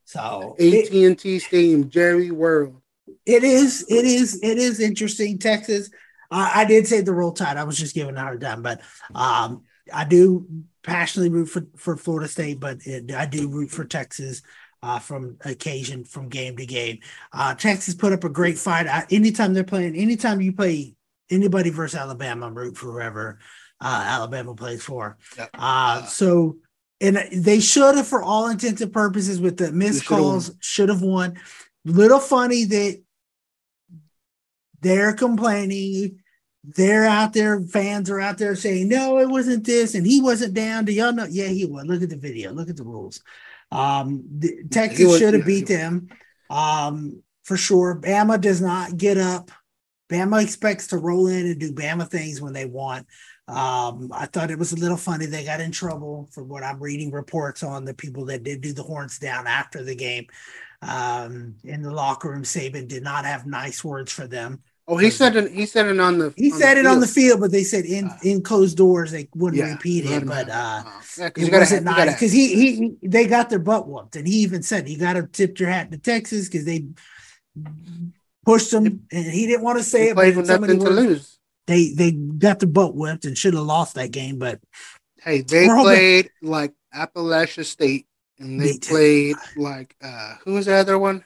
So 0.03 0.55
AT 0.59 0.91
and 0.91 1.17
T 1.17 1.39
Stadium, 1.39 1.89
Jerry 1.89 2.31
World. 2.31 2.81
It 3.25 3.43
is. 3.43 3.85
It 3.89 4.05
is. 4.05 4.41
It 4.43 4.57
is 4.57 4.79
interesting. 4.79 5.39
Texas. 5.39 5.89
Uh, 6.29 6.51
I 6.53 6.65
did 6.65 6.87
say 6.87 7.01
the 7.01 7.13
roll 7.13 7.31
tide. 7.31 7.57
I 7.57 7.63
was 7.63 7.77
just 7.77 7.95
giving 7.95 8.17
out 8.17 8.21
a 8.21 8.25
hard 8.25 8.41
time, 8.41 8.61
but 8.61 8.81
um, 9.15 9.63
I 9.93 10.03
do 10.03 10.45
passionately 10.83 11.29
root 11.29 11.47
for, 11.47 11.65
for 11.77 11.97
Florida 11.97 12.27
State, 12.27 12.59
but 12.59 12.85
it, 12.85 13.11
I 13.13 13.25
do 13.25 13.47
root 13.47 13.71
for 13.71 13.85
Texas 13.85 14.41
uh, 14.81 14.99
from 14.99 15.37
occasion, 15.45 16.03
from 16.03 16.29
game 16.29 16.57
to 16.57 16.65
game. 16.65 16.99
Uh, 17.31 17.55
Texas 17.55 17.95
put 17.95 18.13
up 18.13 18.23
a 18.23 18.29
great 18.29 18.57
fight. 18.57 18.87
I, 18.87 19.05
anytime 19.09 19.53
they're 19.53 19.63
playing, 19.63 19.95
anytime 19.95 20.41
you 20.41 20.53
play 20.53 20.95
anybody 21.29 21.69
versus 21.69 21.97
Alabama, 21.97 22.47
I'm 22.47 22.53
root 22.53 22.77
for 22.77 22.91
whoever 22.91 23.39
uh, 23.79 24.03
Alabama 24.05 24.53
plays 24.55 24.83
for. 24.83 25.17
Yep. 25.37 25.49
Uh, 25.53 26.05
so, 26.05 26.57
and 27.01 27.17
they 27.31 27.59
should 27.59 27.95
have, 27.95 28.07
for 28.07 28.21
all 28.21 28.49
intents 28.49 28.81
and 28.81 28.93
purposes, 28.93 29.39
with 29.39 29.57
the 29.57 29.71
missed 29.71 30.05
calls, 30.05 30.51
should 30.59 30.89
have 30.89 31.01
won. 31.01 31.39
Little 31.85 32.19
funny 32.19 32.63
that 32.65 33.01
they're 34.81 35.13
complaining. 35.13 36.19
They're 36.63 37.05
out 37.05 37.33
there, 37.33 37.61
fans 37.61 38.09
are 38.09 38.21
out 38.21 38.37
there 38.37 38.55
saying, 38.55 38.87
no, 38.87 39.19
it 39.19 39.27
wasn't 39.27 39.65
this, 39.65 39.95
and 39.95 40.07
he 40.07 40.21
wasn't 40.21 40.53
down. 40.53 40.85
Do 40.85 40.93
y'all 40.93 41.11
know? 41.11 41.27
Yeah, 41.29 41.47
he 41.47 41.65
was. 41.65 41.85
Look 41.85 42.01
at 42.01 42.09
the 42.09 42.17
video, 42.17 42.53
look 42.53 42.69
at 42.69 42.77
the 42.77 42.83
rules. 42.83 43.21
Um, 43.71 44.23
the, 44.37 44.63
Texas 44.69 45.17
should 45.17 45.33
have 45.33 45.45
beat 45.45 45.67
them 45.67 46.07
um, 46.49 47.21
for 47.43 47.57
sure. 47.57 47.99
Bama 47.99 48.39
does 48.39 48.61
not 48.61 48.97
get 48.97 49.17
up. 49.17 49.51
Bama 50.09 50.41
expects 50.43 50.87
to 50.87 50.97
roll 50.97 51.27
in 51.27 51.47
and 51.47 51.59
do 51.59 51.73
Bama 51.73 52.09
things 52.09 52.39
when 52.39 52.53
they 52.53 52.65
want. 52.65 53.07
Um, 53.47 54.09
I 54.13 54.27
thought 54.27 54.51
it 54.51 54.59
was 54.59 54.71
a 54.71 54.77
little 54.77 54.97
funny. 54.97 55.25
They 55.25 55.43
got 55.43 55.59
in 55.59 55.71
trouble 55.71 56.29
for 56.31 56.43
what 56.43 56.63
I'm 56.63 56.79
reading 56.79 57.11
reports 57.11 57.63
on 57.63 57.83
the 57.83 57.93
people 57.93 58.25
that 58.25 58.43
did 58.43 58.61
do 58.61 58.73
the 58.73 58.83
horns 58.83 59.19
down 59.19 59.47
after 59.47 59.83
the 59.83 59.95
game. 59.95 60.27
Um, 60.81 61.55
in 61.63 61.81
the 61.81 61.91
locker 61.91 62.29
room, 62.29 62.43
Saban 62.43 62.87
did 62.87 63.03
not 63.03 63.25
have 63.25 63.45
nice 63.45 63.83
words 63.83 64.11
for 64.11 64.27
them. 64.27 64.61
Oh, 64.85 64.97
he 64.97 65.09
said 65.11 65.35
it. 65.37 65.51
He 65.51 65.65
said 65.65 65.85
it 65.85 65.97
on 65.99 66.17
the. 66.19 66.33
He 66.35 66.51
on 66.51 66.59
said 66.59 66.77
it 66.77 66.85
on 66.85 66.99
the 66.99 67.07
field. 67.07 67.27
field, 67.29 67.39
but 67.41 67.51
they 67.51 67.63
said 67.63 67.85
in 67.85 68.11
in 68.21 68.41
closed 68.41 68.75
doors 68.75 69.11
they 69.11 69.29
wouldn't 69.33 69.61
Yeah, 69.61 69.71
repeat 69.71 70.05
it. 70.05 70.25
But 70.25 70.49
uh, 70.49 70.83
Yeah, 71.17 71.29
'cause 71.29 71.43
it 71.47 71.51
wasn't 71.53 71.87
have- 71.87 71.97
nice 72.07 72.13
because 72.15 72.31
he 72.33 72.53
he 72.55 72.95
they 73.01 73.25
got 73.27 73.49
their 73.49 73.59
butt 73.59 73.87
whooped, 73.87 74.17
and 74.17 74.27
he 74.27 74.35
even 74.39 74.61
said 74.61 74.85
he 74.87 74.97
got 74.97 75.13
to 75.13 75.23
tip 75.23 75.57
your 75.59 75.69
hat 75.69 75.89
to 75.91 75.97
Texas 75.97 76.49
because 76.49 76.65
they 76.65 76.85
pushed 78.45 78.71
them, 78.71 79.05
and 79.11 79.25
he 79.25 79.47
didn't 79.47 79.63
want 79.63 79.77
to 79.77 79.83
say 79.83 80.09
it. 80.09 80.15
But 80.15 80.21
played 80.23 80.31
in 80.33 80.37
with 80.39 80.47
nothing 80.49 80.79
to 80.79 80.89
lose. 80.89 81.37
they 81.67 81.93
they 81.93 82.11
got 82.11 82.59
their 82.59 82.67
butt 82.69 82.95
whipped 82.95 83.23
and 83.25 83.37
should 83.37 83.53
have 83.53 83.63
lost 83.63 83.95
that 83.95 84.11
game. 84.11 84.37
But 84.37 84.59
Hey, 85.21 85.41
they 85.41 85.67
We're 85.67 85.75
hoping- 85.75 85.93
played 85.95 86.29
like 86.41 86.73
Appalachia 86.93 87.63
State, 87.63 88.05
and 88.39 88.59
they 88.59 88.73
too. 88.73 88.89
played 88.91 89.35
like 89.55 89.95
uh 90.03 90.35
who 90.43 90.55
was 90.55 90.65
the 90.65 90.73
other 90.73 90.99
one 90.99 91.23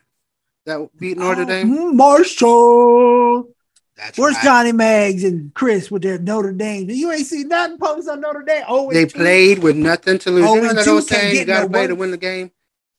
that 0.67 0.89
beat 0.99 1.17
Notre 1.17 1.41
Oh, 1.41 1.45
Dame? 1.45 1.95
Marshall. 1.97 3.49
That's 3.97 4.17
Where's 4.17 4.35
right. 4.35 4.43
Johnny 4.43 4.71
Maggs 4.73 5.23
and 5.23 5.51
Chris 5.55 5.89
with 5.89 6.03
their 6.03 6.19
Notre 6.19 6.51
Dame? 6.53 6.89
You 6.89 7.11
ain't 7.11 7.25
see 7.25 7.43
nothing 7.43 7.79
post 7.79 8.07
on 8.07 8.21
Notre 8.21 8.43
Dame. 8.43 8.63
Oh, 8.67 8.91
They 8.91 9.07
played 9.07 9.59
with 9.59 9.75
nothing 9.75 10.19
to 10.19 10.29
lose. 10.31 10.45
Oh, 10.45 10.55
you 10.55 10.61
know 10.61 10.73
that 10.73 10.87
old 10.87 11.03
saying, 11.05 11.35
you 11.35 11.45
got 11.45 11.61
to 11.61 11.65
no 11.65 11.69
play 11.69 11.87
to 11.87 11.95
win 11.95 12.11
the 12.11 12.17
game. 12.17 12.51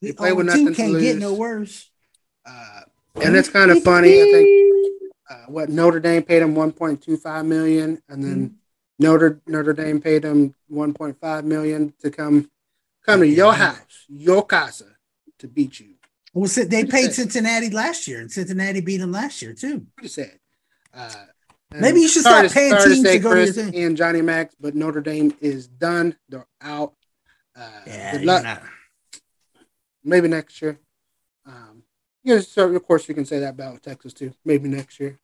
They 0.02 0.08
They 0.08 0.14
play 0.14 0.32
with 0.32 0.46
two 0.46 0.50
nothing 0.64 0.66
to 0.68 0.74
can't 0.74 0.92
lose. 0.92 1.02
get 1.02 1.18
no 1.18 1.34
worse. 1.34 1.88
Uh, 2.44 2.80
and 3.22 3.36
it's 3.36 3.48
kind 3.48 3.70
of 3.70 3.82
funny. 3.82 4.20
I 4.20 4.24
think 4.24 5.12
uh, 5.30 5.34
what 5.46 5.68
Notre 5.68 6.00
Dame 6.00 6.22
paid 6.22 6.42
him 6.42 6.54
1.25 6.54 7.46
million, 7.46 8.02
and 8.08 8.24
then 8.24 8.36
Mm-hmm. 8.48 8.54
Notre 9.00 9.40
Notre 9.46 9.72
Dame 9.74 10.00
paid 10.00 10.24
him 10.24 10.56
1.5 10.72 11.44
million 11.44 11.94
to 12.00 12.10
come 12.10 12.50
come 13.06 13.20
to 13.20 13.26
your 13.28 13.52
house, 13.52 14.04
your 14.08 14.44
casa, 14.44 14.86
to 15.38 15.46
beat 15.46 15.78
you. 15.78 15.87
Well, 16.34 16.48
they 16.66 16.84
paid. 16.84 17.12
Cincinnati 17.12 17.70
last 17.70 18.06
year, 18.06 18.20
and 18.20 18.30
Cincinnati 18.30 18.80
beat 18.80 18.98
them 18.98 19.12
last 19.12 19.40
year 19.42 19.54
too. 19.54 19.86
Pretty 19.96 20.08
sad. 20.08 20.38
Uh, 20.92 21.10
Maybe 21.72 22.00
you 22.00 22.08
should 22.08 22.22
stop 22.22 22.50
paying 22.50 22.70
sorry 22.70 22.94
teams 22.94 23.10
to 23.10 23.18
go 23.18 23.34
to 23.34 23.44
your 23.44 23.52
thing. 23.52 23.74
and 23.76 23.96
Johnny 23.96 24.22
Max, 24.22 24.54
but 24.58 24.74
Notre 24.74 25.00
Dame 25.02 25.34
is 25.40 25.66
done. 25.68 26.16
They're 26.28 26.46
out. 26.62 26.94
Uh, 27.56 27.68
Yeah, 27.86 28.12
good 28.12 28.24
luck. 28.24 28.42
not- 28.42 28.62
Maybe 30.04 30.28
next 30.28 30.62
year. 30.62 30.78
Um, 31.44 31.82
yeah, 32.24 32.40
so 32.40 32.74
of 32.74 32.82
course 32.86 33.08
you 33.08 33.14
can 33.14 33.24
say 33.26 33.40
that 33.40 33.50
about 33.50 33.82
Texas 33.82 34.12
too. 34.14 34.32
Maybe 34.44 34.68
next 34.68 34.98
year. 35.00 35.18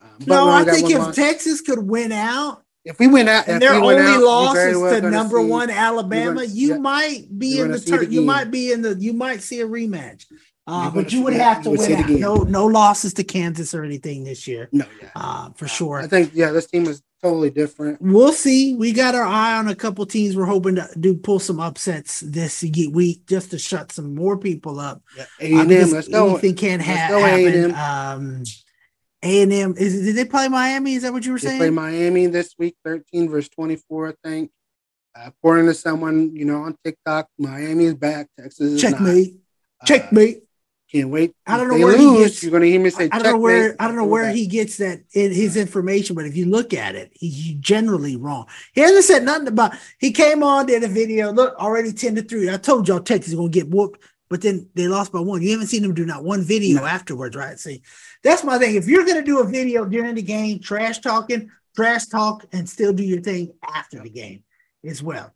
Um, 0.00 0.08
but 0.20 0.26
No, 0.26 0.48
I 0.48 0.64
think 0.64 0.90
if. 0.90 1.14
Texas 1.14 1.60
could 1.60 1.80
win 1.80 2.10
out, 2.12 2.64
if 2.88 2.98
we 2.98 3.06
went 3.06 3.28
out 3.28 3.46
and 3.48 3.60
their 3.62 3.72
we 3.80 3.86
only 3.86 3.96
out, 3.98 4.22
loss 4.22 4.56
is 4.56 4.76
well 4.76 5.00
to 5.00 5.10
number 5.10 5.38
see- 5.38 5.44
one 5.46 5.70
Alabama, 5.70 6.34
gonna- 6.40 6.46
you 6.46 6.68
yeah. 6.70 6.78
might 6.78 7.38
be 7.38 7.60
in 7.60 7.70
the 7.70 7.78
tur- 7.80 8.02
you 8.04 8.22
might 8.22 8.50
be 8.50 8.72
in 8.72 8.82
the 8.82 8.94
you 8.98 9.12
might 9.12 9.42
see 9.42 9.60
a 9.60 9.66
rematch. 9.68 10.24
Uh, 10.66 10.90
but 10.90 11.12
you 11.14 11.22
would 11.22 11.32
see- 11.32 11.38
have 11.38 11.62
to 11.62 11.70
would 11.70 11.78
win. 11.80 12.20
No, 12.20 12.36
no 12.42 12.66
losses 12.66 13.14
to 13.14 13.24
Kansas 13.24 13.72
or 13.74 13.84
anything 13.84 14.24
this 14.24 14.46
year, 14.46 14.68
No, 14.70 14.84
yeah, 15.00 15.08
uh, 15.16 15.48
for 15.56 15.64
Uh, 15.64 15.68
sure. 15.68 15.98
I 16.00 16.06
think 16.06 16.32
yeah, 16.34 16.50
this 16.50 16.66
team 16.66 16.86
is 16.86 17.00
totally 17.22 17.48
different. 17.48 18.00
We'll 18.02 18.34
see. 18.34 18.74
We 18.74 18.92
got 18.92 19.14
our 19.14 19.24
eye 19.24 19.56
on 19.56 19.68
a 19.68 19.74
couple 19.74 20.04
teams. 20.04 20.36
We're 20.36 20.44
hoping 20.44 20.74
to 20.76 20.86
do 21.00 21.14
pull 21.14 21.38
some 21.38 21.58
upsets 21.58 22.20
this 22.20 22.62
week 22.92 23.26
just 23.26 23.50
to 23.52 23.58
shut 23.58 23.92
some 23.92 24.14
more 24.14 24.36
people 24.36 24.78
up. 24.78 25.02
Yeah, 25.16 25.22
Uh, 25.22 25.26
A 25.40 25.52
and 25.60 25.68
because 25.70 25.88
M, 25.88 25.94
let's 25.94 26.08
go. 26.08 26.28
Anything 26.32 26.54
can 26.54 26.78
Let's 26.80 26.90
ha- 26.90 27.08
go, 27.08 27.20
happen. 27.20 27.70
A&M. 27.70 27.74
Um, 27.74 28.42
A 29.22 29.42
and 29.42 29.52
M 29.52 29.74
is 29.76 29.94
did 30.04 30.16
they 30.16 30.24
play 30.24 30.48
Miami? 30.48 30.94
Is 30.94 31.02
that 31.02 31.12
what 31.12 31.24
you 31.26 31.32
were 31.32 31.38
They 31.38 31.48
saying? 31.48 31.58
play 31.58 31.70
Miami 31.70 32.26
this 32.26 32.54
week, 32.58 32.76
13 32.84 33.28
versus 33.28 33.48
24, 33.50 34.08
I 34.08 34.28
think. 34.28 34.50
Uh, 35.16 35.22
according 35.26 35.66
to 35.66 35.74
someone, 35.74 36.36
you 36.36 36.44
know, 36.44 36.62
on 36.62 36.76
TikTok, 36.84 37.26
Miami 37.38 37.86
is 37.86 37.94
back. 37.94 38.28
Texas 38.38 38.60
is 38.74 38.82
not. 38.82 38.90
Checkmate. 38.92 39.34
Uh, 39.80 39.86
Checkmate. 39.86 40.42
Can't 40.92 41.10
wait. 41.10 41.32
I 41.46 41.58
don't 41.58 41.68
know 41.68 41.76
they 41.76 41.84
where 41.84 41.98
he 41.98 42.06
lose, 42.06 42.18
gets- 42.30 42.42
You're 42.42 42.50
going 42.50 42.62
to 42.62 42.70
hear 42.70 42.80
me 42.80 42.88
say 42.88 43.10
I 43.12 43.18
don't 43.18 43.32
know 43.34 43.38
where 43.38 43.70
checkmate. 43.70 43.76
I 43.80 43.86
don't 43.88 43.96
know 43.96 44.06
where 44.06 44.22
back. 44.24 44.34
he 44.36 44.46
gets 44.46 44.78
that 44.78 45.00
in 45.12 45.32
his 45.32 45.56
information, 45.58 46.16
but 46.16 46.24
if 46.24 46.34
you 46.34 46.46
look 46.46 46.72
at 46.72 46.94
it, 46.94 47.10
he's 47.12 47.54
generally 47.60 48.16
wrong. 48.16 48.46
He 48.72 48.80
hasn't 48.80 49.04
said 49.04 49.22
nothing 49.24 49.48
about. 49.48 49.74
He 49.98 50.12
came 50.12 50.42
on, 50.42 50.64
did 50.64 50.82
a 50.84 50.88
video. 50.88 51.30
Look, 51.30 51.54
already 51.56 51.92
ten 51.92 52.14
to 52.14 52.22
three. 52.22 52.48
I 52.50 52.56
told 52.56 52.88
y'all 52.88 53.00
Texas 53.00 53.32
is 53.32 53.38
gonna 53.38 53.50
get 53.50 53.68
whooped, 53.68 54.00
but 54.30 54.40
then 54.40 54.70
they 54.76 54.88
lost 54.88 55.12
by 55.12 55.20
one. 55.20 55.42
You 55.42 55.50
haven't 55.50 55.66
seen 55.66 55.84
him 55.84 55.92
do 55.92 56.06
not 56.06 56.24
one 56.24 56.40
video 56.42 56.78
No. 56.80 56.86
afterwards, 56.86 57.36
right? 57.36 57.58
See, 57.58 57.82
that's 58.22 58.44
my 58.44 58.58
thing. 58.58 58.76
If 58.76 58.86
you're 58.88 59.06
gonna 59.06 59.22
do 59.22 59.40
a 59.40 59.46
video 59.46 59.84
during 59.84 60.14
the 60.14 60.22
game, 60.22 60.60
trash 60.60 60.98
talking, 60.98 61.50
trash 61.76 62.06
talk, 62.06 62.44
and 62.52 62.68
still 62.68 62.92
do 62.92 63.04
your 63.04 63.20
thing 63.20 63.52
after 63.62 64.00
the 64.00 64.10
game 64.10 64.44
as 64.84 65.02
well. 65.02 65.32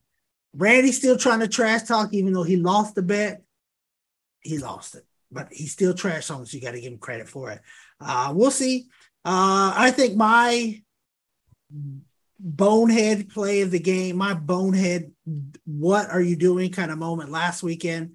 Randy's 0.54 0.98
still 0.98 1.16
trying 1.16 1.40
to 1.40 1.48
trash 1.48 1.82
talk, 1.82 2.12
even 2.12 2.32
though 2.32 2.42
he 2.42 2.56
lost 2.56 2.94
the 2.94 3.02
bet. 3.02 3.42
He 4.40 4.58
lost 4.58 4.96
it 4.96 5.04
but 5.32 5.48
he's 5.50 5.72
still 5.72 5.94
trash 5.94 6.28
talking, 6.28 6.44
so 6.44 6.56
you 6.56 6.62
got 6.62 6.72
to 6.72 6.80
give 6.80 6.92
him 6.92 6.98
credit 6.98 7.28
for 7.28 7.50
it. 7.50 7.60
Uh, 8.00 8.32
we'll 8.34 8.50
see. 8.50 8.86
Uh, 9.24 9.72
I 9.74 9.90
think 9.90 10.16
my 10.16 10.82
bonehead 12.38 13.30
play 13.30 13.62
of 13.62 13.70
the 13.70 13.78
game, 13.78 14.16
my 14.16 14.34
bonehead, 14.34 15.12
what 15.64 16.10
are 16.10 16.20
you 16.20 16.36
doing 16.36 16.70
kind 16.70 16.90
of 16.90 16.98
moment 16.98 17.30
last 17.30 17.62
weekend 17.62 18.12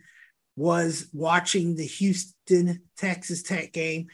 was 0.55 1.07
watching 1.13 1.75
the 1.75 1.85
Houston 1.85 2.81
Texas 2.97 3.43
Tech 3.43 3.71
game. 3.73 4.07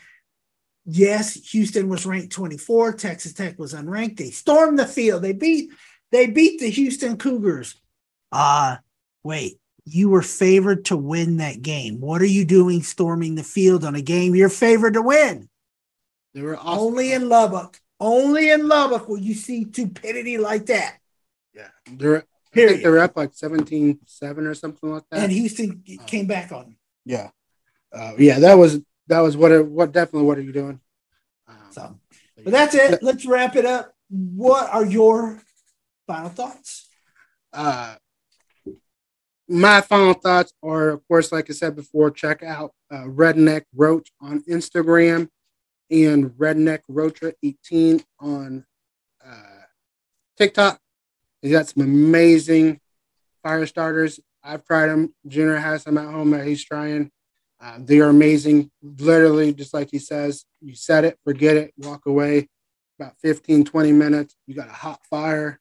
Yes, 0.86 1.34
Houston 1.52 1.88
was 1.88 2.06
ranked 2.06 2.34
24, 2.34 2.94
Texas 2.94 3.34
Tech 3.34 3.58
was 3.58 3.74
unranked. 3.74 4.18
They 4.18 4.32
stormed 4.32 4.78
the 4.78 4.86
field. 4.86 5.22
They 5.22 5.34
beat 5.34 5.72
they 6.12 6.28
beat 6.28 6.60
the 6.60 6.70
Houston 6.70 7.18
Cougars. 7.18 7.76
Uh 8.32 8.78
wait, 9.24 9.60
you 9.86 10.10
were 10.10 10.22
favored 10.22 10.86
to 10.86 10.98
win 10.98 11.38
that 11.38 11.62
game. 11.62 12.02
What 12.02 12.22
are 12.22 12.26
you 12.26 12.46
doing 12.46 12.84
storming 12.84 13.36
the 13.36 13.44
field 13.44 13.86
on 13.86 13.96
a 13.96 14.02
game 14.02 14.36
you're 14.36 14.50
favored 14.50 14.96
to 14.96 15.02
win? 15.02 15.50
They 16.34 16.42
were 16.42 16.58
awesome. 16.58 16.80
Only 16.80 17.14
in 17.14 17.30
Lubbock. 17.30 17.80
Only 18.00 18.50
in 18.50 18.68
Lubbock 18.68 19.08
will 19.08 19.20
you 19.20 19.34
see 19.34 19.66
stupidity 19.72 20.38
like 20.38 20.66
that. 20.66 20.98
Yeah. 21.54 21.70
They're, 21.90 22.26
Period. 22.52 22.84
they 22.84 22.90
were 22.90 23.00
up 23.00 23.16
like 23.16 23.34
17 23.34 24.00
7 24.06 24.46
or 24.46 24.54
something 24.54 24.92
like 24.92 25.04
that. 25.10 25.24
And 25.24 25.32
Houston 25.32 25.84
came 26.06 26.28
back 26.28 26.52
on. 26.52 26.64
them. 26.64 26.78
yeah. 27.06 27.30
Uh, 27.92 28.14
yeah, 28.18 28.40
that 28.40 28.56
was 28.56 28.80
that 29.08 29.20
was 29.20 29.36
what 29.38 29.52
it, 29.52 29.66
what 29.66 29.92
definitely 29.92 30.28
what 30.28 30.38
are 30.38 30.42
you 30.42 30.54
doing? 30.54 30.80
Um, 31.48 31.58
So, 31.72 32.00
but 32.44 32.52
that's 32.52 32.76
it. 32.76 33.02
Let's 33.04 33.26
wrap 33.26 33.56
it 33.56 33.66
up. 33.66 33.94
What 34.10 34.70
are 34.74 34.86
your 34.86 35.42
final 36.08 36.30
thoughts? 36.30 36.90
uh 37.52 37.96
my 39.48 39.82
final 39.82 40.14
thoughts 40.14 40.54
are, 40.64 40.90
of 40.90 41.08
course, 41.08 41.32
like 41.32 41.50
I 41.50 41.54
said 41.54 41.76
before, 41.76 42.10
check 42.12 42.44
out 42.44 42.72
uh, 42.90 43.04
Redneck 43.04 43.64
Roach 43.76 44.10
on 44.22 44.42
Instagram 44.50 45.30
and 45.92 46.32
Redneck 46.32 46.80
Roach 46.88 47.20
18 47.44 48.04
on 48.20 48.66
uh, 49.24 49.62
TikTok. 50.38 50.80
He's 51.42 51.52
got 51.52 51.68
some 51.68 51.84
amazing 51.84 52.80
fire 53.44 53.66
starters. 53.66 54.20
I've 54.44 54.66
tried 54.66 54.88
them. 54.88 55.14
Junior 55.28 55.58
has 55.58 55.84
some 55.84 55.98
at 55.98 56.10
home 56.10 56.32
that 56.32 56.48
he's 56.48 56.64
trying. 56.64 57.12
Uh, 57.64 57.78
they 57.80 58.02
are 58.02 58.10
amazing. 58.10 58.70
Literally, 58.82 59.54
just 59.54 59.74
like 59.74 59.90
he 59.90 60.00
says, 60.00 60.44
you 60.60 60.76
set 60.76 61.06
it, 61.06 61.18
forget 61.24 61.56
it, 61.56 61.74
walk 61.78 62.06
away. 62.06 62.50
About 63.00 63.18
15, 63.22 63.64
20 63.64 63.92
minutes, 63.94 64.36
you 64.46 64.54
got 64.54 64.68
a 64.68 64.74
hot 64.74 65.00
fire. 65.10 65.60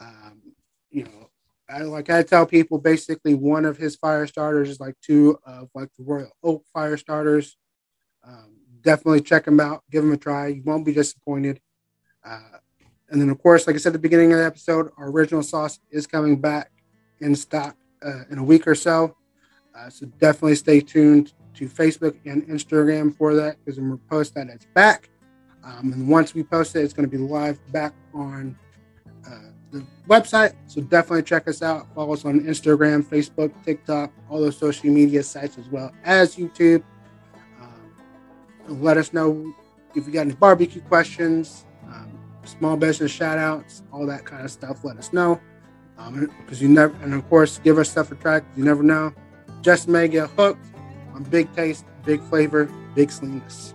Um, 0.00 0.54
you 0.90 1.04
know, 1.04 1.30
I, 1.68 1.82
like 1.82 2.10
I 2.10 2.22
tell 2.22 2.46
people, 2.46 2.78
basically 2.78 3.34
one 3.34 3.64
of 3.64 3.76
his 3.76 3.96
fire 3.96 4.26
starters 4.26 4.68
is 4.68 4.78
like 4.78 4.94
two 5.02 5.36
of 5.44 5.68
like 5.74 5.88
the 5.98 6.04
Royal 6.04 6.30
Oak 6.44 6.64
fire 6.72 6.96
starters. 6.96 7.56
Um, 8.24 8.58
definitely 8.80 9.20
check 9.20 9.44
them 9.44 9.58
out, 9.58 9.82
give 9.90 10.04
them 10.04 10.12
a 10.12 10.16
try. 10.16 10.46
You 10.46 10.62
won't 10.64 10.86
be 10.86 10.92
disappointed. 10.92 11.60
Uh, 12.24 12.58
and 13.10 13.20
then, 13.20 13.30
of 13.30 13.38
course, 13.42 13.66
like 13.66 13.74
I 13.74 13.78
said 13.80 13.90
at 13.90 13.94
the 13.94 13.98
beginning 13.98 14.32
of 14.32 14.38
the 14.38 14.44
episode, 14.44 14.90
our 14.96 15.10
original 15.10 15.42
sauce 15.42 15.80
is 15.90 16.06
coming 16.06 16.40
back 16.40 16.70
in 17.20 17.34
stock 17.34 17.76
uh, 18.04 18.22
in 18.30 18.38
a 18.38 18.44
week 18.44 18.66
or 18.66 18.76
so. 18.76 19.16
Uh, 19.74 19.88
so 19.88 20.06
definitely 20.18 20.54
stay 20.54 20.80
tuned 20.80 21.32
to 21.54 21.68
Facebook 21.68 22.16
and 22.24 22.46
Instagram 22.48 23.14
for 23.16 23.34
that 23.34 23.56
because 23.64 23.78
when 23.78 23.90
we 23.90 23.96
post 24.08 24.34
that, 24.34 24.48
it's 24.48 24.66
back. 24.74 25.08
Um, 25.64 25.92
and 25.92 26.08
once 26.08 26.34
we 26.34 26.42
post 26.42 26.74
it, 26.76 26.80
it's 26.80 26.92
going 26.92 27.08
to 27.08 27.16
be 27.16 27.22
live 27.22 27.58
back 27.72 27.94
on 28.12 28.56
uh, 29.26 29.50
the 29.70 29.84
website. 30.08 30.54
So 30.66 30.80
definitely 30.80 31.22
check 31.22 31.46
us 31.48 31.62
out. 31.62 31.86
Follow 31.94 32.12
us 32.14 32.24
on 32.24 32.40
Instagram, 32.40 33.04
Facebook, 33.04 33.52
TikTok, 33.64 34.12
all 34.28 34.40
those 34.40 34.56
social 34.56 34.90
media 34.90 35.22
sites 35.22 35.58
as 35.58 35.68
well 35.68 35.92
as 36.04 36.36
YouTube. 36.36 36.82
Um, 37.60 38.80
let 38.82 38.96
us 38.96 39.12
know 39.12 39.54
if 39.94 40.06
you 40.06 40.12
got 40.12 40.22
any 40.22 40.34
barbecue 40.34 40.80
questions, 40.82 41.64
um, 41.86 42.18
small 42.44 42.76
business 42.76 43.10
shout 43.10 43.38
outs, 43.38 43.82
all 43.92 44.06
that 44.06 44.24
kind 44.24 44.44
of 44.44 44.50
stuff. 44.50 44.84
Let 44.84 44.96
us 44.96 45.12
know. 45.12 45.40
Because 45.96 46.60
um, 46.60 46.66
you 46.66 46.68
never, 46.68 46.94
and 47.02 47.14
of 47.14 47.28
course, 47.28 47.58
give 47.58 47.78
us 47.78 47.90
stuff 47.90 48.10
a 48.10 48.16
try. 48.16 48.40
You 48.56 48.64
never 48.64 48.82
know. 48.82 49.12
Just 49.62 49.88
may 49.88 50.08
get 50.08 50.28
hooked 50.30 50.66
on 51.14 51.22
big 51.24 51.54
taste, 51.54 51.84
big 52.04 52.22
flavor, 52.24 52.70
big 52.94 53.10
slimness. 53.10 53.74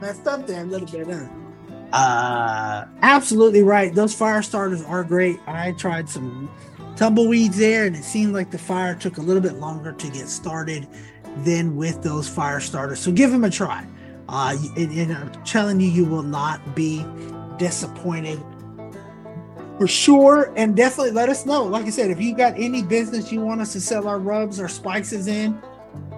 Messed 0.00 0.26
up 0.26 0.46
there 0.46 0.62
a 0.62 0.64
little 0.64 0.88
bit, 0.88 1.06
huh? 1.06 1.26
Uh, 1.92 2.86
absolutely 3.02 3.62
right. 3.62 3.94
Those 3.94 4.14
fire 4.14 4.42
starters 4.42 4.82
are 4.84 5.04
great. 5.04 5.38
I 5.46 5.72
tried 5.72 6.08
some 6.08 6.50
tumbleweeds 6.96 7.56
there, 7.56 7.86
and 7.86 7.94
it 7.94 8.04
seemed 8.04 8.32
like 8.32 8.50
the 8.50 8.58
fire 8.58 8.94
took 8.94 9.18
a 9.18 9.20
little 9.20 9.42
bit 9.42 9.54
longer 9.54 9.92
to 9.92 10.10
get 10.10 10.28
started 10.28 10.88
than 11.44 11.76
with 11.76 12.02
those 12.02 12.28
fire 12.28 12.60
starters. 12.60 12.98
So 12.98 13.12
give 13.12 13.30
them 13.30 13.44
a 13.44 13.50
try. 13.50 13.86
Uh, 14.28 14.56
and, 14.76 14.92
and 14.92 15.12
I'm 15.12 15.44
telling 15.44 15.80
you, 15.80 15.88
you 15.88 16.04
will 16.04 16.22
not 16.22 16.74
be 16.74 17.04
disappointed 17.58 18.42
for 19.78 19.86
sure. 19.86 20.52
And 20.56 20.76
definitely 20.76 21.12
let 21.12 21.28
us 21.28 21.46
know. 21.46 21.64
Like 21.64 21.86
I 21.86 21.90
said, 21.90 22.10
if 22.10 22.20
you 22.20 22.34
got 22.34 22.54
any 22.56 22.82
business 22.82 23.32
you 23.32 23.40
want 23.40 23.60
us 23.60 23.72
to 23.72 23.80
sell 23.80 24.08
our 24.08 24.18
rubs 24.18 24.60
or 24.60 24.68
spices 24.68 25.26
in, 25.26 25.60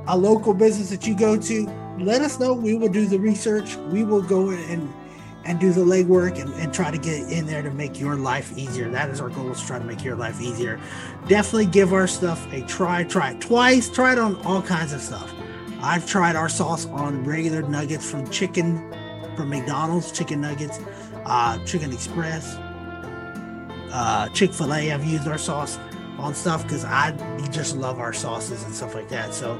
a 0.06 0.16
local 0.16 0.54
business 0.54 0.90
that 0.90 1.06
you 1.06 1.16
go 1.16 1.36
to, 1.36 1.66
let 1.98 2.22
us 2.22 2.38
know. 2.38 2.54
We 2.54 2.74
will 2.74 2.88
do 2.88 3.06
the 3.06 3.18
research. 3.18 3.76
We 3.76 4.04
will 4.04 4.22
go 4.22 4.50
and 4.50 4.92
and 5.44 5.58
do 5.58 5.72
the 5.72 5.80
legwork 5.80 6.38
and, 6.38 6.52
and 6.54 6.74
try 6.74 6.90
to 6.90 6.98
get 6.98 7.32
in 7.32 7.46
there 7.46 7.62
to 7.62 7.70
make 7.70 7.98
your 7.98 8.16
life 8.16 8.56
easier. 8.58 8.90
That 8.90 9.08
is 9.08 9.18
our 9.18 9.30
goal 9.30 9.50
is 9.50 9.62
try 9.62 9.78
to 9.78 9.84
make 9.84 10.04
your 10.04 10.14
life 10.14 10.42
easier. 10.42 10.78
Definitely 11.26 11.66
give 11.66 11.94
our 11.94 12.06
stuff 12.06 12.46
a 12.52 12.60
try. 12.62 13.04
Try 13.04 13.30
it 13.30 13.40
twice. 13.40 13.88
Try 13.88 14.12
it 14.12 14.18
on 14.18 14.36
all 14.44 14.60
kinds 14.60 14.92
of 14.92 15.00
stuff. 15.00 15.32
I've 15.80 16.06
tried 16.06 16.36
our 16.36 16.50
sauce 16.50 16.84
on 16.86 17.24
regular 17.24 17.62
nuggets 17.62 18.08
from 18.10 18.28
chicken 18.30 18.92
from 19.36 19.50
McDonald's, 19.50 20.10
chicken 20.10 20.40
nuggets, 20.40 20.80
uh, 21.24 21.64
chicken 21.64 21.92
express, 21.92 22.56
uh, 23.92 24.28
Chick 24.30 24.52
fil 24.52 24.74
A. 24.74 24.92
I've 24.92 25.04
used 25.04 25.26
our 25.28 25.38
sauce 25.38 25.78
on 26.18 26.34
stuff 26.34 26.64
because 26.64 26.84
I 26.84 27.12
just 27.50 27.76
love 27.76 27.98
our 28.00 28.12
sauces 28.12 28.64
and 28.64 28.74
stuff 28.74 28.94
like 28.94 29.08
that. 29.08 29.32
So, 29.32 29.52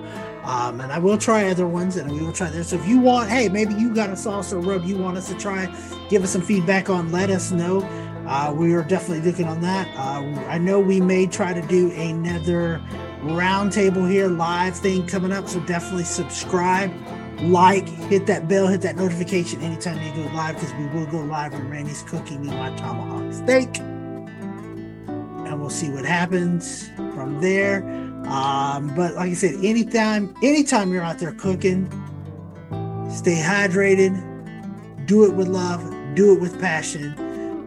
um, 0.42 0.80
and 0.80 0.92
I 0.92 0.98
will 0.98 1.18
try 1.18 1.48
other 1.48 1.68
ones 1.68 1.96
and 1.96 2.10
we 2.10 2.20
will 2.20 2.32
try 2.32 2.50
this. 2.50 2.68
So 2.68 2.76
if 2.76 2.86
you 2.86 2.98
want, 2.98 3.30
hey, 3.30 3.48
maybe 3.48 3.74
you 3.74 3.94
got 3.94 4.10
a 4.10 4.16
sauce 4.16 4.52
or 4.52 4.60
rub 4.60 4.84
you 4.84 4.96
want 4.96 5.16
us 5.16 5.28
to 5.28 5.38
try, 5.38 5.66
give 6.08 6.22
us 6.24 6.30
some 6.30 6.42
feedback 6.42 6.90
on, 6.90 7.12
let 7.12 7.30
us 7.30 7.52
know. 7.52 7.82
Uh, 8.26 8.52
we 8.54 8.74
are 8.74 8.82
definitely 8.82 9.22
looking 9.30 9.46
on 9.46 9.60
that. 9.62 9.88
Uh, 9.96 10.20
I 10.48 10.58
know 10.58 10.80
we 10.80 11.00
may 11.00 11.26
try 11.26 11.54
to 11.54 11.62
do 11.62 11.90
another 11.92 12.82
roundtable 13.22 14.10
here 14.10 14.28
live 14.28 14.76
thing 14.76 15.06
coming 15.06 15.32
up. 15.32 15.48
So 15.48 15.60
definitely 15.60 16.04
subscribe, 16.04 16.92
like, 17.40 17.88
hit 17.88 18.26
that 18.26 18.48
bell, 18.48 18.66
hit 18.66 18.82
that 18.82 18.96
notification 18.96 19.62
anytime 19.62 20.02
you 20.04 20.24
go 20.24 20.30
live 20.34 20.56
because 20.56 20.74
we 20.74 20.86
will 20.88 21.06
go 21.06 21.20
live 21.20 21.52
when 21.54 21.70
Randy's 21.70 22.02
cooking 22.02 22.42
me 22.42 22.48
my 22.48 22.74
tomahawk 22.76 23.32
steak 23.32 23.80
and 25.48 25.60
we'll 25.60 25.70
see 25.70 25.90
what 25.90 26.04
happens 26.04 26.88
from 27.14 27.40
there. 27.40 27.82
Um, 28.26 28.94
but 28.94 29.14
like 29.14 29.30
I 29.30 29.34
said, 29.34 29.54
anytime, 29.64 30.34
anytime 30.42 30.92
you're 30.92 31.02
out 31.02 31.18
there 31.18 31.32
cooking, 31.32 31.86
stay 33.10 33.40
hydrated, 33.40 34.14
do 35.06 35.24
it 35.24 35.34
with 35.34 35.48
love, 35.48 35.82
do 36.14 36.34
it 36.34 36.40
with 36.40 36.60
passion, 36.60 37.14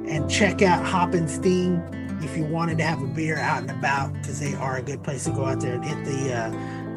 and 0.08 0.30
check 0.30 0.62
out 0.62 0.86
Hop 0.86 1.14
and 1.14 1.30
Sting 1.30 1.82
if 2.22 2.38
you 2.38 2.46
wanted 2.46 2.78
to 2.78 2.84
have 2.84 3.02
a 3.02 3.08
beer 3.08 3.38
out 3.38 3.62
and 3.62 3.72
about 3.72 4.14
because 4.14 4.40
they 4.40 4.54
are 4.56 4.78
a 4.78 4.82
good 4.82 5.04
place 5.04 5.24
to 5.24 5.32
go 5.32 5.46
out 5.46 5.60
there 5.60 5.76
and 5.76 5.84
hit 5.84 6.06
the 6.06 6.34
uh, 6.34 6.50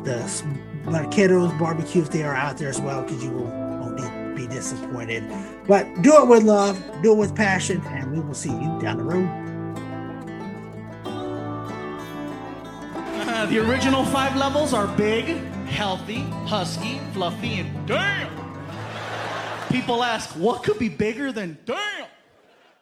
the 0.04 0.44
Marqueros 0.84 1.58
barbecue 1.58 2.02
if 2.02 2.10
they 2.10 2.22
are 2.22 2.34
out 2.34 2.58
there 2.58 2.68
as 2.68 2.80
well 2.80 3.02
because 3.02 3.24
you 3.24 3.30
will, 3.30 3.44
won't 3.80 3.96
be 4.36 4.46
disappointed. 4.46 5.24
But 5.66 5.86
do 6.02 6.22
it 6.22 6.28
with 6.28 6.42
love, 6.42 6.82
do 7.02 7.12
it 7.12 7.16
with 7.16 7.34
passion, 7.34 7.80
and 7.86 8.12
we 8.12 8.20
will 8.20 8.34
see 8.34 8.50
you 8.50 8.78
down 8.80 8.98
the 8.98 9.04
road. 9.04 9.43
Uh, 13.44 13.46
the 13.48 13.58
original 13.58 14.06
five 14.06 14.34
levels 14.36 14.72
are 14.72 14.86
big, 14.96 15.26
healthy, 15.66 16.20
husky, 16.46 16.98
fluffy, 17.12 17.60
and 17.60 17.86
damn. 17.86 18.30
People 19.68 20.02
ask, 20.02 20.30
what 20.30 20.62
could 20.62 20.78
be 20.78 20.88
bigger 20.88 21.30
than 21.30 21.58
damn? 21.66 22.06